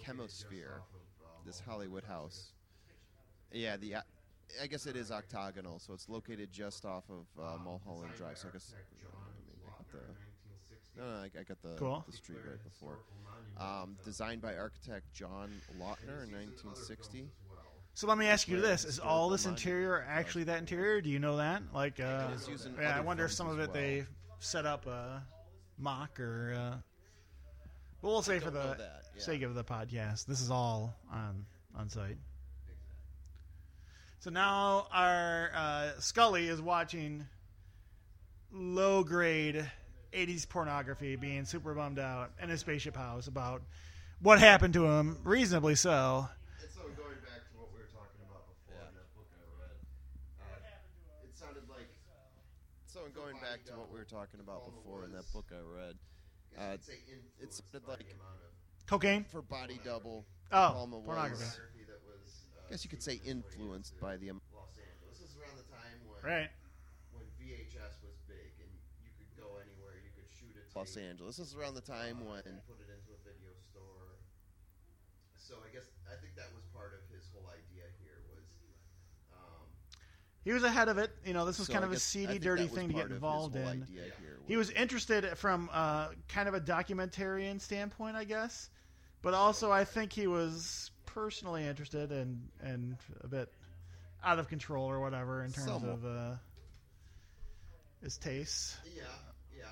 octagonal, 0.00 0.28
so 0.28 0.44
it's 0.48 0.48
located 0.48 0.52
just 0.52 0.52
Chemosphere. 0.52 0.76
off 0.80 0.88
of, 0.94 1.26
uh, 1.26 1.46
this 1.46 1.60
Hollywood 1.60 2.04
house. 2.04 2.52
Yeah, 3.52 3.76
the 3.76 3.94
uh, 3.96 4.00
I 4.62 4.66
guess 4.66 4.86
it 4.86 4.96
is 4.96 5.10
octagonal, 5.10 5.78
so 5.78 5.92
it's 5.94 6.08
located 6.08 6.50
just 6.52 6.84
off 6.84 7.04
of 7.10 7.26
uh, 7.38 7.54
Um, 7.54 7.64
Mulholland 7.64 8.12
Drive. 8.16 8.38
So 8.38 8.48
I 8.48 8.52
guess 8.52 8.74
I 8.74 8.78
mean, 8.94 9.64
I 9.66 9.70
got 9.70 9.90
the 9.92 11.00
no, 11.00 11.10
no, 11.10 11.16
I, 11.20 11.30
I 11.38 11.42
got 11.42 11.60
the, 11.62 11.74
Cool. 11.76 12.04
the 12.08 12.16
street 12.16 12.38
right 12.48 12.62
before. 12.64 12.98
Um, 13.58 13.96
designed 14.04 14.40
by 14.42 14.56
architect 14.56 15.12
John 15.12 15.50
and 15.70 15.80
Lautner 15.80 16.24
in 16.24 16.32
1960. 16.32 17.18
films 17.18 17.30
as 17.30 17.50
well. 17.50 17.62
So 17.94 18.06
let 18.06 18.18
me 18.18 18.26
ask 18.26 18.48
you 18.48 18.60
this: 18.60 18.84
Is 18.84 18.98
all 18.98 19.28
this 19.30 19.46
interior 19.46 20.04
actually 20.08 20.44
that 20.44 20.58
interior? 20.58 21.00
Do 21.00 21.08
you 21.10 21.18
know 21.18 21.36
that? 21.38 21.62
Like, 21.74 22.00
uh, 22.00 22.28
It 22.30 22.34
is 22.36 22.48
used 22.48 22.66
in 22.66 22.74
yeah, 22.80 22.96
I 22.96 23.00
wonder 23.00 23.24
if 23.24 23.32
some 23.32 23.48
of 23.48 23.58
as 23.60 23.68
it 23.68 23.72
they 23.72 24.04
set 24.38 24.66
up 24.66 24.86
a 24.86 25.22
mock 25.78 26.18
or. 26.20 26.54
Uh, 26.54 26.76
but 28.06 28.12
we'll 28.12 28.22
say 28.22 28.38
for 28.38 28.52
the 28.52 28.76
that, 28.78 29.02
yeah. 29.16 29.20
sake 29.20 29.42
of 29.42 29.56
the 29.56 29.64
podcast, 29.64 30.26
this 30.26 30.40
is 30.40 30.48
all 30.48 30.94
on 31.12 31.44
on 31.74 31.88
site. 31.88 32.18
So 34.20 34.30
now 34.30 34.86
our 34.92 35.50
uh, 35.52 35.90
Scully 35.98 36.46
is 36.46 36.62
watching 36.62 37.26
low 38.52 39.02
grade 39.02 39.68
80s 40.12 40.48
pornography, 40.48 41.16
being 41.16 41.46
super 41.46 41.74
bummed 41.74 41.98
out 41.98 42.30
in 42.40 42.48
a 42.48 42.56
spaceship 42.56 42.96
house 42.96 43.26
about 43.26 43.62
what 44.22 44.38
happened 44.38 44.74
to 44.74 44.86
him, 44.86 45.18
reasonably 45.24 45.74
so. 45.74 46.28
And 46.62 46.70
so 46.70 46.82
going 46.94 47.18
back 47.26 47.42
to 47.42 47.58
what 47.58 47.72
we 47.74 47.80
were 47.80 47.90
talking 47.90 48.22
about 48.22 48.46
before 48.54 48.86
in 48.86 48.94
that 48.94 49.10
book 49.18 49.26
I 49.34 49.42
read, 49.58 49.74
uh, 50.46 51.26
it 51.26 51.34
sounded 51.34 51.68
like 51.68 51.90
So 52.86 53.00
going 53.12 53.34
back 53.40 53.64
to 53.64 53.72
what 53.72 53.90
we 53.90 53.98
were 53.98 54.04
talking 54.04 54.38
about 54.38 54.62
before 54.64 55.02
in 55.02 55.10
that 55.10 55.26
book 55.32 55.46
I 55.50 55.58
read, 55.58 55.96
I 55.98 56.15
Uh, 56.56 56.76
guess 56.76 56.88
you 57.08 57.18
it 57.40 57.52
sounded 57.52 57.86
like- 57.88 57.98
the 58.06 58.12
amount 58.14 58.40
of 58.44 58.86
Cocaine? 58.86 59.24
for 59.24 59.42
body 59.42 59.80
double, 59.84 60.24
Oh, 60.52 60.70
Palma 60.72 61.00
pornography. 61.02 61.42
pornography 61.42 61.84
was. 62.06 62.46
Uh, 62.56 62.66
I 62.66 62.70
guess 62.70 62.84
you 62.84 62.90
could 62.90 63.02
say 63.02 63.18
seeping 63.18 63.38
its 63.42 63.46
way 63.46 63.62
influenced 63.62 64.00
by 64.00 64.16
the 64.16 64.30
Los 64.30 64.78
Angeles. 64.78 65.18
This 65.18 65.30
is 65.30 65.36
around 65.36 65.56
the 65.58 65.64
time 65.70 65.98
when 66.06 66.22
Right. 66.22 66.50
when 67.12 67.26
VHS 67.38 67.98
was 68.02 68.14
big 68.28 68.52
and 68.62 68.70
you 69.02 69.10
could 69.18 69.30
go 69.36 69.56
anywhere, 69.58 69.98
you 69.98 70.10
could 70.14 70.28
shoot 70.30 70.54
it. 70.56 70.70
Los 70.74 70.96
Angeles. 70.96 71.36
This 71.36 71.48
is 71.48 71.54
around 71.56 71.74
the 71.74 71.82
time 71.82 72.22
uh, 72.22 72.30
when 72.30 72.42
and 72.46 72.62
put 72.66 72.78
it 72.80 72.88
into 72.90 73.12
a 73.12 73.18
video 73.26 73.52
store. 73.58 74.16
So 75.34 75.62
I 75.62 75.68
guess 75.70 75.90
I 76.10 76.14
think 76.22 76.34
that 76.36 76.52
was 76.54 76.64
part 76.74 76.94
of 76.94 77.02
his 77.10 77.26
whole 77.34 77.48
idea 77.50 77.90
here 78.02 78.22
was. 78.30 78.46
Um, 79.34 79.66
He 80.46 80.52
was 80.52 80.62
ahead 80.62 80.88
of 80.88 80.96
it. 80.96 81.10
You 81.26 81.34
know, 81.34 81.44
this 81.44 81.58
was 81.58 81.66
so 81.66 81.72
kind 81.74 81.84
I 81.84 81.88
of 81.88 81.92
a 81.92 81.96
guess- 81.96 82.02
I 82.16 82.20
seedy, 82.26 82.38
dirty 82.38 82.68
thing 82.68 82.86
to 82.88 82.94
get 82.94 83.00
part 83.00 83.04
of 83.06 83.10
his 83.10 83.16
involved 83.16 83.56
in. 83.56 83.66
idea 83.66 84.02
here 84.20 84.38
He 84.46 84.56
was 84.56 84.70
interested 84.70 85.36
from 85.36 85.68
uh, 85.72 86.08
kind 86.28 86.48
of 86.48 86.54
a 86.54 86.60
documentarian 86.60 87.60
standpoint, 87.60 88.16
I 88.16 88.24
guess, 88.24 88.70
but 89.22 89.34
also 89.34 89.72
I 89.72 89.84
think 89.84 90.12
he 90.12 90.26
was 90.28 90.92
personally 91.04 91.66
interested 91.66 92.12
and 92.12 92.48
and 92.62 92.96
a 93.22 93.26
bit 93.28 93.52
out 94.22 94.38
of 94.38 94.46
control 94.48 94.86
or 94.86 95.00
whatever 95.00 95.42
in 95.42 95.50
terms 95.52 95.66
Somewhat. 95.66 95.90
of 95.94 96.04
uh, 96.06 96.34
his 98.02 98.16
tastes. 98.16 98.76
yeah, 98.94 99.02
yeah. 99.56 99.64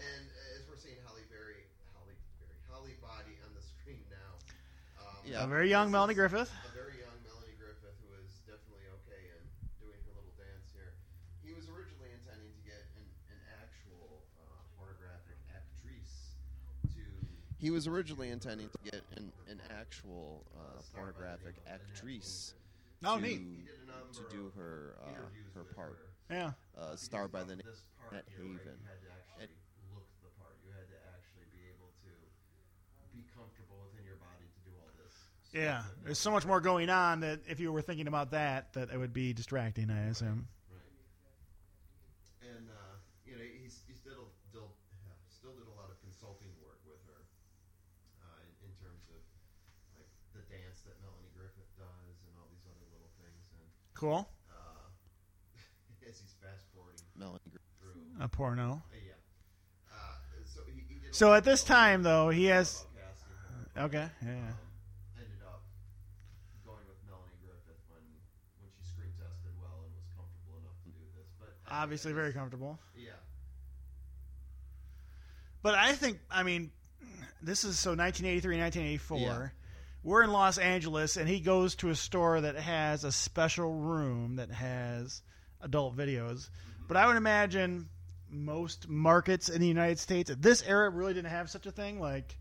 And 0.00 0.24
as 0.56 0.64
we're 0.68 0.80
seeing 0.80 0.96
Holly 1.04 1.28
Berry, 1.28 1.60
Holly 1.92 2.16
Berry, 2.40 2.56
Holly 2.72 2.96
Body 3.04 3.36
on 3.44 3.52
the 3.52 3.60
screen 3.60 4.00
now. 4.08 4.32
Um, 5.04 5.20
Yeah. 5.28 5.44
A 5.44 5.46
very 5.46 5.68
young 5.68 5.90
Melanie 5.92 6.12
is 6.16 6.18
Griffith. 6.18 6.48
A 6.48 6.72
very 6.72 6.96
young 7.04 7.18
Melanie 7.28 7.52
Griffith 7.60 7.96
who 8.00 8.16
is 8.24 8.32
definitely 8.48 8.88
okay 9.04 9.22
and 9.36 9.44
doing 9.82 9.98
her 10.08 10.12
little 10.16 10.32
dance 10.40 10.72
here. 10.72 10.96
He 11.44 11.52
was 11.52 11.68
originally 11.68 12.12
intending 12.16 12.48
to 12.48 12.62
get 12.64 12.80
an, 12.96 13.04
an 13.34 13.40
actual 13.60 14.24
uh, 14.40 14.44
pornographic 14.80 15.36
actress 15.52 16.32
He 17.60 17.70
was 17.70 17.86
originally 17.86 18.30
intending 18.30 18.68
to 18.70 18.78
get 18.90 19.02
an, 19.16 19.30
an 19.48 19.60
actual 19.78 20.44
uh, 20.56 20.80
pornographic 20.94 21.54
actress 21.68 22.54
Oh, 23.04 23.16
to, 23.16 23.22
neat. 23.22 23.40
He 23.40 23.62
did 23.64 23.80
a 23.84 23.86
number 23.92 24.12
to 24.12 24.24
do 24.34 24.52
her 24.56 24.96
uh, 25.02 25.08
her 25.54 25.64
part, 25.74 25.98
Yeah. 26.30 26.52
uh, 26.76 26.96
starred 26.96 27.32
by 27.32 27.44
the 27.44 27.56
name 27.56 27.64
this 27.64 27.84
part 28.00 28.12
Net 28.12 28.24
Haven. 28.36 28.56
You 28.56 28.60
had 28.84 29.00
to 29.00 29.08
actually 29.40 29.56
look 29.94 30.04
the 30.20 30.28
part. 30.36 30.56
You 30.64 30.72
had 30.76 30.84
to 30.88 30.98
actually 31.16 31.48
be 31.52 31.64
able 31.72 31.88
to 32.04 32.12
be 33.16 33.24
comfortable 33.32 33.80
within 33.88 34.04
your 34.04 34.20
body 34.20 34.44
to 34.44 34.60
do 34.68 34.72
all 34.80 34.92
this. 35.00 35.16
Yeah. 35.52 35.80
There's 36.04 36.18
so 36.20 36.30
much 36.30 36.44
more 36.44 36.60
going 36.60 36.88
on 36.90 37.20
that 37.20 37.40
if 37.48 37.58
you 37.60 37.72
were 37.72 37.80
thinking 37.82 38.06
about 38.06 38.32
that, 38.32 38.72
that 38.74 38.90
it 38.92 38.98
would 38.98 39.12
be 39.16 39.32
distracting, 39.32 39.88
I 39.90 40.08
assume. 40.12 40.44
Right. 40.68 42.52
And 42.52 42.68
uh, 42.68 42.94
you 43.24 43.32
know, 43.36 43.44
he's 43.44 43.80
he's 43.88 44.00
did 44.04 44.12
a, 44.12 44.24
still 44.44 44.76
yeah, 45.04 45.16
still 45.32 45.56
did 45.56 45.64
a 45.68 45.76
lot 45.80 45.88
of 45.88 45.96
consulting 46.04 46.52
work 46.60 46.84
with 46.84 47.00
her 47.08 47.20
uh, 48.28 48.44
in, 48.44 48.68
in 48.68 48.72
terms 48.76 49.08
of 49.08 49.20
like 49.96 50.08
the 50.36 50.44
dance 50.52 50.84
that 50.84 51.00
Melanie 51.00 51.32
Griffith 51.32 51.72
does 51.80 52.16
and 52.28 52.32
all 52.36 52.48
these 52.52 52.64
other 52.68 52.86
little 52.92 53.10
things. 53.18 53.44
And 53.56 53.66
Cool. 54.00 54.26
uh, 54.50 54.54
as 56.08 56.18
he's 56.18 56.34
fast 56.42 56.64
forwarding 56.74 57.00
Melanie. 57.16 57.38
Gr- 57.52 57.58
through, 57.78 58.24
A 58.24 58.28
porno. 58.28 58.82
uh, 58.90 58.96
yeah. 58.96 59.12
Uh, 59.92 59.96
so 60.46 60.60
he, 60.66 60.82
he 60.88 60.98
did 61.00 61.14
So 61.14 61.34
at 61.34 61.44
this 61.44 61.62
time, 61.62 62.02
though, 62.02 62.30
he 62.30 62.46
has. 62.46 62.80
about 62.80 63.04
casting 63.12 63.36
her. 63.76 63.82
Okay. 63.84 64.08
Yeah. 64.24 64.30
um, 64.32 64.56
ended 65.20 65.42
up 65.46 65.62
going 66.64 66.80
with 66.88 66.96
Melanie 67.06 67.36
Griffith 67.44 67.76
when 67.92 68.00
when 68.64 68.70
she 68.72 68.88
screen 68.88 69.12
tested 69.20 69.52
well 69.60 69.84
and 69.84 69.92
was 69.92 70.08
comfortable 70.16 70.56
enough 70.64 70.80
to 70.84 70.90
do 70.96 71.04
this. 71.14 71.28
But 71.38 71.52
Obviously, 71.70 72.12
very 72.16 72.32
comfortable. 72.32 72.78
yeah. 72.96 73.20
But 75.62 75.74
I 75.74 75.92
think, 75.92 76.18
I 76.30 76.42
mean, 76.42 76.70
this 77.42 77.64
is 77.64 77.78
so 77.78 77.90
1983, 77.90 78.56
1984. 78.58 79.18
Yeah. 79.20 79.48
We're 80.02 80.22
in 80.22 80.32
Los 80.32 80.56
Angeles, 80.58 81.16
and 81.16 81.28
he 81.28 81.40
goes 81.40 81.74
to 81.76 81.90
a 81.90 81.94
store 81.94 82.40
that 82.40 82.56
has 82.56 83.04
a 83.04 83.12
special 83.12 83.72
room 83.72 84.36
that 84.36 84.50
has 84.50 85.22
adult 85.60 85.96
videos. 85.96 86.48
But 86.88 86.96
I 86.96 87.06
would 87.06 87.16
imagine 87.16 87.88
most 88.30 88.88
markets 88.88 89.48
in 89.48 89.60
the 89.60 89.66
United 89.66 89.98
States 89.98 90.30
at 90.30 90.40
this 90.40 90.62
era 90.62 90.88
really 90.88 91.14
didn't 91.14 91.30
have 91.30 91.50
such 91.50 91.66
a 91.66 91.72
thing. 91.72 92.00
Like 92.00 92.36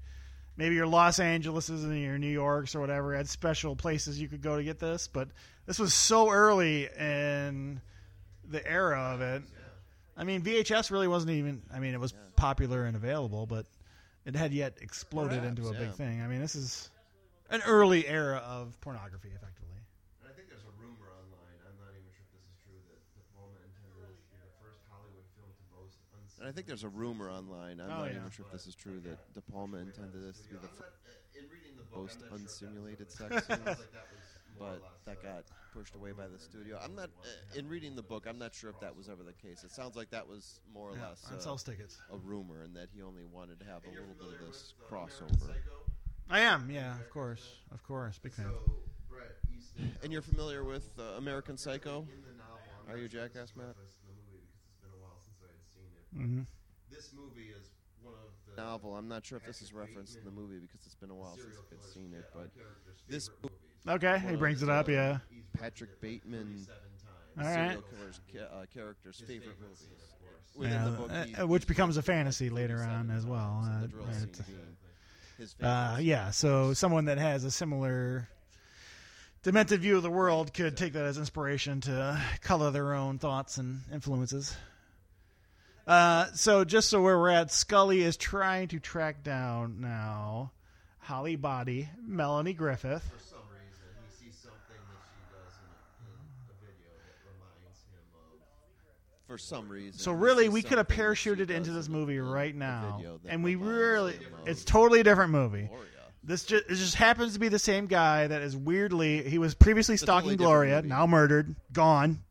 maybe 0.55 0.75
your 0.75 0.87
Los 0.87 1.19
Angeleses 1.19 1.83
and 1.83 1.99
your 1.99 2.17
New 2.17 2.27
Yorks 2.27 2.75
or 2.75 2.79
whatever 2.79 3.15
had 3.15 3.27
special 3.27 3.75
places 3.75 4.19
you 4.19 4.27
could 4.27 4.41
go 4.41 4.55
to 4.55 4.63
get 4.63 4.79
this. 4.79 5.07
But 5.07 5.29
this 5.65 5.79
was 5.79 5.93
so 5.93 6.29
early 6.29 6.87
in 6.97 7.81
the 8.47 8.65
era 8.65 9.11
of 9.13 9.21
it. 9.21 9.43
I 10.15 10.23
mean, 10.23 10.41
VHS 10.41 10.91
really 10.91 11.07
wasn't 11.07 11.31
even. 11.31 11.61
I 11.73 11.79
mean, 11.79 11.93
it 11.93 11.99
was 11.99 12.13
popular 12.35 12.85
and 12.85 12.95
available, 12.95 13.45
but 13.45 13.65
it 14.25 14.35
had 14.35 14.53
yet 14.53 14.77
exploded 14.81 15.39
Perhaps, 15.39 15.59
into 15.59 15.69
a 15.69 15.73
big 15.73 15.93
thing. 15.93 16.21
I 16.21 16.27
mean, 16.27 16.39
this 16.39 16.55
is 16.55 16.89
an 17.49 17.61
early 17.65 18.07
era 18.07 18.37
of 18.45 18.79
pornography, 18.81 19.29
effectively. 19.35 19.79
And 20.21 20.29
I 20.29 20.33
think 20.35 20.49
there's 20.49 20.63
a 20.65 20.73
rumor 20.77 21.09
online. 21.09 21.57
I'm 21.65 21.77
not 21.81 21.91
even 21.97 22.09
sure 22.13 22.25
if 22.25 22.31
this 22.33 22.45
is 22.45 22.55
true 22.61 22.77
that 22.89 22.99
De 23.17 23.23
Palma 23.33 23.57
intended 23.65 23.97
this 24.05 24.21
to 24.21 24.29
be 24.33 24.39
the 24.41 24.53
first 24.61 24.81
Hollywood 24.89 25.25
film 25.35 25.49
to 25.49 25.63
boast 25.73 25.97
And 26.39 26.47
I 26.47 26.51
think 26.51 26.67
there's 26.67 26.83
a 26.85 26.91
rumor 26.93 27.29
online. 27.29 27.79
I'm 27.81 27.89
Oh, 27.89 28.05
not 28.05 28.11
yeah. 28.13 28.19
even 28.21 28.29
sure 28.31 28.45
if 28.45 28.51
this 28.51 28.67
is 28.67 28.75
true 28.75 28.99
that 29.09 29.17
De 29.33 29.41
Palma 29.51 29.77
intended 29.81 30.21
this 30.21 30.39
to 30.45 30.49
be 30.49 30.55
the 30.61 30.67
I'm 30.69 30.75
fir- 30.77 30.85
uh, 30.85 31.39
in 31.39 31.45
reading 31.49 31.73
the 31.77 31.83
book, 31.89 32.05
most 32.09 32.19
sure 32.21 32.29
unsimulated 32.37 33.09
sex 33.11 33.47
scenes, 33.47 33.65
like 33.65 33.91
that 33.93 34.07
was 34.13 34.23
more 34.59 34.67
or 34.75 34.79
but 34.79 35.05
that 35.05 35.23
got 35.23 35.43
pushed 35.73 35.95
away 35.95 36.11
by 36.11 36.27
the 36.27 36.37
studio. 36.39 36.77
I'm 36.83 36.95
not. 36.95 37.09
Uh, 37.23 37.57
in 37.59 37.67
reading 37.69 37.95
the 37.95 38.01
book, 38.03 38.25
I'm 38.27 38.37
not 38.39 38.53
sure 38.53 38.69
if 38.69 38.79
that 38.81 38.95
was 38.95 39.07
ever 39.09 39.23
the 39.23 39.33
case. 39.33 39.63
It 39.63 39.71
sounds 39.71 39.95
like 39.95 40.09
that 40.11 40.27
was 40.27 40.59
more 40.73 40.89
or 40.91 40.95
Yeah, 40.97 41.09
less 41.09 41.23
on 41.29 41.37
uh, 41.37 41.39
sells 41.39 41.63
tickets. 41.63 41.97
a 42.11 42.17
rumor, 42.17 42.63
and 42.63 42.75
that 42.75 42.89
he 42.93 43.01
only 43.01 43.23
wanted 43.23 43.59
to 43.59 43.65
have 43.65 43.83
a 43.83 43.87
and 43.87 43.93
you're 43.95 44.03
little 44.03 44.17
bit 44.19 44.33
of 44.41 44.45
this 44.47 44.73
with, 44.79 44.91
American 44.91 45.27
crossover. 45.27 45.47
Psycho? 46.29 46.33
I 46.35 46.39
am, 46.53 46.69
yeah, 46.71 46.95
of 46.99 47.09
course, 47.09 47.45
of 47.71 47.83
course, 47.83 48.19
big 48.19 48.33
fan. 48.33 48.45
So 48.45 48.71
Bret 49.09 49.35
Easton. 49.55 49.91
And 50.03 50.11
you're 50.13 50.21
familiar 50.21 50.63
with 50.63 50.87
uh, 50.99 51.17
American 51.17 51.57
Psycho? 51.57 52.01
In 52.01 52.21
the 52.23 52.37
novel, 52.37 52.59
I'm 52.87 52.93
Are 52.93 52.97
you 52.97 53.09
sure 53.09 53.25
if 53.25 53.33
Jackass, 53.33 53.55
Matt? 53.55 53.67
referenced 53.67 53.97
in 54.03 54.15
the 54.15 54.21
movie 54.21 54.43
because 54.51 54.61
it's 54.69 54.79
been 54.81 54.91
a 54.93 55.01
while 55.01 55.19
since 55.23 55.39
I 55.41 55.49
had 55.51 55.65
seen 55.73 55.89
it. 55.95 56.37
hmm 56.37 56.41
This 56.91 57.13
movie 57.13 57.49
is 57.49 57.71
one 58.01 58.13
of 58.15 58.55
the 58.55 58.61
Novel. 58.61 58.95
I'm 58.95 59.07
not 59.07 59.25
sure 59.25 59.37
if 59.37 59.45
this 59.45 59.61
is 59.61 59.73
referenced 59.73 60.17
in 60.17 60.25
the 60.25 60.31
movie 60.31 60.59
because 60.59 60.85
it's 60.85 60.95
been 60.95 61.09
a 61.11 61.15
while 61.15 61.35
since 61.35 61.55
I've 61.71 61.83
seen 61.93 62.13
it. 62.13 62.25
But 62.33 62.49
this 63.07 63.27
favorite 63.29 63.41
book- 63.41 63.51
Okay, 63.87 64.19
he 64.29 64.35
brings 64.35 64.61
it 64.61 64.69
up, 64.69 64.87
yeah. 64.89 65.19
Patrick 65.57 65.99
Bateman- 66.01 66.67
All 67.37 67.43
right. 67.45 67.53
serial 67.71 67.81
killer's 67.83 68.19
ca- 68.31 68.39
uh, 68.61 68.65
character's 68.73 69.19
favorite 69.21 69.55
scene, 69.57 69.61
movies. 69.61 69.81
of 70.13 70.19
course. 70.19 70.55
Within 70.55 71.31
Yeah, 71.31 71.39
uh, 71.39 71.43
uh, 71.43 71.47
which 71.47 71.65
becomes 71.67 71.95
a 71.97 72.01
fantasy 72.01 72.49
later 72.49 72.81
on 72.83 73.09
as 73.11 73.25
well. 73.25 73.63
His 75.39 75.55
Uh, 75.61 75.97
yeah, 75.99 76.31
so 76.31 76.73
someone 76.73 77.05
that 77.05 77.17
has 77.17 77.43
a 77.43 77.51
similar 77.51 78.27
demented 79.41 79.81
view 79.81 79.97
of 79.97 80.03
the 80.03 80.09
world 80.11 80.53
could 80.53 80.75
take 80.77 80.93
that 80.93 81.05
as 81.05 81.17
inspiration 81.17 81.81
to 81.81 82.21
color 82.41 82.71
their 82.71 82.93
own 82.93 83.17
thoughts 83.17 83.57
and 83.57 83.81
influences. 83.91 84.55
Uh, 85.87 86.25
so 86.33 86.63
just 86.63 86.89
so 86.89 87.01
where 87.01 87.17
we're 87.17 87.29
at, 87.29 87.51
Scully 87.51 88.01
is 88.01 88.15
trying 88.17 88.67
to 88.67 88.79
track 88.79 89.23
down 89.23 89.81
now 89.81 90.51
Holly 90.99 91.35
Body, 91.35 91.89
Melanie 92.05 92.53
Griffith. 92.53 93.01
For 93.01 93.23
some 93.23 93.39
reason, 93.49 93.89
he 94.05 94.25
sees 94.25 94.37
something 94.37 94.77
that 94.77 95.01
she 95.09 95.23
does 95.33 95.55
in 95.57 95.71
a, 95.73 95.81
in 96.05 96.13
a 96.45 96.55
video 96.61 96.93
that 96.93 97.17
reminds 97.25 97.81
him 97.89 98.05
of. 98.13 98.37
For 99.29 99.37
some 99.37 99.69
reason. 99.69 99.99
So 99.99 100.11
really, 100.11 100.49
we 100.49 100.63
could 100.63 100.79
have 100.79 100.87
something 100.87 101.05
that 101.07 101.15
she 101.15 101.29
parachuted 101.29 101.49
into 101.51 101.69
this 101.71 101.87
movie 101.87 102.17
right 102.17 102.55
now, 102.55 102.99
and 103.27 103.43
we 103.43 103.55
really—it's 103.55 104.65
totally 104.65 105.01
a 105.01 105.03
different 105.03 105.31
movie. 105.31 105.67
Gloria. 105.67 105.85
This 106.23 106.43
just, 106.43 106.65
it 106.65 106.75
just 106.75 106.95
happens 106.95 107.33
to 107.33 107.39
be 107.39 107.47
the 107.47 107.59
same 107.59 107.85
guy 107.85 108.27
that 108.27 108.41
is 108.41 108.57
weirdly 108.57 109.23
he 109.29 109.37
was 109.37 109.53
previously 109.53 109.97
stalking 109.97 110.35
Gloria, 110.35 110.81
now 110.81 111.05
murdered, 111.05 111.55
gone. 111.71 112.23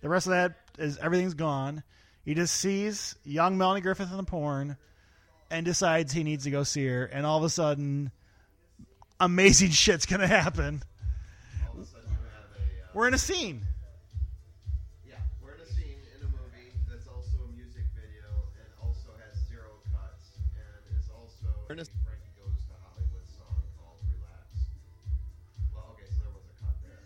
The 0.00 0.08
rest 0.08 0.26
of 0.26 0.30
that 0.32 0.54
is 0.78 0.96
everything's 0.98 1.34
gone. 1.34 1.82
He 2.24 2.34
just 2.34 2.54
sees 2.54 3.14
young 3.24 3.56
Melanie 3.58 3.82
Griffith 3.82 4.10
in 4.10 4.16
the 4.16 4.24
porn 4.24 4.78
and 5.50 5.64
decides 5.64 6.12
he 6.12 6.24
needs 6.24 6.44
to 6.44 6.50
go 6.50 6.62
see 6.62 6.86
her, 6.86 7.04
and 7.04 7.26
all 7.26 7.36
of 7.36 7.44
a 7.44 7.50
sudden, 7.50 8.10
amazing 9.20 9.70
shit's 9.72 10.06
gonna 10.06 10.26
happen. 10.26 10.82
All 11.68 11.80
of 11.80 11.86
a 11.86 11.86
sudden, 11.86 12.08
you 12.08 12.16
have 12.16 12.50
a. 12.56 12.82
Uh, 12.82 12.88
We're 12.94 13.08
in 13.08 13.14
a 13.14 13.18
scene. 13.18 13.60
Most 21.68 21.90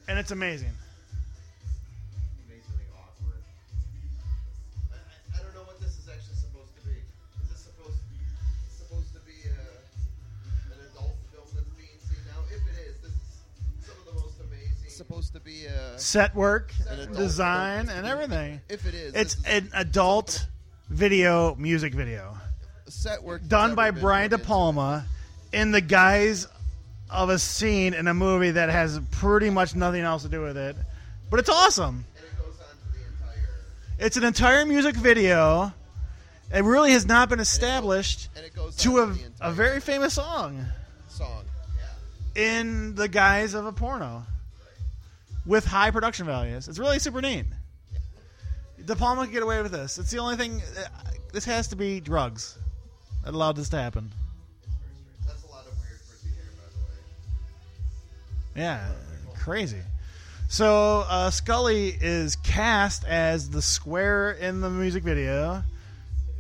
amazing. 0.03 0.19
It's 0.19 0.31
amazing. 0.33 0.73
supposed 15.01 15.33
to 15.33 15.41
be 15.41 15.65
a. 15.65 15.99
Set 15.99 16.35
work, 16.35 16.75
An 16.91 17.13
design, 17.15 17.89
and 17.89 18.07
everything. 18.07 18.61
If 18.69 18.85
it 18.85 18.93
is, 18.93 19.15
It's 19.15 19.35
is 19.37 19.45
an 19.47 19.71
adult 19.73 20.47
video 20.91 21.55
music 21.55 21.95
video. 21.95 22.37
Set 22.91 23.23
work 23.23 23.47
done 23.47 23.75
by 23.75 23.91
Brian 23.91 24.31
De 24.31 24.39
Palma 24.39 25.05
in 25.53 25.71
the 25.73 25.81
guise 25.81 26.47
of 27.11 27.29
a 27.29 27.39
scene 27.39 27.95
in 27.95 28.07
a 28.07 28.15
movie 28.15 28.53
that 28.53 28.69
has 28.71 29.01
pretty 29.11 29.51
much 29.51 29.75
nothing 29.75 30.03
else 30.03 30.23
to 30.23 30.29
do 30.29 30.43
with 30.43 30.57
it. 30.57 30.77
But 31.31 31.41
it's 31.41 31.49
awesome. 31.49 32.05
and 32.17 32.25
it 32.25 32.39
goes 32.39 32.55
on 32.61 32.93
to 32.93 32.99
the 32.99 33.05
entire. 33.07 33.49
It's 33.99 34.17
an 34.17 34.25
entire 34.25 34.65
music 34.67 34.95
video. 34.97 35.73
It 36.53 36.65
really 36.65 36.93
has 36.93 37.07
not 37.07 37.29
been 37.29 37.41
established 37.41 38.29
goes 38.55 38.77
to 38.77 38.99
a, 38.99 39.17
a 39.41 39.53
very 39.53 39.81
famous 39.81 40.15
song 40.15 40.65
song. 41.09 41.45
Yeah. 42.35 42.43
in 42.43 42.95
the 42.97 43.07
guise 43.09 43.55
of 43.55 43.67
a 43.67 43.73
porno 43.73 44.25
with 45.47 45.65
high 45.65 45.91
production 45.91 46.27
values. 46.27 46.69
It's 46.69 46.79
really 46.79 46.99
super 46.99 47.21
neat. 47.21 47.47
De 48.85 48.97
Palma 48.97 49.25
can 49.25 49.33
get 49.33 49.43
away 49.43 49.63
with 49.63 49.73
this. 49.73 49.99
It's 49.99 50.11
the 50.11 50.19
only 50.19 50.37
thing. 50.37 50.61
uh, 50.79 50.89
This 51.33 51.45
has 51.45 51.69
to 51.69 51.77
be 51.77 52.01
drugs 52.01 52.59
that 53.25 53.35
allowed 53.35 53.57
this 53.57 53.69
to 53.71 53.77
happen. 53.77 54.11
That's 55.27 55.43
a 55.45 55.49
lot 55.49 55.67
of 55.67 55.73
weird 55.79 56.01
frizzy 56.01 56.35
hair, 56.35 56.51
by 56.57 56.69
the 58.55 58.61
way. 58.61 58.65
Yeah, 58.65 58.93
crazy. 59.39 59.83
So 60.49 61.05
uh, 61.09 61.31
Scully 61.31 61.97
is 62.01 62.37
cast 62.37 63.05
as 63.05 63.51
the 63.51 63.63
square 63.63 64.33
in 64.33 64.61
the 64.61 64.69
music 64.69 65.05
video, 65.05 65.63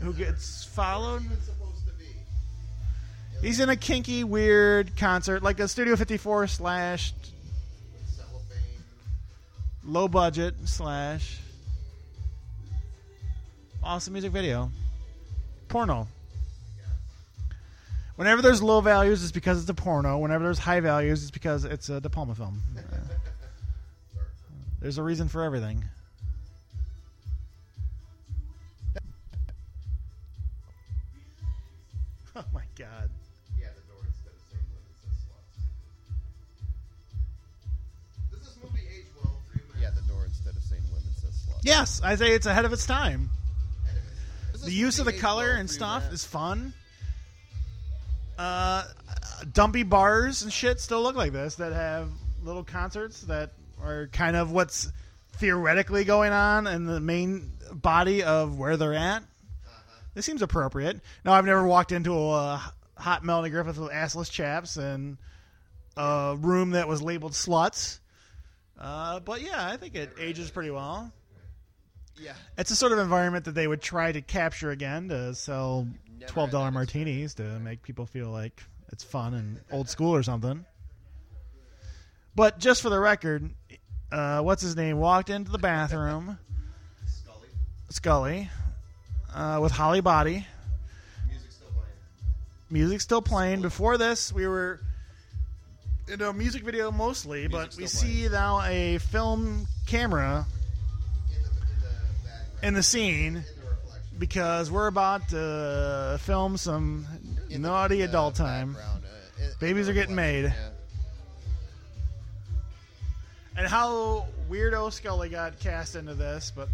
who 0.00 0.12
gets 0.12 0.64
followed. 0.64 1.22
What's 1.30 1.44
supposed 1.44 1.86
to 1.86 1.92
be? 1.92 3.46
He's 3.46 3.60
in 3.60 3.68
a 3.68 3.76
kinky, 3.76 4.24
weird 4.24 4.96
concert, 4.96 5.42
like 5.42 5.60
a 5.60 5.68
Studio 5.68 5.94
54 5.94 6.48
slash 6.48 7.12
low 9.84 10.08
budget 10.08 10.54
slash 10.64 11.38
awesome 13.82 14.12
music 14.12 14.32
video, 14.32 14.70
porno. 15.68 16.08
Whenever 18.20 18.42
there's 18.42 18.62
low 18.62 18.82
values, 18.82 19.22
it's 19.22 19.32
because 19.32 19.62
it's 19.62 19.70
a 19.70 19.72
porno. 19.72 20.18
Whenever 20.18 20.44
there's 20.44 20.58
high 20.58 20.80
values, 20.80 21.22
it's 21.22 21.30
because 21.30 21.64
it's 21.64 21.88
a 21.88 22.02
De 22.02 22.10
Palma 22.10 22.34
film. 22.34 22.60
Uh, 22.76 22.82
there's 24.82 24.98
a 24.98 25.02
reason 25.02 25.26
for 25.26 25.42
everything. 25.42 25.82
Oh 32.36 32.44
my 32.52 32.62
god. 32.78 33.08
Yeah, 33.58 33.66
the 33.74 33.80
door 33.92 34.02
instead 34.06 34.32
of 34.32 34.40
saying 34.50 34.62
women 34.70 34.94
says 35.02 35.16
sluts. 35.24 35.58
Does 38.30 38.40
this 38.40 38.56
movie 38.62 38.86
age 38.98 39.06
well 39.22 39.36
for 39.50 39.56
you. 39.58 39.64
Yeah, 39.82 39.90
the 39.90 40.02
door 40.02 40.24
instead 40.26 40.54
of 40.56 40.62
saying 40.62 40.82
women 40.92 41.12
says 41.16 41.34
slut. 41.48 41.58
Yes, 41.62 42.00
I 42.04 42.14
say 42.16 42.32
it's 42.34 42.46
ahead 42.46 42.64
of 42.66 42.72
its 42.72 42.86
time. 42.86 43.30
Does 44.52 44.62
The 44.62 44.72
use 44.72 44.98
of 44.98 45.06
the 45.06 45.12
color 45.12 45.46
well 45.48 45.58
and 45.60 45.70
stuff 45.70 46.04
Matt? 46.04 46.12
is 46.12 46.24
fun. 46.24 46.72
Uh, 48.40 48.84
dumpy 49.52 49.82
bars 49.82 50.42
and 50.42 50.50
shit 50.50 50.80
still 50.80 51.02
look 51.02 51.14
like 51.14 51.30
this 51.30 51.56
that 51.56 51.74
have 51.74 52.08
little 52.42 52.64
concerts 52.64 53.20
that 53.24 53.52
are 53.82 54.06
kind 54.14 54.34
of 54.34 54.50
what's 54.50 54.90
theoretically 55.32 56.04
going 56.04 56.32
on 56.32 56.66
in 56.66 56.86
the 56.86 57.00
main 57.00 57.52
body 57.70 58.22
of 58.22 58.58
where 58.58 58.78
they're 58.78 58.94
at. 58.94 59.22
This 60.14 60.24
seems 60.24 60.40
appropriate. 60.40 61.00
Now, 61.22 61.34
I've 61.34 61.44
never 61.44 61.66
walked 61.66 61.92
into 61.92 62.14
a 62.14 62.72
hot 62.96 63.26
Melanie 63.26 63.50
Griffith 63.50 63.76
with 63.76 63.90
assless 63.90 64.30
chaps 64.30 64.78
and 64.78 65.18
a 65.98 66.34
room 66.38 66.70
that 66.70 66.88
was 66.88 67.02
labeled 67.02 67.32
sluts. 67.32 67.98
Uh, 68.78 69.20
but 69.20 69.42
yeah, 69.42 69.68
I 69.68 69.76
think 69.76 69.94
it 69.94 70.12
ages 70.18 70.50
pretty 70.50 70.70
well. 70.70 71.12
Yeah. 72.18 72.32
It's 72.56 72.70
a 72.70 72.76
sort 72.76 72.92
of 72.92 73.00
environment 73.00 73.44
that 73.44 73.54
they 73.54 73.66
would 73.66 73.82
try 73.82 74.12
to 74.12 74.22
capture 74.22 74.70
again 74.70 75.10
to 75.10 75.34
sell 75.34 75.86
twelve 76.26 76.50
dollar 76.50 76.70
martinis 76.70 77.34
to 77.34 77.42
make 77.60 77.82
people 77.82 78.06
feel 78.06 78.28
like 78.30 78.62
it's 78.92 79.04
fun 79.04 79.34
and 79.34 79.60
old 79.70 79.88
school 79.88 80.14
or 80.14 80.22
something. 80.22 80.64
But 82.34 82.58
just 82.58 82.82
for 82.82 82.90
the 82.90 83.00
record, 83.00 83.50
uh, 84.12 84.40
what's 84.40 84.62
his 84.62 84.76
name 84.76 84.98
walked 84.98 85.30
into 85.30 85.50
the 85.50 85.58
bathroom, 85.58 86.38
Scully. 87.06 87.48
Scully, 87.90 88.50
uh, 89.34 89.58
with 89.60 89.72
Holly 89.72 90.00
Body. 90.00 90.46
Music 91.28 91.50
still 91.50 91.68
playing. 91.70 91.88
Music 92.70 93.00
still 93.00 93.22
playing. 93.22 93.60
Before 93.62 93.98
this, 93.98 94.32
we 94.32 94.46
were 94.46 94.80
in 96.08 96.20
a 96.22 96.32
music 96.32 96.62
video 96.64 96.90
mostly, 96.90 97.46
but 97.48 97.76
we 97.76 97.86
still 97.86 98.08
see 98.08 98.28
now 98.28 98.62
a 98.62 98.98
film 98.98 99.66
camera 99.86 100.46
In 101.28 101.34
the, 101.34 101.36
in 101.38 101.42
the 101.44 101.60
background. 101.60 102.64
in 102.64 102.74
the 102.74 102.82
scene 102.82 103.26
in 103.26 103.34
the 103.34 103.38
reflection. 103.38 103.59
Because 104.20 104.70
we're 104.70 104.86
about 104.86 105.28
to 105.30 106.18
film 106.22 106.56
some 106.56 107.06
In 107.48 107.62
naughty 107.62 107.96
in 107.96 108.00
the 108.02 108.06
adult 108.08 108.36
time. 108.36 108.76
uh, 108.76 108.98
in- 109.38 109.44
in 109.46 109.52
Babies 109.58 109.86
the 109.86 109.92
are 109.92 109.94
getting 109.94 110.14
made. 110.14 110.44
yeah. 110.44 110.68
And 113.56 113.66
how 113.66 114.26
weirdo 114.48 114.92
Scully 114.92 115.28
got 115.28 115.58
cast 115.58 115.96
into 115.96 116.14
this, 116.14 116.52
but 116.54 116.68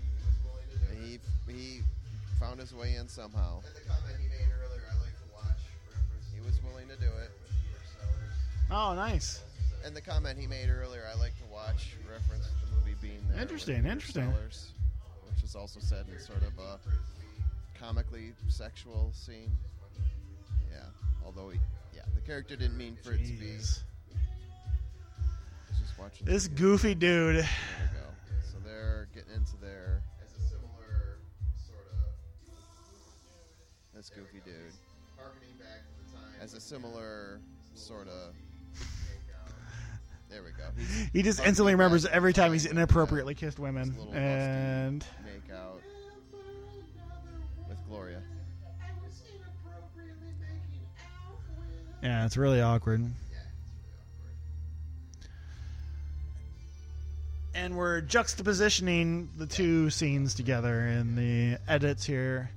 He 0.00 0.20
was 0.20 0.36
willing 0.44 0.68
to 0.70 0.78
do 0.78 0.94
it. 0.94 1.20
He 1.48 1.52
he 1.52 1.82
found 2.40 2.60
his 2.60 2.74
way 2.74 2.94
in 2.96 3.08
somehow. 3.08 3.60
And 3.64 3.74
the 3.74 3.80
comment 3.88 4.16
he 4.20 4.28
made 4.28 4.48
earlier, 4.62 4.82
I 4.90 4.94
like 5.00 5.16
to 5.18 5.28
watch, 5.34 5.60
He 6.34 6.40
was 6.40 6.60
willing 6.62 6.88
to 6.88 6.96
do 6.96 7.06
it. 7.06 7.30
with 7.42 7.50
Peter 7.50 7.82
Sellers. 7.98 8.70
oh, 8.70 8.94
nice. 8.94 9.42
And 9.84 9.94
the 9.94 10.00
comment 10.00 10.38
he 10.38 10.46
made 10.46 10.68
earlier, 10.70 11.04
I 11.12 11.18
like 11.18 11.32
to 11.66 11.72
watch, 11.72 11.94
reference 12.10 12.46
the 12.46 12.76
movie 12.76 12.96
being 13.00 13.20
there. 13.30 13.40
Interesting, 13.42 13.84
interesting. 13.86 14.30
Sellers, 14.32 14.72
which 15.32 15.42
is 15.44 15.54
also 15.56 15.80
said 15.80 16.06
in 16.12 16.18
sort 16.20 16.42
of 16.42 16.52
a 16.58 16.78
comically 17.78 18.32
sexual 18.48 19.10
scene. 19.14 19.56
Yeah, 20.70 20.78
although 21.24 21.50
he, 21.50 21.58
yeah, 21.94 22.02
the 22.14 22.20
character 22.20 22.56
didn't 22.56 22.76
mean 22.78 22.96
for 23.02 23.12
it 23.12 23.18
to 23.24 23.32
be. 23.32 23.46
Jeez. 23.46 23.82
I 24.12 24.16
was 25.70 25.78
just 25.80 25.98
watching 25.98 26.26
This 26.26 26.44
the- 26.44 26.54
goofy 26.54 26.94
dude. 26.94 27.36
There 27.36 27.48
we 27.92 27.98
go. 27.98 28.06
So 28.50 28.58
they're 28.64 29.08
getting 29.14 29.34
into 29.34 29.56
their 29.60 30.02
As 30.22 30.32
a 30.32 30.48
similar 30.50 31.18
sort 31.66 31.86
of 31.92 32.08
this 33.94 34.10
goofy 34.10 34.40
dude 34.44 34.72
harkening 35.16 35.54
back 35.58 35.82
to 35.86 36.12
the 36.12 36.18
time. 36.18 36.34
as 36.40 36.54
a 36.54 36.60
similar 36.60 37.40
sort 37.74 38.08
of. 38.08 38.34
There 40.30 40.42
we 40.42 40.50
go. 40.50 40.64
He's 40.76 41.08
He 41.12 41.22
just 41.22 41.40
instantly 41.40 41.74
remembers 41.74 42.06
every 42.06 42.32
time 42.32 42.52
he's 42.52 42.66
inappropriately 42.66 43.34
kissed 43.34 43.58
women. 43.58 43.94
And 44.12 45.04
make 45.24 45.54
out 45.54 45.80
with 47.68 47.78
Gloria. 47.88 48.22
yeah, 52.02 52.26
it's 52.26 52.36
really 52.36 52.60
awkward. 52.60 53.04
And 57.54 57.76
we're 57.76 58.02
juxtapositioning 58.02 59.28
the 59.38 59.46
two 59.46 59.88
scenes 59.88 60.34
together 60.34 60.86
in 60.86 61.14
the 61.14 61.58
edits 61.68 62.04
here. 62.04 62.50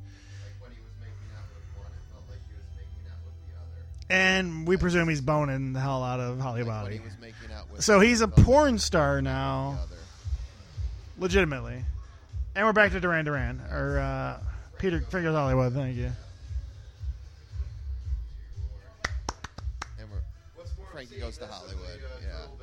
And 4.09 4.65
we 4.65 4.77
presume 4.77 5.09
he's 5.09 5.21
boning 5.21 5.73
the 5.73 5.79
hell 5.81 6.03
out 6.03 6.19
of 6.19 6.39
Holly 6.39 6.63
Like 6.63 6.83
Body. 6.83 6.93
he 6.97 6.99
was 7.01 7.13
making 7.19 7.51
out 7.53 7.69
with 7.71 7.83
So 7.83 7.99
he's 7.99 8.21
a 8.21 8.27
porn 8.27 8.77
star 8.79 9.21
now, 9.21 9.79
legitimately. 11.17 11.83
And 12.55 12.65
we're 12.65 12.73
back 12.73 12.91
to 12.93 12.99
Duran 12.99 13.25
Duran, 13.25 13.61
or 13.69 13.99
uh, 13.99 14.39
Peter 14.79 15.01
Fingers 15.01 15.35
Hollywood. 15.35 15.73
Thank 15.73 15.97
you. 15.97 16.11
And 19.99 20.09
we're 20.09 20.17
What's 20.55 20.75
more 20.77 20.87
Frankie 20.91 21.19
goes 21.19 21.37
to 21.39 21.47
Hollywood, 21.47 21.99
yeah. 22.23 22.45
drill 22.47 22.59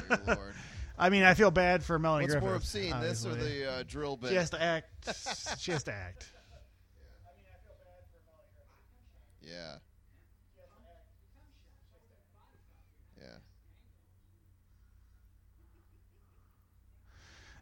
bit? 0.00 0.18
Dear 0.26 0.34
Lord. 0.36 0.54
I 0.98 1.08
mean, 1.10 1.22
I 1.24 1.34
feel 1.34 1.50
bad 1.50 1.82
for 1.82 1.98
Melanie 1.98 2.24
What's 2.24 2.34
Griffith. 2.34 2.48
more 2.48 2.56
obscene, 2.56 3.00
this 3.00 3.26
or 3.26 3.34
the 3.34 3.70
uh, 3.70 3.82
drill 3.88 4.16
bit? 4.16 4.30
She 4.30 4.36
has 4.36 4.50
to 4.50 4.62
act. 4.62 5.58
she 5.58 5.72
has 5.72 5.82
to 5.84 5.92
act. 5.92 6.28
Yeah. 9.50 9.76
Yeah. 13.18 13.38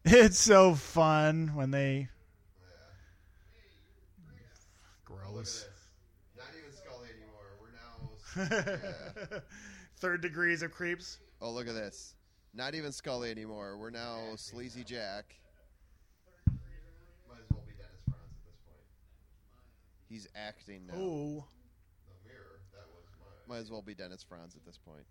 It's 0.25 0.39
so 0.39 0.75
fun 0.75 1.53
when 1.55 1.71
they. 1.71 2.09
Look 4.27 4.37
at 4.39 5.05
Gross. 5.05 5.67
Not 6.37 6.47
even 6.59 6.73
Scully 6.73 7.09
anymore. 7.17 7.57
We're 7.61 7.73
now. 7.73 8.67
yeah. 9.33 9.41
Third 9.99 10.21
degrees 10.23 10.63
of 10.63 10.71
creeps. 10.71 11.19
Oh, 11.41 11.51
look 11.51 11.69
at 11.69 11.75
this. 11.75 12.15
Not 12.55 12.75
even 12.75 12.93
Scully 12.93 13.31
anymore. 13.31 13.77
We're 13.77 13.91
now 13.91 14.19
Sleazy 14.37 14.85
Jack. 14.85 15.35
Might 17.29 17.39
as 17.45 17.51
well 17.51 17.63
be 17.67 17.73
Dennis 17.77 18.01
Franz 18.09 18.33
at 18.33 18.43
this 18.47 18.57
point. 18.65 18.83
He's 20.09 20.27
acting 20.35 20.87
now. 20.87 20.95
Oh. 20.97 21.45
The 22.09 22.17
mirror. 22.27 22.61
That 22.73 22.89
was 22.95 23.05
my. 23.21 23.29
Might 23.49 23.59
as 23.59 23.71
well 23.71 23.81
be 23.83 23.95
Dennis 23.95 24.23
Franz 24.23 24.55
at 24.57 24.65
this 24.67 24.77
point. 24.79 25.05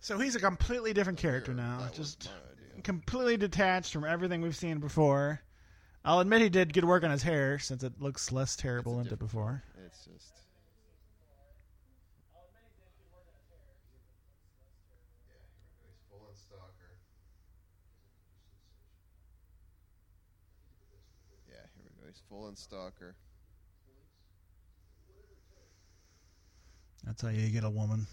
So 0.00 0.18
he's 0.18 0.34
a 0.34 0.40
completely 0.40 0.92
different 0.94 1.18
character 1.18 1.52
now. 1.52 1.78
that 1.80 1.96
was 1.98 2.14
Just 2.16 2.24
my 2.24 2.32
idea. 2.72 2.82
completely 2.82 3.36
detached 3.36 3.92
from 3.92 4.04
everything 4.04 4.40
we've 4.40 4.56
seen 4.56 4.78
before. 4.78 5.42
I'll 6.04 6.20
admit 6.20 6.40
he 6.40 6.48
did 6.48 6.72
good 6.72 6.84
work 6.84 7.04
on 7.04 7.10
his 7.10 7.22
hair 7.22 7.58
since 7.58 7.84
it 7.84 8.00
looks 8.00 8.32
less 8.32 8.56
terrible 8.56 8.92
than 8.96 9.02
it 9.06 9.10
did 9.10 9.18
different- 9.18 9.30
before. 9.30 9.62
It's 9.86 10.04
just. 10.06 10.32
Full 16.10 16.26
on 16.28 16.34
stalker. 16.36 16.92
Yeah, 21.48 21.56
here 21.74 21.84
we 21.84 21.90
go. 22.00 22.06
He's 22.08 22.22
full 22.28 22.48
and 22.48 22.58
stalker. 22.58 23.14
That's 27.04 27.22
how 27.22 27.28
you 27.28 27.48
get 27.48 27.64
a 27.64 27.70
woman. 27.70 28.06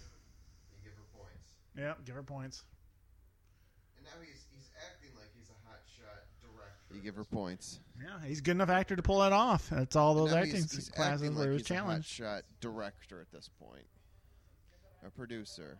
You 0.72 0.90
give 0.90 0.92
her 0.96 1.04
points. 1.18 1.50
Yeah, 1.76 1.94
give 2.04 2.14
her 2.16 2.22
points. 2.22 2.64
And 3.96 4.04
now 4.04 4.12
he's 4.20 4.44
he's 4.54 4.68
acting 4.90 5.10
like 5.16 5.28
he's 5.36 5.48
a 5.48 5.68
hot 5.68 5.80
shot 5.86 6.24
director. 6.42 6.94
You 6.94 7.00
give 7.00 7.16
her 7.16 7.24
points. 7.24 7.80
Yeah, 8.00 8.26
he's 8.26 8.38
a 8.40 8.42
good 8.42 8.52
enough 8.52 8.70
actor 8.70 8.96
to 8.96 9.02
pull 9.02 9.20
that 9.20 9.32
off. 9.32 9.68
That's 9.70 9.96
all 9.96 10.14
those 10.14 10.32
Now 10.32 10.38
acting 10.38 10.54
he's, 10.56 10.72
he's 10.74 10.88
classes 10.88 11.22
acting 11.22 11.34
where 11.36 11.46
like 11.46 11.50
he 11.50 11.52
was 11.54 11.62
he's 11.62 11.70
a 11.70 11.74
hot 11.74 11.84
challenged. 11.86 12.08
shot 12.08 12.42
director 12.60 13.20
at 13.20 13.30
this 13.30 13.48
point. 13.60 13.84
A 15.06 15.10
producer. 15.10 15.78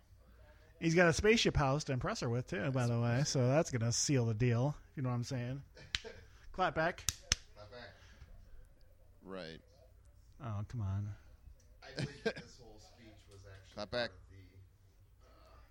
He's 0.79 0.95
got 0.95 1.09
a 1.09 1.13
spaceship 1.13 1.57
house 1.57 1.85
to 1.85 1.93
impress 1.93 2.21
her 2.21 2.31
with 2.31 2.47
too, 2.47 2.71
by 2.71 2.87
the 2.87 2.99
way. 2.99 3.23
So 3.27 3.47
that's 3.49 3.71
gonna 3.71 3.93
seal 3.93 4.25
the 4.25 4.33
deal. 4.35 4.75
If 4.91 4.97
you 4.97 5.03
know 5.03 5.11
what 5.11 5.17
I'm 5.17 5.25
saying. 5.25 5.61
Clap 6.53 6.75
back. 6.75 7.05
Not 7.57 7.71
back. 7.71 7.91
Right. 9.25 9.61
Oh 10.43 10.63
come 10.69 10.81
on. 10.81 11.09
I 11.83 11.95
believe 11.97 12.25
this 12.25 12.59
whole 12.63 12.79
speech 12.81 13.21
was 13.31 13.41
actually 13.45 13.70
Clap 13.81 13.91
back. 13.93 14.11
part 14.11 14.13
of 14.13 14.21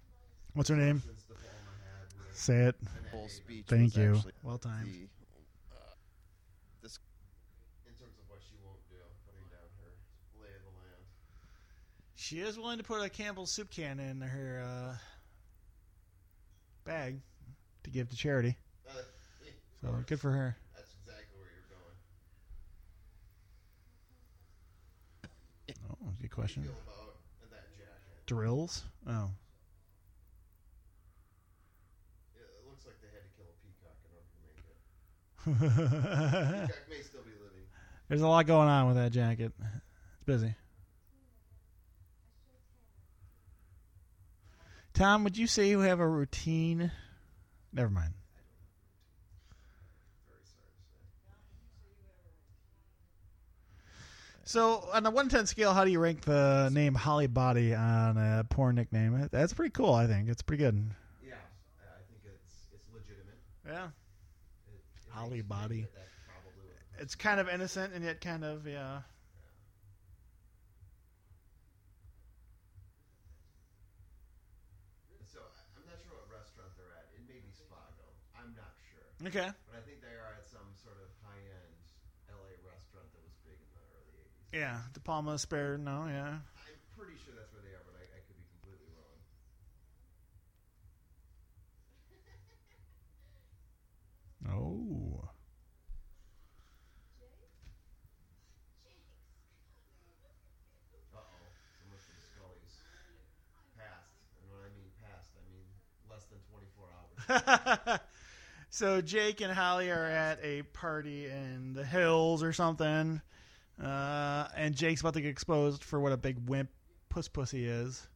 the 0.02 0.57
What's 0.57 0.69
her 0.69 0.76
name? 0.76 0.98
Vince 1.06 1.26
De 1.27 1.34
Palma 1.36 1.45
had 1.86 2.10
with 2.18 2.36
Say 2.36 2.56
it. 2.65 2.76
The 2.81 3.10
whole 3.15 3.30
speech. 3.30 3.65
Thank 3.68 3.95
you. 3.95 4.19
Well 4.41 4.57
timed. 4.57 4.88
the, 4.88 5.06
uh, 5.72 5.94
this 6.81 6.98
In 7.86 7.94
terms 7.94 8.18
of 8.18 8.27
what 8.27 8.40
she 8.41 8.56
won't 8.65 8.80
do, 8.90 8.95
putting 9.27 9.45
down 9.52 9.69
her 9.77 9.94
lay 10.41 10.49
of 10.56 10.64
the 10.64 10.73
land. 10.81 11.06
She 12.15 12.40
is 12.40 12.57
willing 12.57 12.80
to 12.80 12.84
put 12.84 12.99
a 13.06 13.10
Campbell's 13.10 13.52
soup 13.52 13.69
can 13.69 13.99
in 13.99 14.22
her 14.22 14.64
uh, 14.65 14.95
bag 16.86 17.22
to 17.84 17.91
give 17.91 18.10
to 18.10 18.15
charity. 18.15 18.57
Uh, 18.90 18.94
So 19.84 20.03
good 20.07 20.19
for 20.19 20.31
her. 20.31 20.57
That's 20.76 20.90
exactly 21.06 21.38
where 21.38 21.45
you're 21.53 21.69
going. 21.77 21.94
Oh, 25.91 26.11
good 26.19 26.31
How 26.31 26.36
question. 26.36 26.64
do 26.64 26.69
you 26.69 26.73
feel 26.73 26.84
about 26.88 26.98
that 27.52 27.69
jacket? 27.77 28.18
Drills? 28.30 28.84
Oh. 29.07 29.31
Yeah, 32.35 32.45
it 32.45 32.69
looks 32.69 32.85
like 32.85 33.01
they 33.01 33.07
had 33.10 33.23
to 33.26 33.31
kill 33.35 33.47
a 33.49 33.57
peacock 33.65 33.97
in 34.06 34.11
order 34.14 34.30
to 34.30 34.38
make 34.45 34.61
it. 34.69 36.68
Peacock 36.68 36.89
may 36.91 37.01
still 37.01 37.23
be 37.23 37.31
living. 37.43 37.65
There's 38.07 38.22
a 38.22 38.27
lot 38.27 38.45
going 38.45 38.69
on 38.69 38.85
with 38.85 38.97
that 38.97 39.11
jacket. 39.11 39.51
It's 39.60 40.23
busy. 40.27 40.53
Tom, 44.93 45.23
would 45.23 45.35
you 45.35 45.47
say 45.47 45.68
you 45.69 45.80
have 45.80 45.99
a 45.99 46.07
routine? 46.07 46.91
Never 47.73 47.89
mind. 47.89 48.14
Very 50.30 50.41
sorry 50.45 50.69
to 50.69 50.81
say. 54.38 54.38
So, 54.49 54.89
on 54.91 55.05
a 55.05 55.11
one 55.11 55.30
ten 55.30 55.45
scale, 55.45 55.76
how 55.76 55.85
do 55.85 55.91
you 55.91 55.99
rank 55.99 56.21
the 56.21 56.69
name 56.73 56.95
Holly 56.95 57.27
Body 57.27 57.76
on 57.76 58.17
a 58.17 58.43
porn 58.49 58.73
nickname? 58.73 59.27
That's 59.31 59.53
pretty 59.53 59.69
cool, 59.69 59.93
I 59.93 60.07
think. 60.07 60.27
It's 60.27 60.41
pretty 60.41 60.63
good. 60.63 60.89
Yeah, 61.23 61.35
I 61.80 62.01
think 62.09 62.21
it's 62.26 62.65
it's 62.73 62.88
legitimate. 62.91 63.38
Yeah. 63.63 63.89
It, 64.65 64.81
it 65.05 65.11
Holly 65.11 65.30
makes 65.30 65.31
me 65.34 65.38
think 65.41 65.47
body. 65.49 65.81
that 65.81 65.93
that 65.93 66.07
probably 66.26 66.71
It's 66.97 67.13
kind 67.13 67.39
of 67.39 67.47
innocent 67.47 67.93
and 67.93 68.03
yet 68.03 68.21
kind 68.21 68.43
of, 68.43 68.65
yeah. 68.65 69.01
So 75.30 75.39
I- 75.45 75.77
I'm 75.77 75.85
not 75.85 75.99
sure 76.01 76.17
what 76.17 76.26
restaurant 76.31 76.73
they're 76.77 76.89
at. 76.97 77.05
It 77.13 77.21
may 77.27 77.39
be 77.39 77.51
Spago. 77.53 78.07
I'm 78.35 78.55
not 78.55 78.73
sure, 78.89 79.05
Okay. 79.27 79.51
but 79.69 79.76
I 79.77 79.81
think 79.85 80.01
they 80.01 80.15
are 80.17 80.34
at 80.41 80.47
some 80.49 80.73
sort 80.81 80.97
of 80.97 81.09
high-end 81.21 81.76
LA 82.34 82.57
restaurant 82.65 83.11
that 83.13 83.21
was 83.21 83.35
big 83.45 83.59
in 83.61 83.69
the 83.77 83.84
early 83.93 84.15
'80s. 84.26 84.38
Yeah. 84.51 84.80
De 84.93 84.99
Palma 84.99 85.38
Spare, 85.38 85.77
no, 85.77 86.05
yeah. 86.07 86.27
I'm 86.30 86.41
pretty 86.97 87.17
sure 87.26 87.34
that's 87.35 87.51
where 87.53 87.61
they 87.63 87.73
are, 87.73 87.84
but 87.85 87.95
I, 87.97 88.03
I 88.17 88.19
could 88.27 88.38
be 88.38 88.45
completely 88.61 88.89
wrong. 88.97 89.17
Oh. 94.49 95.30
Uh 101.13 101.17
oh, 101.17 101.51
so 101.77 101.85
much 101.89 101.99
for 102.01 102.13
the 102.13 102.21
Scullies. 102.21 102.81
Past, 103.77 104.09
and 104.41 104.49
when 104.51 104.59
I 104.65 104.69
mean 104.76 104.89
past, 105.01 105.31
I 105.38 105.43
mean 105.51 105.65
less 106.09 106.26
than 106.26 106.39
24 106.51 106.88
hours. 107.89 107.99
so 108.69 109.01
Jake 109.01 109.41
and 109.41 109.53
Holly 109.53 109.89
are 109.91 110.05
at 110.05 110.39
a 110.43 110.63
party 110.63 111.27
in 111.27 111.73
the 111.73 111.85
hills 111.85 112.43
or 112.43 112.53
something, 112.53 113.21
uh, 113.84 114.47
and 114.56 114.76
Jake's 114.76 115.01
about 115.01 115.14
to 115.15 115.22
get 115.22 115.30
exposed 115.30 115.84
for 115.84 115.99
what 115.99 116.11
a 116.11 116.18
big 116.18 116.49
wimp 116.49 116.69
puss 117.10 117.27
pussy 117.27 117.65
is 117.65 118.07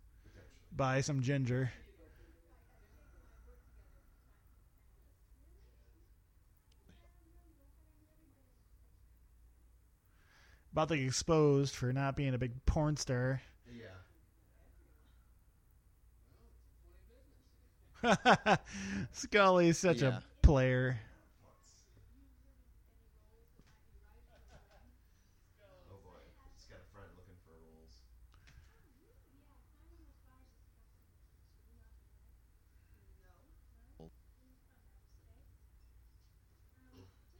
by 0.76 1.02
some 1.02 1.22
ginger. 1.22 1.72
About 10.73 10.90
to 10.90 10.98
get 10.98 11.06
exposed 11.06 11.76
for 11.76 11.94
not 11.94 12.15
being 12.15 12.34
a 12.34 12.38
big 12.38 12.65
porn 12.65 12.98
star. 12.98 13.41
Yeah. 18.03 18.56
Scully's 19.11 19.77
such 19.77 20.02
Yeah. 20.02 20.18
a 20.18 20.22
player. 20.41 20.99
Oh 25.91 25.98
boy, 26.03 26.19
he's 26.56 26.65
got 26.68 26.80
a 26.80 26.88
friend 26.95 27.10
looking 27.15 27.38
for 27.45 27.52
roles. 27.53 27.94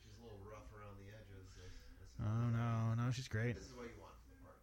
She's 0.04 0.16
a 0.20 0.24
little 0.24 0.40
rough 0.50 0.68
around 0.76 0.98
the 1.00 1.10
edges. 1.16 1.48
This, 1.56 1.74
this, 2.00 2.10
Oh 2.20 2.48
no, 2.52 2.94
no, 2.96 3.02
she's 3.14 3.28
great. 3.28 3.56
this 3.56 3.66
is 3.66 3.74
what 3.74 3.86
you 3.86 4.00
want 4.00 4.14
from 4.24 4.34
the 4.38 4.44
part, 4.44 4.58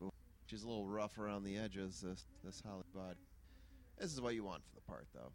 though. 0.00 0.12
she's 0.46 0.62
a 0.62 0.68
little 0.68 0.86
rough 0.86 1.18
around 1.18 1.44
the 1.44 1.56
edges. 1.56 2.00
This 2.00 2.24
this 2.44 2.62
Holly 2.66 2.84
body. 2.94 3.18
This 3.98 4.12
is 4.12 4.20
what 4.20 4.34
you 4.34 4.44
want 4.44 4.62
for 4.64 4.74
the 4.74 4.80
part, 4.82 5.06
though. 5.14 5.32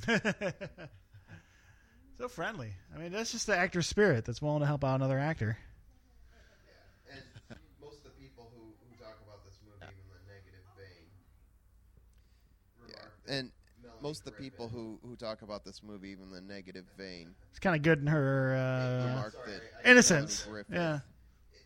so 2.18 2.28
friendly. 2.28 2.72
I 2.94 2.98
mean, 2.98 3.12
that's 3.12 3.32
just 3.32 3.46
the 3.46 3.56
actor's 3.56 3.86
spirit 3.86 4.24
that's 4.24 4.40
willing 4.40 4.60
to 4.60 4.66
help 4.66 4.82
out 4.82 4.94
another 4.94 5.18
actor. 5.18 5.58
Yeah, 7.10 7.16
and 7.16 7.22
most 7.82 7.98
of 7.98 8.04
the 8.04 8.10
people 8.10 8.50
who, 8.56 8.72
who 8.80 8.96
talk 8.96 9.18
about 9.26 9.44
this 9.44 9.58
movie 9.60 9.84
in 9.84 10.08
the 10.08 10.20
negative 10.24 10.64
vein 10.78 11.04
remark 12.80 13.12
that 13.26 13.32
And 13.32 13.38
Melanie 13.38 13.52
most 14.02 14.20
of 14.20 14.24
the 14.26 14.32
people 14.32 14.68
who, 14.68 14.98
who 15.04 15.16
talk 15.16 15.42
about 15.42 15.64
this 15.64 15.82
movie, 15.82 16.10
even 16.10 16.24
in 16.26 16.30
the 16.32 16.40
negative 16.40 16.84
vein, 16.96 17.34
It's 17.50 17.58
kind 17.58 17.76
of 17.76 17.82
good 17.82 18.00
in 18.00 18.06
her 18.06 18.54
uh, 18.54 19.06
remark 19.08 19.32
sorry, 19.32 19.50
that 19.52 19.60
I- 19.84 19.88
I- 19.88 19.90
innocence. 19.92 20.46
Griffith- 20.48 20.74
Yeah. 20.74 21.00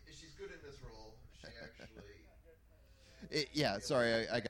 She's 0.07 0.31
good 0.37 0.49
in 0.51 0.59
this 0.65 0.79
role. 0.83 1.13
She 1.41 1.47
actually. 1.47 2.03
It- 3.41 3.49
yeah, 3.53 3.79
sorry, 3.79 4.13
I, 4.13 4.19
I 4.37 4.39
got. 4.39 4.49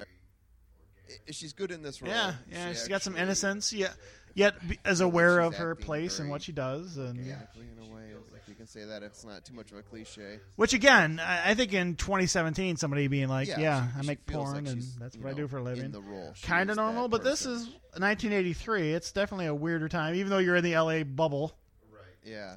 acting. 0.00 1.18
She's 1.30 1.52
good 1.52 1.70
in 1.70 1.82
this 1.82 2.00
role. 2.02 2.10
Yeah, 2.12 2.34
yeah, 2.50 2.68
She 2.72 2.74
she's 2.78 2.88
got 2.88 3.02
some 3.02 3.12
actually- 3.14 3.22
innocence. 3.24 3.72
Yeah, 3.72 3.92
yet 4.34 4.54
be, 4.66 4.78
as 4.84 5.00
aware 5.00 5.40
she's 5.40 5.46
of 5.48 5.54
her 5.56 5.72
acting 5.72 5.84
place 5.86 6.18
and 6.18 6.26
very 6.26 6.30
what 6.30 6.42
she 6.42 6.52
does, 6.52 6.96
and 6.96 7.18
organically 7.18 7.66
in 7.76 7.78
a 7.90 7.94
way, 7.94 8.02
if 8.04 8.10
you 8.10 8.13
can 8.64 8.80
say 8.80 8.86
that, 8.86 9.02
it's 9.02 9.24
not 9.24 9.44
too 9.44 9.54
much 9.54 9.72
of 9.72 9.78
a 9.78 9.82
cliche. 9.82 10.40
which 10.56 10.72
again, 10.72 11.20
I, 11.20 11.50
I 11.50 11.54
think 11.54 11.74
in 11.74 11.96
2017, 11.96 12.76
somebody 12.76 13.08
being 13.08 13.28
like, 13.28 13.48
"Yeah, 13.48 13.58
Yeah, 13.60 13.86
she- 13.92 13.98
I 13.98 14.00
she 14.00 14.06
make 14.06 14.26
porn, 14.26 14.54
like 14.64 14.66
and 14.72 14.82
that's 14.98 15.14
you 15.16 15.22
what 15.22 15.30
I 15.30 15.34
do 15.34 15.46
for 15.48 15.58
a 15.58 15.62
living." 15.62 15.90
the 15.90 16.00
role, 16.00 16.32
Kind 16.42 16.70
of 16.70 16.76
normal, 16.76 17.08
but 17.08 17.22
this 17.22 17.44
is 17.44 17.66
1983. 17.98 18.92
It's 18.94 19.12
definitely 19.12 19.46
a 19.46 19.54
weirder 19.54 19.88
time, 19.90 20.14
even 20.14 20.30
though 20.30 20.38
you're 20.38 20.56
in 20.56 20.64
the 20.64 20.76
LA 20.76 21.02
bubble. 21.04 21.54
Right. 21.90 22.00
Yeah, 22.24 22.56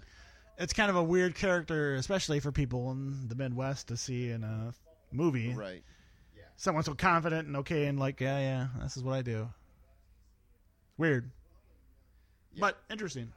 It's 0.57 0.71
kind 0.73 0.89
of 0.89 0.95
a 0.95 1.03
weird 1.03 1.35
character, 1.35 1.95
especially 1.95 2.39
for 2.39 2.51
people 2.53 2.89
in 2.91 3.27
the 3.27 3.35
Midwest 3.35 3.89
to 3.89 3.97
see 3.97 4.29
in 4.29 4.43
a 4.45 4.73
movie. 5.11 5.53
right. 5.53 5.83
Yeah. 6.37 6.43
Someone 6.55 6.83
so 6.85 6.93
confident 6.93 7.47
and 7.47 7.57
okay 7.57 7.85
and 7.87 7.99
like, 7.99 8.21
yeah, 8.21 8.39
yeah, 8.39 8.67
this 8.81 8.95
is 8.95 9.03
what 9.03 9.15
I 9.15 9.21
do. 9.23 9.49
Weird, 10.97 11.29
Yeah. 12.53 12.61
but 12.61 12.77
interesting. 12.89 13.33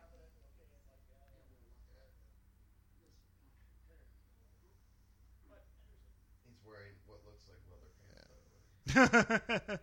He's 6.46 6.60
wearing 6.66 6.94
what 7.06 7.20
looks 7.26 7.44
like 7.48 7.60
leather 7.70 7.92
pants. 8.08 8.28
by 8.28 8.40
the 8.40 8.50
way. 8.50 8.60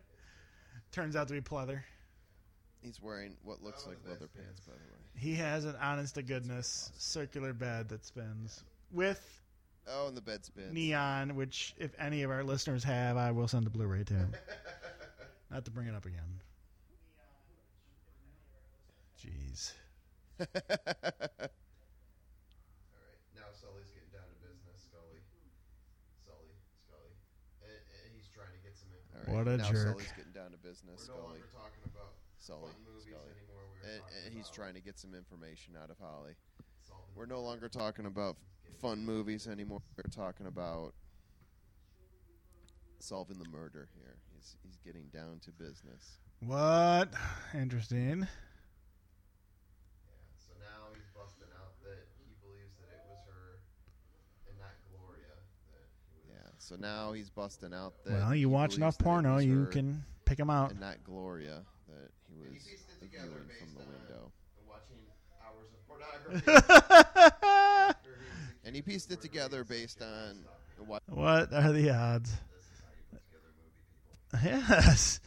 Turns 0.91 1.15
out 1.15 1.27
to 1.27 1.33
be 1.33 1.41
pleather. 1.41 1.81
He's 2.81 3.01
wearing 3.01 3.35
what 3.43 3.61
looks 3.63 3.83
Oh, 3.85 3.89
like 3.89 3.97
leather 4.07 4.27
pants, 4.27 4.61
by 4.65 4.73
the 4.73 4.79
way. 4.79 4.99
He 5.15 5.35
has 5.35 5.65
an 5.65 5.75
honest 5.81 6.15
to 6.15 6.23
goodness 6.23 6.91
circular 6.97 7.53
bed 7.53 7.89
that 7.89 8.05
spins 8.05 8.63
with 8.91 9.41
Oh, 9.89 10.07
and 10.07 10.17
the 10.17 10.21
bed 10.21 10.43
spins. 10.45 10.73
neon, 10.73 11.35
which 11.35 11.73
if 11.77 11.91
any 11.99 12.23
of 12.23 12.31
our 12.31 12.43
listeners 12.43 12.83
have, 12.83 13.17
I 13.17 13.31
will 13.31 13.47
send 13.47 13.65
a 13.67 13.69
Blu-ray 13.69 14.03
to. 14.05 14.13
Not 15.51 15.63
to 15.65 15.71
bring 15.71 15.87
it 15.87 15.95
up 15.95 16.05
again. 16.05 16.41
Jeez. 19.17 19.71
All 20.39 20.45
right. 20.53 20.69
Now 23.33 23.49
Sully's 23.55 23.89
getting 23.95 24.11
down 24.13 24.27
to 24.29 24.37
business. 24.43 24.85
Scully. 24.91 25.23
Sully. 26.27 26.51
Scully. 26.85 27.15
And, 27.65 27.73
and 27.73 28.09
he's 28.13 28.27
trying 28.29 28.51
to 28.53 28.61
get 28.61 28.75
some 28.77 28.91
All 29.17 29.23
right, 29.33 29.45
What 29.45 29.47
a 29.47 29.57
now 29.57 29.71
jerk. 29.71 29.87
Sully's 29.97 30.11
getting 30.15 30.31
down 30.33 30.51
to 30.51 30.57
business. 30.57 31.07
We're 31.09 31.13
no 31.15 31.19
Scully, 31.19 31.41
longer 31.41 31.49
talking 31.53 31.83
about 31.85 32.13
Sully, 32.37 32.61
fun 32.71 32.81
movies 32.85 33.09
Scully. 33.09 33.33
anymore. 33.33 33.63
We 33.73 33.79
were 33.81 33.93
And, 33.93 34.01
talking 34.01 34.17
and 34.25 34.33
he's 34.35 34.45
about 34.47 34.55
trying 34.55 34.73
to 34.75 34.81
get 34.81 34.99
some 34.99 35.13
information 35.15 35.73
out 35.81 35.89
of 35.89 35.97
Holly. 35.97 36.35
solving 36.85 37.15
We're 37.15 37.25
no 37.25 37.41
longer 37.41 37.67
talking 37.69 38.05
about 38.05 38.37
fun 38.79 39.03
movies 39.05 39.47
anymore. 39.47 39.81
We're 39.97 40.09
talking 40.11 40.45
about 40.45 40.93
solving 42.99 43.39
the 43.39 43.49
murder 43.49 43.87
here. 43.97 44.17
He's 44.33 44.55
he's 44.63 44.77
getting 44.85 45.07
down 45.13 45.39
to 45.45 45.51
business. 45.51 46.19
What? 46.41 47.09
Interesting. 47.53 48.19
Yeah, 48.21 50.13
so 50.37 50.53
now 50.61 50.93
he's 50.93 51.09
busting 51.17 51.49
out 51.57 51.73
that 51.81 52.05
he 52.21 52.37
believes 52.45 52.77
that 52.77 52.93
it 52.93 53.01
was 53.09 53.21
her 53.25 53.61
and 54.49 54.57
not 54.61 54.77
Gloria. 54.93 55.41
That 55.73 55.89
it 56.13 56.21
was 56.21 56.29
Yeah. 56.29 56.53
So 56.67 56.75
now 56.75 57.13
he's 57.13 57.29
busting 57.29 57.73
out 57.73 57.93
that. 58.03 58.11
Well, 58.11 58.35
you 58.35 58.49
he 58.49 58.53
watch 58.53 58.75
enough 58.75 58.97
porno, 58.97 59.37
you 59.37 59.67
can 59.71 60.03
pick 60.25 60.37
him 60.37 60.49
out. 60.49 60.71
And 60.71 60.81
not 60.81 61.01
Gloria 61.05 61.61
that 61.87 62.11
he 62.29 62.37
was 62.39 62.49
He 62.51 62.71
pieced 62.71 62.89
it 62.89 62.99
together 62.99 63.45
viewing 63.47 63.73
from 63.73 63.73
the 63.73 63.89
window. 63.89 64.31
watching 64.67 64.97
hours 65.45 65.69
of 65.71 65.87
pornography. 65.87 66.51
after 67.89 68.09
he 68.11 68.17
was 68.17 68.45
And 68.65 68.75
he 68.75 68.81
pieced 68.81 69.11
it 69.11 69.21
together 69.21 69.63
based 69.63 70.01
on 70.01 70.43
what 70.85 71.01
what 71.07 71.53
are 71.53 71.71
the 71.71 71.89
odds? 71.89 72.31
This 72.31 72.65
is 72.65 72.81
how 72.81 72.91
you 72.91 73.03
put 73.11 73.23
together 73.23 73.51
movie 73.55 74.59
people. 74.59 74.75
Yes, 74.75 75.21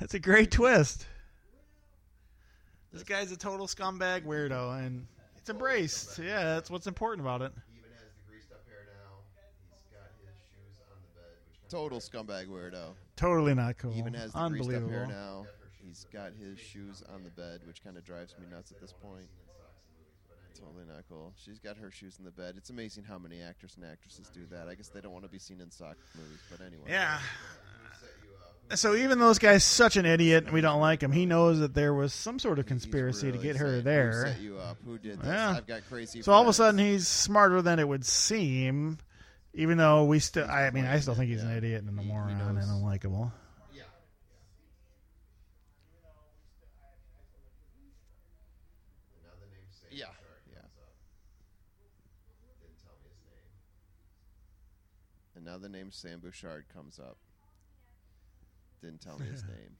that's 0.00 0.14
a 0.14 0.18
great 0.18 0.50
twist. 0.50 1.06
This 2.92 3.04
guy's 3.04 3.30
a 3.30 3.36
total 3.36 3.68
scumbag 3.68 4.24
weirdo, 4.24 4.84
and 4.84 5.06
it's 5.36 5.48
embraced. 5.48 6.18
Yeah, 6.18 6.42
that's 6.54 6.68
what's 6.68 6.86
important 6.86 7.26
about 7.26 7.42
it. 7.42 7.52
He 7.72 7.78
even 7.78 7.90
has 7.96 8.12
the 8.12 8.22
greased 8.28 8.52
up 8.52 8.60
hair 8.68 8.84
now. 8.86 9.24
He's 9.72 9.88
got 9.88 10.12
his 10.20 10.36
shoes 10.52 10.76
on 10.92 11.00
the 11.00 11.10
bed, 11.16 11.32
which 11.48 11.56
kind 11.56 11.58
total 11.70 11.98
scumbag 12.00 12.46
weirdo. 12.48 12.90
Totally 13.16 13.54
not 13.54 13.78
cool. 13.78 13.92
He 13.92 13.98
even 14.00 14.14
has 14.14 14.32
the 14.32 14.38
greased 14.48 14.60
up 14.60 14.76
Unbelievable. 14.76 14.90
hair 14.90 15.06
now. 15.06 15.46
He's 15.86 16.06
got 16.12 16.32
his 16.38 16.58
shoes 16.58 17.02
on 17.14 17.24
the 17.24 17.30
bed, 17.30 17.60
which 17.66 17.82
kind 17.82 17.96
of 17.96 18.04
drives 18.04 18.34
me 18.38 18.46
nuts 18.50 18.70
at 18.70 18.80
this 18.80 18.92
point. 18.92 19.26
Totally 20.58 20.84
not 20.86 21.04
cool. 21.08 21.32
She's 21.42 21.58
got 21.58 21.78
her 21.78 21.90
shoes 21.90 22.16
in 22.18 22.24
the 22.24 22.30
bed. 22.30 22.54
It's 22.58 22.68
amazing 22.70 23.04
how 23.04 23.18
many 23.18 23.40
actors 23.40 23.76
and 23.76 23.90
actresses 23.90 24.28
do 24.34 24.40
that. 24.50 24.68
I 24.68 24.74
guess 24.74 24.88
they 24.88 25.00
don't 25.00 25.12
want 25.12 25.24
to 25.24 25.30
be 25.30 25.38
seen 25.38 25.60
in 25.60 25.70
sock 25.70 25.96
movies, 26.14 26.38
but 26.50 26.60
anyway. 26.60 26.84
Yeah. 26.88 27.14
of 27.16 27.20
set 27.98 28.10
you 28.22 28.28
up. 28.70 28.76
So 28.78 28.94
even 28.94 29.18
though 29.18 29.28
this 29.28 29.38
guy's 29.38 29.64
such 29.64 29.96
an 29.96 30.04
idiot 30.04 30.44
and 30.44 30.52
we 30.52 30.60
don't 30.60 30.80
like 30.80 31.02
him, 31.02 31.12
he 31.12 31.24
knows 31.24 31.60
that 31.60 31.72
there 31.72 31.94
was 31.94 32.12
some 32.12 32.38
sort 32.38 32.58
of 32.58 32.66
He's 32.66 32.68
conspiracy 32.68 33.32
to 33.32 33.38
get 33.38 33.56
her 33.56 33.66
saying, 33.68 33.76
Who 33.78 33.82
there. 33.82 34.26
set 34.26 34.40
you 34.40 34.58
up? 34.58 34.76
Who 34.84 34.98
did 34.98 35.18
this? 35.20 35.26
Yeah. 35.28 35.50
I've 35.56 35.66
got 35.66 35.80
crazy. 35.88 36.20
So 36.20 36.32
all 36.32 36.42
of 36.42 36.48
a 36.48 36.48
friends. 36.48 36.56
sudden 36.58 36.78
he's 36.78 37.08
smarter 37.08 37.62
than 37.62 37.78
it 37.78 37.88
would 37.88 38.04
seem, 38.04 38.98
even 39.54 39.78
though 39.78 40.04
we 40.04 40.18
still. 40.20 40.48
I 40.48 40.70
mean, 40.70 40.84
I 40.86 41.00
still 41.00 41.14
think 41.14 41.30
he's 41.30 41.42
an 41.42 41.56
idiot 41.56 41.82
and 41.84 41.98
a 41.98 42.02
He- 42.02 42.08
he 42.08 42.12
moron 42.12 42.30
and 42.40 42.58
unlikable. 42.58 43.32
Yeah. 43.72 43.82
And 49.14 49.22
now 49.24 49.34
the 49.40 49.46
name 49.50 49.68
Sam 49.70 49.88
Yeah, 49.90 50.04
Shark 50.06 50.42
yeah. 50.48 50.54
comes 50.60 50.78
up. 50.78 50.94
Didn't 52.60 52.78
tell 52.82 52.96
me 53.02 53.08
his 53.10 53.22
name. 53.26 53.50
And 55.36 55.44
now 55.44 55.58
the 55.58 55.68
name 55.68 55.90
Sam 55.90 56.20
Bouchard 56.20 56.64
comes 56.72 56.98
up. 57.08 57.16
Didn't 58.82 59.00
tell 59.00 59.18
me 59.18 59.26
his 59.26 59.44
name. 59.44 59.76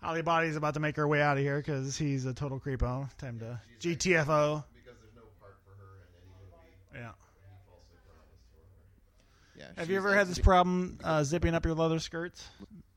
Holly 0.00 0.22
Body's 0.22 0.56
about 0.56 0.74
to 0.74 0.80
make 0.80 0.96
her 0.96 1.08
way 1.08 1.22
out 1.22 1.36
of 1.38 1.42
here 1.42 1.58
because 1.58 1.96
he's 1.96 2.24
a 2.26 2.34
total 2.34 2.60
creepo. 2.60 3.08
Time 3.16 3.38
to 3.38 3.60
GTFO. 3.80 4.64
Because 4.74 4.98
there's 5.00 5.14
no 5.16 5.22
part 5.40 5.56
for 5.64 5.72
her 5.80 6.04
in 6.04 6.12
any 6.20 6.28
movie 6.28 6.52
Yeah. 6.94 7.12
he 7.16 7.56
falsely 7.66 7.96
promised 8.04 8.44
for 8.52 8.60
her. 8.60 9.53
Yeah. 9.64 9.80
Have 9.80 9.90
you 9.90 9.96
ever 9.96 10.14
had 10.14 10.26
this 10.26 10.38
problem 10.38 10.98
uh, 11.02 11.24
zipping 11.24 11.54
up 11.54 11.64
your 11.64 11.74
leather 11.74 11.98
skirts? 11.98 12.46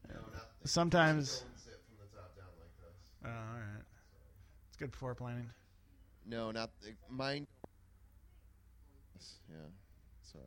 No, 0.09 0.15
not 0.15 0.45
Sometimes. 0.65 1.39
Don't 1.39 1.59
zip 1.59 1.81
from 1.87 1.97
the 1.99 2.15
top 2.15 2.35
down 2.35 2.45
like. 2.59 2.71
Oh, 3.25 3.29
all 3.29 3.59
right. 3.59 3.83
It's 4.67 4.77
good 4.77 4.91
before 4.91 5.15
planning. 5.15 5.49
No, 6.25 6.51
not 6.51 6.69
the, 6.81 6.93
mine. 7.09 7.47
Yeah. 9.49 9.55
Sorry. 10.21 10.43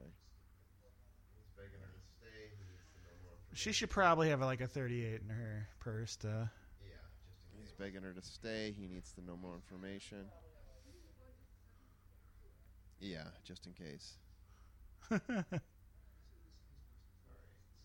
He's 1.35 1.49
begging 1.57 1.81
her 1.81 1.89
to 1.89 2.03
stay. 2.19 2.53
He 2.53 2.65
needs 2.69 2.85
to 2.93 3.01
know 3.01 3.17
more 3.25 3.33
information. 3.33 3.57
She 3.57 3.73
should 3.73 3.91
probably 3.91 4.29
have 4.29 4.41
like 4.41 4.61
a 4.61 4.67
38 4.67 5.23
in 5.23 5.29
her 5.31 5.69
purse. 5.81 6.17
To, 6.17 6.51
Yeah, 6.85 6.93
just 7.57 7.71
He's 7.71 7.73
begging 7.73 8.03
her 8.03 8.13
to 8.13 8.23
stay. 8.23 8.75
He 8.79 8.87
needs 8.87 9.13
to 9.15 9.25
know 9.25 9.37
more 9.41 9.55
information. 9.55 10.27
Yeah, 13.01 13.25
just 13.45 13.67
in 13.67 13.73
case. 13.73 14.19
All 15.11 15.19
right, 15.19 15.45
so 15.49 15.57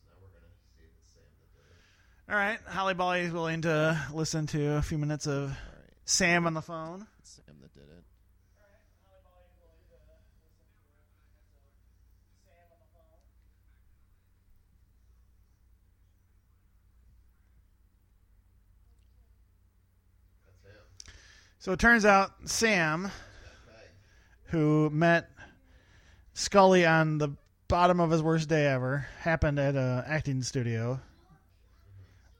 now 0.03 0.13
we're 0.19 0.35
gonna 0.35 0.51
see 0.75 0.83
if 0.83 0.91
it's 0.91 1.09
Sam 1.15 1.23
that 1.39 1.49
did 1.55 1.71
it. 1.71 1.79
All 2.27 2.35
right. 2.35 2.59
Holly 2.67 2.95
Bolly 2.95 3.21
is 3.21 3.31
willing 3.31 3.61
to 3.61 4.01
listen 4.13 4.47
to 4.47 4.73
a 4.73 4.81
few 4.81 4.97
minutes 4.97 5.27
of 5.27 5.49
right. 5.49 5.57
Sam 6.05 6.47
on 6.47 6.53
the 6.53 6.61
phone. 6.61 7.05
It's 7.19 7.39
Sam 7.45 7.55
that 7.61 7.73
did 7.73 7.83
it. 7.83 8.03
So 21.59 21.71
it 21.71 21.79
turns 21.79 22.05
out 22.05 22.31
Sam, 22.45 23.11
who 24.45 24.89
met 24.91 25.29
Scully 26.33 26.85
on 26.85 27.17
the 27.17 27.29
bottom 27.67 27.99
of 27.99 28.11
his 28.11 28.21
worst 28.21 28.49
day 28.49 28.67
ever, 28.67 29.07
happened 29.19 29.57
at 29.57 29.75
a 29.75 30.03
acting 30.07 30.43
studio. 30.43 30.99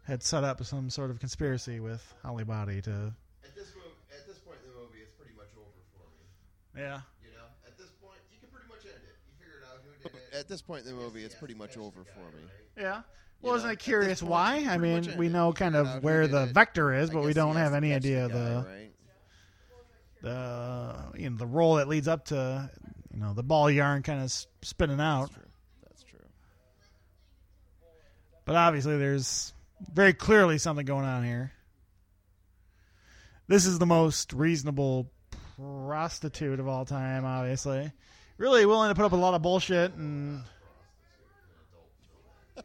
Had 0.06 0.22
set 0.24 0.44
up 0.44 0.64
some 0.64 0.90
sort 0.90 1.10
of 1.10 1.20
conspiracy 1.20 1.80
with 1.80 2.02
Holly 2.24 2.44
Body 2.44 2.82
to. 2.84 3.14
At 3.44 3.56
this 3.56 3.74
move, 3.76 3.92
at 4.12 4.28
this 4.28 4.38
point 4.38 4.58
in 4.64 4.70
the 4.72 4.78
movie, 4.80 5.00
it's 5.02 5.14
pretty 5.18 5.34
much 5.36 5.50
over 5.58 5.82
for 5.94 6.06
me. 6.14 6.82
Yeah. 6.84 7.02
You 7.24 7.32
know, 7.32 7.46
at 7.66 7.76
this 7.78 7.90
point, 8.02 8.20
you 8.32 8.38
can 8.40 8.50
pretty 8.50 8.68
much 8.70 8.86
end 8.86 9.02
it. 9.02 9.16
You 9.26 9.34
figured 9.40 9.64
out 9.66 9.82
who 9.84 10.10
did 10.10 10.16
it. 10.16 10.38
At 10.40 10.48
this 10.48 10.62
point 10.62 10.86
in 10.86 10.96
the 10.96 11.02
movie, 11.02 11.24
it's 11.24 11.34
has 11.34 11.40
pretty 11.40 11.56
much 11.56 11.76
over 11.76 12.02
guy, 12.04 12.12
for 12.14 12.38
me. 12.38 12.44
right? 12.44 12.84
Yeah. 12.84 12.98
You 12.98 13.04
Well, 13.42 13.56
isn't 13.56 13.68
know, 13.68 13.74
it 13.74 13.80
curious 13.80 14.22
point, 14.22 14.32
why? 14.32 14.66
I 14.70 14.78
mean, 14.78 15.18
we 15.18 15.28
know 15.28 15.54
kind 15.54 15.76
of 15.76 16.04
where 16.04 16.28
the 16.28 16.44
it. 16.44 16.50
vector 16.54 16.94
is, 16.94 17.10
but 17.10 17.24
we 17.24 17.34
don't 17.34 17.56
have 17.56 17.74
any 17.74 17.90
catch 17.90 18.04
the 18.04 18.10
idea 18.16 18.28
guy, 18.30 18.34
the 18.34 18.66
right? 18.68 18.92
the 20.22 21.20
you 21.20 21.30
know 21.32 21.38
the 21.38 21.46
role 21.48 21.76
that 21.76 21.88
leads 21.88 22.08
up 22.08 22.26
to 22.26 22.70
you 23.14 23.20
know 23.20 23.34
the 23.34 23.44
ball 23.44 23.70
yarn 23.72 24.04
kind 24.04 24.22
of 24.24 24.32
spinning 24.62 25.00
out. 25.00 25.32
That's 25.32 25.34
true. 25.34 25.50
That's 25.84 26.04
true. 26.04 26.20
But 28.46 28.56
obviously, 28.56 28.98
there's 28.98 29.54
very 29.94 30.14
clearly 30.14 30.58
something 30.58 30.86
going 30.86 31.06
on 31.06 31.24
here. 31.24 31.52
This 33.48 33.66
is 33.66 33.78
the 33.80 33.86
most 33.86 34.34
reasonable 34.34 35.12
prostitute 35.58 36.60
of 36.60 36.68
all 36.68 36.86
time, 36.86 37.26
obviously. 37.26 37.92
Really 38.38 38.66
willing 38.66 38.90
to 38.90 38.96
put 38.96 39.06
up 39.06 39.12
a 39.14 39.16
lot 39.18 39.34
of 39.34 39.42
bullshit 39.42 39.94
and. 39.94 40.42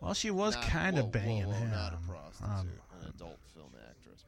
Well, 0.00 0.14
she 0.14 0.30
was 0.30 0.54
Not- 0.54 0.64
kind 0.64 0.96
whoa, 0.96 1.02
of 1.04 1.12
banging 1.12 1.44
whoa, 1.44 1.52
whoa, 1.52 1.58
him. 1.58 1.70
Not 1.72 1.92
a 1.92 1.98
prostitute, 2.08 2.48
Um, 2.50 2.68
an 3.02 3.08
adult 3.14 3.38
film 3.54 3.68
actress, 3.86 4.24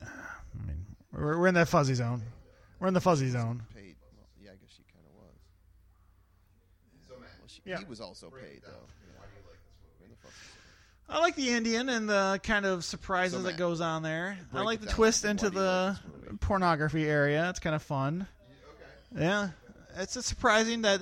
man. 0.00 0.08
I 0.62 0.66
mean, 0.66 0.86
we're, 1.12 1.36
we're 1.40 1.46
in 1.48 1.54
that 1.54 1.66
fuzzy 1.68 1.94
zone. 1.94 2.22
We're 2.78 2.86
in 2.86 2.94
the 2.94 3.00
fuzzy 3.00 3.28
zone. 3.28 3.62
Paid. 3.74 3.96
Well, 4.16 4.28
yeah, 4.40 4.50
I 4.52 4.54
guess 4.54 4.70
she 4.70 4.84
kind 4.92 5.04
of 5.10 5.14
was. 5.16 5.34
So, 7.08 7.14
Matt, 7.18 7.30
Well, 7.40 7.48
she, 7.48 7.55
Yeah. 7.66 7.78
he 7.78 7.84
was 7.84 8.00
also 8.00 8.30
break 8.30 8.44
paid 8.44 8.62
though. 8.62 8.68
Why 8.68 9.24
do 9.26 9.34
you 9.36 9.48
like 9.48 9.58
this 9.64 9.76
movie? 9.82 9.98
Where 9.98 10.08
the 10.10 10.16
fuck 10.22 10.32
is 10.32 10.38
it? 10.38 11.12
I 11.12 11.20
like 11.20 11.34
the 11.36 11.50
Indian 11.50 11.88
and 11.88 12.08
the 12.08 12.40
kind 12.42 12.64
of 12.66 12.84
surprises 12.84 13.38
So, 13.42 13.42
that 13.48 13.56
goes 13.56 13.80
on 13.80 14.02
there. 14.02 14.38
I 14.52 14.54
break 14.54 14.64
like 14.64 14.78
it 14.78 14.80
the 14.82 14.86
down. 14.86 14.94
twist 14.96 15.24
Why 15.24 15.30
into 15.30 15.50
do 15.50 15.56
you 15.56 15.62
like 15.62 15.96
the 15.96 16.00
this 16.14 16.22
movie? 16.24 16.38
pornography 16.40 17.08
area. 17.08 17.48
It's 17.50 17.58
kind 17.58 17.74
of 17.76 17.82
fun. 17.82 18.26
Okay. 19.12 19.24
Yeah, 19.24 19.48
it's 19.96 20.16
a 20.16 20.22
surprising 20.22 20.82
that 20.82 21.00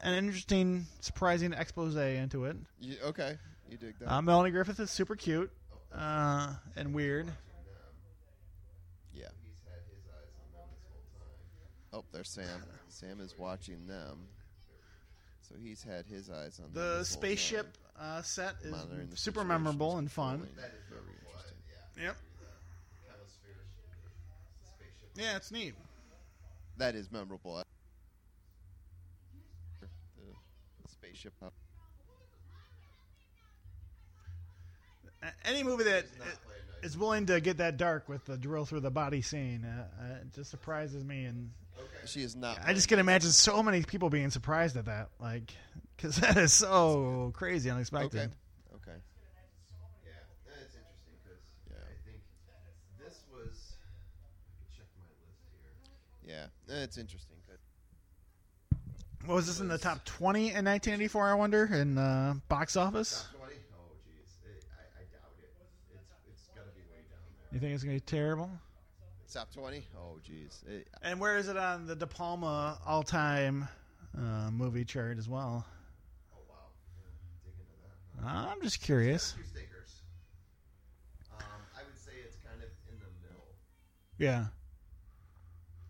an 0.00 0.14
interesting, 0.14 0.86
surprising 1.00 1.52
expose 1.52 1.94
into 1.96 2.44
it. 2.46 2.56
You, 2.80 2.96
okay, 3.06 3.36
you 3.70 3.76
dig 3.76 3.98
that? 4.00 4.12
Uh, 4.12 4.22
Melanie 4.22 4.50
Griffith 4.50 4.80
is 4.80 4.90
super 4.90 5.14
cute 5.16 5.50
uh, 5.94 6.54
and 6.76 6.92
weird. 6.94 7.26
yeah. 9.14 9.28
He's 9.44 9.60
had 9.64 9.82
his 9.88 10.02
eyes 10.08 10.32
on 10.36 10.52
them 10.52 10.68
this 10.72 10.82
whole 10.90 11.04
time. 11.20 12.00
Oh, 12.00 12.04
there's 12.12 12.28
Sam. 12.28 12.62
Sam 12.88 13.20
is 13.20 13.36
watching 13.38 13.86
them. 13.86 14.26
So 15.52 15.58
he's 15.62 15.82
had 15.82 16.06
his 16.06 16.30
eyes 16.30 16.58
on 16.64 16.70
The 16.72 17.04
spaceship 17.04 17.76
uh, 18.00 18.22
set 18.22 18.54
is 18.62 18.70
monitoring 18.72 19.08
super 19.14 19.44
memorable 19.44 19.98
and 19.98 20.10
fun. 20.10 20.38
controlling. 20.40 20.56
That 20.56 20.72
is 20.74 20.84
very 20.88 21.02
very 21.02 21.16
interesting. 21.26 21.58
Yeah. 21.98 22.04
Yep. 22.04 22.16
Yeah, 25.14 25.36
it's 25.36 25.50
neat. 25.52 25.74
That 26.78 26.94
is 26.94 27.12
memorable. 27.12 27.62
The, 29.80 29.86
the 30.82 30.88
spaceship. 30.88 31.34
up. 31.44 31.52
Any 35.44 35.62
movie 35.62 35.84
that 35.84 36.04
Not 36.18 36.26
playing 36.26 36.38
nice. 36.82 36.90
is 36.90 36.96
willing 36.98 37.26
to 37.26 37.40
get 37.42 37.58
that 37.58 37.76
dark 37.76 38.08
with 38.08 38.24
the 38.24 38.38
drill 38.38 38.64
through 38.64 38.80
the 38.80 38.90
body 38.90 39.22
scene 39.22 39.64
uh, 39.64 39.86
uh, 40.00 40.14
it 40.22 40.34
just 40.34 40.50
surprises 40.50 41.04
me 41.04 41.26
and 41.26 41.50
Okay. 41.50 41.61
She 42.06 42.22
is 42.22 42.34
not. 42.34 42.58
I 42.64 42.74
just 42.74 42.88
can 42.88 42.98
imagine 42.98 43.30
so 43.30 43.62
many 43.62 43.82
people 43.82 44.10
being 44.10 44.30
surprised 44.30 44.76
at 44.76 44.86
that, 44.86 45.10
like, 45.20 45.54
because 45.96 46.16
that 46.20 46.36
is 46.36 46.52
so 46.52 47.32
crazy 47.34 47.70
unexpected. 47.70 48.18
Okay. 48.18 48.28
Okay. 48.74 48.98
Yeah, 50.04 50.12
that's 50.44 50.74
interesting 50.74 51.14
because 51.22 51.40
I 51.70 51.94
think 52.04 52.20
this 52.98 53.22
was. 53.32 53.76
Check 54.76 54.86
my 54.98 55.06
list 55.24 55.46
here. 56.26 56.48
Yeah, 56.68 56.82
it's 56.82 56.98
interesting. 56.98 57.36
Good. 57.46 58.78
What 59.28 59.36
was 59.36 59.46
this 59.46 59.60
in 59.60 59.68
the 59.68 59.78
top 59.78 60.04
twenty 60.04 60.48
in 60.48 60.64
1984? 60.64 61.30
I 61.30 61.34
wonder 61.34 61.64
in 61.72 61.98
uh, 61.98 62.34
box 62.48 62.76
office. 62.76 63.22
Top 63.22 63.38
twenty? 63.38 63.60
Oh, 63.72 63.94
jeez, 64.10 64.66
I, 64.74 65.00
I 65.00 65.04
doubt 65.12 65.32
it. 65.38 65.54
It's 65.94 66.10
it's 66.28 66.48
got 66.48 66.66
to 66.66 66.72
be 66.74 66.82
way 66.90 67.06
down 67.08 67.22
there. 67.30 67.48
You 67.52 67.60
think 67.60 67.74
it's 67.74 67.84
gonna 67.84 67.94
be 67.94 68.00
terrible? 68.00 68.50
Top 69.32 69.50
twenty. 69.50 69.86
Oh, 69.96 70.18
jeez. 70.28 70.62
It- 70.68 70.88
And 71.00 71.18
where 71.18 71.38
is 71.38 71.48
it 71.48 71.56
on 71.56 71.86
the 71.86 71.96
De 71.96 72.06
Palma 72.06 72.78
all-time 72.84 73.66
uh, 74.16 74.50
movie 74.50 74.84
chart 74.84 75.16
as 75.16 75.26
well? 75.26 75.64
Oh 76.34 76.38
wow. 76.50 76.54
Yeah, 77.00 77.08
dig 77.44 77.54
into 77.56 77.72
that. 77.80 78.28
I'm 78.28 78.60
just 78.60 78.82
curious. 78.82 79.32
A 79.32 79.36
few 79.36 79.44
stinkers. 79.44 80.02
Um, 81.32 81.46
I 81.72 81.80
would 81.88 81.96
say 81.96 82.12
it's 82.22 82.36
kind 82.44 82.60
of 82.60 82.68
in 82.92 83.00
the 83.00 83.08
middle. 83.24 83.48
Yeah. 84.18 84.52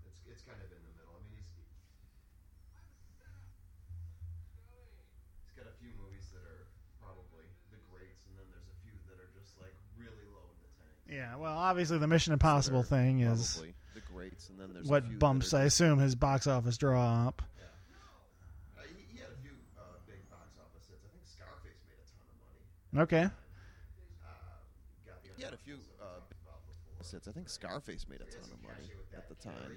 It's 0.06 0.22
it's 0.30 0.42
kind 0.46 0.62
of 0.62 0.70
in 0.70 0.78
the 0.78 0.94
middle. 0.94 1.10
I 1.18 1.20
mean, 1.26 1.34
he's 1.34 1.50
he's 5.50 5.54
got 5.58 5.66
a 5.66 5.74
few 5.82 5.90
movies 5.98 6.30
that 6.30 6.46
are 6.46 6.70
probably 7.02 7.50
the 7.74 7.80
greats, 7.90 8.22
and 8.30 8.38
then 8.38 8.46
there's 8.54 8.70
a 8.70 8.78
few 8.86 8.94
that 9.10 9.18
are 9.18 9.30
just 9.34 9.58
like 9.58 9.74
really 9.98 10.22
low 10.30 10.46
in 10.54 10.58
the 10.62 10.70
tank. 10.78 10.94
Yeah. 11.12 11.36
Well, 11.36 11.52
obviously 11.56 11.98
the 11.98 12.06
Mission 12.06 12.32
Impossible 12.32 12.82
thing 12.82 13.20
is 13.20 13.52
probably 13.54 13.74
the 13.94 14.00
greats, 14.12 14.48
and 14.48 14.58
then 14.58 14.70
there's 14.72 14.88
a 14.88 14.90
what 14.90 15.08
that 15.08 15.18
bumps, 15.18 15.52
are 15.54 15.58
I 15.58 15.64
assume, 15.64 15.98
his 15.98 16.14
box 16.14 16.46
office 16.46 16.76
draw 16.78 17.26
up. 17.28 17.42
Uh, 18.78 18.82
he, 18.88 19.16
he 19.16 19.18
had 19.20 19.28
a 19.30 19.36
few 19.42 19.52
uh, 19.78 19.82
big 20.06 20.28
box 20.30 20.48
office 20.58 20.86
hits. 20.88 21.04
I 21.04 21.10
think 21.12 21.26
Scarface 21.28 21.76
made 21.86 22.00
a 22.00 22.08
ton 22.08 22.24
of 22.32 22.98
money. 22.98 23.02
Okay. 23.04 23.24
Uh, 23.24 24.30
He 25.36 25.42
had 25.42 25.52
a 25.52 25.56
few 25.58 25.74
uh, 26.00 26.04
about 26.04 26.22
before. 26.28 27.12
hits. 27.12 27.28
I 27.28 27.32
think 27.32 27.48
Scarface 27.48 28.06
made 28.08 28.20
a 28.20 28.24
ton 28.30 28.50
of 28.50 28.62
money 28.62 28.88
at 29.14 29.28
the 29.28 29.34
time. 29.36 29.76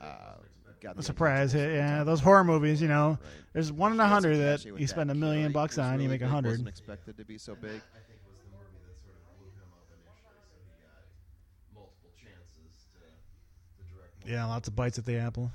Uh, 0.00 0.42
got 0.82 0.92
A 0.94 0.96
the 0.96 1.02
surprise 1.02 1.52
hit. 1.52 1.60
Untouchables 1.60 1.64
at 1.68 1.70
the 1.70 1.76
Yeah, 1.76 2.04
those 2.04 2.20
horror 2.20 2.44
movies, 2.44 2.82
you 2.82 2.88
know, 2.88 3.10
Right. 3.10 3.18
there's 3.54 3.72
one 3.72 3.92
in 3.92 4.00
a 4.00 4.04
He 4.06 4.10
had 4.12 4.22
some 4.22 4.30
hundred 4.32 4.38
that 4.44 4.80
you 4.80 4.86
spend 4.86 5.10
a 5.10 5.14
million 5.14 5.52
bucks 5.52 5.78
It 5.78 5.80
was 5.82 5.86
on, 5.88 6.00
you 6.00 6.08
make 6.08 6.20
a 6.22 6.28
hundred. 6.28 6.50
Wasn't 6.50 6.68
expected 6.68 7.16
to 7.18 7.24
be 7.24 7.38
so 7.38 7.54
big. 7.54 7.70
I 7.70 8.00
think 8.04 8.20
was 8.28 8.36
the 8.44 8.50
movie 8.52 8.76
that 8.84 8.96
sort 9.00 9.16
of 9.16 9.24
blew 9.40 9.48
him 9.56 9.72
up 9.72 9.88
initially, 9.88 10.36
so 10.52 10.56
he 10.68 10.76
got 10.84 11.00
multiple 11.72 12.12
chances 12.12 12.76
to, 12.92 13.00
to 13.08 13.82
direct. 13.88 14.12
More. 14.15 14.15
Yeah, 14.26 14.44
lots 14.46 14.68
of 14.68 14.74
bites 14.74 14.98
at 14.98 15.04
the 15.04 15.18
apple. 15.18 15.50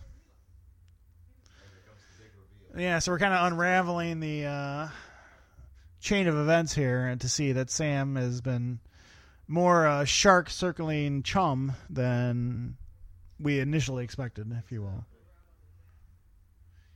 Yeah, 2.77 2.99
so 2.99 3.11
we're 3.11 3.19
kind 3.19 3.33
of 3.33 3.51
unraveling 3.51 4.21
the 4.21 4.45
uh, 4.45 4.87
chain 5.99 6.27
of 6.27 6.35
events 6.35 6.73
here, 6.73 7.05
and 7.05 7.19
to 7.21 7.27
see 7.27 7.51
that 7.51 7.69
Sam 7.69 8.15
has 8.15 8.39
been 8.39 8.79
more 9.47 9.85
uh, 9.85 10.05
shark 10.05 10.49
circling 10.49 11.23
chum 11.23 11.73
than 11.89 12.77
we 13.39 13.59
initially 13.59 14.05
expected, 14.05 14.49
if 14.57 14.71
you 14.71 14.81
will. 14.83 15.05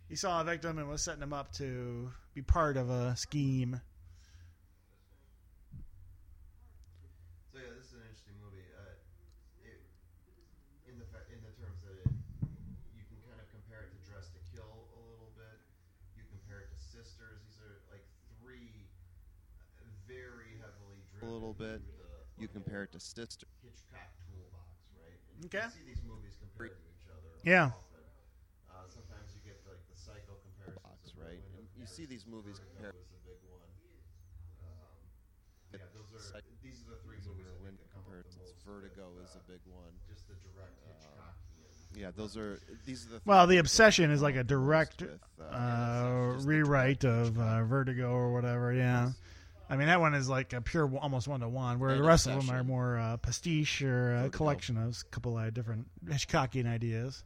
He 0.08 0.16
saw 0.16 0.42
a 0.42 0.44
victim 0.44 0.78
and 0.78 0.88
was 0.88 1.02
setting 1.02 1.22
him 1.24 1.34
up 1.34 1.52
to 1.54 2.12
be 2.34 2.42
part 2.42 2.78
of 2.78 2.90
a 2.90 3.16
scheme. 3.18 3.82
So 7.52 7.58
yeah, 7.60 7.74
this 7.76 7.90
is 7.90 7.94
an 7.94 8.06
interesting 8.06 8.38
movie. 8.40 8.64
Uh, 8.78 8.96
it, 9.66 9.82
in 10.88 11.00
the 11.02 11.08
fa- 11.10 11.26
in 11.34 11.42
the 11.42 11.52
terms 11.58 11.82
that 11.90 11.98
it, 12.06 12.12
you 12.94 13.04
can 13.10 13.18
kind 13.26 13.42
of 13.42 13.48
compare 13.50 13.90
it 13.90 13.92
to 13.92 14.00
Dressed 14.06 14.32
to 14.38 14.42
Kill 14.54 14.70
a 14.70 15.02
little 15.10 15.34
bit. 15.34 15.58
You 16.14 16.24
compare 16.30 16.64
it 16.64 16.70
to 16.70 16.80
Sisters. 16.80 17.42
These 17.50 17.60
are 17.66 17.82
like 17.90 18.06
three 18.40 18.70
very 20.06 20.62
heavily 20.62 21.02
driven. 21.18 21.34
little 21.34 21.45
bit. 21.58 21.82
You 22.38 22.48
compare 22.48 22.84
it 22.84 22.92
to 22.92 23.00
Sister. 23.00 23.48
Hitchcock 23.64 24.12
toolbox, 24.28 24.68
right? 25.00 25.20
And 25.40 25.48
Okay. 25.48 25.64
You 25.64 25.72
see 25.72 25.86
these 25.88 26.04
movies 26.04 26.36
compared 26.36 26.76
to 26.76 26.84
each 26.92 27.08
other. 27.08 27.32
Yeah. 27.48 27.72
Often. 27.72 28.04
Uh, 28.68 28.84
sometimes 28.92 29.32
you 29.32 29.42
get 29.48 29.56
like 29.64 29.80
the 29.88 29.96
psycho 29.96 30.36
comparisons. 30.44 30.84
Box, 30.84 31.16
right? 31.16 31.40
And 31.56 31.64
you 31.80 31.88
see 31.88 32.04
these 32.04 32.28
movies 32.28 32.60
Vertigo 32.60 32.92
compared. 32.92 32.96
is 33.00 33.08
a 33.16 33.22
big 33.24 33.40
one. 33.48 33.64
Um, 34.68 35.80
yeah, 35.80 35.88
those 35.96 36.12
are 36.12 36.20
Psych- 36.20 36.60
these 36.60 36.84
are 36.84 36.92
the 36.92 37.00
three 37.08 37.24
movies 37.24 37.48
I 37.48 37.56
think 37.64 37.80
that 37.80 37.88
come 37.96 38.04
up 38.04 38.12
the 38.12 38.28
comparisons. 38.28 38.52
most. 38.52 38.68
Vertigo 38.68 39.06
with, 39.16 39.24
is 39.24 39.36
uh, 39.36 39.40
a 39.40 39.44
big 39.48 39.64
one. 39.72 39.94
just 40.12 40.28
the 40.28 40.36
direct 40.44 40.76
Hitchcockian. 40.92 41.96
Yeah, 41.96 42.12
those 42.12 42.36
are 42.36 42.60
these 42.84 43.08
are 43.08 43.16
the. 43.16 43.22
Well, 43.24 43.48
the 43.48 43.58
obsession 43.64 44.12
is 44.12 44.20
like 44.22 44.36
a 44.36 44.44
come 44.44 44.44
up 44.44 44.48
the 44.52 44.56
most 44.60 44.60
direct 44.68 45.02
with, 45.02 45.24
uh, 45.40 45.44
uh, 45.56 46.34
just 46.36 46.44
the 46.44 46.48
rewrite 46.52 47.04
of 47.08 47.40
uh, 47.40 47.64
Vertigo 47.64 48.12
or 48.12 48.34
whatever. 48.34 48.74
Yeah, 48.74 49.12
I 49.70 49.76
mean 49.78 49.88
that 49.88 50.00
one 50.00 50.14
is 50.14 50.30
like 50.30 50.54
a 50.54 50.62
pure, 50.62 50.90
almost 50.98 51.28
one 51.28 51.40
to 51.40 51.50
one, 51.50 51.80
where 51.80 51.92
And 51.92 52.00
the 52.00 52.04
rest 52.08 52.28
of 52.28 52.36
them 52.36 52.50
are 52.56 52.64
more 52.64 52.98
uh, 53.00 53.18
pastiche 53.18 53.82
or 53.82 54.14
a 54.16 54.20
Vertigo. 54.24 54.38
collection 54.38 54.78
of 54.78 55.02
a 55.02 55.06
couple 55.12 55.38
of 55.38 55.54
different 55.54 55.88
Hitchcockian 56.06 56.68
ideas. 56.68 57.24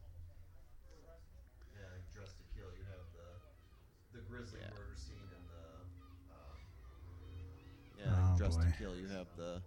Yeah, 1.76 1.84
like 1.91 2.14
Dressed 2.16 2.38
to 2.38 2.44
Kill. 2.56 2.72
You 2.78 2.86
have 2.88 3.06
the 3.11 4.20
the 4.20 4.24
grisly 4.30 4.60
Yeah. 4.61 4.70
murder 4.72 4.95
scene 4.95 5.28
and 5.36 5.45
the 5.52 5.66
um, 6.32 6.48
Yeah, 7.99 8.16
Oh, 8.34 8.38
Dress 8.38 8.56
boy. 8.56 8.64
to 8.64 8.72
Kill. 8.78 8.95
You 8.95 9.07
have 9.10 9.28
the. 9.36 9.61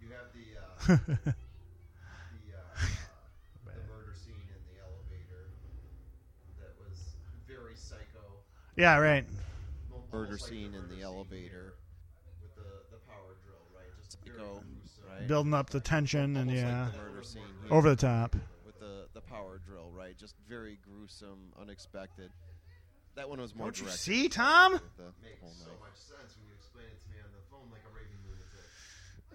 you 0.00 0.08
have 0.08 0.32
the 0.32 0.46
uh, 0.56 0.96
the 0.96 2.56
uh, 2.56 2.80
the 3.68 3.76
murder 3.92 4.14
scene 4.16 4.40
in 4.48 4.62
the 4.72 4.80
elevator 4.80 5.52
that 6.60 6.72
was 6.80 7.16
very 7.46 7.76
psycho. 7.76 8.24
yeah, 8.76 8.96
right. 8.96 9.24
Almost 9.92 10.12
Murder 10.12 10.32
like 10.32 10.40
scene 10.40 10.72
in 10.74 10.88
the 10.88 11.02
elevator. 11.02 11.48
here 11.48 11.74
with 12.42 12.54
the 12.56 12.68
the 12.90 12.98
power 13.08 13.36
drill, 13.44 13.62
right? 14.36 14.44
Just 14.46 14.46
very 14.46 14.46
Psycho, 14.46 14.62
gruesome. 14.64 15.18
right? 15.18 15.28
Building 15.28 15.54
up 15.54 15.70
the 15.70 15.80
tension 15.80 16.36
and 16.36 16.48
Almost 16.50 16.56
yeah, 16.56 16.82
like 16.84 16.92
the 16.92 16.98
murder 16.98 17.22
scene 17.22 17.42
here 17.66 17.72
over 17.74 17.90
the 17.90 17.96
top. 17.96 18.36
with 18.66 18.78
the 18.80 19.06
the 19.14 19.20
power 19.20 19.60
drill, 19.66 19.90
right? 19.96 20.16
Just 20.18 20.34
very 20.48 20.78
gruesome, 20.88 21.52
unexpected. 21.60 22.30
That 23.16 23.28
one 23.28 23.40
was 23.40 23.54
more 23.54 23.66
Don't 23.68 23.78
you 23.78 23.84
direct. 23.84 23.98
see, 24.00 24.28
Tom? 24.28 24.72
with 24.72 24.82
the 24.96 25.04
Makes 25.22 25.40
whole 25.40 25.50
so 25.56 25.70
knife. 25.70 25.80
much 25.80 25.96
sense 25.96 26.36
when 26.36 26.48
you 26.48 26.54
explain 26.58 26.86
it 26.86 27.00
to 27.02 27.08
me 27.10 27.16
on 27.24 27.30
the 27.30 27.42
phone 27.48 27.70
like 27.70 27.82
a 27.88 27.94
raving 27.94 28.18
lunatic. 28.26 28.48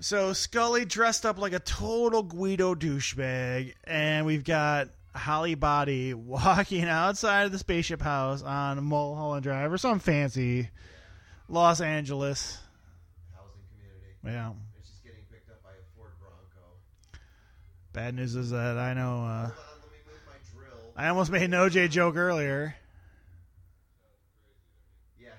So 0.01 0.33
Scully 0.33 0.83
dressed 0.83 1.25
up 1.25 1.37
like 1.39 1.53
a 1.53 1.59
total 1.59 2.23
Guido 2.23 2.75
douchebag, 2.75 3.75
and 3.85 4.25
we've 4.25 4.43
got 4.43 4.89
Holly 5.15 5.55
Body 5.55 6.13
walking 6.13 6.83
outside 6.89 7.43
of 7.45 7.53
the 7.53 7.57
spaceship 7.57 8.01
house 8.01 8.41
on 8.43 8.83
Mulholland 8.83 9.43
Drive 9.43 9.71
or 9.71 9.77
some 9.77 9.99
fancy 9.99 10.69
Los 11.47 11.79
Angeles. 11.79 12.57
Housing 13.33 13.61
community. 13.71 14.13
Yeah. 14.25 14.49
And 14.49 14.57
she's 14.83 14.99
getting 15.05 15.23
picked 15.31 15.49
up 15.49 15.63
by 15.63 15.69
a 15.71 15.83
Ford 15.95 16.11
Bronco. 16.19 16.67
Bad 17.99 18.15
news 18.15 18.33
is 18.33 18.51
that 18.51 18.77
I 18.77 18.93
know 18.93 19.25
uh. 19.25 19.49
I 20.95 21.09
almost 21.09 21.29
made 21.29 21.41
an 21.41 21.51
OJ 21.51 21.89
joke 21.89 22.15
earlier. 22.15 22.73
yeah. 25.19 25.33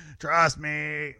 Trust 0.20 0.60
me. 0.60 1.14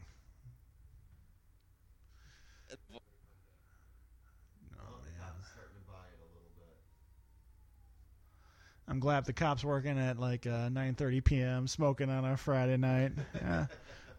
I'm 8.86 9.00
glad 9.00 9.24
the 9.24 9.32
cops 9.32 9.64
working 9.64 9.98
at 9.98 10.20
like 10.20 10.46
uh, 10.46 10.68
9:30 10.68 11.24
p.m. 11.24 11.66
smoking 11.66 12.08
on 12.08 12.24
a 12.24 12.36
Friday 12.36 12.76
night. 12.76 13.10
Yeah. 13.34 13.66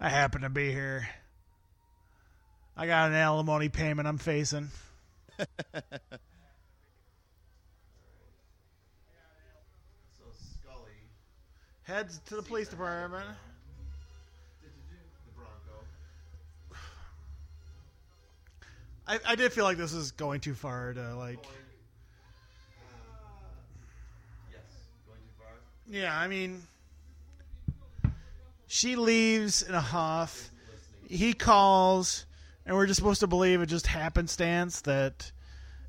I 0.01 0.09
happen 0.09 0.41
to 0.41 0.49
be 0.49 0.73
here. 0.73 1.07
I 2.77 2.85
got 2.85 3.09
an 3.09 3.15
alimony 3.15 3.69
payment 3.69 4.07
I'm 4.07 4.19
facing. 4.19 4.69
Heads 11.83 12.21
to 12.27 12.35
the 12.35 12.43
police 12.43 12.67
department. 12.67 13.25
I, 19.07 19.19
I 19.25 19.35
did 19.35 19.53
feel 19.53 19.63
like 19.63 19.77
this 19.77 19.93
is 19.93 20.11
going 20.11 20.41
too 20.41 20.53
far 20.53 20.93
to 20.93 21.15
like. 21.15 21.43
Yes, 24.51 24.59
going 25.07 25.19
too 25.19 25.33
far. 25.39 25.47
Yeah, 25.89 26.15
I 26.15 26.27
mean, 26.27 26.61
she 28.67 28.95
leaves 28.97 29.63
in 29.63 29.73
a 29.73 29.81
huff. 29.81 30.51
He 31.09 31.31
calls, 31.33 32.25
and 32.67 32.75
we're 32.75 32.85
just 32.85 32.97
supposed 32.97 33.21
to 33.21 33.27
believe 33.27 33.61
it 33.61 33.67
just 33.67 33.87
happenstance 33.87 34.81
that 34.81 35.31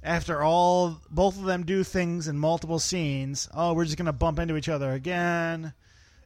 after 0.02 0.42
all, 0.42 1.00
both 1.10 1.36
of 1.36 1.44
them 1.44 1.64
do 1.64 1.82
things 1.82 2.28
in 2.28 2.38
multiple 2.38 2.78
scenes. 2.78 3.48
Oh, 3.52 3.74
we're 3.74 3.84
just 3.84 3.98
gonna 3.98 4.12
bump 4.12 4.38
into 4.38 4.56
each 4.56 4.68
other 4.68 4.92
again, 4.92 5.74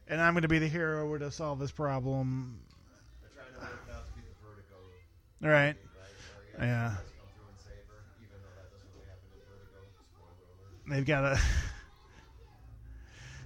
and 0.07 0.21
I'm 0.21 0.35
gonna 0.35 0.47
be 0.47 0.59
the 0.59 0.67
hero 0.67 1.17
to 1.17 1.31
solve 1.31 1.57
this 1.57 1.71
problem. 1.71 2.59
To 3.23 3.27
to 3.29 3.67
All 5.43 5.49
right. 5.49 5.75
Yeah. 6.59 6.95
They've 10.87 11.05
got 11.05 11.21
to. 11.21 11.41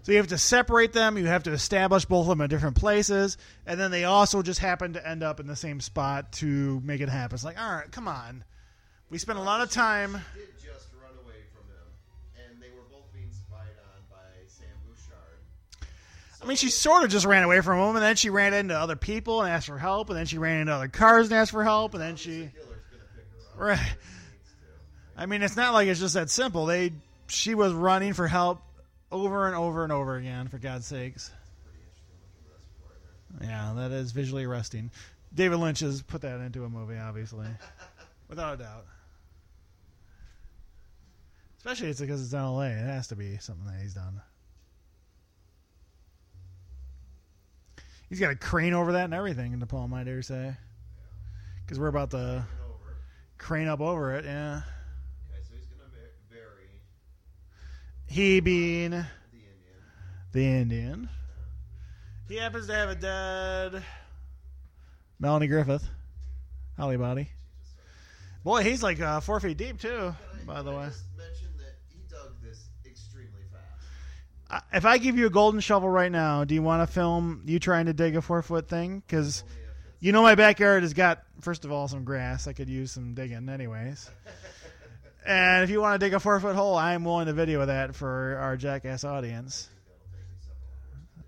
So 0.08 0.14
you 0.14 0.20
have 0.20 0.28
to 0.28 0.38
separate 0.38 0.94
them. 0.94 1.18
You 1.18 1.26
have 1.26 1.44
to 1.44 1.52
establish 1.52 2.06
both 2.06 2.22
of 2.22 2.28
them 2.30 2.40
in 2.40 2.50
different 2.50 2.78
places, 2.78 3.38
and 3.66 3.78
then 3.78 3.92
they 3.92 4.06
also 4.06 4.42
just 4.42 4.62
happen 4.62 4.94
to 4.94 5.06
end 5.06 5.22
up 5.22 5.42
in 5.42 5.48
the 5.48 5.56
same 5.58 5.82
spot 5.82 6.32
to 6.32 6.80
make 6.80 7.02
it 7.02 7.10
happen. 7.10 7.36
It's 7.36 7.44
like, 7.44 7.62
all 7.62 7.76
right, 7.76 7.92
come 7.92 8.08
on. 8.08 8.46
We 9.10 9.18
spent 9.18 9.38
a 9.38 9.42
lot 9.42 9.60
of 9.60 9.70
time. 9.70 10.14
Did 10.14 10.48
just 10.64 10.88
run 11.04 11.12
away 11.26 11.42
from 11.54 11.68
him, 11.68 12.48
and 12.50 12.64
they 12.64 12.70
were 12.70 12.86
both 12.90 13.12
being 13.14 13.34
spied 13.34 13.68
on 13.84 14.02
by 14.10 14.48
Sam 14.48 14.68
Bouchard. 14.88 15.90
I 16.42 16.46
mean, 16.46 16.56
she 16.56 16.70
sort 16.70 17.04
of 17.04 17.10
just 17.10 17.26
ran 17.26 17.44
away 17.44 17.60
from 17.60 17.78
him, 17.78 17.98
and 17.98 18.02
then 18.02 18.16
she 18.16 18.30
ran 18.30 18.54
into 18.54 18.80
other 18.80 18.96
people 18.96 19.42
and 19.42 19.52
asked 19.52 19.68
for 19.68 19.78
help, 19.78 20.10
and 20.10 20.18
then 20.18 20.26
she 20.26 20.38
ran 20.38 20.62
into 20.62 20.72
other 20.72 20.88
cars 20.88 21.28
and 21.28 21.36
asked 21.36 21.52
for 21.52 21.66
help, 21.66 21.96
and 21.96 22.02
then 22.02 22.16
she. 22.16 22.50
Killer's 22.56 22.86
gonna 22.90 23.04
pick 23.14 23.26
her 23.58 23.66
Right. 23.66 23.96
I 25.18 25.26
mean, 25.26 25.42
it's 25.42 25.58
not 25.58 25.74
like 25.74 25.90
it's 25.90 26.00
just 26.00 26.14
that 26.14 26.30
simple. 26.30 26.66
They 26.66 26.94
she 27.28 27.56
was 27.56 27.74
running 27.74 28.14
for 28.14 28.26
help 28.26 28.62
over 29.12 29.48
and 29.48 29.56
over 29.56 29.84
and 29.84 29.92
over 29.92 30.16
again. 30.16 30.48
For 30.48 30.58
God's 30.58 30.86
sakes. 30.86 31.32
Yeah, 33.42 33.74
that 33.76 33.92
is 33.92 34.12
visually 34.12 34.46
arresting. 34.46 34.90
David 35.34 35.58
Lynch 35.58 35.82
has 35.82 36.02
put 36.02 36.22
that 36.22 36.40
into 36.40 36.64
a 36.64 36.70
movie, 36.70 36.98
obviously, 36.98 37.48
without 38.30 38.56
a 38.56 38.58
doubt. 38.64 38.86
Especially 41.58 41.90
it's 41.90 42.00
because 42.00 42.24
it's 42.24 42.32
in 42.34 42.40
L.A. 42.40 42.70
It 42.70 42.86
has 42.86 43.08
to 43.10 43.16
be 43.16 43.38
something 43.38 43.66
that 43.68 43.82
he's 43.82 43.94
done. 43.94 44.22
He's 48.10 48.20
got 48.22 48.32
a 48.32 48.36
crane 48.36 48.74
over 48.74 48.94
that 48.94 49.04
and 49.06 49.14
everything 49.14 49.52
in 49.52 49.60
Nepal, 49.60 49.90
I 49.94 50.04
dare 50.06 50.22
say. 50.22 50.56
Because 51.66 51.78
we're 51.78 51.88
about 51.88 52.12
to 52.12 52.46
crane 53.38 53.68
up 53.68 53.82
over 53.82 54.16
it. 54.16 54.24
Yeah, 54.24 54.62
Okay, 55.30 55.42
so 55.44 55.54
he's 55.56 55.66
gonna 55.66 55.90
va- 55.90 56.16
bury 56.32 56.70
he 58.08 58.40
being 58.40 58.92
the 58.92 58.98
Indian. 58.98 59.08
the 60.32 60.46
Indian. 60.46 61.10
He 62.28 62.36
happens 62.36 62.68
to 62.68 62.74
have 62.74 62.90
a 62.90 62.96
dead 62.96 63.84
Melanie 65.20 65.48
Griffith, 65.48 65.88
Holly 66.78 66.98
body. 66.98 67.30
Boy, 68.44 68.64
he's 68.64 68.84
like 68.84 69.00
uh, 69.02 69.20
four 69.20 69.40
feet 69.40 69.58
deep 69.58 69.80
too. 69.80 70.14
I- 70.14 70.46
By 70.46 70.62
the 70.62 70.72
I 70.72 70.76
way, 70.76 70.90
if 74.74 74.86
I 74.86 74.98
give 74.98 75.18
you 75.18 75.26
a 75.26 75.30
golden 75.30 75.60
shovel 75.60 75.90
right 75.90 76.12
now, 76.12 76.46
do 76.46 76.54
you 76.56 76.62
want 76.62 76.88
to 76.88 76.94
film 76.94 77.42
you 77.46 77.60
trying 77.60 77.88
to 77.88 77.94
dig 77.94 78.16
a 78.16 78.22
four 78.22 78.42
foot 78.42 78.70
thing? 78.70 79.04
Because 79.06 79.44
you 80.00 80.12
know 80.12 80.22
my 80.22 80.36
backyard 80.36 80.84
has 80.84 80.94
got 80.94 81.24
first 81.42 81.66
of 81.66 81.72
all 81.72 81.88
some 81.88 82.06
grass. 82.06 82.48
I 82.48 82.54
could 82.54 82.70
use 82.70 82.92
some 82.92 83.14
digging, 83.14 83.50
anyways. 83.50 84.10
And 85.28 85.66
if 85.66 85.70
you 85.70 85.82
want 85.82 86.00
to 86.00 86.06
dig 86.06 86.14
a 86.14 86.22
four 86.22 86.40
foot 86.40 86.56
hole, 86.56 86.78
I'm 86.78 87.04
willing 87.04 87.26
to 87.26 87.34
video 87.34 87.66
that 87.66 87.94
for 87.96 88.38
our 88.40 88.56
jackass 88.56 89.04
audience. 89.04 89.70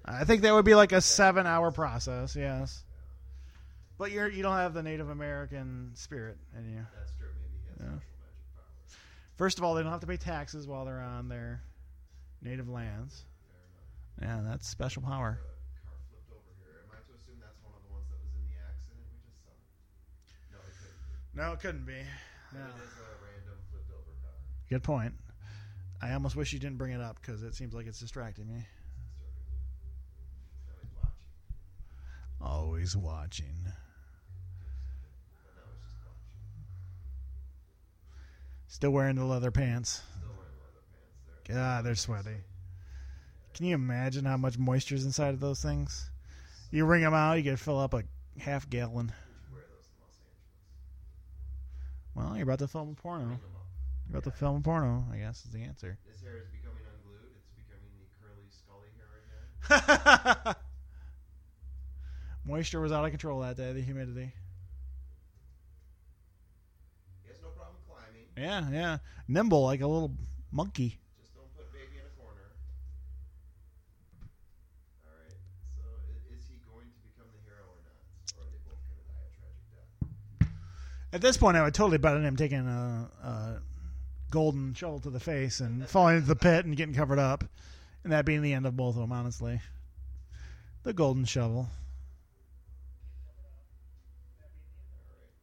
I 0.05 0.23
think 0.23 0.41
that 0.43 0.53
would 0.53 0.63
be 0.63 0.73
like 0.73 0.93
a 0.93 1.01
seven 1.01 1.45
hour 1.45 1.69
process. 1.69 2.33
Yes. 2.33 2.81
But 3.97 4.11
you're 4.11 4.29
you 4.29 4.41
don't 4.41 4.55
have 4.55 4.73
the 4.73 4.81
Native 4.81 5.09
American 5.09 5.91
spirit 5.95 6.37
in 6.57 6.69
you. 6.69 6.85
That's 6.97 7.11
true. 7.19 7.27
Maybe 7.27 7.83
Yeah. 7.83 7.91
magic. 7.91 8.07
First 9.35 9.57
of 9.57 9.65
all, 9.65 9.75
they 9.75 9.83
don't 9.83 9.91
have 9.91 9.99
to 10.01 10.07
pay 10.07 10.15
taxes 10.17 10.65
while 10.65 10.85
they're 10.85 11.01
on 11.01 11.27
their 11.27 11.61
native 12.41 12.69
lands. 12.69 13.25
Yeah, 14.21 14.39
that's 14.45 14.67
special 14.67 15.01
power. 15.01 15.39
The 15.43 15.83
car 15.83 15.99
flipped 16.07 16.31
over 16.31 16.55
here. 16.63 16.87
Am 16.87 16.91
I 16.95 17.03
to 17.03 17.13
assume 17.19 17.35
that's 17.43 17.59
one 17.63 17.75
of 17.75 17.83
the 17.83 17.91
ones 17.91 18.07
that 18.07 18.19
was 18.23 18.31
in 18.31 18.47
the 18.47 18.55
accident 18.63 19.03
we 19.11 19.19
just 19.27 19.43
saw? 19.43 19.51
No, 20.55 20.63
it 20.63 20.71
couldn't 20.71 20.95
be. 21.03 21.35
No, 21.35 21.51
it 21.51 21.59
couldn't 21.59 21.85
be. 21.85 21.99
It 22.49 22.83
is 22.83 22.97
a 22.99 23.15
random 23.23 23.59
flipped 23.71 23.91
over 23.95 24.11
car. 24.25 24.33
Good 24.69 24.83
point. 24.83 25.13
I 26.01 26.13
almost 26.13 26.35
wish 26.35 26.53
you 26.53 26.59
didn't 26.59 26.77
bring 26.77 26.93
it 26.93 27.01
up 27.01 27.17
because 27.19 27.41
it 27.41 27.55
seems 27.55 27.73
like 27.73 27.87
it's 27.87 27.99
distracting 27.99 28.47
me. 28.47 28.67
Now 30.63 30.75
he's 30.79 30.95
watching. 30.95 31.25
Always 32.39 32.95
watching. 32.95 33.63
But 33.63 33.73
now 35.55 35.61
he's 35.73 35.83
just 35.83 35.97
watching. 36.05 36.63
Still 38.67 38.91
wearing 38.91 39.15
the 39.15 39.25
leather 39.25 39.49
pants. 39.51 40.03
Still 40.17 40.29
wearing 40.37 40.53
leather 40.63 40.83
pants 40.93 41.47
there. 41.47 41.57
God, 41.57 41.85
they're 41.85 41.95
sweaty. 41.95 42.43
Can 43.55 43.65
you 43.65 43.73
imagine 43.73 44.25
how 44.25 44.37
much 44.37 44.59
moisture's 44.59 45.03
inside 45.03 45.33
of 45.33 45.39
those 45.39 45.61
things? 45.61 46.11
You 46.71 46.85
wring 46.85 47.01
them 47.01 47.15
out, 47.15 47.33
you 47.33 47.43
could 47.43 47.59
fill 47.59 47.79
up 47.79 47.95
a 47.95 48.03
half 48.37 48.69
gallon. 48.69 49.07
You 49.07 49.13
should 49.43 49.53
wear 49.53 49.63
those 49.67 49.87
in 49.87 49.93
Los 49.99 50.15
Angeles. 52.13 52.15
Well, 52.15 52.35
you're 52.37 52.43
about 52.43 52.59
to 52.59 52.67
film 52.67 52.91
a 52.91 52.95
porno. 53.01 53.39
About 54.09 54.23
to 54.23 54.31
film 54.31 54.63
porno, 54.63 55.05
I 55.11 55.17
guess 55.17 55.45
is 55.45 55.51
the 55.51 55.61
answer. 55.63 55.97
This 56.03 56.19
hair 56.21 56.37
is 56.37 56.47
becoming 56.47 56.83
unglued. 56.85 57.31
It's 57.35 57.49
becoming 57.49 57.95
the 57.97 58.05
curly, 58.19 58.47
scully 58.49 58.89
hair 58.95 59.17
again. 59.17 59.47
Moisture 62.45 62.79
was 62.81 62.91
out 62.91 63.05
of 63.05 63.11
control 63.11 63.41
that 63.41 63.57
day, 63.57 63.71
the 63.73 63.81
humidity. 63.81 64.33
He 67.21 67.27
has 67.29 67.39
no 67.41 67.49
problem 67.49 67.77
climbing. 67.85 68.27
Yeah, 68.37 68.69
yeah. 68.71 68.97
Nimble 69.27 69.63
like 69.63 69.81
a 69.81 69.87
little 69.87 70.11
monkey. 70.51 70.99
Just 71.15 71.33
don't 71.33 71.51
put 71.53 71.71
baby 71.71 71.97
in 71.97 72.05
a 72.05 72.09
corner. 72.09 72.53
All 75.05 75.11
right. 75.11 75.35
So 75.75 75.81
i- 76.07 76.33
is 76.33 76.45
he 76.47 76.57
going 76.57 76.91
to 76.91 76.99
become 76.99 77.31
the 77.31 77.37
hero 77.39 77.65
or 77.67 77.81
not, 77.81 78.05
or 78.37 78.43
are 78.43 78.49
they 78.49 78.57
both 78.63 78.81
going 78.85 78.97
to 78.97 79.03
die 79.05 79.25
a 79.27 79.31
tragic 79.37 79.65
death? 79.69 79.89
At 81.11 81.21
this 81.21 81.37
point, 81.37 81.57
I 81.57 81.63
would 81.63 81.73
totally 81.73 81.97
bet 81.97 82.15
on 82.15 82.23
him 82.25 82.35
taking 82.35 82.67
a, 82.67 83.09
a 83.23 83.61
golden 84.29 84.73
shovel 84.73 84.99
to 84.99 85.09
the 85.09 85.19
face 85.19 85.59
and 85.59 85.87
falling 85.87 86.17
into 86.17 86.27
the 86.27 86.35
pit 86.35 86.65
and 86.65 86.75
getting 86.77 86.95
covered 86.95 87.19
up, 87.19 87.43
and 88.03 88.13
that 88.13 88.25
being 88.25 88.41
the 88.41 88.53
end 88.53 88.65
of 88.65 88.75
both 88.77 88.95
of 88.95 89.01
them. 89.01 89.11
Honestly, 89.11 89.61
the 90.83 90.93
golden 90.93 91.25
shovel. 91.25 91.67
All 91.67 91.67
right. 95.09 95.33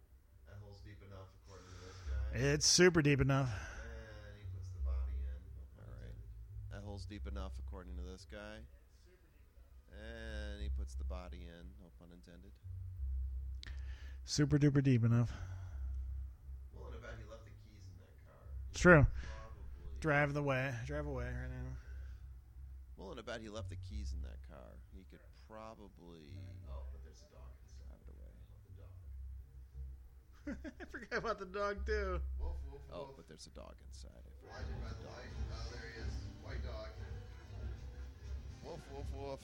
That 0.47 0.59
hole's 0.63 0.81
deep 0.81 1.03
enough, 1.07 1.29
according 1.45 1.67
to 1.69 1.87
this 1.87 1.97
guy. 2.09 2.39
It's 2.53 2.67
super 2.67 3.03
deep 3.03 3.21
enough. 3.21 3.49
And 3.49 4.37
he 4.39 4.45
puts 4.55 4.69
the 4.71 4.81
body 4.85 5.19
in. 5.23 5.41
All 5.79 5.93
right. 6.01 6.17
That 6.73 6.83
hole's 6.85 7.07
deep 7.07 7.27
enough, 7.27 7.53
according 7.67 7.97
to 7.97 8.03
this 8.03 8.27
guy. 8.31 8.63
And 9.93 10.63
he 10.63 10.69
puts 10.69 10.95
the 10.95 11.05
body 11.05 11.49
in. 11.49 11.65
No 11.81 11.89
pun 11.99 12.09
intended. 12.13 12.53
Super 14.25 14.59
duper 14.59 14.83
deep 14.83 15.05
enough. 15.05 15.33
Well, 16.75 16.91
and 16.91 16.97
I 16.97 17.01
bet 17.01 17.17
he 17.17 17.25
left 17.31 17.45
the 17.47 17.55
keys 17.63 17.87
in 17.87 17.97
that 18.03 18.13
car. 18.27 18.43
He 18.51 18.59
It's 18.77 18.83
true. 18.85 19.09
Probably. 19.09 20.05
Drive 20.05 20.35
the 20.37 20.43
way. 20.45 20.69
Drive 20.85 21.07
away 21.09 21.25
right 21.25 21.49
now. 21.49 21.73
Well, 23.01 23.17
and 23.17 23.21
I 23.21 23.25
bet 23.25 23.41
he 23.41 23.49
left 23.49 23.71
the 23.73 23.81
keys 23.89 24.13
in 24.13 24.21
that 24.21 24.37
car. 24.53 24.77
He 24.93 25.01
could 25.09 25.25
probably 25.49 26.37
Oh, 26.69 26.85
but 26.93 27.01
there's 27.01 27.25
a 27.25 27.33
dog 27.33 27.57
inside. 27.65 27.89
drive 27.89 28.05
it 28.05 28.13
away. 28.21 28.37
The 30.45 30.53
dog. 30.61 30.77
I 30.77 30.85
forgot 30.93 31.17
about 31.25 31.39
the 31.41 31.49
dog 31.49 31.87
too. 31.89 32.21
Woof, 32.37 32.53
woof, 32.69 32.85
Oh, 32.93 33.09
woof. 33.09 33.17
but 33.17 33.25
there's 33.33 33.49
a 33.49 33.55
dog 33.57 33.73
inside. 33.89 34.13
I 34.13 34.29
forgot 34.45 34.61
Blinded 34.61 34.85
by 34.85 34.93
the 34.93 35.01
the 35.01 35.09
dog. 35.09 35.17
light. 35.17 35.33
Oh, 35.57 35.73
there 35.73 35.89
he 35.89 35.97
is. 36.05 36.13
White 36.45 36.61
dog. 36.69 36.93
Woof, 38.61 38.81
woof, 38.93 39.09
woof. 39.17 39.41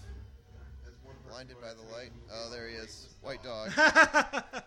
As 0.84 0.92
one 1.08 1.16
Blinded 1.26 1.56
by 1.56 1.72
the 1.72 1.88
light. 1.88 2.12
Oh, 2.30 2.50
there 2.52 2.68
he 2.68 2.74
is. 2.76 3.08
White 3.24 3.40
dog. 3.42 3.72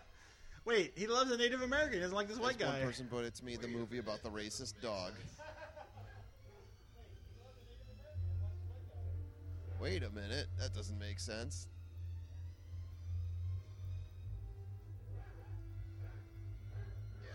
dog. 0.66 0.74
Wait, 0.74 0.92
he 0.96 1.06
loves 1.06 1.30
a 1.30 1.36
Native 1.36 1.62
American. 1.62 1.94
He 1.94 2.00
doesn't 2.00 2.14
like 2.16 2.28
this 2.28 2.36
As 2.36 2.42
white 2.42 2.58
guy. 2.58 2.78
one 2.78 2.82
person 2.88 3.06
put 3.06 3.24
it 3.24 3.34
to 3.36 3.44
me, 3.44 3.56
the 3.56 3.68
movie 3.68 3.98
about 3.98 4.22
the 4.22 4.30
racist 4.30 4.74
dog. 4.82 5.12
Wait 9.80 10.02
a 10.02 10.10
minute. 10.10 10.46
That 10.58 10.74
doesn't 10.74 10.98
make 10.98 11.20
sense. 11.20 11.68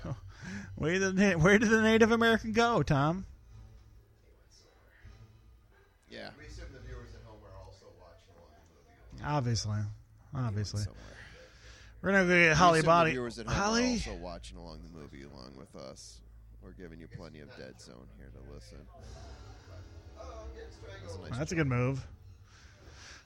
Where 0.75 0.99
did 0.99 1.15
the, 1.15 1.33
where 1.33 1.59
did 1.59 1.69
the 1.69 1.81
Native 1.81 2.11
American 2.11 2.51
go, 2.51 2.81
Tom? 2.81 3.25
Yeah. 6.09 6.29
We 6.37 6.45
assume 6.47 6.65
the 6.73 6.79
viewers 6.79 7.13
at 7.15 7.21
home 7.23 7.39
are 7.45 7.55
also 7.63 7.85
watching 7.99 8.27
along 8.35 8.49
movie. 9.13 9.23
Obviously, 9.23 9.79
obviously. 10.35 10.83
We're 12.01 12.11
gonna 12.13 12.25
go 12.25 12.47
get 12.47 12.57
Holly 12.57 12.81
Body. 12.81 13.11
viewers 13.11 13.37
at 13.37 13.45
home 13.45 13.55
are 13.55 13.59
Holly, 13.59 13.91
also 13.93 14.15
watching 14.15 14.57
along 14.57 14.79
the 14.81 14.99
movie 14.99 15.23
along 15.23 15.53
with 15.55 15.75
us. 15.75 16.19
We're 16.63 16.71
giving 16.71 16.99
you 16.99 17.07
plenty 17.07 17.41
of 17.41 17.55
dead 17.57 17.79
zone 17.79 18.07
here 18.17 18.31
to 18.33 18.53
listen. 18.53 18.77
Oh, 20.19 20.23
I'm 20.23 20.55
getting 20.55 20.69
That's 21.03 21.15
a 21.15 21.21
nice 21.21 21.37
that's 21.37 21.51
a 21.51 21.55
good 21.55 21.67
move. 21.67 22.05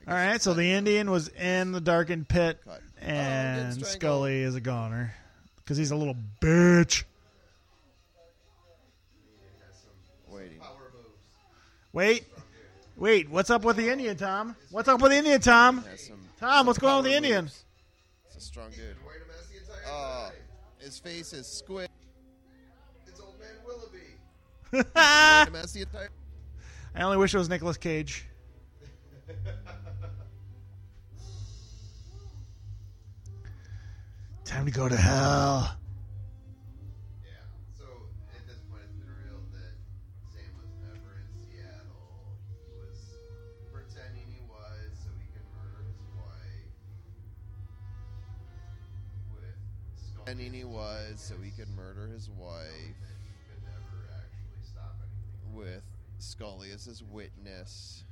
All 0.08 0.14
right, 0.14 0.42
so 0.42 0.54
the 0.54 0.72
Indian 0.72 1.10
was 1.10 1.30
in 1.30 1.72
the 1.72 1.82
darkened 1.82 2.28
pit, 2.28 2.60
cut. 2.64 2.82
and 3.02 3.68
oh, 3.68 3.72
strangled. 3.72 3.88
Scully 3.88 4.42
is 4.42 4.56
a 4.56 4.62
goner 4.62 5.16
because 5.58 5.78
he's 5.78 5.92
a 5.92 5.96
little 5.96 6.16
bitch. 6.42 7.04
Waiting. 10.30 10.60
Wait, 11.92 12.26
wait, 12.98 13.30
what's 13.30 13.50
up 13.50 13.64
with 13.64 13.78
the 13.78 13.90
Indian, 13.90 14.16
Tom? 14.18 14.56
What's 14.70 14.90
up 14.90 15.02
with 15.02 15.12
the 15.12 15.18
Indian, 15.18 15.40
Tom? 15.42 15.84
Tom, 16.40 16.68
what's 16.68 16.78
going 16.78 16.92
on 16.92 17.04
with 17.04 17.12
the 17.12 17.18
Indian? 17.18 17.46
moves. 17.46 17.65
It's 18.36 18.44
a 18.44 18.48
strong 18.48 18.70
dude. 18.72 18.80
Been 18.80 19.06
wearing 19.06 19.22
a 19.24 19.28
mask 19.28 19.49
the 19.49 19.60
entire 19.60 19.86
Uh, 19.88 20.30
time. 20.30 20.34
his 20.80 20.99
face 20.99 21.32
is 21.32 21.48
squid. 21.48 21.90
It's 23.07 23.20
old 23.22 23.40
man 23.40 23.48
Willoughby. 23.66 23.99
Wait 24.74 24.86
a 24.95 25.49
minute, 25.52 25.70
see 25.70 25.80
it? 25.82 25.88
I 26.94 27.02
only 27.03 27.16
wish 27.18 27.34
it 27.34 27.38
was 27.38 27.48
Nicolas 27.48 27.78
Cage. 27.78 28.26
Time 34.44 34.66
to 34.66 34.72
go 34.72 34.88
to 34.90 34.95
hell. 34.98 35.76
So 50.26 50.34
he 50.34 50.42
could 50.42 50.46
murder 50.46 50.48
his 50.48 50.50
wife 50.50 50.50
with 50.50 50.50
And 50.50 50.54
he 50.54 50.64
was 50.64 51.20
so 51.22 51.36
he 51.44 51.52
could 51.52 51.70
murder 51.76 52.08
his 52.08 52.30
wife 52.30 52.66
Could 53.50 53.64
never 53.64 54.10
actually 54.12 54.64
stop 54.64 54.96
anything. 55.02 55.56
with 55.56 55.84
Scully 56.20 56.72
as 56.72 56.86
his 56.86 57.04
witness, 57.04 58.04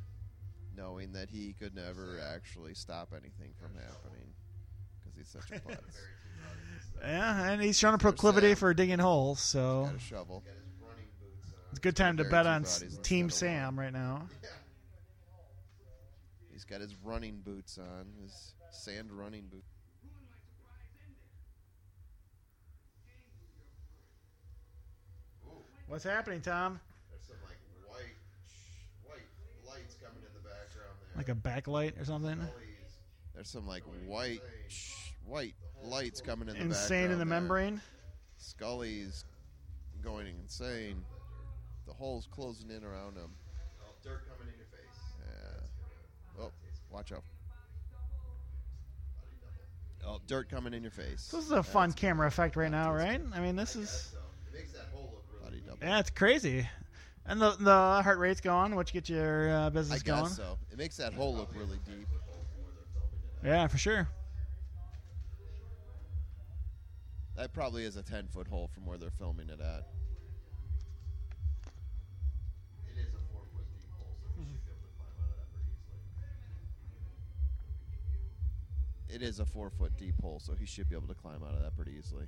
knowing 0.77 1.14
that 1.14 1.30
he 1.30 1.56
could 1.60 1.73
never 1.76 2.19
actually 2.34 2.73
stop 2.76 3.10
anything 3.14 3.53
from 3.60 3.72
happening 3.76 4.34
because 4.99 5.18
he's 5.18 5.27
such 5.30 5.49
a 5.52 5.53
putz. 5.61 5.64
Very 5.64 5.80
too 5.80 6.44
hard 6.44 6.57
to 6.80 6.85
stop. 6.85 7.03
Yeah, 7.03 7.49
and 7.52 7.61
he's 7.61 7.77
shown 7.77 7.94
a 7.94 7.98
proclivity 7.98 8.53
for 8.56 8.73
digging 8.73 8.99
holes, 8.99 9.40
so 9.40 9.85
Got 9.85 9.95
a 9.95 9.99
shovel. 9.99 10.44
Got 10.45 10.53
his 10.56 10.73
running 10.81 11.07
boots 11.19 11.48
on. 11.48 11.53
it's 11.72 11.80
a 11.80 11.81
good 11.81 11.95
time 11.95 12.18
to 12.18 12.23
Very 12.23 12.31
bet 12.31 12.44
two 12.45 12.49
on 12.49 12.61
bodies 12.61 12.73
s- 12.76 12.81
instead 12.84 13.03
Team 13.03 13.26
of 13.27 13.34
Sam 13.34 13.80
right 13.80 13.94
now. 13.94 14.27
He's 16.52 16.65
got 16.65 16.81
his 16.81 16.95
running 17.03 17.41
boots 17.44 17.77
on, 17.80 18.06
his 18.22 18.53
sand 18.72 19.11
running 19.11 19.45
boots. 19.52 19.72
What's 25.88 26.03
happening, 26.03 26.41
Tom? 26.41 26.80
there's 27.11 27.23
some 27.27 27.38
like 27.47 27.57
white, 27.88 28.15
sh- 28.47 28.81
white 29.03 29.27
lights 29.68 29.95
coming 30.01 30.23
in 30.23 30.34
the 30.34 30.47
background 30.49 30.97
there. 31.01 31.18
Like 31.18 31.30
a 31.30 31.35
backlight 31.35 32.01
or 32.01 32.05
something? 32.05 32.35
Scully's 32.35 32.97
There's 33.35 33.49
some 33.49 33.68
like 33.68 33.84
white, 34.07 34.41
sh- 34.69 35.11
white 35.26 35.53
lights 35.84 36.22
coming 36.22 36.47
in 36.49 36.55
the 36.55 36.61
Insane 36.61 37.05
in 37.05 37.11
the 37.11 37.18
there. 37.18 37.26
membrane. 37.26 37.81
Scully's 38.38 39.26
going 40.03 40.27
insane. 40.27 41.03
The 41.85 41.93
hole's 41.93 42.27
closing 42.31 42.69
in 42.72 42.84
around 42.84 43.15
him. 43.18 43.30
Oh, 43.81 43.91
dirt 44.03 44.23
coming 44.30 44.51
in 44.53 44.57
your 44.57 44.68
face. 44.68 44.99
Yeah. 46.39 46.43
Oh, 46.45 46.51
watch 46.89 47.11
out. 47.11 47.23
Oh, 50.05 50.19
dirt 50.27 50.49
coming 50.49 50.73
in 50.73 50.81
your 50.81 50.91
face. 50.91 51.30
This 51.31 51.45
is 51.45 51.51
a 51.51 51.64
fun 51.64 51.89
That's- 51.89 52.01
camera 52.01 52.27
effect 52.27 52.55
right 52.57 52.72
now, 52.72 52.93
right? 52.93 53.22
I 53.34 53.39
mean, 53.39 53.55
this 53.55 53.76
is 53.77 53.89
So 53.89 54.18
double. 55.79 55.87
yeah, 55.91 55.99
it's 55.99 56.09
crazy. 56.09 56.67
And 57.25 57.41
the 57.41 57.51
the 57.59 58.01
heart 58.03 58.19
rate's 58.19 58.41
going, 58.41 58.75
which 58.75 58.91
gets 58.93 59.09
your 59.09 59.49
uh, 59.49 59.65
I 59.67 59.69
business 59.69 60.03
guess 60.03 60.19
going. 60.19 60.31
so. 60.31 60.57
It 60.71 60.77
makes 60.77 60.97
that 60.97 61.13
hole 61.13 61.35
look 61.35 61.49
really 61.55 61.79
deep. 61.85 62.07
Yeah, 63.43 63.67
for 63.67 63.77
sure. 63.77 64.07
That 67.35 67.51
probably 67.53 67.83
is 67.83 67.95
a 67.97 68.03
10 68.03 68.27
foot 68.27 68.47
hole 68.47 68.69
from 68.73 68.85
where 68.85 68.97
they're 68.97 69.09
filming 69.09 69.49
it 69.49 69.59
at. 69.59 69.87
It 72.87 72.99
is 72.99 73.09
a 73.15 73.25
four 73.31 73.41
foot 73.57 73.65
deep 73.77 73.91
hole, 74.01 74.09
so 74.09 74.23
you 74.29 74.35
should 74.35 74.49
be 74.49 74.55
able 74.55 74.67
to 74.67 75.03
climb 75.03 75.03
out 75.07 75.13
of 75.15 75.21
that 75.21 75.35
pretty 75.35 75.51
easily. 75.57 75.85
It 79.09 79.21
is 79.21 79.39
a 79.39 79.45
four 79.45 79.69
foot 79.69 79.91
deep 79.97 80.19
hole, 80.21 80.39
so 80.39 80.53
he 80.55 80.65
should 80.65 80.89
be 80.89 80.95
able 80.95 81.07
to 81.07 81.13
climb 81.13 81.43
out 81.43 81.53
of 81.53 81.61
that 81.61 81.75
pretty 81.75 81.91
easily. 81.97 82.25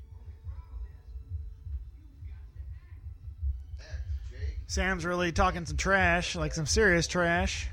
Sam's 4.68 5.06
really 5.06 5.32
talking 5.32 5.66
some 5.66 5.78
trash, 5.78 6.36
like 6.36 6.54
some 6.54 6.66
serious 6.66 7.08
trash. 7.08 7.70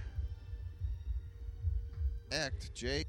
Act, 2.30 2.74
Jake. 2.74 3.06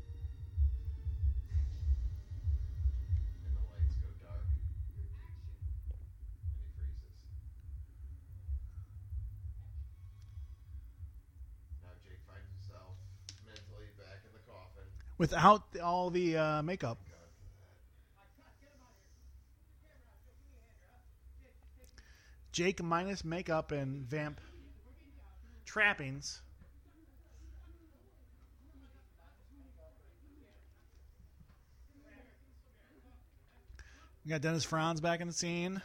And 3.46 3.56
the 3.56 3.60
lights 3.72 3.96
go 3.96 4.08
dark. 4.26 4.46
And 4.90 4.98
he 4.98 5.08
freezes. 6.74 7.14
Now 11.84 11.90
Jake 12.04 12.20
finds 12.28 12.50
himself 12.50 12.96
mentally 13.46 13.92
back 13.98 14.24
in 14.26 14.32
the 14.34 14.52
coffin. 14.52 14.88
Without 15.18 15.64
all 15.82 16.10
the 16.10 16.38
uh, 16.38 16.62
makeup. 16.64 16.98
Jake 22.54 22.82
minus 22.84 23.26
makeup 23.26 23.72
and 23.72 24.08
vamp 24.08 24.40
trappings. 25.66 26.42
We 34.24 34.30
got 34.30 34.42
Dennis 34.42 34.64
Franz 34.64 35.02
back 35.02 35.20
in 35.20 35.28
the 35.28 35.34
scene. 35.34 35.82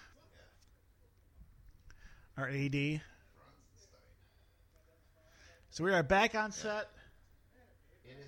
Our 2.36 2.49
AD. 2.49 3.01
So 5.70 5.85
we 5.85 5.93
are 5.93 6.03
back 6.03 6.35
on 6.35 6.53
set, 6.53 6.89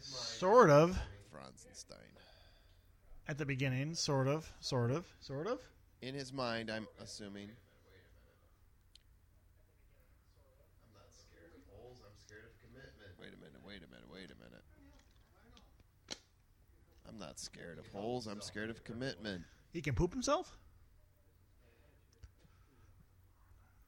sort 0.00 0.70
of. 0.70 0.98
Franzenstein. 1.32 1.96
At 3.28 3.38
the 3.38 3.46
beginning, 3.46 3.94
sort 3.94 4.28
of, 4.28 4.50
sort 4.60 4.90
of, 4.90 5.06
sort 5.20 5.46
of. 5.46 5.60
In 6.00 6.14
his 6.14 6.32
mind, 6.32 6.70
I'm 6.70 6.88
assuming. 7.00 7.50
I'm 10.82 10.94
not 10.94 11.10
scared 11.12 11.52
of 11.54 11.62
holes, 11.70 11.98
I'm 12.02 12.16
scared 12.18 12.46
of 12.46 12.54
commitment. 12.58 13.14
Wait 13.20 13.30
a 13.30 13.38
minute, 13.38 13.62
wait 13.64 13.82
a 13.82 13.90
minute, 13.90 14.08
wait 14.12 14.30
a 14.30 14.38
minute. 14.42 14.64
I'm 16.10 17.08
not 17.20 17.38
scared 17.38 17.78
of 17.78 17.86
holes, 17.88 18.26
I'm 18.26 18.40
scared 18.40 18.70
of 18.70 18.82
commitment. 18.82 19.42
He 19.72 19.80
can 19.80 19.94
poop 19.94 20.12
himself. 20.12 20.56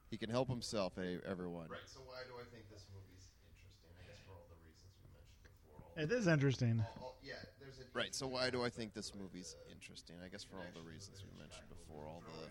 He 0.09 0.17
can 0.17 0.29
help 0.29 0.47
himself, 0.47 0.93
eh, 0.99 1.17
everyone. 1.27 1.67
Right, 1.69 1.79
so 1.87 1.99
why 2.05 2.21
do 2.29 2.35
I 2.39 2.45
think 2.53 2.69
this 2.69 2.85
movie's 2.93 3.27
interesting? 3.49 3.89
I 3.97 4.05
guess 4.07 4.21
for 4.23 4.31
all 4.37 4.45
the 4.47 4.61
reasons 4.61 4.93
we 5.01 5.09
mentioned 5.09 5.49
before. 5.49 5.81
All, 5.81 5.97
It 5.97 6.11
is 6.11 6.27
interesting. 6.27 6.85
all, 7.01 7.03
all- 7.03 7.17
yeah, 7.23 7.33
there's 7.59 7.79
an 7.79 7.85
Right, 7.93 8.13
so 8.13 8.27
why 8.27 8.49
do 8.51 8.63
I 8.63 8.69
think 8.69 8.93
this 8.93 9.13
movie's 9.15 9.55
interesting? 9.71 10.15
I 10.23 10.27
guess 10.29 10.43
for 10.43 10.57
all 10.57 10.69
the 10.75 10.81
reasons 10.87 11.23
we 11.25 11.37
mentioned 11.39 11.67
before, 11.69 12.05
all 12.05 12.21
the 12.21 12.49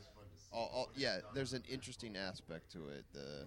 all, 0.54 0.70
all 0.74 0.88
yeah, 0.96 1.20
there's 1.34 1.52
an 1.54 1.62
interesting 1.70 2.16
aspect 2.16 2.70
to 2.72 2.88
it. 2.88 3.04
The 3.12 3.46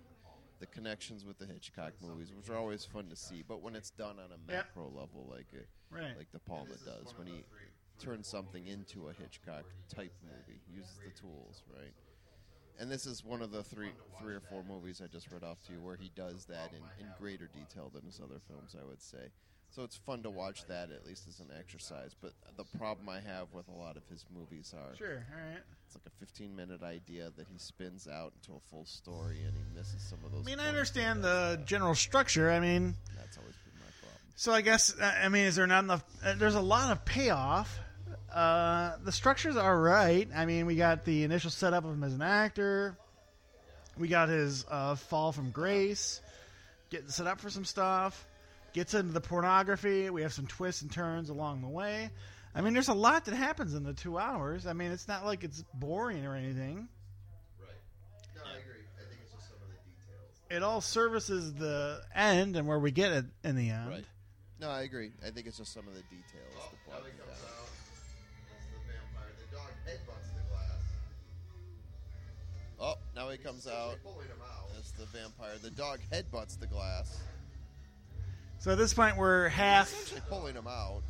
the 0.60 0.66
connections 0.68 1.26
with 1.26 1.38
the 1.38 1.46
Hitchcock 1.46 1.92
movies, 2.02 2.32
which 2.34 2.50
are 2.50 2.56
always 2.56 2.86
fun 2.86 3.10
to 3.10 3.16
see, 3.18 3.44
but 3.46 3.62
when 3.62 3.76
it's 3.76 3.90
done 3.92 4.18
on 4.20 4.32
a 4.32 4.40
Yeah. 4.52 4.60
macro 4.64 4.86
level 4.90 5.28
like 5.30 5.52
it, 5.52 5.68
Right. 5.96 6.18
like 6.18 6.32
De 6.32 6.40
Palma 6.40 6.76
does, 6.86 7.14
when 7.18 7.28
he 7.28 7.44
turns 8.00 8.28
something 8.28 8.68
into 8.68 9.08
a 9.08 9.14
Hitchcock 9.14 9.64
type 9.94 10.14
movie, 10.24 10.60
uses 10.70 11.00
the 11.04 11.20
tools, 11.20 11.64
right? 11.76 11.94
And 12.78 12.92
this 12.92 13.06
is 13.06 13.24
one 13.24 13.42
of 13.42 13.52
the 13.52 13.64
three 13.64 13.92
three 14.20 14.34
or 14.36 14.42
four 14.42 14.64
movies 14.68 15.02
I 15.04 15.08
just 15.08 15.32
read 15.32 15.44
off 15.44 15.62
to 15.68 15.74
you 15.74 15.80
where 15.80 15.96
he 15.96 16.12
does 16.16 16.46
that 16.46 16.72
in, 16.74 17.06
in 17.06 17.12
greater 17.18 17.48
detail 17.48 17.90
than 17.94 18.04
his 18.04 18.20
other 18.22 18.40
films, 18.50 18.76
I 18.80 18.86
would 18.86 19.02
say. 19.02 19.32
So 19.70 19.84
it's 19.84 19.96
fun 19.98 20.24
to 20.24 20.30
watch 20.30 20.66
that 20.68 20.90
at 20.92 21.06
least 21.06 21.28
as 21.28 21.40
an 21.40 21.48
exercise. 21.58 22.16
But 22.22 22.34
the 22.56 22.64
problem 22.78 23.10
I 23.10 23.20
have 23.20 23.48
with 23.54 23.68
a 23.68 23.74
lot 23.74 23.98
of 23.98 24.04
his 24.10 24.26
movies 24.34 24.74
are 24.74 24.96
Sure. 24.96 25.26
All 25.34 25.52
right. 25.52 25.62
it's 25.86 25.96
like 25.96 26.06
a 26.06 26.20
15 26.20 26.56
minute 26.56 26.84
idea 26.84 27.32
that 27.38 27.48
he 27.52 27.58
spins 27.58 28.08
out 28.08 28.34
into 28.42 28.58
a 28.58 28.60
full 28.70 28.86
story 28.86 29.44
and 29.44 29.54
he 29.54 29.64
misses 29.78 30.02
some 30.02 30.20
of 30.26 30.32
those. 30.32 30.44
I 30.46 30.46
mean, 30.46 30.60
I 30.60 30.68
understand 30.68 31.24
the 31.24 31.62
general 31.66 31.96
structure. 31.96 32.52
I 32.52 32.60
mean, 32.60 32.96
That's 33.18 33.38
always 33.38 33.56
been 33.56 33.56
my 33.56 33.64
problem. 33.64 33.65
So 34.36 34.52
I 34.52 34.62
guess 34.62 34.94
uh, 35.00 35.14
I 35.24 35.30
mean, 35.30 35.46
is 35.46 35.56
there 35.56 35.68
not 35.68 35.84
enough? 35.84 36.04
Uh, 36.24 36.36
there's 36.36 36.56
a 36.56 36.62
lot 36.62 36.92
of 36.92 37.06
payoff. 37.06 37.80
Uh, 38.34 38.98
the 39.04 39.12
structure's 39.12 39.56
all 39.56 39.76
right. 39.76 40.28
I 40.36 40.46
mean, 40.46 40.66
we 40.66 40.76
got 40.76 41.06
the 41.06 41.24
initial 41.24 41.50
setup 41.50 41.86
of 41.86 41.92
him 41.92 42.04
as 42.04 42.14
an 42.14 42.22
actor. 42.22 42.98
We 43.98 44.10
got 44.10 44.28
his 44.28 44.66
uh, 44.70 44.96
fall 44.96 45.32
from 45.32 45.52
grace, 45.52 46.20
getting 46.90 47.08
set 47.08 47.28
up 47.28 47.40
for 47.40 47.50
some 47.50 47.64
stuff. 47.64 48.28
Gets 48.74 48.94
into 48.94 49.14
the 49.14 49.22
pornography. 49.22 50.10
We 50.10 50.24
have 50.24 50.34
some 50.34 50.48
twists 50.48 50.82
and 50.82 50.92
turns 50.92 51.30
along 51.30 51.62
the 51.62 51.70
way. 51.70 52.10
I 52.54 52.60
mean, 52.60 52.74
there's 52.74 52.90
a 52.90 52.94
lot 52.94 53.24
that 53.26 53.34
happens 53.34 53.74
in 53.74 53.84
the 53.84 53.94
two 53.94 54.18
hours. 54.18 54.68
I 54.68 54.74
mean, 54.74 54.92
it's 54.92 55.08
not 55.08 55.26
like 55.26 55.46
it's 55.46 55.64
boring 55.74 56.26
or 56.26 56.36
anything. 56.36 56.90
Right. 57.58 57.70
No, 58.36 58.42
I 58.46 58.58
agree. 58.58 58.84
I 58.98 59.10
think 59.10 59.22
it's 59.24 59.32
just 59.32 59.48
some 59.48 59.58
of 59.62 59.70
the 59.70 59.76
details. 59.76 60.40
It 60.50 60.62
all 60.62 60.82
services 60.82 61.54
the 61.54 62.02
end 62.14 62.58
and 62.58 62.68
where 62.68 62.80
we 62.80 62.92
get 62.92 63.14
it 63.14 63.26
in 63.46 63.56
the 63.56 63.70
end. 63.70 63.90
Right. 63.90 64.06
No, 64.60 64.70
I 64.70 64.84
agree. 64.84 65.12
I 65.26 65.32
think 65.32 65.48
it's 65.48 65.58
just 65.58 65.74
some 65.74 65.88
of 65.88 65.94
the 65.94 66.02
details. 66.04 66.54
Oh, 66.58 66.72
that 66.88 66.92
now 66.92 67.06
he 67.06 67.12
comes 67.12 67.40
down. 67.42 67.50
out. 67.50 67.70
It's 68.56 68.66
the 68.72 68.80
vampire. 68.88 69.32
The 69.40 69.56
dog 69.56 69.72
headbutts 69.86 70.30
the 70.36 70.44
glass. 70.50 70.82
Oh, 72.80 72.96
now 73.16 73.30
he 73.30 73.38
comes 73.38 73.68
out. 73.68 73.98
Pulling 74.04 74.28
him 74.28 74.42
out. 74.42 74.70
That's 74.74 74.92
the 74.92 75.06
vampire. 75.06 75.58
The 75.62 75.72
dog 75.72 76.00
headbutts 76.12 76.60
the 76.60 76.68
glass, 76.68 77.20
So 78.60 78.72
at 78.72 78.78
this 78.78 78.94
point, 78.94 79.18
we're 79.18 79.50
half. 79.50 79.92
essentially 79.92 80.22
pulling 80.30 80.56
him 80.56 80.68
out. 80.68 81.02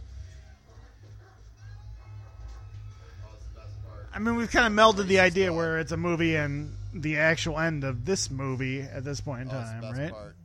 Oh, 3.23 3.29
it's 3.35 3.45
the 3.45 3.59
best 3.59 3.75
part. 3.87 4.07
I 4.13 4.19
mean, 4.19 4.35
we've 4.35 4.51
kind 4.51 4.65
of 4.67 4.73
melded 4.73 5.07
the 5.07 5.19
idea 5.19 5.53
where 5.53 5.77
it's 5.79 5.91
a 5.91 5.97
movie 5.97 6.35
and 6.35 6.71
the 6.93 7.17
actual 7.17 7.59
end 7.59 7.83
of 7.83 8.05
this 8.05 8.29
movie 8.31 8.81
at 8.81 9.03
this 9.03 9.21
point 9.21 9.43
in 9.43 9.49
Oh, 9.51 9.59
it's 9.59 9.69
the 9.69 9.73
time, 9.73 9.81
best 9.81 9.99
right? 9.99 10.11
part. 10.11 10.35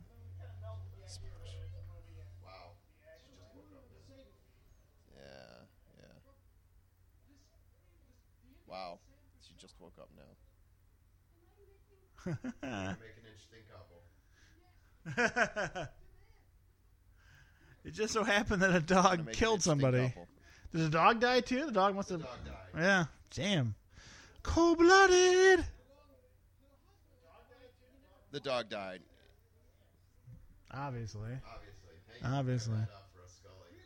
Wow. 2.43 2.73
She 3.07 3.23
just 3.37 3.39
woke 3.49 3.69
up 3.77 3.79
now. 4.09 4.15
Yeah, 5.15 5.65
yeah. 5.99 6.17
Wow, 8.67 8.99
she 9.41 9.53
just 9.59 9.75
woke 9.79 9.93
up 9.99 10.09
now. 10.17 10.23
Make 12.25 12.35
an 12.63 12.97
interesting 13.25 13.63
couple. 15.15 15.87
it 17.85 17.91
just 17.93 18.13
so 18.13 18.23
happened 18.23 18.61
that 18.61 18.75
a 18.75 18.79
dog 18.79 19.31
killed 19.33 19.61
somebody. 19.63 20.07
couple. 20.09 20.27
Did 20.71 20.81
the 20.85 20.89
dog 20.89 21.19
die 21.19 21.41
too? 21.41 21.65
The 21.65 21.71
dog 21.71 21.95
must 21.95 22.09
The 22.09 22.15
have. 22.15 22.23
dog 22.23 22.37
died. 22.45 22.81
Yeah, 22.81 23.05
Damn. 23.35 23.75
Cold 24.43 24.77
blooded. 24.77 25.65
The 28.31 28.39
dog 28.39 28.69
died. 28.69 29.01
Obviously. 30.73 31.21
Obviously. 31.21 31.95
Thank 32.07 32.21
you 32.21 32.27
for 32.29 32.35
Obviously. 32.35 32.73
clearing 32.73 32.87
that 32.87 32.95
up 32.95 33.09
for 33.13 33.23
us, 33.23 33.41
Scully. 33.41 33.77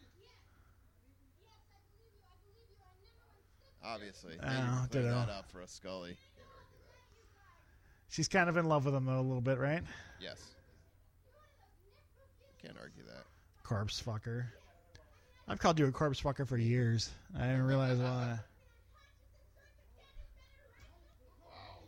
Obviously. 3.84 4.34
Oh, 4.42 4.46
Thank 4.46 4.94
you 4.94 5.02
for 5.02 5.16
that 5.16 5.30
up 5.30 5.52
for 5.52 5.62
us, 5.62 5.72
Scully. 5.72 6.18
Can't 8.16 8.16
argue 8.16 8.16
that. 8.16 8.16
She's 8.16 8.28
kind 8.28 8.50
of 8.50 8.58
in 8.58 8.66
love 8.66 8.86
with 8.86 8.96
him 8.96 9.06
though 9.06 9.20
a 9.20 9.22
little 9.22 9.42
bit, 9.42 9.58
right? 9.60 9.84
Yes. 10.20 10.38
Can't 12.62 12.76
argue 12.82 13.04
that. 13.04 13.24
Corpse 13.64 14.02
fucker. 14.02 14.46
I've 15.48 15.60
called 15.60 15.78
you 15.80 15.86
a 15.88 15.92
corpse 15.92 16.22
fucker 16.22 16.48
for 16.48 16.58
years. 16.58 17.10
I 17.38 17.42
didn't 17.48 17.68
realize 17.68 17.98
why. 17.98 18.40
Wow. 21.46 21.80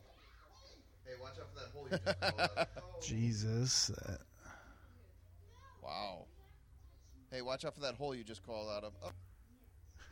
Hey, 1.05 1.13
watch 1.21 1.37
out 1.39 1.47
for 1.53 1.59
that 1.59 1.71
hole 1.73 1.87
you 1.89 1.97
just 1.97 2.19
called 2.21 2.41
out. 2.59 2.67
Jesus. 3.01 3.91
Wow. 5.83 6.25
Hey, 7.31 7.41
watch 7.41 7.65
out 7.65 7.73
for 7.75 7.81
that 7.81 7.95
hole 7.95 8.13
you 8.15 8.23
just 8.23 8.43
crawled 8.43 8.69
out 8.69 8.83
of. 8.83 8.93
Oh, 9.03 9.11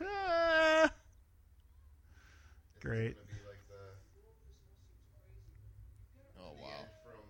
Great. 2.80 3.14
gonna 3.16 3.26
be 3.28 3.34
like 3.46 3.60
the- 3.68 3.96
oh 6.40 6.54
the 6.56 6.62
wow. 6.62 6.68
end 6.78 6.88
from 7.04 7.20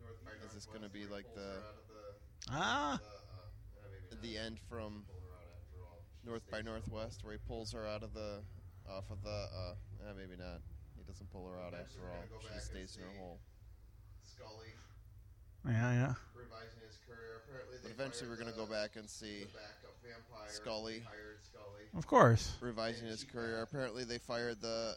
North 0.00 0.20
by 0.24 0.30
Is 0.45 0.45
this 0.56 0.64
Northwest 0.64 0.72
gonna 0.72 0.88
be 0.88 1.04
like 1.06 1.28
the- 1.34 1.40
her 1.40 1.68
out 1.68 1.76
of 1.76 1.86
the- 1.88 2.50
Ah. 2.50 2.98
the, 3.02 3.88
maybe 3.90 4.06
not. 4.10 4.22
The 4.22 4.38
end 4.38 4.58
from 4.60 5.04
Pull 5.04 5.20
her 5.20 5.36
out 5.36 5.52
after 5.60 5.84
all. 5.84 6.02
She 6.22 6.26
North 6.26 6.50
by 6.50 6.62
Northwest, 6.62 7.22
where 7.24 7.34
he 7.34 7.38
pulls 7.46 7.72
her 7.72 7.86
out 7.86 8.02
of 8.02 8.14
the, 8.14 8.42
off 8.88 9.10
of 9.10 9.22
the. 9.22 9.28
Uh, 9.28 9.74
eh, 10.08 10.12
maybe 10.14 10.36
not. 10.36 10.62
He 10.96 11.02
doesn't 11.04 11.30
pull 11.30 11.46
her 11.46 11.58
out 11.58 11.74
Eventually 11.74 12.06
after 12.06 12.30
we're 12.30 12.36
all. 12.36 12.40
She 12.40 12.48
just 12.54 12.66
stays 12.68 12.96
in 12.96 13.02
her 13.02 13.18
hole. 13.18 13.38
Scully 14.22 14.74
Yeah, 15.66 15.92
yeah. 15.92 16.14
revising 16.34 16.80
his 16.80 16.96
career. 17.06 17.42
Apparently, 17.44 17.76
they 17.76 17.82
But 17.82 17.90
eventually, 17.90 18.30
we're 18.30 18.36
gonna 18.36 18.52
go 18.52 18.66
back 18.66 18.96
and 18.96 19.08
see 19.10 19.44
vampire. 20.02 20.48
Scully. 20.48 21.02
Scully. 21.42 21.90
Of 21.94 22.06
course. 22.06 22.56
revising 22.60 23.06
his 23.08 23.24
career. 23.24 23.60
Apparently, 23.60 24.04
they 24.04 24.18
fired 24.18 24.60
the 24.62 24.96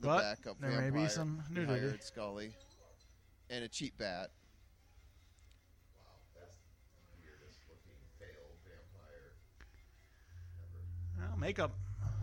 the 0.00 0.06
But 0.08 0.20
backup 0.20 0.58
there 0.58 0.70
may 0.80 0.90
be 0.90 1.08
some 1.08 1.42
They 1.48 1.60
nudity. 1.60 1.80
hired 1.86 2.02
Scully 2.02 2.54
and 3.50 3.64
a 3.64 3.68
cheap 3.68 3.96
bat. 3.98 4.30
Wow, 5.94 6.02
that's 6.34 6.58
the 6.96 7.02
weirdest 7.20 7.60
looking 7.68 7.94
pale 8.18 8.50
vampire 8.64 9.34
ever. 10.60 11.28
Well, 11.28 11.31
makeup. 11.42 11.72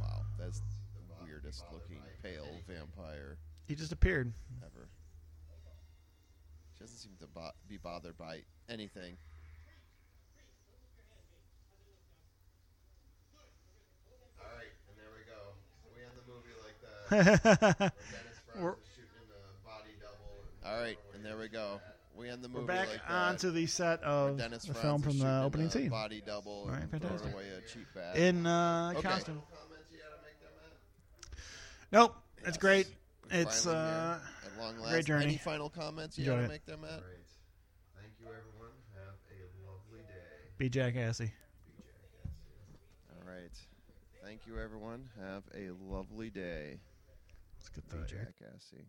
Wow, 0.01 0.21
that's 0.39 0.59
The 0.59 1.25
weirdest 1.25 1.63
looking 1.73 2.01
pale 2.23 2.47
vampire 2.67 3.37
He 3.67 3.75
just 3.75 3.91
appeared. 3.91 4.31
ever. 4.65 4.87
She 6.73 6.79
doesn't 6.83 6.95
seem 6.97 7.11
to 7.19 7.27
bo- 7.27 7.51
be 7.67 7.75
bothered 7.77 8.17
by 8.17 8.43
anything. 8.69 9.17
All 14.39 14.47
right, 14.55 14.71
and 14.87 14.95
there 14.95 15.11
we 15.11 15.23
go. 15.27 15.51
We 15.91 15.99
end 15.99 16.15
the 16.15 16.23
movie 16.31 16.55
like 16.63 16.79
that. 16.79 17.91
Dennis 18.15 18.39
We're- 18.55 18.79
is 18.79 18.87
shooting 18.95 19.27
a 19.27 19.67
body 19.67 19.93
double. 19.99 20.47
And 20.47 20.63
All 20.63 20.79
right, 20.79 20.95
everyone 20.97 21.15
and 21.15 21.21
there 21.25 21.37
we 21.37 21.49
gets 21.51 21.59
go. 21.59 21.81
that. 21.83 21.98
We 22.19 22.29
end 22.29 22.43
the 22.43 22.49
We're 22.49 22.61
back 22.63 22.89
like 22.89 22.99
that. 23.07 23.11
onto 23.13 23.51
the 23.51 23.65
set 23.65 24.01
where 24.01 24.09
of 24.09 24.37
Dennis 24.37 24.63
the 24.65 24.73
Franz 24.73 24.81
film 24.83 24.95
is 24.97 25.03
from 25.05 25.19
the 25.19 25.25
shooting 25.25 25.43
opening 25.45 25.67
a 25.67 25.71
scene. 25.71 25.89
Body 25.89 26.21
double 26.25 26.51
All 26.51 26.67
right, 26.67 26.81
and 26.81 26.89
throwing 26.91 27.01
fantastic. 27.03 27.33
away 27.33 27.43
a 27.49 27.61
cheap 27.73 27.87
bat. 27.95 28.17
In 28.17 28.45
uh, 28.45 28.93
Okay. 28.97 29.07
costume. 29.07 29.35
No 29.35 29.43
comments 29.57 29.87
you 29.91 29.99
gotta 29.99 30.21
make 30.23 30.39
them, 30.41 30.51
Matt? 31.31 31.39
Nope. 31.93 32.15
It's 32.45 32.57
great. 32.57 32.87
We're 33.31 33.41
It's 33.41 33.63
finally 33.63 33.77
uh, 33.81 34.13
here 34.19 34.21
at 34.53 34.59
long 34.59 34.79
last. 34.79 34.91
great 34.91 35.05
journey. 35.05 35.25
Any 35.25 35.37
final 35.37 35.69
comments 35.69 36.17
you 36.17 36.23
Enjoy 36.25 36.33
gotta 36.33 36.43
it. 36.45 36.49
make 36.49 36.65
there, 36.65 36.77
Matt? 36.77 36.99
Great. 36.99 37.29
Thank 37.95 38.13
you, 38.19 38.27
everyone. 38.27 38.75
Have 38.95 39.15
a 39.31 39.39
lovely 39.71 40.01
day. 40.01 40.49
be 40.57 40.69
jackassy. 40.69 41.31
All 43.15 43.25
right. 43.33 43.51
Thank 44.25 44.41
you, 44.45 44.59
everyone. 44.59 45.07
Have 45.21 45.43
a 45.55 45.69
lovely 45.89 46.29
day. 46.29 46.79
Let's 47.57 47.69
get 47.69 47.89
Be 47.89 47.95
the 47.97 48.01
air 48.19 48.33
jackassy. 48.41 48.83